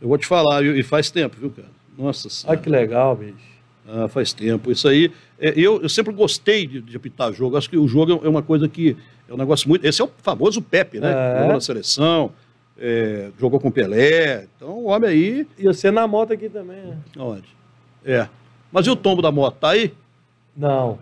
Eu 0.00 0.08
vou 0.08 0.18
te 0.18 0.26
falar, 0.26 0.62
e 0.64 0.82
faz 0.82 1.10
tempo, 1.10 1.36
viu, 1.40 1.50
cara? 1.50 1.68
Nossa 1.98 2.28
Senhora. 2.28 2.56
Olha 2.58 2.62
que 2.62 2.68
legal, 2.70 3.16
bicho. 3.16 3.55
Ah, 3.88 4.08
faz 4.08 4.32
tempo. 4.32 4.70
Isso 4.72 4.88
aí, 4.88 5.12
é, 5.38 5.52
eu, 5.56 5.80
eu, 5.80 5.88
sempre 5.88 6.12
gostei 6.12 6.66
de, 6.66 6.80
de 6.80 6.96
apitar 6.96 7.32
jogo. 7.32 7.56
Acho 7.56 7.70
que 7.70 7.76
o 7.76 7.86
jogo 7.86 8.20
é 8.24 8.28
uma 8.28 8.42
coisa 8.42 8.68
que 8.68 8.96
é 9.28 9.32
um 9.32 9.36
negócio 9.36 9.68
muito. 9.68 9.84
Esse 9.84 10.02
é 10.02 10.04
o 10.04 10.10
famoso 10.22 10.60
Pepe, 10.60 10.98
né? 10.98 11.12
É. 11.12 11.38
Jogou 11.38 11.54
na 11.54 11.60
seleção, 11.60 12.32
é, 12.78 13.30
jogou 13.38 13.60
com 13.60 13.70
Pelé. 13.70 14.48
Então, 14.56 14.70
o 14.70 14.84
homem 14.86 15.10
aí. 15.10 15.46
E 15.56 15.64
você 15.64 15.90
na 15.90 16.06
moto 16.06 16.32
aqui 16.32 16.48
também, 16.48 16.82
né? 16.82 16.98
Onde? 17.16 17.48
É. 18.04 18.28
Mas 18.72 18.86
e 18.86 18.90
o 18.90 18.96
tombo 18.96 19.22
da 19.22 19.30
moto? 19.30 19.56
Tá 19.60 19.70
aí? 19.70 19.94
Não. 20.56 20.98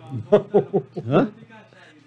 Hã? 1.08 1.28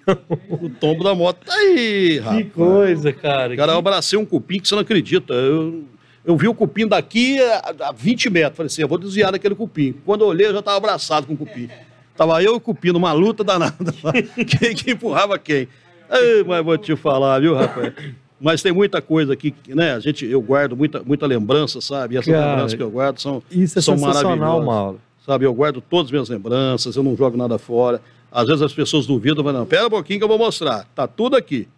o 0.50 0.70
tombo 0.70 1.04
da 1.04 1.16
moto 1.16 1.44
tá 1.46 1.54
aí, 1.54 2.20
rapaz. 2.20 2.44
Que 2.44 2.50
coisa, 2.52 3.12
cara. 3.12 3.56
Cara, 3.56 3.72
que... 3.72 3.76
eu 3.76 3.80
abracei 3.80 4.18
um 4.18 4.26
cupim 4.26 4.60
que 4.60 4.68
você 4.68 4.76
não 4.76 4.82
acredita. 4.82 5.34
Eu 5.34 5.86
eu 6.28 6.36
vi 6.36 6.50
o 6.50 6.54
cupim 6.54 6.86
daqui 6.86 7.40
a, 7.42 7.94
20 7.96 8.30
metros. 8.30 8.58
Falei 8.58 8.68
assim, 8.68 8.82
eu 8.82 8.88
vou 8.88 8.98
desviar 8.98 9.32
daquele 9.32 9.56
cupim. 9.56 9.96
Quando 10.06 10.26
eu 10.26 10.28
olhei, 10.28 10.48
eu 10.48 10.52
já 10.52 10.60
estava 10.60 10.76
abraçado 10.76 11.26
com 11.26 11.34
o 11.34 11.38
cupim. 11.38 11.70
Tava 12.18 12.44
eu 12.44 12.54
e 12.54 12.58
o 12.58 12.60
cupim 12.60 12.92
numa 12.92 13.14
luta 13.14 13.46
danada. 13.46 13.94
quem 14.36 14.76
que 14.76 14.92
empurrava 14.92 15.40
quem? 15.40 15.70
Ei, 16.12 16.44
mas 16.44 16.66
vou 16.66 16.78
te 16.78 16.98
falar, 16.98 17.40
viu, 17.40 17.56
rapaz? 17.56 17.94
Mas 18.42 18.62
tem 18.62 18.74
muita 18.74 19.02
coisa 19.02 19.32
aqui, 19.32 19.56
né? 19.70 19.94
A 19.94 20.00
gente, 20.02 20.26
eu 20.26 20.42
guardo 20.42 20.76
muita, 20.76 21.02
muita 21.02 21.26
lembrança, 21.26 21.80
sabe? 21.80 22.16
E 22.16 22.18
essas 22.18 22.34
Cara, 22.34 22.46
lembranças 22.46 22.74
que 22.74 22.84
eu 22.84 22.92
guardo 22.92 23.20
são, 23.20 23.42
isso 23.50 23.80
é 23.80 23.82
são 23.82 23.98
maravilhosas. 23.98 24.66
Mauro. 24.66 25.02
Sabe, 25.26 25.46
eu 25.46 25.54
guardo 25.54 25.80
todas 25.80 26.08
as 26.08 26.12
minhas 26.12 26.30
lembranças, 26.30 26.96
eu 26.98 27.04
não 27.04 27.16
jogo 27.16 27.38
nada 27.38 27.58
fora. 27.58 28.02
Às 28.30 28.48
vezes 28.48 28.62
as 28.62 28.74
pessoas 28.74 29.06
duvidam, 29.06 29.46
mas 29.46 29.54
não, 29.54 29.66
pera 29.66 29.88
um 29.88 29.90
pouquinho 29.90 30.20
que 30.20 30.24
eu 30.26 30.30
vou 30.30 30.38
mostrar. 30.38 30.86
Tá 30.94 31.08
tudo 31.08 31.38
aqui. 31.38 31.70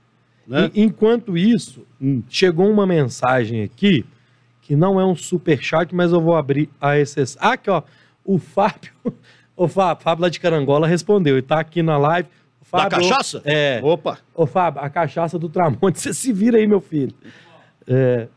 Né? 0.47 0.71
Enquanto 0.73 1.37
isso, 1.37 1.85
hum. 2.01 2.23
chegou 2.27 2.67
uma 2.67 2.87
mensagem 2.87 3.61
aqui 3.61 4.03
que 4.69 4.75
não 4.75 4.99
é 4.99 5.03
um 5.03 5.15
super 5.15 5.59
chat, 5.59 5.95
mas 5.95 6.11
eu 6.11 6.21
vou 6.21 6.35
abrir 6.35 6.69
a 6.79 6.95
exceção. 6.95 7.41
Ah, 7.43 7.53
aqui, 7.53 7.71
ó, 7.71 7.81
o 8.23 8.37
Fábio, 8.37 8.91
o 9.57 9.67
Fábio, 9.67 10.03
Fábio 10.03 10.21
lá 10.21 10.29
de 10.29 10.39
Carangola 10.39 10.85
respondeu, 10.85 11.39
e 11.39 11.41
tá 11.41 11.59
aqui 11.59 11.81
na 11.81 11.97
live. 11.97 12.29
O 12.61 12.65
Fábio, 12.65 12.89
da 12.91 12.97
cachaça? 12.97 13.41
É. 13.45 13.81
Opa. 13.83 14.19
Ô, 14.31 14.45
Fábio, 14.45 14.79
a 14.79 14.87
cachaça 14.87 15.39
do 15.39 15.49
Tramonte, 15.49 15.97
você 15.99 16.13
se 16.13 16.31
vira 16.31 16.59
aí, 16.59 16.67
meu 16.67 16.79
filho. 16.79 17.15
É, 17.87 18.27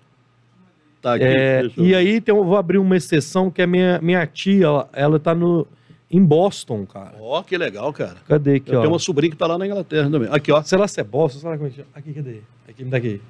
tá 1.02 1.16
aqui, 1.16 1.24
é, 1.24 1.70
E 1.76 1.94
aí 1.94 2.18
tem, 2.18 2.34
eu 2.34 2.42
vou 2.42 2.56
abrir 2.56 2.78
uma 2.78 2.96
exceção 2.96 3.50
que 3.50 3.60
é 3.60 3.66
minha, 3.66 4.00
minha 4.00 4.26
tia, 4.26 4.64
ela, 4.64 4.88
ela 4.94 5.20
tá 5.20 5.34
no, 5.34 5.68
em 6.10 6.24
Boston, 6.24 6.86
cara. 6.86 7.12
Ó, 7.20 7.40
oh, 7.40 7.44
que 7.44 7.58
legal, 7.58 7.92
cara. 7.92 8.16
Cadê 8.26 8.54
aqui, 8.54 8.72
eu 8.72 8.78
ó? 8.78 8.80
Tem 8.80 8.90
uma 8.90 8.98
sobrinha 8.98 9.30
que 9.30 9.36
tá 9.36 9.46
lá 9.46 9.58
na 9.58 9.66
Inglaterra 9.66 10.08
também. 10.08 10.30
Aqui, 10.32 10.50
ó. 10.50 10.62
Sei 10.62 10.78
lá 10.78 10.88
se 10.88 10.98
é 10.98 11.04
Boston, 11.04 11.40
sei 11.40 11.50
lá 11.50 11.58
como 11.58 11.68
é 11.68 11.72
que 11.72 11.84
Aqui, 11.94 12.14
cadê? 12.14 12.40
Aqui, 12.66 12.84
me 12.84 12.90
dá 12.90 12.96
aqui. 12.96 13.20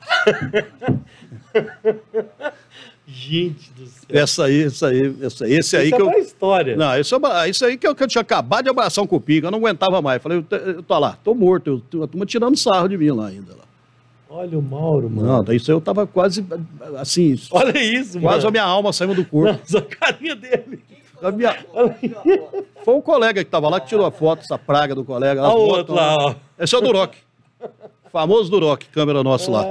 Gente 3.06 3.72
do 3.72 3.86
céu. 3.86 4.06
Essa 4.08 4.44
aí, 4.44 4.62
essa 4.62 4.86
aí, 4.86 5.16
essa, 5.20 5.48
esse 5.48 5.76
aí 5.76 5.88
isso 5.88 5.96
que 5.96 6.02
é 6.02 6.06
eu. 6.06 6.22
história. 6.22 6.76
Não, 6.76 6.96
isso, 6.98 7.16
é, 7.16 7.50
isso 7.50 7.64
aí 7.64 7.76
que 7.76 7.86
eu, 7.86 7.94
que 7.94 8.04
eu 8.04 8.06
tinha 8.06 8.22
acabado 8.22 8.64
de 8.64 8.70
abraçar 8.70 9.02
um 9.02 9.06
cupim, 9.06 9.40
que 9.40 9.46
eu 9.46 9.50
não 9.50 9.58
aguentava 9.58 10.00
mais. 10.00 10.22
Falei, 10.22 10.44
eu, 10.48 10.58
eu 10.58 10.82
tô 10.82 10.96
lá, 10.96 11.18
tô 11.24 11.34
morto, 11.34 11.82
eu, 11.92 12.04
a 12.04 12.06
turma 12.06 12.24
tirando 12.24 12.56
sarro 12.56 12.88
de 12.88 12.96
mim 12.96 13.10
lá 13.10 13.26
ainda. 13.26 13.52
Lá. 13.52 13.64
Olha 14.28 14.56
o 14.56 14.62
Mauro, 14.62 15.10
mano. 15.10 15.42
Não, 15.44 15.52
isso 15.52 15.72
eu 15.72 15.80
tava 15.80 16.06
quase 16.06 16.46
assim. 16.98 17.36
Olha 17.50 17.76
isso, 17.82 18.12
quase 18.12 18.14
mano. 18.14 18.28
Quase 18.28 18.46
a 18.46 18.50
minha 18.52 18.62
alma 18.62 18.92
saiu 18.92 19.12
do 19.12 19.24
corpo. 19.24 19.58
Nossa, 19.58 19.78
a 19.78 19.82
carinha 19.82 20.36
dele. 20.36 20.80
A 21.20 21.32
minha... 21.32 21.54
Foi 22.84 22.94
um 22.94 23.00
colega 23.00 23.42
que 23.42 23.50
tava 23.50 23.68
lá 23.68 23.80
que 23.80 23.88
tirou 23.88 24.06
a 24.06 24.10
foto, 24.12 24.42
essa 24.42 24.56
praga 24.56 24.94
do 24.94 25.04
colega. 25.04 25.42
Olha 25.42 25.54
o 25.54 25.60
outro 25.60 25.94
lá, 25.94 26.16
ó. 26.16 26.34
Esse 26.58 26.76
é 26.76 26.78
o 26.78 26.80
Duroc. 26.80 27.14
Famoso 28.12 28.50
Duroc, 28.50 28.84
câmera 28.92 29.22
nosso 29.24 29.50
lá. 29.50 29.64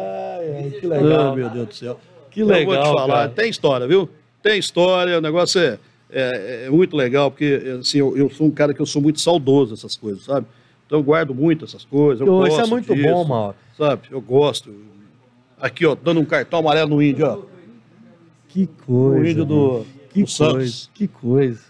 Ai, 0.58 0.70
que 0.72 0.88
legal. 0.88 1.32
Oh, 1.32 1.36
meu 1.36 1.50
Deus 1.50 1.68
do 1.68 1.74
céu. 1.74 2.00
Que 2.32 2.44
legal. 2.44 2.76
Eu 2.76 2.84
vou 2.84 2.94
te 2.94 3.00
falar, 3.00 3.14
cara. 3.16 3.30
tem 3.30 3.50
história, 3.50 3.88
viu? 3.88 4.10
Tem 4.42 4.60
história, 4.60 5.18
o 5.18 5.22
negócio 5.22 5.60
é, 5.60 5.78
é, 6.10 6.66
é 6.68 6.70
muito 6.70 6.96
legal, 6.96 7.30
porque 7.30 7.78
assim, 7.80 7.98
eu, 8.00 8.16
eu, 8.16 8.30
sou 8.30 8.48
um 8.48 8.52
cara 8.52 8.74
que 8.74 8.82
eu 8.82 8.86
sou 8.86 9.02
muito 9.02 9.20
saudoso 9.20 9.76
dessas 9.76 9.98
coisas, 9.98 10.24
sabe? 10.24 10.46
Então 10.86 11.00
eu 11.00 11.04
guardo 11.04 11.36
muito 11.36 11.66
essas 11.66 11.86
coisas. 11.86 12.26
Eu 12.26 12.48
Isso 12.48 12.62
é 12.62 12.66
muito 12.66 12.96
disso, 12.96 13.08
bom, 13.08 13.24
Mauro. 13.24 13.56
Sabe? 13.78 14.04
Eu 14.10 14.22
gosto. 14.22 14.74
Aqui, 15.60 15.86
ó, 15.86 15.96
dando 15.96 16.20
um 16.20 16.26
cartão 16.26 16.60
amarelo 16.60 16.90
no 16.96 17.02
índio, 17.04 17.28
ó. 17.28 17.40
Que 18.48 18.68
coisa. 18.86 19.20
O 19.20 19.28
índio 19.28 19.46
do, 19.46 19.86
que 20.12 20.24
do 20.24 20.38
coisa, 20.38 20.88
Que 20.94 21.08
coisa. 21.08 21.70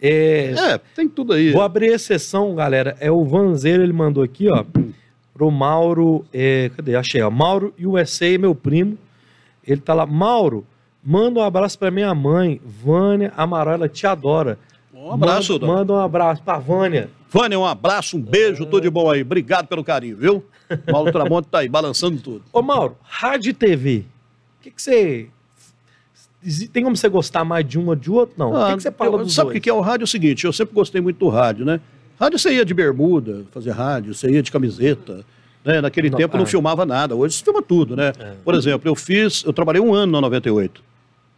É, 0.00 0.52
é, 0.58 0.78
tem 0.96 1.08
tudo 1.08 1.32
aí. 1.32 1.52
Vou 1.52 1.62
abrir 1.62 1.86
exceção, 1.86 2.54
galera. 2.54 2.96
É 2.98 3.10
o 3.10 3.24
Vanzeiro, 3.24 3.84
ele 3.84 3.92
mandou 3.92 4.22
aqui, 4.22 4.48
ó, 4.48 4.64
pro 5.42 5.50
Mauro. 5.50 6.24
É, 6.32 6.70
cadê? 6.76 6.94
Achei, 6.94 7.20
ó. 7.20 7.28
Mauro 7.30 7.74
USA, 7.80 8.38
meu 8.38 8.54
primo. 8.54 8.96
Ele 9.66 9.80
tá 9.80 9.92
lá. 9.92 10.06
Mauro, 10.06 10.64
manda 11.02 11.40
um 11.40 11.42
abraço 11.42 11.76
pra 11.76 11.90
minha 11.90 12.14
mãe, 12.14 12.60
Vânia 12.64 13.32
Amaral, 13.36 13.74
ela 13.74 13.88
te 13.88 14.06
adora. 14.06 14.56
Um 14.94 15.12
abraço, 15.12 15.54
Manda, 15.54 15.66
manda 15.66 15.92
um 15.94 16.00
abraço 16.00 16.42
pra 16.44 16.58
Vânia. 16.58 17.10
Vânia, 17.28 17.58
um 17.58 17.66
abraço, 17.66 18.16
um 18.16 18.20
beijo, 18.20 18.64
tudo 18.66 18.82
de 18.82 18.90
bom 18.90 19.10
aí. 19.10 19.22
Obrigado 19.22 19.66
pelo 19.66 19.82
carinho, 19.82 20.16
viu? 20.16 20.44
Mauro 20.92 21.10
Tramonte 21.10 21.48
tá 21.48 21.58
aí, 21.58 21.68
balançando 21.68 22.20
tudo. 22.20 22.44
Ô, 22.52 22.62
Mauro, 22.62 22.96
rádio 23.02 23.50
e 23.50 23.52
TV. 23.52 24.04
O 24.60 24.62
que, 24.62 24.70
que 24.70 24.80
você. 24.80 25.28
Tem 26.72 26.84
como 26.84 26.96
você 26.96 27.08
gostar 27.08 27.44
mais 27.44 27.66
de 27.66 27.78
um 27.78 27.88
ou 27.88 27.96
de 27.96 28.10
outro? 28.10 28.34
Não. 28.36 28.54
Ah, 28.54 28.66
o 28.66 28.70
que, 28.70 28.76
que 28.76 28.82
você 28.82 28.92
fala 28.92 29.20
eu, 29.20 29.28
Sabe 29.28 29.58
o 29.58 29.60
que 29.60 29.70
é 29.70 29.72
o 29.72 29.80
rádio? 29.80 30.04
É 30.04 30.06
o 30.06 30.08
seguinte, 30.08 30.44
eu 30.44 30.52
sempre 30.52 30.74
gostei 30.74 31.00
muito 31.00 31.18
do 31.18 31.28
rádio, 31.28 31.64
né? 31.64 31.80
Rádio 32.22 32.38
você 32.38 32.54
ia 32.54 32.64
de 32.64 32.72
bermuda, 32.72 33.42
fazer 33.50 33.70
rádio, 33.72 34.14
você 34.14 34.30
ia 34.30 34.42
de 34.42 34.52
camiseta. 34.52 35.24
Né? 35.64 35.80
Naquele 35.80 36.08
Não, 36.10 36.18
tempo 36.18 36.36
não 36.36 36.44
ah. 36.44 36.46
filmava 36.46 36.86
nada, 36.86 37.14
hoje 37.16 37.34
se 37.36 37.42
filma 37.44 37.60
tudo, 37.62 37.96
né? 37.96 38.12
É. 38.18 38.32
Por 38.44 38.54
exemplo, 38.54 38.88
eu 38.88 38.94
fiz, 38.94 39.42
eu 39.44 39.52
trabalhei 39.52 39.80
um 39.82 39.92
ano 39.94 40.12
na 40.12 40.20
98. 40.20 40.82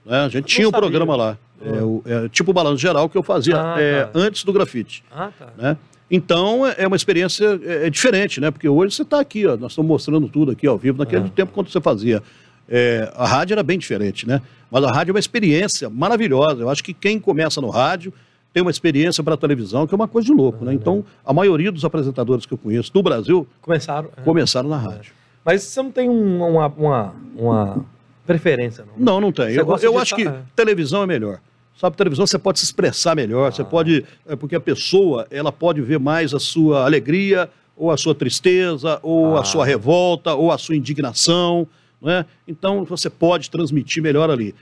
Né? 0.05 0.19
A 0.21 0.29
gente 0.29 0.45
tinha 0.47 0.69
um 0.69 0.71
sabia. 0.71 0.81
programa 0.89 1.17
lá, 1.17 1.39
é, 1.65 1.83
o- 1.83 2.03
é, 2.05 2.29
tipo 2.29 2.51
o 2.51 2.55
Balanço 2.55 2.79
Geral 2.83 3.09
que 3.09 3.17
eu 3.17 3.23
fazia 3.23 3.57
Ah, 3.61 3.81
é, 3.81 4.05
tá. 4.05 4.11
antes 4.15 4.45
do 4.45 4.53
grafite. 4.53 5.03
Ah, 5.11 5.31
tá. 5.39 5.49
né? 5.57 5.77
Então 6.11 6.67
é 6.67 6.75
é 6.79 6.87
uma 6.87 6.97
experiência 6.97 7.59
é, 7.65 7.87
é 7.87 7.91
diferente, 7.91 8.39
né? 8.41 8.51
Porque 8.51 8.69
hoje 8.69 8.95
você 8.95 9.03
está 9.03 9.21
aqui, 9.21 9.47
ó, 9.47 9.57
nós 9.57 9.73
estamos 9.73 9.89
mostrando 9.89 10.29
tudo 10.29 10.53
aqui 10.53 10.67
ao 10.67 10.77
vivo. 10.77 10.99
Naquele 10.99 11.27
É. 11.27 11.31
tempo, 11.31 11.53
quando 11.53 11.71
você 11.71 11.81
fazia, 11.81 12.23
é, 12.69 13.11
a 13.17 13.27
rádio 13.27 13.55
era 13.55 13.63
bem 13.63 13.79
diferente, 13.79 14.29
né? 14.29 14.43
Mas 14.71 14.85
a 14.85 14.91
rádio 14.91 15.13
é 15.13 15.15
uma 15.15 15.19
experiência 15.21 15.89
maravilhosa. 15.89 16.61
Eu 16.63 16.69
acho 16.69 16.85
que 16.85 16.93
quem 16.93 17.19
começa 17.19 17.59
no 17.61 17.71
rádio 17.71 18.13
tem 18.55 18.63
uma 18.63 18.71
experiência 18.71 19.23
para 19.23 19.35
a 19.35 19.37
televisão, 19.37 19.85
que 19.87 19.93
é 19.93 19.97
uma 19.97 20.09
coisa 20.09 20.25
de 20.27 20.33
louco, 20.33 20.65
né? 20.65 20.73
Então, 20.73 21.05
a 21.27 21.33
maioria 21.35 21.71
dos 21.73 21.85
apresentadores 21.85 22.47
que 22.47 22.55
eu 22.55 22.59
conheço 22.59 22.91
do 22.93 23.03
Brasil 23.03 23.47
Começaram. 23.61 24.09
é. 24.17 24.23
começaram 24.23 24.69
na 24.71 24.79
rádio. 24.79 25.13
Mas 25.45 25.63
você 25.65 25.83
não 25.83 25.91
tem 25.91 26.09
um- 26.09 26.43
uma, 26.43 26.67
uma, 26.69 27.15
uma 27.37 27.85
preferência, 28.25 28.85
não? 28.87 29.05
Não, 29.05 29.21
não 29.21 29.33
tem. 29.33 29.57
Você 29.65 29.87
Eu, 29.87 29.93
eu 29.93 29.99
acho 29.99 30.15
que 30.15 30.25
fa- 30.25 30.31
é. 30.31 30.43
televisão 30.57 31.03
é 31.03 31.07
melhor. 31.07 31.41
Sabe, 31.79 31.97
televisão 31.97 32.25
você 32.27 32.39
pode 32.39 32.61
se 32.61 32.65
expressar 32.65 33.17
melhor, 33.17 33.53
você 33.53 33.63
Ah. 33.63 33.65
pode. 33.65 34.05
É 34.27 34.37
porque 34.37 34.55
a 34.55 34.61
pessoa 34.61 35.27
ela 35.31 35.51
pode 35.51 35.81
ver 35.83 35.99
mais 35.99 36.33
a 36.33 36.39
sua 36.39 36.85
alegria, 36.85 37.51
ou 37.77 37.91
a 37.91 37.97
sua 37.97 38.15
tristeza, 38.15 39.01
ou 39.03 39.37
Ah. 39.37 39.41
a 39.41 39.45
sua 39.45 39.67
revolta, 39.67 40.33
ou 40.35 40.53
a 40.53 40.57
sua 40.59 40.77
indignação. 40.77 41.67
Né? 42.01 42.25
Então 42.47 42.85
você 42.85 43.11
pode 43.11 43.51
transmitir 43.51 44.01
melhor 44.03 44.31
ali. 44.31 44.55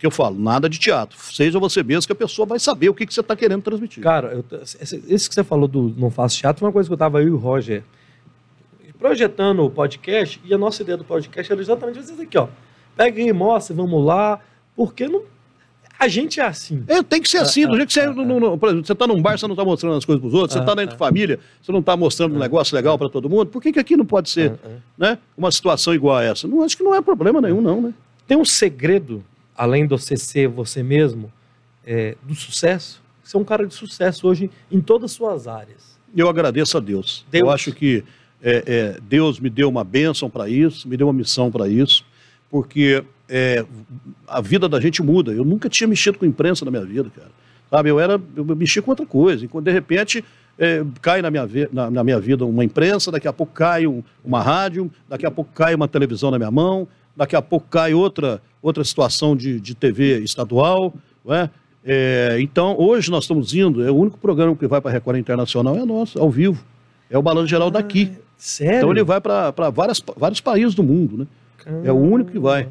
Que 0.00 0.06
eu 0.06 0.10
falo, 0.10 0.36
nada 0.36 0.66
de 0.68 0.78
teatro. 0.78 1.16
Seja 1.32 1.58
você 1.58 1.82
mesmo 1.82 2.06
que 2.06 2.12
a 2.12 2.16
pessoa 2.16 2.46
vai 2.46 2.58
saber 2.58 2.88
o 2.88 2.94
que, 2.94 3.04
que 3.06 3.12
você 3.14 3.20
está 3.20 3.36
querendo 3.36 3.60
transmitir. 3.62 4.02
Cara, 4.02 4.32
eu, 4.32 4.44
esse 4.62 5.28
que 5.28 5.34
você 5.34 5.44
falou 5.44 5.68
do 5.68 5.94
Não 5.96 6.10
Faço 6.10 6.38
Teatro 6.38 6.60
foi 6.60 6.66
uma 6.68 6.72
coisa 6.72 6.88
que 6.88 6.92
eu 6.94 6.96
tava 6.98 7.20
eu 7.20 7.28
e 7.28 7.30
o 7.30 7.36
Roger 7.36 7.84
projetando 8.98 9.60
o 9.64 9.70
podcast, 9.70 10.40
e 10.44 10.52
a 10.52 10.58
nossa 10.58 10.82
ideia 10.82 10.96
do 10.98 11.04
podcast 11.04 11.50
era 11.50 11.60
exatamente 11.60 12.00
isso 12.00 12.20
aqui, 12.20 12.36
ó. 12.36 12.48
Pega 12.96 13.20
aí, 13.20 13.32
mostra, 13.32 13.74
vamos 13.74 14.04
lá, 14.04 14.40
porque 14.76 15.08
não... 15.08 15.22
a 15.98 16.06
gente 16.08 16.38
é 16.40 16.44
assim. 16.44 16.84
É, 16.86 17.02
tem 17.02 17.20
que 17.22 17.28
ser 17.28 17.38
assim, 17.38 17.66
do 17.66 17.72
Ah, 17.72 17.76
jeito 17.76 17.88
que 17.88 17.94
você. 17.94 18.00
ah, 18.00 18.12
não- 18.12 18.40
não- 18.40 18.58
por 18.58 18.68
exemplo, 18.68 18.86
você 18.86 18.92
está 18.92 19.06
num 19.06 19.20
bar, 19.22 19.38
você 19.38 19.46
não 19.46 19.54
está 19.54 19.64
mostrando 19.64 19.96
as 19.96 20.04
coisas 20.04 20.20
para 20.20 20.28
os 20.28 20.34
outros, 20.34 20.52
você 20.52 20.58
Ah, 20.58 20.62
está 20.62 20.74
dentro 20.74 20.90
ah. 20.90 20.92
de 20.94 20.98
família, 20.98 21.38
você 21.62 21.72
não 21.72 21.80
está 21.80 21.96
mostrando 21.96 22.34
um 22.34 22.38
negócio 22.38 22.74
legal 22.74 22.98
para 22.98 23.08
todo 23.08 23.28
mundo. 23.28 23.46
Por 23.46 23.62
que, 23.62 23.72
que 23.72 23.78
aqui 23.78 23.96
não 23.96 24.04
pode 24.04 24.28
ser 24.28 24.52
Ah, 24.52 24.66
ah. 24.66 24.68
né, 24.98 25.18
uma 25.36 25.50
situação 25.50 25.94
igual 25.94 26.16
a 26.16 26.24
essa? 26.24 26.46
Não 26.46 26.62
acho 26.62 26.76
que 26.76 26.82
não 26.82 26.94
é 26.94 27.00
problema 27.00 27.40
nenhum, 27.40 27.60
não, 27.62 27.80
né? 27.80 27.94
Tem 28.26 28.36
um 28.36 28.44
segredo, 28.44 29.24
além 29.60 29.82
de 29.82 29.90
você 29.90 30.16
ser 30.16 30.48
você 30.48 30.82
mesmo, 30.82 31.30
é, 31.86 32.16
do 32.22 32.34
sucesso? 32.34 33.02
Você 33.22 33.36
é 33.36 33.40
um 33.40 33.44
cara 33.44 33.66
de 33.66 33.74
sucesso 33.74 34.26
hoje 34.26 34.50
em 34.72 34.80
todas 34.80 35.10
as 35.10 35.12
suas 35.12 35.46
áreas. 35.46 35.98
Eu 36.16 36.30
agradeço 36.30 36.78
a 36.78 36.80
Deus. 36.80 37.26
Deus. 37.30 37.42
Eu 37.44 37.50
acho 37.50 37.70
que 37.72 38.02
é, 38.42 38.64
é, 38.66 39.00
Deus 39.02 39.38
me 39.38 39.50
deu 39.50 39.68
uma 39.68 39.84
bênção 39.84 40.30
para 40.30 40.48
isso, 40.48 40.88
me 40.88 40.96
deu 40.96 41.06
uma 41.08 41.12
missão 41.12 41.50
para 41.50 41.68
isso, 41.68 42.06
porque 42.50 43.04
é, 43.28 43.66
a 44.26 44.40
vida 44.40 44.66
da 44.66 44.80
gente 44.80 45.02
muda. 45.02 45.30
Eu 45.30 45.44
nunca 45.44 45.68
tinha 45.68 45.86
mexido 45.86 46.18
com 46.18 46.24
imprensa 46.24 46.64
na 46.64 46.70
minha 46.70 46.84
vida, 46.84 47.10
cara. 47.14 47.30
Sabe, 47.68 47.90
eu 47.90 48.00
era, 48.00 48.18
eu 48.34 48.44
mexia 48.56 48.80
com 48.80 48.90
outra 48.90 49.04
coisa. 49.04 49.44
E 49.44 49.48
quando 49.48 49.66
de 49.66 49.72
repente 49.72 50.24
é, 50.58 50.82
cai 51.02 51.20
na 51.20 51.30
minha, 51.30 51.46
na, 51.70 51.90
na 51.90 52.02
minha 52.02 52.18
vida 52.18 52.46
uma 52.46 52.64
imprensa, 52.64 53.12
daqui 53.12 53.28
a 53.28 53.32
pouco 53.32 53.52
cai 53.52 53.86
um- 53.86 54.02
uma 54.24 54.42
rádio, 54.42 54.90
daqui 55.06 55.26
a 55.26 55.30
pouco 55.30 55.52
cai 55.52 55.74
uma 55.74 55.86
televisão 55.86 56.30
na 56.30 56.38
minha 56.38 56.50
mão, 56.50 56.88
daqui 57.16 57.36
a 57.36 57.42
pouco 57.42 57.66
cai 57.68 57.94
outra, 57.94 58.40
outra 58.62 58.84
situação 58.84 59.36
de, 59.36 59.60
de 59.60 59.74
TV 59.74 60.20
estadual, 60.20 60.92
não 61.24 61.34
é? 61.34 61.50
É, 61.84 62.36
então, 62.40 62.76
hoje 62.78 63.10
nós 63.10 63.24
estamos 63.24 63.54
indo, 63.54 63.82
é 63.82 63.90
o 63.90 63.96
único 63.96 64.18
programa 64.18 64.54
que 64.54 64.66
vai 64.66 64.80
para 64.80 64.90
a 64.90 64.92
Record 64.92 65.18
Internacional 65.18 65.76
é 65.76 65.84
nosso, 65.84 66.18
ao 66.18 66.30
vivo. 66.30 66.62
É 67.08 67.16
o 67.16 67.22
Balanço 67.22 67.48
Geral 67.48 67.70
daqui. 67.70 68.12
Sério? 68.36 68.76
Então 68.78 68.90
ele 68.90 69.02
vai 69.02 69.20
para 69.20 69.52
vários 70.16 70.40
países 70.40 70.74
do 70.74 70.82
mundo, 70.82 71.18
né? 71.18 71.26
É 71.84 71.92
o 71.92 71.96
único 71.96 72.30
que 72.30 72.38
vai. 72.38 72.68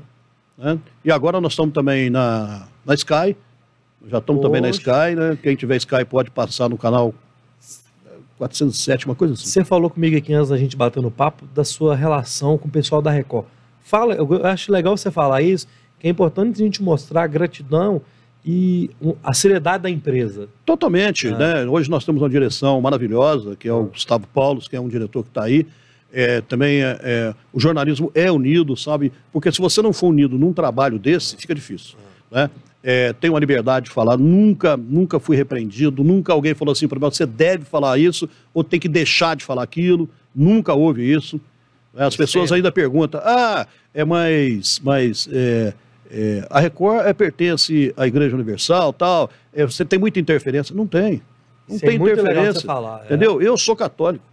né? 0.58 0.80
E 1.04 1.12
agora 1.12 1.40
nós 1.40 1.54
estamos 1.54 1.74
também 1.74 2.10
na, 2.10 2.68
na 2.86 2.94
Sky, 2.96 3.36
já 4.08 4.20
estamos 4.20 4.42
também 4.42 4.62
na. 4.62 4.70
Sky, 4.70 5.16
né? 5.16 5.38
Quem 5.42 5.56
tiver 5.56 5.76
Sky 5.78 6.06
pode 6.06 6.32
passar 6.32 6.70
no 6.70 6.78
canal 6.78 7.14
407, 8.38 9.06
uma 9.06 9.16
coisa 9.16 9.34
assim. 9.34 9.46
Você 9.46 9.66
falou 9.66 9.90
comigo 9.90 10.16
aqui 10.18 10.34
antes 10.34 10.50
da 10.50 10.58
gente 10.58 10.78
bater 10.78 11.02
no 11.04 11.12
papo 11.12 11.46
da 11.54 11.64
sua 11.64 11.96
relação 11.96 12.58
com 12.58 12.68
o 12.68 12.72
pessoal 12.72 13.02
da 13.02 13.12
Record. 13.12 13.46
Fala, 13.90 14.14
eu 14.14 14.46
acho 14.46 14.72
legal 14.72 14.96
você 14.96 15.10
falar 15.10 15.42
isso, 15.42 15.66
que 16.00 16.06
é 16.06 16.12
importante 16.12 16.62
a 16.62 16.64
gente 16.64 16.84
mostrar 16.84 17.24
a 17.24 17.28
gratidão 17.28 18.00
e 18.46 18.92
a 19.24 19.34
seriedade 19.34 19.82
da 19.82 19.90
empresa. 19.90 20.48
Totalmente, 20.64 21.28
Ah. 21.30 21.38
né? 21.38 21.66
Hoje 21.66 21.90
nós 21.90 22.06
temos 22.06 22.22
uma 22.22 22.30
direção 22.30 22.80
maravilhosa, 22.80 23.56
que 23.56 23.68
é 23.68 23.74
o 23.74 23.86
Gustavo 23.86 24.28
Paulos, 24.28 24.68
que 24.68 24.76
é 24.76 24.80
um 24.80 24.88
diretor 24.88 25.24
que 25.24 25.30
está 25.30 25.44
aí. 25.46 25.66
É, 26.14 26.40
também 26.42 26.84
é, 26.84 27.00
é, 27.02 27.34
o 27.52 27.60
jornalismo 27.60 28.12
é 28.14 28.32
unido, 28.32 28.78
sabe? 28.78 29.12
Porque 29.34 29.52
se 29.52 29.60
você 29.60 29.82
não 29.82 29.92
for 29.92 30.10
unido 30.10 30.38
num 30.38 30.54
trabalho 30.54 31.00
desse, 31.00 31.36
fica 31.36 31.56
difícil, 31.56 31.96
né? 32.32 32.48
É, 32.84 33.12
tenho 33.14 33.36
a 33.36 33.40
liberdade 33.40 33.86
de 33.86 33.92
falar, 33.92 34.18
nunca, 34.18 34.78
nunca 34.78 35.20
fui 35.20 35.36
repreendido, 35.36 36.04
nunca 36.04 36.32
alguém 36.32 36.54
falou 36.54 36.74
assim 36.74 36.88
para 36.88 37.00
mim, 37.00 37.06
você 37.06 37.26
deve 37.26 37.66
falar 37.66 37.98
isso 37.98 38.30
ou 38.54 38.64
tem 38.64 38.80
que 38.80 38.88
deixar 38.88 39.36
de 39.36 39.44
falar 39.44 39.64
aquilo, 39.64 40.08
nunca 40.34 40.76
houve 40.76 41.12
isso. 41.12 41.42
As 42.08 42.16
pessoas 42.16 42.50
Certo. 42.50 42.56
ainda 42.56 42.72
perguntam, 42.72 43.20
ah, 43.24 43.68
é 43.94 44.06
mais, 44.06 44.80
mais 44.80 45.28
é, 45.32 45.74
é, 46.10 46.48
a 46.50 46.60
Record 46.60 47.06
é, 47.06 47.14
pertence 47.14 47.94
à 47.98 48.08
Igreja 48.08 48.36
Universal, 48.36 48.94
tal, 48.94 49.30
é, 49.54 49.66
você 49.66 49.84
tem 49.84 50.00
muita 50.00 50.20
interferência. 50.20 50.74
Não 50.76 50.88
tem. 50.88 51.22
Não 51.68 51.76
Isso 51.76 51.86
é 51.86 51.90
tem 51.90 51.98
interferência. 51.98 52.62
falar, 52.66 53.02
é. 53.02 53.06
Entendeu? 53.06 53.42
Eu 53.42 53.58
sou 53.58 53.76
católico. 53.76 54.24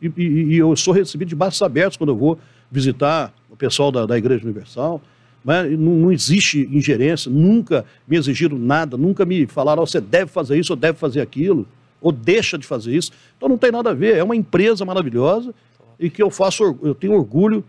E, 0.00 0.10
e- 0.16 0.44
e 0.54 0.56
eu 0.58 0.74
sou 0.76 0.94
recebido 0.94 1.28
de 1.28 1.34
braços 1.36 1.60
abertos 1.60 1.96
quando 1.96 2.10
eu 2.10 2.16
vou 2.16 2.38
visitar 2.70 3.32
o 3.50 3.56
pessoal 3.56 3.90
da, 3.92 4.06
da 4.06 4.16
Igreja 4.16 4.44
Universal. 4.44 5.00
Mas 5.44 5.70
não, 5.78 5.92
não 5.92 6.12
existe 6.12 6.68
ingerência, 6.72 7.30
nunca 7.30 7.84
me 8.06 8.16
exigiram 8.16 8.58
nada, 8.58 8.96
nunca 8.96 9.24
me 9.24 9.46
falaram, 9.46 9.82
"Ó, 9.82 9.86
você 9.86 10.00
deve 10.00 10.30
fazer 10.30 10.58
isso 10.58 10.72
ou 10.72 10.76
deve 10.76 10.98
fazer 10.98 11.20
aquilo, 11.20 11.66
ou 12.00 12.10
deixa 12.12 12.56
de 12.58 12.66
fazer 12.66 12.94
isso. 12.94 13.10
Então 13.36 13.48
não 13.48 13.56
tem 13.58 13.70
nada 13.70 13.90
a 13.90 13.94
ver, 13.94 14.16
é 14.16 14.22
uma 14.24 14.34
empresa 14.36 14.84
maravilhosa 14.84 15.54
e 15.98 16.08
que 16.10 16.22
eu 16.22 16.30
faço, 16.30 16.76
eu 16.82 16.94
tenho 16.94 17.14
orgulho 17.14 17.64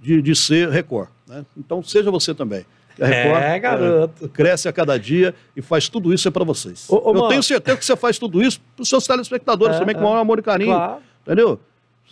de, 0.00 0.20
de 0.22 0.34
ser 0.34 0.68
Record. 0.70 1.08
né? 1.26 1.44
Então 1.56 1.82
seja 1.82 2.10
você 2.10 2.34
também. 2.34 2.64
A 3.00 3.06
É, 3.08 3.58
garoto. 3.58 4.24
é, 4.26 4.28
cresce 4.28 4.68
a 4.68 4.72
cada 4.72 4.96
dia 4.98 5.34
e 5.56 5.60
faz 5.62 5.88
tudo 5.88 6.14
isso 6.14 6.28
é 6.28 6.30
para 6.30 6.44
vocês. 6.44 6.86
Ô, 6.88 6.94
ô, 6.96 7.08
eu 7.10 7.14
mano. 7.14 7.28
tenho 7.28 7.42
certeza 7.42 7.76
que 7.76 7.84
você 7.84 7.96
faz 7.96 8.18
tudo 8.18 8.40
isso 8.40 8.60
para 8.76 8.82
os 8.84 8.88
seus 8.88 9.04
telespectadores 9.04 9.76
É, 9.76 9.78
também, 9.80 9.94
com 9.96 10.02
é. 10.02 10.04
o 10.04 10.08
maior 10.10 10.20
amor 10.20 10.38
e 10.38 10.42
carinho. 10.42 10.74
Claro. 10.74 11.02
Entendeu? 11.26 11.58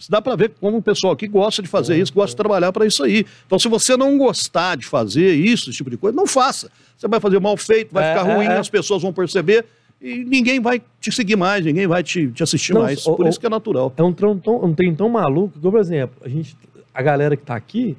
Dá 0.08 0.20
para 0.20 0.34
ver 0.34 0.52
como 0.60 0.78
o 0.78 0.82
pessoal 0.82 1.12
aqui 1.12 1.28
gosta 1.28 1.62
de 1.62 1.68
fazer 1.68 1.96
isso, 1.96 2.12
gosta 2.12 2.30
de 2.30 2.36
trabalhar 2.36 2.72
para 2.72 2.84
isso 2.84 3.04
aí. 3.04 3.24
Então, 3.46 3.56
se 3.60 3.68
você 3.68 3.96
não 3.96 4.18
gostar 4.18 4.76
de 4.76 4.84
fazer 4.84 5.32
isso, 5.34 5.68
esse 5.70 5.76
tipo 5.76 5.88
de 5.90 5.96
coisa, 5.96 6.16
não 6.16 6.26
faça. 6.26 6.68
Você 6.96 7.06
vai 7.06 7.20
fazer 7.20 7.38
mal 7.38 7.56
feito, 7.56 7.92
vai 7.94 8.02
É, 8.10 8.14
ficar 8.18 8.28
é, 8.28 8.34
ruim, 8.34 8.46
é. 8.46 8.56
as 8.58 8.68
pessoas 8.68 9.00
vão 9.02 9.12
perceber 9.12 9.64
e 10.02 10.24
ninguém 10.24 10.60
vai 10.60 10.82
te 11.00 11.12
seguir 11.12 11.36
mais, 11.36 11.64
ninguém 11.64 11.86
vai 11.86 12.02
te, 12.02 12.28
te 12.32 12.42
assistir 12.42 12.74
Não, 12.74 12.82
mais. 12.82 13.06
ô, 13.06 13.14
Por 13.14 13.26
ô, 13.26 13.28
isso 13.28 13.38
que 13.38 13.46
é 13.46 13.48
natural. 13.50 13.92
É 13.96 14.02
um 14.02 14.12
trem 14.12 14.36
tão, 14.38 14.64
um 14.64 14.74
trem 14.74 14.94
tão 14.94 15.08
maluco 15.08 15.54
que, 15.54 15.60
por 15.60 15.78
exemplo, 15.78 16.16
a, 16.24 16.28
gente, 16.28 16.56
a 16.92 17.00
galera 17.02 17.36
que 17.36 17.44
tá 17.44 17.54
aqui 17.54 17.96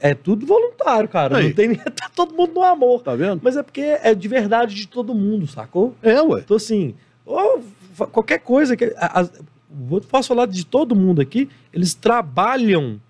é 0.00 0.14
tudo 0.14 0.44
voluntário, 0.44 1.08
cara. 1.08 1.38
Aí. 1.38 1.46
Não 1.48 1.52
tem 1.54 1.74
tá 1.96 2.10
todo 2.14 2.34
mundo 2.34 2.52
no 2.54 2.62
amor. 2.62 3.00
Tá 3.02 3.14
vendo? 3.14 3.40
Mas 3.42 3.56
é 3.56 3.62
porque 3.62 3.80
é 3.80 4.14
de 4.14 4.28
verdade 4.28 4.74
de 4.74 4.86
todo 4.86 5.14
mundo, 5.14 5.46
sacou? 5.46 5.94
É, 6.02 6.20
ué. 6.20 6.40
Então, 6.44 6.56
assim, 6.56 6.94
ou 7.24 7.62
qualquer 8.10 8.40
coisa 8.40 8.76
que. 8.76 8.92
a- 8.98 9.28
vou- 9.70 10.00
posso 10.00 10.28
falar 10.28 10.46
de 10.46 10.66
todo 10.66 10.94
mundo 10.94 11.20
aqui, 11.20 11.48
eles 11.72 11.94
trabalham 11.94 13.00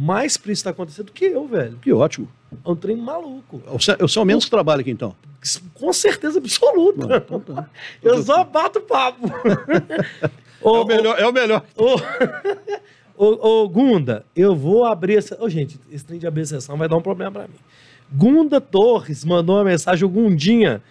mais 0.00 0.38
pra 0.38 0.50
isso 0.50 0.60
estar 0.60 0.70
acontecendo 0.70 1.06
do 1.06 1.12
que 1.12 1.26
eu, 1.26 1.46
velho. 1.46 1.76
Que 1.76 1.92
ótimo. 1.92 2.26
É 2.64 2.70
um 2.70 2.74
trem 2.74 2.96
maluco. 2.96 3.62
Eu 3.98 4.08
sou 4.08 4.22
o 4.22 4.26
menos 4.26 4.46
que 4.46 4.50
trabalha 4.50 4.80
aqui, 4.80 4.90
então. 4.90 5.14
Com 5.74 5.92
certeza 5.92 6.38
absoluta. 6.38 7.06
Bom, 7.06 7.14
então 7.16 7.40
tá. 7.40 7.68
Eu 8.02 8.22
só 8.22 8.42
bato 8.42 8.80
papo. 8.80 9.26
É 10.62 10.68
o 10.68 10.84
melhor. 10.84 11.18
É 11.18 11.26
o 11.26 11.32
melhor. 11.32 11.64
Ô, 11.74 11.96
ô, 13.16 13.62
ô, 13.62 13.68
Gunda, 13.70 14.26
eu 14.36 14.54
vou 14.54 14.84
abrir 14.84 15.16
essa. 15.16 15.42
Ô, 15.42 15.48
gente, 15.48 15.80
esse 15.90 16.04
trem 16.04 16.18
de 16.18 16.26
abrir 16.26 16.42
exceção 16.42 16.76
vai 16.76 16.86
dar 16.86 16.98
um 16.98 17.00
problema 17.00 17.32
pra 17.32 17.42
mim. 17.48 17.54
Gunda 18.12 18.60
Torres 18.60 19.24
mandou 19.24 19.56
uma 19.56 19.64
mensagem, 19.64 20.04
o 20.04 20.08
Gundinha. 20.10 20.82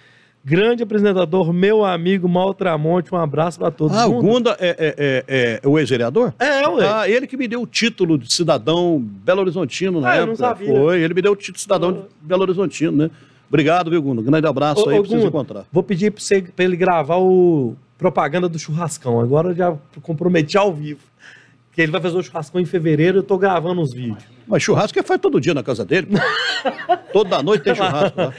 Grande 0.44 0.84
apresentador, 0.84 1.52
meu 1.54 1.84
amigo 1.86 2.28
Maltramonte. 2.28 3.14
Um 3.14 3.18
abraço 3.18 3.60
para 3.60 3.72
todos. 3.72 3.96
Ah, 3.96 4.08
o 4.08 4.22
Gunda 4.22 4.56
é, 4.60 4.70
é, 4.70 5.26
é, 5.28 5.60
é 5.64 5.68
o 5.68 5.78
ex-vereador? 5.78 6.34
É, 6.40 6.68
ué. 6.68 6.88
Ah, 6.88 7.10
ele 7.10 7.28
que 7.28 7.38
me 7.38 7.48
deu 7.48 7.62
o 7.62 7.68
título 7.68 8.18
de 8.18 8.32
cidadão 8.34 9.00
belo-horizontino 9.24 10.02
na 10.02 10.10
Ah, 10.12 10.18
eu 10.18 10.24
época. 10.24 10.28
não 10.28 10.36
sabia. 10.36 10.74
Foi, 10.74 11.02
ele 11.02 11.14
me 11.14 11.22
deu 11.22 11.32
o 11.34 11.36
título 11.36 11.56
de 11.56 11.62
cidadão 11.62 11.92
de 11.92 12.00
belo-horizontino, 12.22 12.92
né? 12.92 13.12
Obrigado, 13.48 13.90
viu, 13.90 14.02
Gunda? 14.02 14.22
Grande 14.22 14.48
abraço 14.48 14.86
Ô, 14.86 14.90
aí 14.90 15.00
ô, 15.00 15.02
pra 15.02 15.10
vocês 15.10 15.22
Gunda, 15.22 15.28
encontrar. 15.30 15.66
Vou 15.72 15.84
pedir 15.84 16.12
pra, 16.12 16.22
você, 16.22 16.42
pra 16.42 16.66
ele 16.66 16.78
gravar 16.78 17.18
o 17.18 17.76
propaganda 17.98 18.48
do 18.48 18.58
churrascão. 18.58 19.20
Agora 19.20 19.50
eu 19.50 19.56
já 19.56 19.76
comprometi 20.02 20.58
ao 20.58 20.74
vivo. 20.74 21.02
Que 21.74 21.82
ele 21.82 21.92
vai 21.92 22.02
fazer 22.02 22.18
o 22.18 22.24
churrascão 22.24 22.60
em 22.62 22.66
fevereiro, 22.66 23.20
eu 23.20 23.24
tô 23.24 23.38
gravando 23.38 23.82
os 23.82 23.94
vídeos. 23.94 24.24
Mas 24.50 24.64
churrasco 24.64 24.98
ele 24.98 25.06
faz 25.06 25.22
todo 25.22 25.40
dia 25.40 25.54
na 25.54 25.62
casa 25.62 25.86
dele. 25.86 26.08
Toda 27.14 27.44
noite 27.44 27.64
tem 27.64 27.76
churrasco 27.76 28.20
lá. 28.20 28.34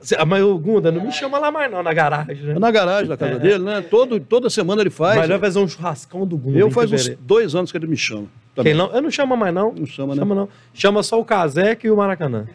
Cê- 0.00 0.16
mas 0.24 0.42
o 0.42 0.58
Gunda, 0.58 0.90
não 0.90 1.04
me 1.04 1.12
chama 1.12 1.38
lá 1.38 1.52
mais 1.52 1.70
não, 1.70 1.82
na 1.82 1.92
garagem, 1.94 2.36
né? 2.36 2.54
É 2.54 2.58
na 2.58 2.70
garagem 2.70 3.08
da 3.08 3.16
casa 3.16 3.38
dele, 3.38 3.60
né? 3.60 3.80
Todo, 3.80 4.18
toda 4.18 4.50
semana 4.50 4.82
ele 4.82 4.90
faz. 4.90 5.16
Mas 5.16 5.24
ele 5.24 5.38
vai 5.38 5.48
fazer 5.48 5.60
um 5.60 5.68
churrascão 5.68 6.26
do 6.26 6.36
Gunda 6.36 6.58
Eu 6.58 6.70
faz 6.70 6.90
uns 6.90 7.08
dois 7.20 7.54
anos 7.54 7.70
que 7.70 7.78
ele 7.78 7.86
me 7.86 7.96
chama. 7.96 8.26
Quem 8.60 8.74
não, 8.74 8.92
eu 8.92 9.00
não 9.00 9.10
chama 9.10 9.36
mais 9.36 9.54
não. 9.54 9.72
Não 9.72 9.86
chama, 9.86 10.14
né? 10.14 10.20
Chama 10.20 10.34
não. 10.34 10.48
Chama 10.74 11.02
só 11.02 11.20
o 11.20 11.24
Caseca 11.24 11.86
e 11.86 11.90
o 11.90 11.96
Maracanã. 11.96 12.46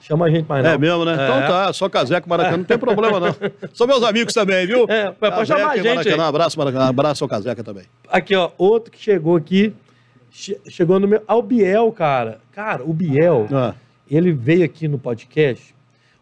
Chama 0.00 0.26
a 0.26 0.30
gente 0.30 0.48
mais 0.48 0.64
não. 0.64 0.72
É 0.72 0.78
mesmo, 0.78 1.04
né? 1.04 1.12
É. 1.12 1.24
Então 1.24 1.40
tá, 1.42 1.72
só 1.72 1.88
Caseco 1.88 2.28
Maracanã, 2.28 2.56
não 2.56 2.64
tem 2.64 2.76
problema 2.78 3.20
não. 3.20 3.36
São 3.72 3.86
meus 3.86 4.02
amigos 4.02 4.34
também, 4.34 4.66
viu? 4.66 4.86
É, 4.88 5.12
pode 5.12 5.20
Caseca 5.20 5.46
chamar 5.46 5.70
a 5.70 5.76
gente 5.76 5.86
Maracanã, 5.88 6.26
abraço, 6.26 6.58
Maracanã, 6.58 6.88
abraço 6.88 7.24
ao 7.24 7.28
Caseca 7.28 7.62
também. 7.62 7.84
Aqui, 8.08 8.34
ó, 8.34 8.50
outro 8.58 8.90
que 8.90 9.00
chegou 9.00 9.36
aqui. 9.36 9.72
Che- 10.30 10.60
Chegou 10.68 10.98
no 11.00 11.06
meu. 11.08 11.22
Ah, 11.26 11.36
o 11.36 11.42
Biel, 11.42 11.90
cara. 11.92 12.40
Cara, 12.52 12.82
o 12.84 12.92
Biel, 12.92 13.46
Ah, 13.52 13.74
ele 14.10 14.32
veio 14.32 14.64
aqui 14.64 14.88
no 14.88 14.98
podcast. 14.98 15.74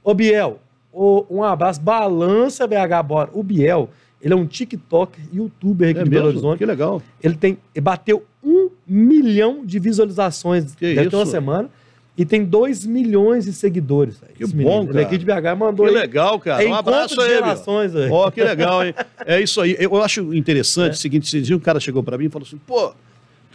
Ô, 0.03 0.15
Biel, 0.15 0.59
ô, 0.93 1.25
um 1.31 1.43
abraço. 1.43 1.81
Balança 1.81 2.67
BH 2.67 3.03
Bora. 3.07 3.31
O 3.33 3.43
Biel, 3.43 3.91
ele 4.23 4.33
é 4.33 4.37
um 4.37 4.47
TikToker, 4.47 5.21
youtuber 5.33 5.91
aqui 5.91 6.01
é 6.01 6.05
de 6.05 6.11
Belo 6.11 6.25
mesmo? 6.27 6.39
Horizonte. 6.39 6.59
Que 6.59 6.67
legal. 6.67 7.03
Ele 7.23 7.35
tem. 7.35 7.59
Ele 7.75 7.83
bateu 7.83 8.25
um 8.43 8.71
milhão 8.87 9.65
de 9.65 9.79
visualizações. 9.79 10.75
Que 10.75 10.95
deve 10.95 11.11
ter 11.11 11.17
uma 11.17 11.23
isso? 11.23 11.33
semana. 11.33 11.69
E 12.17 12.25
tem 12.25 12.45
dois 12.45 12.85
milhões 12.85 13.45
de 13.45 13.53
seguidores. 13.53 14.21
Que 14.35 14.45
bom, 14.45 14.57
menino. 14.57 14.81
Ele 14.83 14.87
cara. 14.89 15.01
é 15.03 15.05
aqui 15.05 15.19
de 15.19 15.25
BH 15.25 15.55
mandou 15.57 15.87
Que 15.87 15.95
aí. 15.95 16.01
legal, 16.01 16.41
cara. 16.41 16.65
É 16.65 16.67
um 16.67 16.75
abraço 16.75 17.21
aí, 17.21 17.29
gerações. 17.29 17.93
Ó, 18.11 18.29
que 18.33 18.43
legal, 18.43 18.85
hein? 18.85 18.93
É 19.25 19.41
isso 19.41 19.61
aí. 19.61 19.77
Eu 19.79 20.03
acho 20.03 20.35
interessante 20.35 20.95
o 20.95 20.97
seguinte: 20.97 21.55
um 21.55 21.61
cara 21.61 21.79
chegou 21.79 22.03
pra 22.03 22.19
mim 22.19 22.25
e 22.25 22.29
falou 22.29 22.45
assim: 22.45 22.59
pô, 22.67 22.93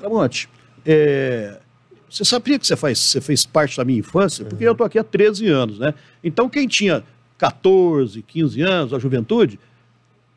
Tramonte, 0.03 0.49
é, 0.85 1.59
você 2.09 2.25
sabia 2.25 2.59
que 2.59 2.67
você, 2.67 2.75
faz, 2.75 2.99
você 2.99 3.21
fez 3.21 3.45
parte 3.45 3.77
da 3.77 3.85
minha 3.85 3.99
infância? 3.99 4.43
Porque 4.43 4.65
eu 4.65 4.75
tô 4.75 4.83
aqui 4.83 4.99
há 4.99 5.03
13 5.03 5.47
anos, 5.47 5.79
né? 5.79 5.93
Então, 6.21 6.49
quem 6.49 6.67
tinha 6.67 7.01
14, 7.37 8.21
15 8.21 8.61
anos, 8.61 8.93
a 8.93 8.99
juventude, 8.99 9.57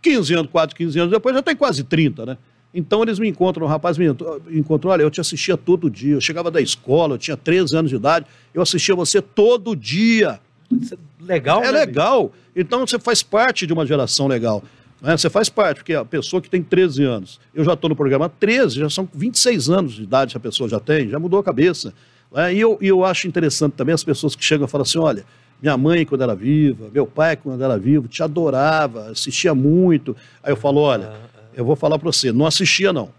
15 0.00 0.34
anos, 0.34 0.50
4, 0.52 0.76
15 0.76 0.98
anos 1.00 1.10
depois, 1.10 1.34
já 1.34 1.42
tem 1.42 1.56
quase 1.56 1.82
30, 1.82 2.24
né? 2.24 2.38
Então 2.72 3.02
eles 3.02 3.18
me 3.18 3.26
encontram, 3.28 3.66
o 3.66 3.68
rapaz 3.68 3.98
me 3.98 4.06
encontrou, 4.50 4.92
olha, 4.92 5.02
eu 5.02 5.10
te 5.10 5.20
assistia 5.20 5.56
todo 5.56 5.90
dia, 5.90 6.14
eu 6.14 6.20
chegava 6.20 6.50
da 6.50 6.60
escola, 6.60 7.14
eu 7.14 7.18
tinha 7.18 7.36
13 7.36 7.76
anos 7.76 7.90
de 7.90 7.96
idade, 7.96 8.26
eu 8.54 8.62
assistia 8.62 8.94
você 8.94 9.20
todo 9.20 9.74
dia. 9.74 10.38
Isso 10.70 10.94
é 10.94 10.98
legal, 11.24 11.62
É 11.64 11.72
né, 11.72 11.80
legal. 11.80 12.32
Então 12.54 12.86
você 12.86 12.98
faz 12.98 13.22
parte 13.22 13.66
de 13.66 13.72
uma 13.72 13.86
geração 13.86 14.28
legal. 14.28 14.62
Né? 15.00 15.16
Você 15.16 15.28
faz 15.30 15.48
parte, 15.48 15.78
porque 15.78 15.94
a 15.94 16.04
pessoa 16.04 16.40
que 16.40 16.48
tem 16.50 16.62
13 16.62 17.04
anos, 17.04 17.40
eu 17.54 17.64
já 17.64 17.74
estou 17.74 17.88
no 17.90 17.96
programa 17.96 18.26
há 18.26 18.28
13, 18.28 18.76
já 18.80 18.90
são 18.90 19.08
26 19.12 19.68
anos 19.70 19.92
de 19.94 20.02
idade 20.02 20.32
que 20.32 20.36
a 20.36 20.40
pessoa 20.40 20.68
já 20.68 20.80
tem, 20.80 21.08
já 21.08 21.18
mudou 21.18 21.38
a 21.38 21.44
cabeça. 21.44 21.92
né? 22.32 22.54
E, 22.54 22.60
eu, 22.60 22.78
eu 22.80 23.04
acho 23.04 23.26
interessante 23.28 23.72
também 23.74 23.94
as 23.94 24.02
pessoas 24.04 24.34
que 24.34 24.44
chegam 24.44 24.66
e 24.66 24.70
falam 24.70 24.82
assim: 24.82 24.98
olha, 24.98 25.24
minha 25.62 25.76
mãe, 25.76 26.04
quando 26.04 26.22
era 26.22 26.34
viva, 26.34 26.88
meu 26.92 27.06
pai, 27.06 27.36
quando 27.36 27.62
era 27.62 27.78
vivo, 27.78 28.08
te 28.08 28.22
adorava, 28.22 29.10
assistia 29.10 29.54
muito. 29.54 30.16
Aí 30.42 30.52
eu 30.52 30.56
falo: 30.56 30.80
olha, 30.80 31.12
eu 31.54 31.64
vou 31.64 31.76
falar 31.76 31.98
para 31.98 32.10
você, 32.10 32.32
não 32.32 32.46
assistia 32.46 32.92
não, 32.92 33.10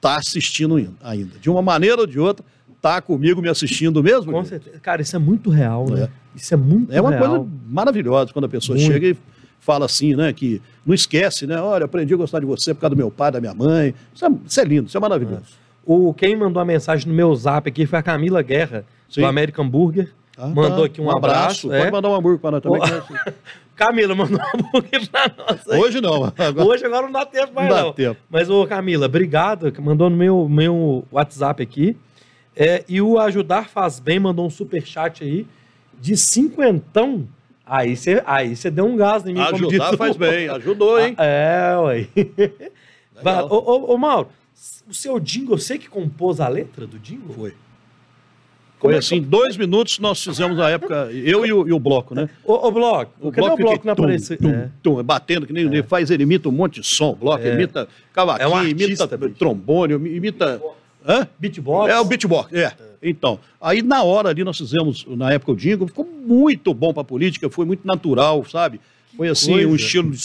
tá 0.00 0.16
assistindo 0.16 0.76
ainda-. 1.02 1.38
De 1.40 1.48
uma 1.50 1.60
maneira 1.62 2.00
ou 2.02 2.06
de 2.06 2.18
outra, 2.20 2.44
tá 2.80 3.00
comigo 3.00 3.40
me 3.40 3.48
assistindo 3.48 4.02
mesmo. 4.02 4.32
Com 4.32 4.44
certeza. 4.44 4.78
Cara, 4.80 5.00
isso 5.02 5.14
é 5.16 5.18
muito 5.18 5.50
real, 5.50 5.88
né? 5.90 6.04
É. 6.04 6.08
Isso 6.34 6.52
é 6.54 6.56
muito 6.56 6.90
É 6.92 7.00
uma 7.00 7.10
real. 7.10 7.28
coisa 7.28 7.46
maravilhosa 7.68 8.32
quando 8.32 8.46
a 8.46 8.48
pessoa 8.48 8.76
Muito. 8.78 8.90
chega 8.90 9.08
e 9.08 9.16
fala 9.62 9.86
assim, 9.86 10.14
né? 10.14 10.32
Que 10.32 10.60
não 10.84 10.92
esquece, 10.94 11.46
né? 11.46 11.58
Olha, 11.60 11.84
aprendi 11.86 12.12
a 12.12 12.16
gostar 12.16 12.40
de 12.40 12.46
você 12.46 12.74
por 12.74 12.80
causa 12.80 12.94
do 12.94 12.98
meu 12.98 13.10
pai, 13.10 13.30
da 13.30 13.40
minha 13.40 13.54
mãe. 13.54 13.94
Isso 14.14 14.26
é, 14.26 14.28
isso 14.46 14.60
é 14.60 14.64
lindo, 14.64 14.88
isso 14.88 14.96
é 14.96 15.00
maravilhoso. 15.00 15.62
O, 15.86 16.12
quem 16.12 16.36
mandou 16.36 16.60
a 16.60 16.64
mensagem 16.64 17.08
no 17.08 17.14
meu 17.14 17.34
zap 17.34 17.68
aqui 17.68 17.86
foi 17.86 17.98
a 17.98 18.02
Camila 18.02 18.42
Guerra, 18.42 18.84
Sim. 19.08 19.22
do 19.22 19.26
American 19.26 19.68
Burger. 19.68 20.12
Ah, 20.36 20.46
Mandou 20.48 20.80
tá. 20.80 20.86
aqui 20.86 21.00
um 21.00 21.10
abraço, 21.10 21.70
é. 21.72 21.80
Pode 21.80 21.92
mandar 21.92 22.08
um 22.08 22.14
hambúrguer 22.14 22.40
para 22.40 22.52
nós 22.52 22.62
também. 22.62 22.80
Camila 23.76 24.14
mandou 24.14 24.38
um 24.38 24.58
hambúrguer 24.58 25.08
pra 25.10 25.30
nós. 25.36 25.68
aí. 25.68 25.78
Hoje 25.78 26.00
não. 26.00 26.24
Agora 26.24 26.64
Hoje 26.64 26.86
agora 26.86 27.02
não 27.02 27.12
dá 27.12 27.26
tempo 27.26 27.52
mais 27.54 27.68
não 27.68 27.76
dá 27.76 27.82
não. 27.82 27.92
tempo. 27.92 28.20
Mas, 28.30 28.48
ô 28.48 28.66
Camila, 28.66 29.06
obrigado. 29.06 29.70
que 29.70 29.80
Mandou 29.80 30.08
no 30.08 30.16
meu, 30.16 30.48
meu 30.48 31.04
WhatsApp 31.12 31.62
aqui. 31.62 31.96
É, 32.56 32.84
e 32.88 33.00
o 33.00 33.18
Ajudar 33.18 33.68
Faz 33.68 34.00
Bem 34.00 34.18
mandou 34.18 34.46
um 34.46 34.50
superchat 34.50 35.22
aí 35.22 35.46
de 36.00 36.16
cinquentão. 36.16 37.26
Aí 37.74 37.96
você 37.96 38.22
aí 38.26 38.54
cê 38.54 38.70
deu 38.70 38.84
um 38.84 38.96
gás 38.98 39.24
em 39.26 39.32
mim. 39.32 39.40
Ajudar 39.40 39.94
o- 39.94 39.96
faz 39.96 40.14
bem. 40.14 40.46
Ajudou, 40.50 41.00
hein? 41.00 41.14
Ah, 41.16 41.24
É, 41.24 41.76
ué. 41.78 42.06
Legal. 43.16 43.48
ô, 43.50 43.56
ô, 43.56 43.94
ô, 43.94 43.96
Mauro, 43.98 44.28
o 44.86 44.92
seu 44.92 45.18
jingle, 45.18 45.56
você 45.56 45.78
que 45.78 45.88
compôs 45.88 46.38
a 46.38 46.48
letra 46.48 46.86
do 46.86 46.98
jingle? 46.98 47.34
Foi. 47.34 47.54
Foi 48.78 48.94
é 48.94 48.98
assim, 48.98 49.22
dois 49.22 49.56
minutos 49.56 50.00
nós 50.00 50.22
fizemos 50.22 50.58
na 50.58 50.68
época, 50.68 51.08
eu 51.12 51.46
e 51.46 51.52
o, 51.52 51.68
e 51.68 51.72
o 51.72 51.78
Bloco, 51.78 52.14
né? 52.16 52.28
Ô, 52.44 52.66
ô 52.66 52.70
Bloco, 52.72 53.30
cadê 53.30 53.48
o 53.48 53.56
Bloco 53.56 53.78
que 53.80 53.86
não 53.86 53.94
tum, 53.94 54.02
apareceu? 54.02 54.36
tum, 54.36 54.50
É. 54.50 54.68
tum, 54.82 55.02
batendo, 55.04 55.46
que 55.46 55.52
nem 55.52 55.64
ele 55.66 55.82
faz, 55.84 56.10
ele 56.10 56.24
imita 56.24 56.48
um 56.48 56.52
monte 56.52 56.80
de 56.80 56.86
som. 56.86 57.12
O 57.12 57.14
Bloco 57.16 57.42
É. 57.46 57.54
imita 57.54 57.88
cavaquinho, 58.12 58.44
É 58.44 58.48
um 58.52 58.56
artista, 58.56 59.04
imita 59.04 59.16
bicho. 59.16 59.34
trombone, 59.38 59.94
imita... 59.94 60.60
Hã? 61.06 61.26
Beatbox? 61.38 61.92
É 61.92 61.98
o 62.00 62.04
beatbox, 62.04 62.52
é. 62.52 62.72
Então, 63.02 63.38
aí 63.60 63.82
na 63.82 64.02
hora 64.02 64.28
ali 64.28 64.44
nós 64.44 64.56
fizemos, 64.56 65.04
na 65.08 65.32
época 65.32 65.52
o 65.52 65.56
jingle, 65.56 65.88
ficou 65.88 66.04
muito 66.06 66.72
bom 66.72 66.92
pra 66.94 67.02
política, 67.02 67.50
foi 67.50 67.64
muito 67.66 67.84
natural, 67.86 68.44
sabe? 68.44 68.80
Foi 69.16 69.28
assim, 69.28 69.52
coisa. 69.52 69.68
um 69.68 69.74
estilo 69.74 70.10
de, 70.12 70.20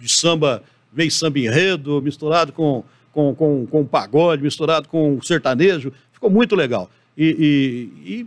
de 0.00 0.08
samba, 0.08 0.62
meio 0.92 1.10
samba 1.10 1.38
enredo, 1.40 2.00
misturado 2.00 2.52
com, 2.52 2.84
com, 3.12 3.34
com, 3.34 3.66
com 3.66 3.84
pagode, 3.84 4.42
misturado 4.42 4.88
com 4.88 5.20
sertanejo, 5.22 5.92
ficou 6.12 6.30
muito 6.30 6.54
legal. 6.54 6.88
E, 7.18 7.90
e- 8.06 8.12
e 8.12 8.26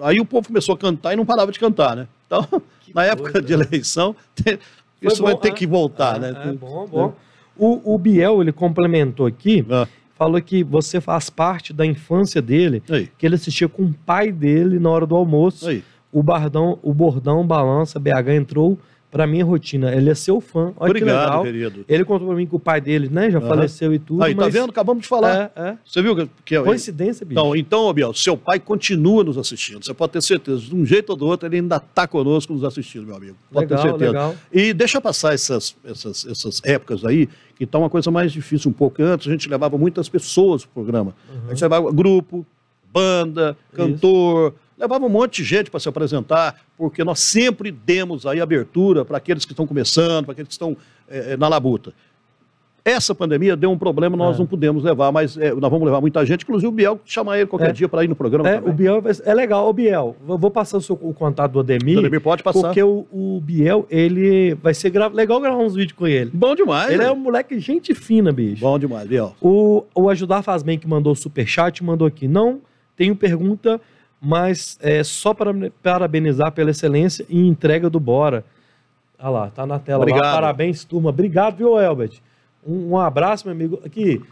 aí 0.00 0.20
o 0.20 0.24
povo 0.24 0.46
começou 0.46 0.74
a 0.74 0.78
cantar 0.78 1.12
e 1.12 1.16
não 1.16 1.26
parava 1.26 1.50
de 1.50 1.58
cantar, 1.58 1.96
né? 1.96 2.06
Então, 2.26 2.46
Que 2.80 2.94
na 2.94 3.04
época 3.04 3.32
coisa. 3.32 3.46
de 3.46 3.52
eleição, 3.52 4.14
isso 5.02 5.16
Foi 5.16 5.24
vai 5.26 5.34
bom, 5.34 5.40
ter 5.40 5.48
né? 5.50 5.54
que 5.56 5.66
voltar, 5.66 6.14
Ah, 6.14 6.18
né? 6.20 6.42
É 6.46 6.52
bom, 6.52 6.86
bom. 6.86 7.14
O, 7.58 7.94
o 7.94 7.98
Biel, 7.98 8.40
ele 8.40 8.52
complementou 8.52 9.26
aqui, 9.26 9.66
Ah, 9.68 9.86
falou 10.22 10.40
que 10.40 10.62
você 10.62 11.00
faz 11.00 11.28
parte 11.28 11.72
da 11.72 11.84
infância 11.84 12.40
dele, 12.40 12.80
aí, 12.88 13.08
que 13.18 13.26
ele 13.26 13.34
assistia 13.34 13.68
com 13.68 13.82
o 13.82 13.92
pai 14.06 14.30
dele 14.30 14.78
na 14.78 14.88
hora 14.88 15.04
do 15.04 15.16
almoço. 15.16 15.68
aí. 15.68 15.82
O 16.12 16.22
Bardão, 16.22 16.78
o 16.82 16.92
Bordão 16.92 17.44
Balança 17.44 17.98
BH 17.98 18.34
entrou 18.36 18.78
pra 19.12 19.26
minha 19.26 19.44
rotina. 19.44 19.94
Ele 19.94 20.08
é 20.08 20.14
seu 20.14 20.40
fã. 20.40 20.72
Olha 20.78 20.92
que 20.94 20.98
Obrigado, 21.02 21.24
legal. 21.26 21.42
querido. 21.44 21.84
Ele 21.86 22.04
contou 22.04 22.26
pra 22.28 22.34
mim 22.36 22.46
que 22.46 22.56
o 22.56 22.58
pai 22.58 22.80
dele, 22.80 23.10
né, 23.10 23.30
já 23.30 23.38
Aham. 23.38 23.46
faleceu 23.46 23.92
e 23.92 23.98
tudo. 23.98 24.24
Aí, 24.24 24.34
tá 24.34 24.40
mas- 24.40 24.52
vendo? 24.54 24.70
Acabamos 24.70 25.02
de 25.02 25.08
falar. 25.08 25.52
É, 25.54 25.60
é. 25.62 25.76
Você 25.84 26.00
viu 26.00 26.16
que, 26.16 26.28
que 26.46 26.56
é- 26.56 26.62
Coincidência, 26.62 27.26
bicho. 27.26 27.38
Então, 27.38 27.54
então, 27.54 27.80
ô, 27.84 27.92
Biel, 27.92 28.14
seu 28.14 28.36
pai 28.38 28.58
continua 28.58 29.22
nos 29.22 29.36
assistindo. 29.36 29.84
Você 29.84 29.92
pode 29.92 30.12
ter 30.12 30.22
certeza. 30.22 30.62
De 30.62 30.74
um 30.74 30.84
jeito 30.86 31.10
ou 31.10 31.16
do 31.16 31.26
outro, 31.26 31.46
ele 31.46 31.56
ainda 31.56 31.76
está 31.76 32.06
conosco 32.08 32.54
nos 32.54 32.64
assistindo, 32.64 33.06
meu 33.06 33.14
amigo. 33.14 33.36
Pode 33.52 33.66
legal, 33.66 33.82
ter 33.84 33.88
certeza. 33.90 34.10
legal. 34.12 34.34
E 34.50 34.72
deixa 34.72 34.98
passar 34.98 35.34
essas, 35.34 35.76
essas, 35.84 36.26
essas 36.26 36.60
épocas 36.64 37.04
aí, 37.04 37.28
que 37.54 37.64
está 37.64 37.78
uma 37.78 37.90
coisa 37.90 38.10
mais 38.10 38.32
difícil 38.32 38.70
um 38.70 38.74
pouco. 38.74 39.02
Antes 39.02 39.28
a 39.28 39.30
gente 39.30 39.46
levava 39.46 39.76
muitas 39.76 40.08
pessoas 40.08 40.64
pro 40.64 40.82
programa. 40.82 41.14
A 41.46 41.50
gente 41.50 41.62
levava 41.62 41.92
grupo, 41.92 42.46
banda, 42.92 43.56
cantor, 43.74 44.54
levava 44.82 45.06
um 45.06 45.08
monte 45.08 45.36
de 45.42 45.44
gente 45.48 45.70
para 45.70 45.80
se 45.80 45.88
apresentar, 45.88 46.60
porque 46.76 47.02
nós 47.04 47.20
sempre 47.20 47.70
demos 47.70 48.26
aí 48.26 48.40
abertura 48.40 49.04
para 49.04 49.16
aqueles 49.16 49.44
que 49.44 49.52
estão 49.52 49.66
começando, 49.66 50.24
para 50.26 50.32
aqueles 50.32 50.48
que 50.48 50.54
estão 50.54 50.76
eh, 51.08 51.36
na 51.36 51.48
labuta. 51.48 51.92
Essa 52.84 53.14
pandemia 53.14 53.54
deu 53.56 53.70
um 53.70 53.78
problema, 53.78 54.16
nós 54.16 54.34
É. 54.34 54.38
não 54.40 54.46
pudemos 54.46 54.82
levar, 54.82 55.12
mas 55.12 55.36
eh, 55.36 55.54
nós 55.54 55.70
vamos 55.70 55.84
levar 55.84 56.00
muita 56.00 56.26
gente, 56.26 56.42
inclusive 56.42 56.66
o 56.66 56.72
Biel, 56.72 57.00
chamar 57.04 57.36
ele 57.38 57.46
qualquer 57.46 57.70
É. 57.70 57.72
dia 57.72 57.88
para 57.88 58.02
ir 58.02 58.08
no 58.08 58.16
programa 58.16 58.48
É, 58.48 58.54
também. 58.56 58.70
o 58.70 58.72
Biel 58.74 59.00
vai- 59.00 59.12
é 59.24 59.32
legal. 59.34 59.68
Ô, 59.68 59.72
Biel, 59.72 60.16
vou 60.26 60.50
passar 60.50 60.78
o, 60.78 60.80
seu, 60.80 60.98
o 61.00 61.14
contato 61.14 61.52
do 61.52 61.60
Ademir. 61.60 61.98
Ademir, 62.00 62.20
pode 62.20 62.42
passar. 62.42 62.60
Porque 62.60 62.82
o, 62.82 63.06
o 63.12 63.40
Biel, 63.40 63.86
ele 63.88 64.54
vai 64.56 64.74
ser 64.74 64.90
gra- 64.90 65.06
legal 65.06 65.40
gravar 65.40 65.58
uns 65.62 65.76
vídeos 65.76 65.96
com 65.96 66.08
ele. 66.08 66.32
Bom 66.34 66.56
demais. 66.56 66.88
ele 66.90 66.98
né? 66.98 67.04
é 67.04 67.12
um 67.12 67.16
moleque 67.16 67.56
gente 67.60 67.94
fina, 67.94 68.32
bicho. 68.32 68.60
Bom 68.60 68.76
demais, 68.76 69.06
Biel. 69.06 69.32
O, 69.40 69.84
o 69.94 70.08
Ajudar 70.08 70.42
Faz 70.42 70.64
Bem 70.64 70.76
que 70.76 70.88
mandou 70.88 71.12
o 71.12 71.16
superchat 71.16 71.84
mandou 71.84 72.08
aqui. 72.08 72.26
Não 72.26 72.60
tenho 72.96 73.14
pergunta, 73.14 73.80
mas 74.24 74.78
é 74.80 75.02
só 75.02 75.34
para 75.34 75.52
parabenizar 75.82 76.52
pela 76.52 76.70
excelência 76.70 77.26
e 77.28 77.44
entrega 77.44 77.90
do 77.90 77.98
Bora. 77.98 78.44
Olha 79.18 79.28
lá, 79.30 79.50
tá 79.50 79.66
na 79.66 79.80
tela 79.80 80.02
Obrigado. 80.02 80.22
lá. 80.22 80.34
Parabéns, 80.34 80.84
turma. 80.84 81.10
Obrigado, 81.10 81.56
viu, 81.56 81.76
Elbert? 81.76 82.20
Um, 82.64 82.90
um 82.90 82.98
abraço, 82.98 83.46
meu 83.46 83.54
amigo. 83.54 83.80
Aqui, 83.84 84.22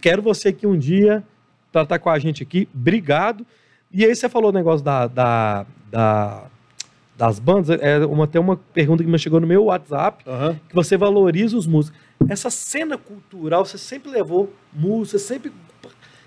quero 0.00 0.22
você 0.22 0.48
aqui 0.48 0.66
um 0.66 0.78
dia 0.78 1.22
para 1.70 1.82
estar 1.82 1.98
com 1.98 2.08
a 2.08 2.18
gente 2.18 2.42
aqui. 2.42 2.66
Obrigado. 2.74 3.46
E 3.92 4.04
aí 4.06 4.16
você 4.16 4.26
falou 4.26 4.48
o 4.50 4.54
negócio 4.54 4.82
da, 4.82 5.06
da, 5.06 5.66
da, 5.90 6.44
das 7.16 7.38
bandas, 7.38 7.78
é 7.80 8.04
uma, 8.06 8.26
tem 8.26 8.40
uma 8.40 8.56
pergunta 8.56 9.04
que 9.04 9.10
me 9.10 9.18
chegou 9.18 9.38
no 9.38 9.46
meu 9.46 9.64
WhatsApp, 9.64 10.24
Aham. 10.26 10.58
que 10.68 10.74
você 10.74 10.96
valoriza 10.96 11.56
os 11.56 11.66
músicos. 11.66 11.98
Essa 12.28 12.48
cena 12.48 12.96
cultural, 12.96 13.64
você 13.66 13.76
sempre 13.76 14.10
levou 14.10 14.52
música, 14.72 15.18
sempre, 15.18 15.52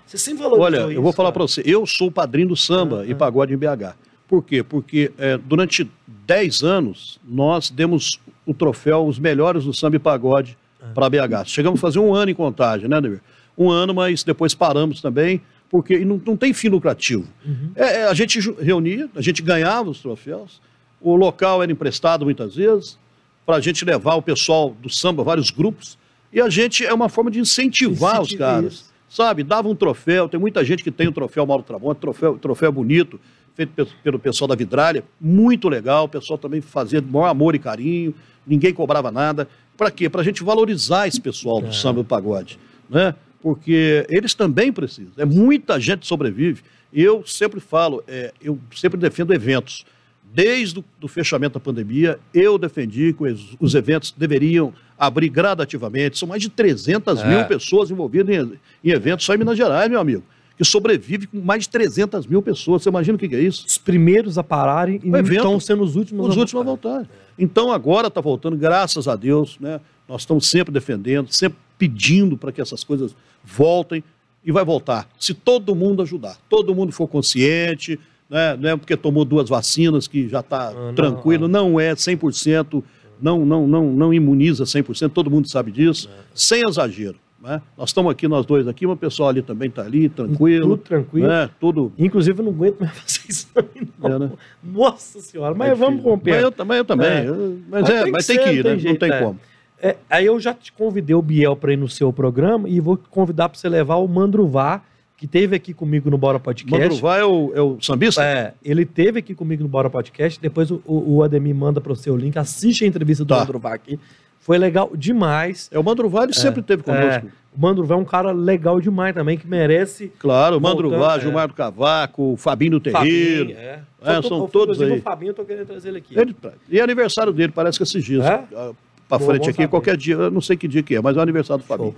você 0.08 0.16
sempre 0.16 0.42
valorizou 0.42 0.64
Olha, 0.64 0.78
isso, 0.78 0.92
eu 0.92 1.02
vou 1.02 1.12
falar 1.12 1.32
para 1.32 1.42
você, 1.42 1.62
eu 1.66 1.86
sou 1.86 2.08
o 2.08 2.10
padrinho 2.10 2.48
do 2.48 2.56
samba 2.56 3.04
e 3.06 3.14
pagode 3.14 3.52
em 3.52 3.58
BH. 3.58 3.94
Por 4.26 4.42
quê? 4.42 4.62
Porque 4.62 5.12
é, 5.18 5.36
durante 5.36 5.90
10 6.26 6.62
anos 6.62 7.20
nós 7.26 7.68
demos 7.70 8.18
o 8.46 8.54
troféu 8.54 9.06
Os 9.06 9.18
Melhores 9.18 9.64
do 9.64 9.74
Samba 9.74 9.96
e 9.96 9.98
Pagode 9.98 10.56
para 10.94 11.10
BH. 11.10 11.46
Chegamos 11.46 11.78
a 11.78 11.82
fazer 11.82 11.98
um 11.98 12.14
ano 12.14 12.30
em 12.30 12.34
contagem, 12.34 12.88
né, 12.88 13.00
Demir? 13.00 13.20
Um 13.56 13.70
ano, 13.70 13.92
mas 13.92 14.22
depois 14.22 14.54
paramos 14.54 15.00
também, 15.00 15.42
porque 15.68 15.98
não, 16.04 16.20
não 16.24 16.36
tem 16.36 16.54
fim 16.54 16.68
lucrativo. 16.68 17.26
Uhum. 17.44 17.72
É, 17.74 18.00
é, 18.00 18.04
a 18.04 18.14
gente 18.14 18.38
reunia, 18.60 19.08
a 19.14 19.20
gente 19.20 19.42
ganhava 19.42 19.90
os 19.90 20.00
troféus, 20.00 20.60
o 21.00 21.16
local 21.16 21.62
era 21.62 21.70
emprestado 21.70 22.24
muitas 22.24 22.54
vezes, 22.54 22.98
para 23.44 23.56
a 23.56 23.60
gente 23.60 23.84
levar 23.84 24.14
o 24.14 24.22
pessoal 24.22 24.74
do 24.80 24.88
samba, 24.88 25.22
vários 25.22 25.50
grupos, 25.50 25.98
e 26.32 26.40
a 26.40 26.48
gente 26.48 26.84
é 26.84 26.92
uma 26.92 27.08
forma 27.08 27.30
de 27.30 27.40
incentivar 27.40 28.20
os 28.20 28.32
caras. 28.34 28.72
isso. 28.72 28.97
Sabe, 29.08 29.42
dava 29.42 29.68
um 29.68 29.74
troféu, 29.74 30.28
tem 30.28 30.38
muita 30.38 30.64
gente 30.64 30.84
que 30.84 30.90
tem 30.90 31.08
o 31.08 31.12
troféu 31.12 31.46
Mauro 31.46 31.62
Tramonte, 31.62 32.00
troféu, 32.00 32.36
troféu 32.38 32.70
bonito, 32.70 33.18
feito 33.54 33.72
pe- 33.72 33.86
pelo 34.04 34.18
pessoal 34.18 34.46
da 34.48 34.54
Vidralha, 34.54 35.02
muito 35.20 35.68
legal, 35.68 36.04
o 36.04 36.08
pessoal 36.08 36.38
também 36.38 36.60
fazia 36.60 37.00
com 37.00 37.08
maior 37.10 37.26
amor 37.28 37.54
e 37.54 37.58
carinho, 37.58 38.14
ninguém 38.46 38.72
cobrava 38.74 39.10
nada. 39.10 39.48
Para 39.76 39.90
quê? 39.90 40.08
Para 40.10 40.20
a 40.20 40.24
gente 40.24 40.42
valorizar 40.44 41.06
esse 41.08 41.20
pessoal 41.20 41.60
do 41.60 41.72
samba 41.74 42.00
e 42.00 42.02
do 42.02 42.06
pagode, 42.06 42.58
né? 42.90 43.14
Porque 43.40 44.04
eles 44.10 44.34
também 44.34 44.72
precisam. 44.72 45.12
É 45.16 45.24
muita 45.24 45.78
gente 45.80 46.06
sobrevive. 46.06 46.62
Eu 46.92 47.24
sempre 47.24 47.60
falo, 47.60 48.02
é, 48.08 48.32
eu 48.42 48.58
sempre 48.74 48.98
defendo 48.98 49.32
eventos. 49.32 49.86
Desde 50.32 50.84
o 51.02 51.08
fechamento 51.08 51.54
da 51.54 51.60
pandemia, 51.60 52.18
eu 52.34 52.58
defendi 52.58 53.12
que 53.12 53.24
os, 53.24 53.56
os 53.58 53.74
eventos 53.74 54.14
deveriam 54.16 54.72
abrir 54.98 55.28
gradativamente. 55.28 56.18
São 56.18 56.28
mais 56.28 56.42
de 56.42 56.48
300 56.50 57.22
mil 57.24 57.38
É. 57.38 57.44
pessoas 57.44 57.90
envolvidas 57.90 58.34
em, 58.36 58.52
em 58.84 58.90
eventos 58.90 59.24
só 59.24 59.34
em 59.34 59.38
Minas 59.38 59.56
Gerais, 59.56 59.88
meu 59.90 60.00
amigo. 60.00 60.22
Que 60.56 60.64
sobrevive 60.64 61.28
com 61.28 61.40
mais 61.40 61.62
de 61.64 61.68
300 61.70 62.26
mil 62.26 62.42
pessoas. 62.42 62.82
Você 62.82 62.88
imagina 62.88 63.16
o 63.16 63.18
que 63.18 63.34
é 63.34 63.40
isso? 63.40 63.64
Os 63.66 63.78
primeiros 63.78 64.36
a 64.38 64.44
pararem 64.44 65.00
e 65.04 65.08
evento. 65.08 65.32
estão 65.36 65.60
sendo 65.60 65.82
os 65.84 65.94
últimos 65.96 66.28
Os 66.28 66.36
a 66.36 66.40
últimos 66.40 66.60
a 66.62 66.64
voltar. 66.64 67.08
Então 67.38 67.72
agora 67.72 68.08
está 68.08 68.20
voltando, 68.20 68.56
graças 68.56 69.06
a 69.06 69.14
Deus, 69.14 69.56
né? 69.60 69.80
Nós 70.08 70.22
estamos 70.22 70.46
sempre 70.48 70.72
defendendo, 70.72 71.32
sempre 71.32 71.58
pedindo 71.78 72.36
para 72.36 72.50
que 72.50 72.60
essas 72.60 72.82
coisas 72.82 73.14
voltem 73.44 74.02
e 74.44 74.50
vai 74.50 74.64
voltar. 74.64 75.08
Se 75.18 75.32
todo 75.32 75.74
mundo 75.76 76.02
ajudar, 76.02 76.36
todo 76.48 76.74
mundo 76.74 76.90
for 76.92 77.06
consciente, 77.06 77.98
né? 78.28 78.56
não 78.56 78.70
é 78.70 78.76
porque 78.76 78.96
tomou 78.96 79.24
duas 79.24 79.48
vacinas 79.48 80.06
que 80.06 80.28
já 80.28 80.40
está 80.40 80.68
Ah, 80.68 80.72
não, 80.72 80.94
tranquilo, 80.94 81.48
não 81.48 81.78
é 81.80 81.94
100%, 81.94 82.82
não, 83.20 83.44
não, 83.44 83.66
não, 83.66 83.92
não 83.92 84.14
imuniza 84.14 84.64
100%, 84.64 85.10
todo 85.10 85.30
mundo 85.30 85.48
sabe 85.48 85.70
disso, 85.72 86.08
sem 86.34 86.62
exagero. 86.68 87.16
Né? 87.40 87.62
Nós 87.76 87.90
estamos 87.90 88.10
aqui, 88.10 88.26
nós 88.26 88.44
dois 88.44 88.66
aqui, 88.66 88.84
mas 88.84 88.96
o 88.96 88.98
pessoal 88.98 89.28
ali 89.28 89.42
também 89.42 89.68
está 89.68 89.82
ali, 89.82 90.08
tranquilo. 90.08 90.70
Tudo 90.70 90.82
tranquilo. 90.82 91.28
Né? 91.28 91.48
Tudo 91.60 91.92
Inclusive, 91.96 92.40
eu 92.40 92.44
não 92.44 92.50
aguento 92.52 92.80
mais 92.80 92.90
fazer 92.98 93.20
isso 93.28 93.48
também, 93.54 93.88
não. 93.96 94.10
É, 94.12 94.18
né? 94.18 94.30
Nossa 94.62 95.20
senhora, 95.20 95.54
mas 95.54 95.70
É 95.70 95.74
vamos 95.74 96.02
romper. 96.02 96.32
Mas 96.32 96.42
eu, 96.42 96.50
também- 96.50 96.78
eu 96.78 96.84
também. 96.84 97.06
É. 97.08 97.28
eu- 97.28 97.58
Mas, 97.68 97.82
Mas 97.82 97.90
é, 97.90 98.02
tem 98.02 98.12
mas 98.12 98.26
que 98.26 98.32
tem 98.32 98.42
que 98.44 98.50
ser, 98.50 98.56
ir, 98.56 98.62
tem 98.64 98.72
né? 98.72 98.78
jeito, 98.80 98.92
não 99.02 99.08
tem 99.08 99.16
é. 99.16 99.22
como. 99.22 99.40
É, 99.80 99.96
aí 100.10 100.26
eu 100.26 100.40
já 100.40 100.52
te 100.52 100.72
convidei 100.72 101.14
o 101.14 101.22
Biel 101.22 101.54
para 101.54 101.72
ir 101.72 101.76
no 101.76 101.88
seu 101.88 102.12
programa 102.12 102.68
e 102.68 102.80
vou 102.80 102.98
convidar 103.08 103.48
para 103.48 103.56
você 103.56 103.68
levar 103.68 103.96
o 103.96 104.08
Mandruvá, 104.08 104.82
que 105.18 105.26
teve 105.26 105.54
aqui 105.56 105.74
comigo 105.74 106.08
no 106.08 106.16
Bora 106.16 106.38
Podcast. 106.38 106.80
Mandruvá 106.80 107.18
é 107.18 107.24
o, 107.24 107.52
é 107.54 107.60
o 107.60 107.76
sambista? 107.80 108.22
É, 108.24 108.54
ele 108.64 108.86
teve 108.86 109.18
aqui 109.18 109.34
comigo 109.34 109.62
no 109.62 109.68
Bora 109.68 109.90
Podcast. 109.90 110.40
Depois 110.40 110.70
o, 110.70 110.80
o 110.86 111.22
Ademir 111.22 111.54
manda 111.54 111.80
para 111.80 111.92
o 111.92 111.96
seu 111.96 112.16
link. 112.16 112.38
Assiste 112.38 112.84
a 112.84 112.86
entrevista 112.86 113.24
do 113.24 113.28
Tá. 113.28 113.40
Mandruvá 113.40 113.74
aqui. 113.74 113.98
Foi 114.40 114.56
legal 114.56 114.90
demais. 114.94 115.68
É 115.72 115.78
o 115.78 115.82
Mandruvá, 115.84 116.22
ele 116.24 116.32
sempre 116.32 116.62
teve 116.62 116.82
conosco. 116.82 117.26
É, 117.26 117.30
o 117.54 117.60
Mandruvá 117.60 117.96
é 117.96 117.98
um 117.98 118.04
cara 118.04 118.30
legal 118.32 118.80
demais 118.80 119.12
também, 119.14 119.36
que 119.36 119.46
merece. 119.46 120.10
Claro, 120.18 120.56
o 120.56 120.60
Mandruvá, 120.60 121.16
é. 121.16 121.20
Gilmar 121.20 121.48
do 121.48 121.54
Cavaco, 121.54 122.32
o 122.32 122.36
Fabinho 122.36 122.70
do 122.72 122.80
Terreiro. 122.80 123.46
Fabinho, 123.48 123.58
é. 123.58 123.80
É, 124.04 124.20
tô- 124.22 124.28
são 124.28 124.38
eu- 124.38 124.48
todos 124.48 124.80
aí. 124.80 124.98
o 124.98 125.02
Fabinho, 125.02 125.30
eu 125.30 125.34
tô 125.34 125.44
querendo 125.44 125.66
trazer 125.66 125.88
ele 125.88 125.98
aqui. 125.98 126.18
Ele- 126.18 126.34
e 126.70 126.78
é 126.78 126.82
aniversário 126.82 127.32
dele, 127.32 127.52
parece 127.52 127.76
que 127.76 127.82
esses 127.82 128.02
dias. 128.02 128.24
É? 128.24 128.44
Ah, 128.54 128.70
Pra 129.08 129.16
Bom, 129.18 129.24
frente 129.24 129.44
aqui, 129.48 129.52
saber. 129.56 129.68
qualquer 129.68 129.96
dia, 129.96 130.14
eu 130.16 130.30
não 130.30 130.40
sei 130.42 130.54
que 130.56 130.68
dia 130.68 130.82
que 130.82 130.94
é, 130.94 131.00
mas 131.00 131.16
é 131.16 131.18
o 131.18 131.22
aniversário 131.22 131.62
do 131.62 131.66
Fabinho. 131.66 131.94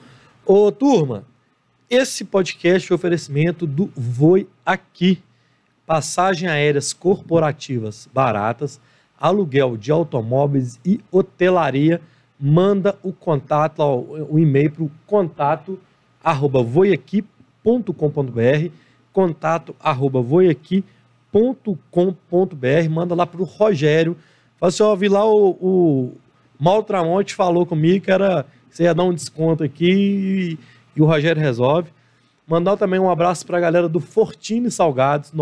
Ô, 0.46 0.70
turma, 0.72 1.24
esse 1.90 2.24
podcast 2.24 2.90
é 2.90 2.94
oferecimento 2.94 3.66
do 3.66 3.90
Voi 3.96 4.46
Aqui. 4.64 5.20
Passagem 5.84 6.48
aéreas 6.48 6.92
corporativas 6.92 8.08
baratas, 8.14 8.80
aluguel 9.18 9.76
de 9.76 9.90
automóveis 9.90 10.78
e 10.86 11.00
hotelaria. 11.10 12.00
Manda 12.38 12.96
o 13.02 13.12
contato, 13.12 13.82
o 13.82 14.38
e-mail 14.38 14.70
para 14.70 14.84
o 14.84 14.90
contato 15.04 15.78
arroba 16.22 16.62
voiaqui.com.br 16.62 18.70
contato 19.12 19.74
arroba 19.80 20.22
voiaqui.com.br 20.22 22.90
manda 22.90 23.14
lá 23.14 23.26
para 23.26 23.42
o 23.42 23.44
Rogério 23.44 24.16
Fala 24.60 24.68
assim, 24.68 24.82
ó, 24.82 24.94
vi 24.94 25.08
lá 25.08 25.24
o, 25.24 25.50
o 25.52 26.12
Mauro 26.58 26.82
Tramonte 26.82 27.34
falou 27.34 27.64
comigo 27.64 28.04
que 28.04 28.10
era 28.10 28.44
você 28.70 28.84
ia 28.84 28.94
dar 28.94 29.04
um 29.04 29.14
desconto 29.14 29.64
aqui 29.64 29.90
e, 29.90 30.58
e 31.00 31.02
o 31.02 31.06
Rogério 31.06 31.40
resolve. 31.40 31.88
Mandar 32.46 32.76
também 32.76 33.00
um 33.00 33.10
abraço 33.10 33.46
para 33.46 33.56
a 33.56 33.60
galera 33.60 33.88
do 33.88 34.00
Fortini 34.00 34.70
Salgados, 34.70 35.32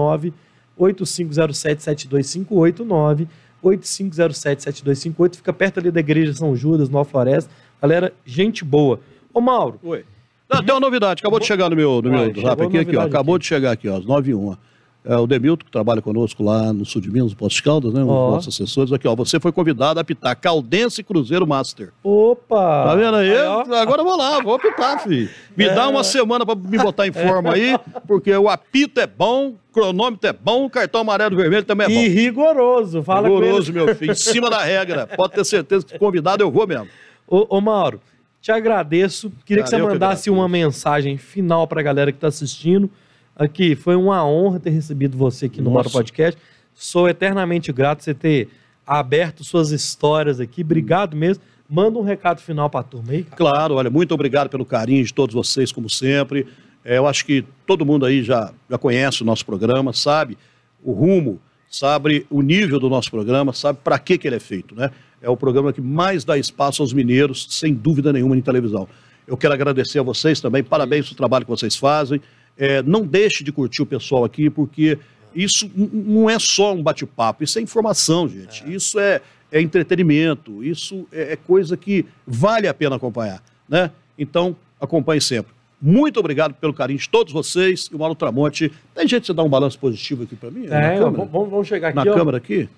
985077258, 0.78 3.26
985077258, 3.64 5.36
fica 5.36 5.52
perto 5.52 5.80
ali 5.80 5.90
da 5.90 6.00
Igreja 6.00 6.32
São 6.34 6.54
Judas, 6.54 6.88
Nova 6.88 7.10
Floresta. 7.10 7.50
Galera, 7.82 8.12
gente 8.24 8.64
boa. 8.64 9.00
Ô, 9.34 9.40
Mauro, 9.40 9.80
Oi. 9.82 10.04
Não, 10.48 10.62
tem 10.62 10.72
uma 10.74 10.80
novidade, 10.80 11.20
acabou 11.20 11.40
de 11.40 11.46
chegar 11.46 11.68
no 11.68 11.76
meu, 11.76 12.00
no 12.00 12.10
meu 12.10 12.26
chegou 12.26 12.44
rap 12.44 12.62
aqui, 12.62 12.78
aqui, 12.78 12.96
ó. 12.96 13.02
Acabou 13.02 13.34
aqui. 13.34 13.42
de 13.42 13.48
chegar 13.48 13.72
aqui, 13.72 13.88
ó, 13.88 13.98
às 13.98 14.06
9 14.06 14.30
e 14.30 14.34
1. 14.34 14.56
É, 15.04 15.16
o 15.16 15.26
Demilton, 15.26 15.64
que 15.64 15.70
trabalha 15.70 16.02
conosco 16.02 16.42
lá 16.42 16.70
no 16.72 16.84
sul 16.84 17.00
de 17.00 17.10
Minas, 17.10 17.30
no 17.30 17.36
Posto 17.36 17.56
de 17.56 17.62
Caldas, 17.62 17.94
né? 17.94 18.02
Um 18.02 18.06
dos 18.06 18.14
Ó. 18.14 18.30
nossos 18.32 18.54
assessores. 18.54 18.92
Aqui, 18.92 19.08
ó. 19.08 19.14
Você 19.14 19.40
foi 19.40 19.52
convidado 19.52 19.98
a 19.98 20.02
apitar 20.02 20.36
Caldense 20.36 21.02
Cruzeiro 21.02 21.46
Master. 21.46 21.92
opa! 22.04 22.84
Tá 22.84 22.94
vendo 22.94 23.16
aí? 23.16 23.32
ó. 23.46 23.60
Agora 23.76 24.02
eu 24.02 24.04
vou 24.04 24.16
lá, 24.16 24.42
vou 24.42 24.54
apitar, 24.54 25.02
filho. 25.02 25.30
Me 25.56 25.68
dá 25.70 25.88
uma 25.88 26.04
semana 26.04 26.44
pra 26.44 26.54
me 26.54 26.76
botar 26.78 27.06
em 27.06 27.12
forma 27.12 27.54
aí, 27.54 27.78
porque 28.06 28.36
o 28.36 28.48
apito 28.48 29.00
é 29.00 29.06
bom, 29.06 29.50
o 29.50 29.72
cronômetro 29.72 30.28
é 30.28 30.32
bom, 30.32 30.66
o 30.66 30.70
cartão 30.70 31.00
amarelo 31.00 31.34
e 31.34 31.36
vermelho 31.36 31.64
também 31.64 31.86
é 31.86 31.88
bom. 31.88 31.94
E 32.00 32.08
rigoroso, 32.08 33.02
fala 33.02 33.28
Rigoroso, 33.28 33.72
meu 33.72 33.94
filho, 33.94 34.12
em 34.12 34.14
cima 34.16 34.50
da 34.50 34.62
regra. 34.62 35.06
Pode 35.06 35.32
ter 35.32 35.44
certeza 35.44 35.86
que 35.86 35.98
convidado 35.98 36.42
eu 36.42 36.50
vou 36.50 36.66
mesmo. 36.66 36.88
Ô, 37.26 37.46
ô, 37.56 37.60
Mauro, 37.60 38.00
te 38.42 38.52
agradeço. 38.52 39.32
Queria 39.46 39.62
que 39.62 39.70
você 39.70 39.76
que 39.76 39.82
mandasse 39.82 40.28
agradeço. 40.28 40.32
uma 40.34 40.48
mensagem 40.48 41.16
final 41.16 41.66
pra 41.66 41.80
galera 41.82 42.12
que 42.12 42.18
tá 42.18 42.26
assistindo. 42.28 42.90
Aqui, 43.38 43.76
foi 43.76 43.94
uma 43.94 44.26
honra 44.26 44.58
ter 44.58 44.70
recebido 44.70 45.16
você 45.16 45.46
aqui 45.46 45.62
no. 45.62 45.70
Bora 45.70 45.88
Podcast. 45.88 46.38
Sou 46.74 47.08
eternamente 47.08 47.72
grato 47.72 47.98
por 47.98 48.04
você 48.04 48.14
ter 48.14 48.48
aberto 48.84 49.44
suas 49.44 49.70
histórias 49.70 50.40
aqui. 50.40 50.62
Obrigado 50.62 51.16
mesmo. 51.16 51.44
Manda 51.70 51.98
um 52.00 52.02
recado 52.02 52.40
final 52.40 52.68
pra 52.68 52.82
turma 52.82 53.12
aí, 53.12 53.22
cara. 53.22 53.36
Claro, 53.36 53.74
olha, 53.76 53.90
muito 53.90 54.12
obrigado 54.12 54.48
pelo 54.48 54.64
carinho 54.64 55.04
de 55.04 55.14
todos 55.14 55.34
vocês, 55.34 55.70
como 55.70 55.88
sempre. 55.88 56.48
É, 56.84 56.98
eu 56.98 57.06
acho 57.06 57.24
que 57.24 57.44
todo 57.64 57.86
mundo 57.86 58.04
aí 58.04 58.24
já, 58.24 58.52
já 58.68 58.76
conhece 58.76 59.22
o 59.22 59.24
nosso 59.24 59.46
programa, 59.46 59.92
sabe 59.92 60.36
o 60.82 60.92
rumo, 60.92 61.38
sabe 61.70 62.26
o 62.30 62.42
nível 62.42 62.80
do 62.80 62.88
nosso 62.88 63.10
programa, 63.10 63.52
sabe 63.52 63.78
para 63.84 63.98
que, 64.00 64.18
que 64.18 64.26
ele 64.26 64.36
é 64.36 64.40
feito, 64.40 64.74
né? 64.74 64.90
É 65.22 65.28
o 65.28 65.36
programa 65.36 65.72
que 65.72 65.80
mais 65.80 66.24
dá 66.24 66.36
espaço 66.36 66.82
aos 66.82 66.92
mineiros, 66.92 67.46
sem 67.50 67.72
dúvida 67.72 68.12
nenhuma, 68.12 68.36
em 68.36 68.40
televisão. 68.40 68.88
Eu 69.26 69.36
quero 69.36 69.52
agradecer 69.52 69.98
a 69.98 70.02
vocês 70.02 70.40
também, 70.40 70.64
parabéns 70.64 71.06
pelo 71.06 71.16
trabalho 71.16 71.44
que 71.44 71.50
vocês 71.50 71.76
fazem. 71.76 72.20
É, 72.58 72.82
não 72.82 73.06
deixe 73.06 73.44
de 73.44 73.52
curtir 73.52 73.82
o 73.82 73.86
pessoal 73.86 74.24
aqui, 74.24 74.50
porque 74.50 74.98
isso 75.34 75.70
não 75.74 76.28
é 76.28 76.38
só 76.38 76.74
um 76.74 76.82
bate-papo, 76.82 77.44
isso 77.44 77.58
é 77.58 77.62
informação, 77.62 78.28
gente. 78.28 78.64
Isso 78.70 78.98
é, 78.98 79.20
é 79.52 79.60
entretenimento, 79.60 80.64
isso 80.64 81.06
é, 81.12 81.32
é 81.34 81.36
coisa 81.36 81.76
que 81.76 82.04
vale 82.26 82.66
a 82.66 82.74
pena 82.74 82.96
acompanhar, 82.96 83.42
né? 83.68 83.90
Então, 84.18 84.56
acompanhe 84.80 85.20
sempre. 85.20 85.52
Muito 85.80 86.18
obrigado 86.18 86.54
pelo 86.54 86.74
carinho 86.74 86.98
de 86.98 87.08
todos 87.08 87.32
vocês. 87.32 87.88
E 87.92 87.94
o 87.94 87.98
Mauro 88.00 88.16
Tramonte, 88.16 88.72
tem 88.92 89.06
jeito 89.06 89.22
de 89.22 89.26
você 89.28 89.34
dar 89.34 89.44
um 89.44 89.48
balanço 89.48 89.78
positivo 89.78 90.24
aqui 90.24 90.34
para 90.34 90.50
mim? 90.50 90.66
É, 90.68 90.98
vamos, 90.98 91.30
vamos- 91.30 91.68
chegar 91.68 91.88
aqui, 91.90 91.96
Na 91.96 92.02
ó. 92.02 92.14
câmera 92.14 92.38
aqui? 92.38 92.68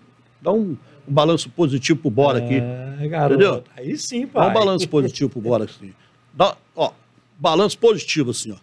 Dá 0.42 0.52
um, 0.52 0.76
um 1.08 1.12
balanço 1.12 1.48
positivo 1.48 1.98
pro 1.98 2.10
Bora 2.10 2.38
aqui. 2.44 2.56
É, 3.00 3.08
garoto. 3.08 3.34
Entendeu? 3.42 3.64
Aí 3.74 3.96
sim, 3.96 4.26
Dá 4.26 4.32
pai. 4.32 4.50
um 4.50 4.52
balanço 4.52 4.86
positivo 4.86 5.30
pro 5.30 5.40
Bora 5.40 5.64
assim. 5.64 5.94
Dá, 6.34 6.54
ó, 6.76 6.92
balanço 7.38 7.78
positivo 7.78 8.32
assim, 8.32 8.52
ó. 8.52 8.56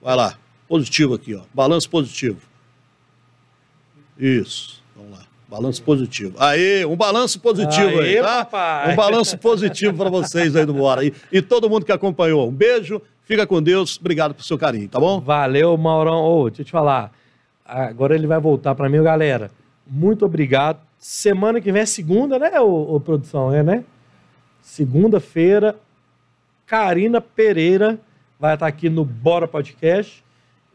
Vai 0.00 0.16
lá, 0.16 0.38
positivo 0.68 1.14
aqui, 1.14 1.34
ó. 1.34 1.42
Balanço 1.52 1.88
positivo. 1.90 2.40
Isso, 4.18 4.82
vamos 4.96 5.12
lá. 5.12 5.24
Balanço 5.48 5.82
positivo. 5.82 6.36
Aê, 6.38 6.84
um 6.86 6.96
balanço 6.96 7.40
positivo 7.40 7.98
Aê, 8.00 8.18
aí, 8.18 8.22
tá? 8.22 8.44
papai. 8.44 8.92
Um 8.92 8.96
balanço 8.96 9.36
positivo 9.36 9.96
para 9.96 10.08
vocês 10.08 10.54
aí 10.54 10.64
do 10.64 10.72
Bora. 10.74 11.04
E, 11.04 11.12
e 11.32 11.42
todo 11.42 11.68
mundo 11.68 11.84
que 11.84 11.90
acompanhou. 11.90 12.48
Um 12.48 12.52
beijo, 12.52 13.02
fica 13.24 13.46
com 13.46 13.60
Deus. 13.60 13.98
Obrigado 13.98 14.32
pelo 14.32 14.44
seu 14.44 14.56
carinho, 14.56 14.88
tá 14.88 15.00
bom? 15.00 15.20
Valeu, 15.20 15.76
Maurão. 15.76 16.22
Ô, 16.22 16.48
deixa 16.48 16.62
eu 16.62 16.66
te 16.66 16.70
falar. 16.70 17.12
Agora 17.64 18.14
ele 18.14 18.26
vai 18.26 18.38
voltar 18.38 18.74
pra 18.74 18.88
mim, 18.88 19.02
galera. 19.02 19.50
muito 19.86 20.24
obrigado. 20.24 20.78
Semana 20.98 21.60
que 21.60 21.72
vem 21.72 21.82
é 21.82 21.86
segunda, 21.86 22.38
né, 22.38 22.60
ô, 22.60 22.94
ô 22.94 23.00
produção? 23.00 23.52
É, 23.52 23.62
né? 23.62 23.84
Segunda-feira, 24.60 25.76
Karina 26.66 27.20
Pereira 27.20 27.98
vai 28.40 28.54
estar 28.54 28.66
aqui 28.66 28.88
no 28.88 29.04
Bora 29.04 29.46
Podcast. 29.46 30.24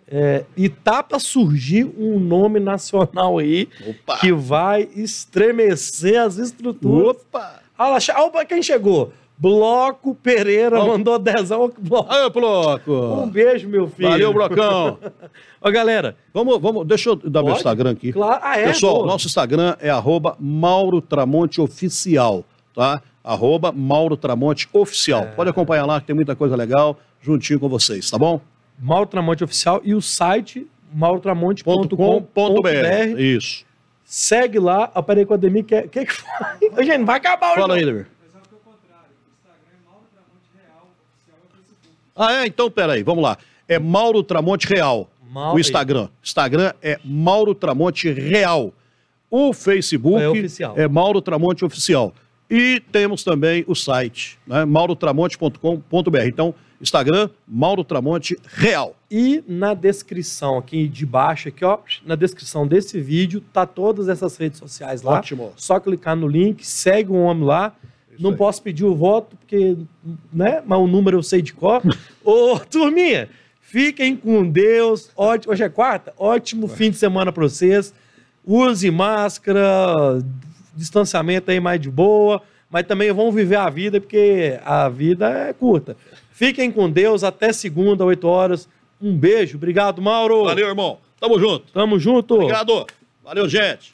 É, 0.07 0.45
e 0.55 0.69
tá 0.69 1.01
para 1.01 1.17
surgir 1.17 1.91
um 1.97 2.19
nome 2.19 2.59
nacional 2.59 3.39
aí 3.39 3.67
Opa. 3.87 4.19
que 4.19 4.31
vai 4.31 4.87
estremecer 4.95 6.21
as 6.21 6.37
estruturas. 6.37 7.17
Opa! 7.17 7.59
Olha, 7.75 7.97
olha 8.15 8.45
quem 8.45 8.61
chegou. 8.61 9.11
Bloco 9.35 10.13
Pereira 10.13 10.79
oh. 10.79 10.87
mandou 10.87 11.17
dezão. 11.17 11.73
Bloco. 11.79 12.13
Aê, 12.13 12.29
Bloco! 12.29 12.91
Um 12.91 13.27
beijo, 13.27 13.67
meu 13.67 13.89
filho. 13.89 14.09
Valeu, 14.09 14.31
Blocão. 14.31 14.99
Ó, 15.59 15.71
galera. 15.71 16.15
Vamos, 16.31 16.61
vamos, 16.61 16.85
deixa 16.85 17.09
eu 17.09 17.15
dar 17.15 17.39
Pode? 17.39 17.45
meu 17.45 17.55
Instagram 17.55 17.91
aqui. 17.91 18.13
Claro. 18.13 18.39
Ah, 18.43 18.59
é? 18.59 18.67
Pessoal, 18.67 18.99
pô. 18.99 19.05
nosso 19.07 19.25
Instagram 19.25 19.75
é 19.79 19.89
arroba 19.89 20.37
Mauro 20.39 21.01
Tramonte 21.01 21.59
Oficial, 21.59 22.45
tá? 22.75 23.01
Arroba 23.23 23.71
Mauro 23.71 24.15
Tramonte 24.15 24.69
Oficial. 24.71 25.23
É. 25.23 25.25
Pode 25.31 25.49
acompanhar 25.49 25.87
lá, 25.87 25.99
que 25.99 26.05
tem 26.05 26.15
muita 26.15 26.35
coisa 26.35 26.55
legal 26.55 26.99
juntinho 27.25 27.59
com 27.59 27.67
vocês, 27.67 28.09
tá 28.09 28.17
bom? 28.17 28.39
Mauro 28.79 29.07
Tramonte 29.07 29.43
Oficial 29.43 29.81
e 29.83 29.95
o 29.95 30.01
site 30.01 30.67
maurotramonte.com.br. 30.93 33.19
Isso. 33.19 33.65
Segue 34.03 34.59
lá. 34.59 34.91
Ah, 34.93 35.01
peraí, 35.01 35.25
com 35.25 35.33
a 35.33 35.37
Demi, 35.37 35.63
que, 35.63 35.81
que 35.83 36.05
que 36.05 36.13
foi? 36.13 36.27
Gente, 36.85 37.03
vai 37.03 37.17
acabar 37.17 37.53
o 37.53 37.55
Fala 37.55 37.75
aí, 37.75 37.85
Demir. 37.85 38.07
Ah, 42.15 42.43
é? 42.43 42.47
Então, 42.47 42.71
peraí, 42.71 43.03
vamos 43.03 43.23
lá. 43.23 43.37
É 43.67 43.77
Mauro 43.77 44.23
Tramonte 44.23 44.67
Real. 44.67 45.09
Mauro... 45.29 45.57
O 45.57 45.59
Instagram. 45.59 46.07
Instagram 46.23 46.71
é 46.81 46.97
Mauro 47.03 47.53
Tramonte 47.53 48.09
Real. 48.11 48.73
O 49.29 49.51
Facebook 49.51 50.47
é, 50.77 50.83
é 50.83 50.87
Mauro 50.87 51.21
Tramonte 51.21 51.65
Oficial. 51.65 52.13
E 52.49 52.79
temos 52.91 53.23
também 53.23 53.65
o 53.67 53.75
site, 53.75 54.39
né? 54.47 54.63
maurotramonte.com.br. 54.65 56.25
Então, 56.25 56.53
Instagram, 56.79 57.29
Mauro 57.47 57.83
Tramonte 57.83 58.37
Real. 58.45 58.95
E 59.09 59.43
na 59.47 59.73
descrição 59.73 60.57
aqui 60.57 60.87
de 60.87 61.05
baixo, 61.05 61.49
aqui, 61.49 61.63
ó, 61.63 61.79
na 62.05 62.15
descrição 62.15 62.67
desse 62.67 62.99
vídeo, 62.99 63.41
tá 63.53 63.65
todas 63.65 64.09
essas 64.09 64.35
redes 64.37 64.59
sociais 64.59 65.01
lá. 65.01 65.13
Ótimo. 65.19 65.53
Só 65.55 65.79
clicar 65.79 66.15
no 66.15 66.27
link, 66.27 66.65
segue 66.65 67.11
o 67.11 67.15
homem 67.15 67.43
lá. 67.43 67.75
Isso 68.11 68.23
Não 68.23 68.31
aí. 68.31 68.37
posso 68.37 68.61
pedir 68.61 68.85
o 68.85 68.95
voto, 68.95 69.35
porque, 69.37 69.77
né? 70.31 70.61
Mas 70.65 70.79
o 70.79 70.87
número 70.87 71.17
eu 71.17 71.23
sei 71.23 71.41
de 71.41 71.53
cor. 71.53 71.81
Ô, 72.23 72.59
turminha, 72.59 73.29
fiquem 73.61 74.15
com 74.15 74.49
Deus. 74.49 75.09
Ótimo. 75.15 75.53
Hoje 75.53 75.63
é 75.63 75.69
quarta? 75.69 76.13
Ótimo 76.17 76.67
fim 76.67 76.91
de 76.91 76.97
semana 76.97 77.31
para 77.31 77.43
vocês. 77.43 77.93
Use 78.45 78.89
máscara, 78.91 80.21
distanciamento 80.75 81.51
aí 81.51 81.59
mais 81.59 81.79
de 81.79 81.89
boa. 81.89 82.41
Mas 82.69 82.87
também 82.87 83.11
vão 83.11 83.31
viver 83.31 83.55
a 83.55 83.69
vida, 83.69 84.01
porque 84.01 84.59
a 84.65 84.89
vida 84.89 85.29
é 85.29 85.53
curta. 85.53 85.95
Fiquem 86.35 86.69
com 86.69 86.91
Deus. 86.91 87.23
Até 87.23 87.53
segunda, 87.53 88.03
8 88.03 88.27
horas. 88.27 88.67
Um 89.01 89.15
beijo. 89.15 89.55
Obrigado, 89.55 90.01
Mauro. 90.01 90.43
Valeu, 90.43 90.67
irmão. 90.67 90.99
Tamo 91.17 91.39
junto. 91.39 91.71
Tamo 91.71 91.97
junto. 91.97 92.33
Obrigado. 92.35 92.85
Valeu, 93.23 93.47
gente. 93.47 93.89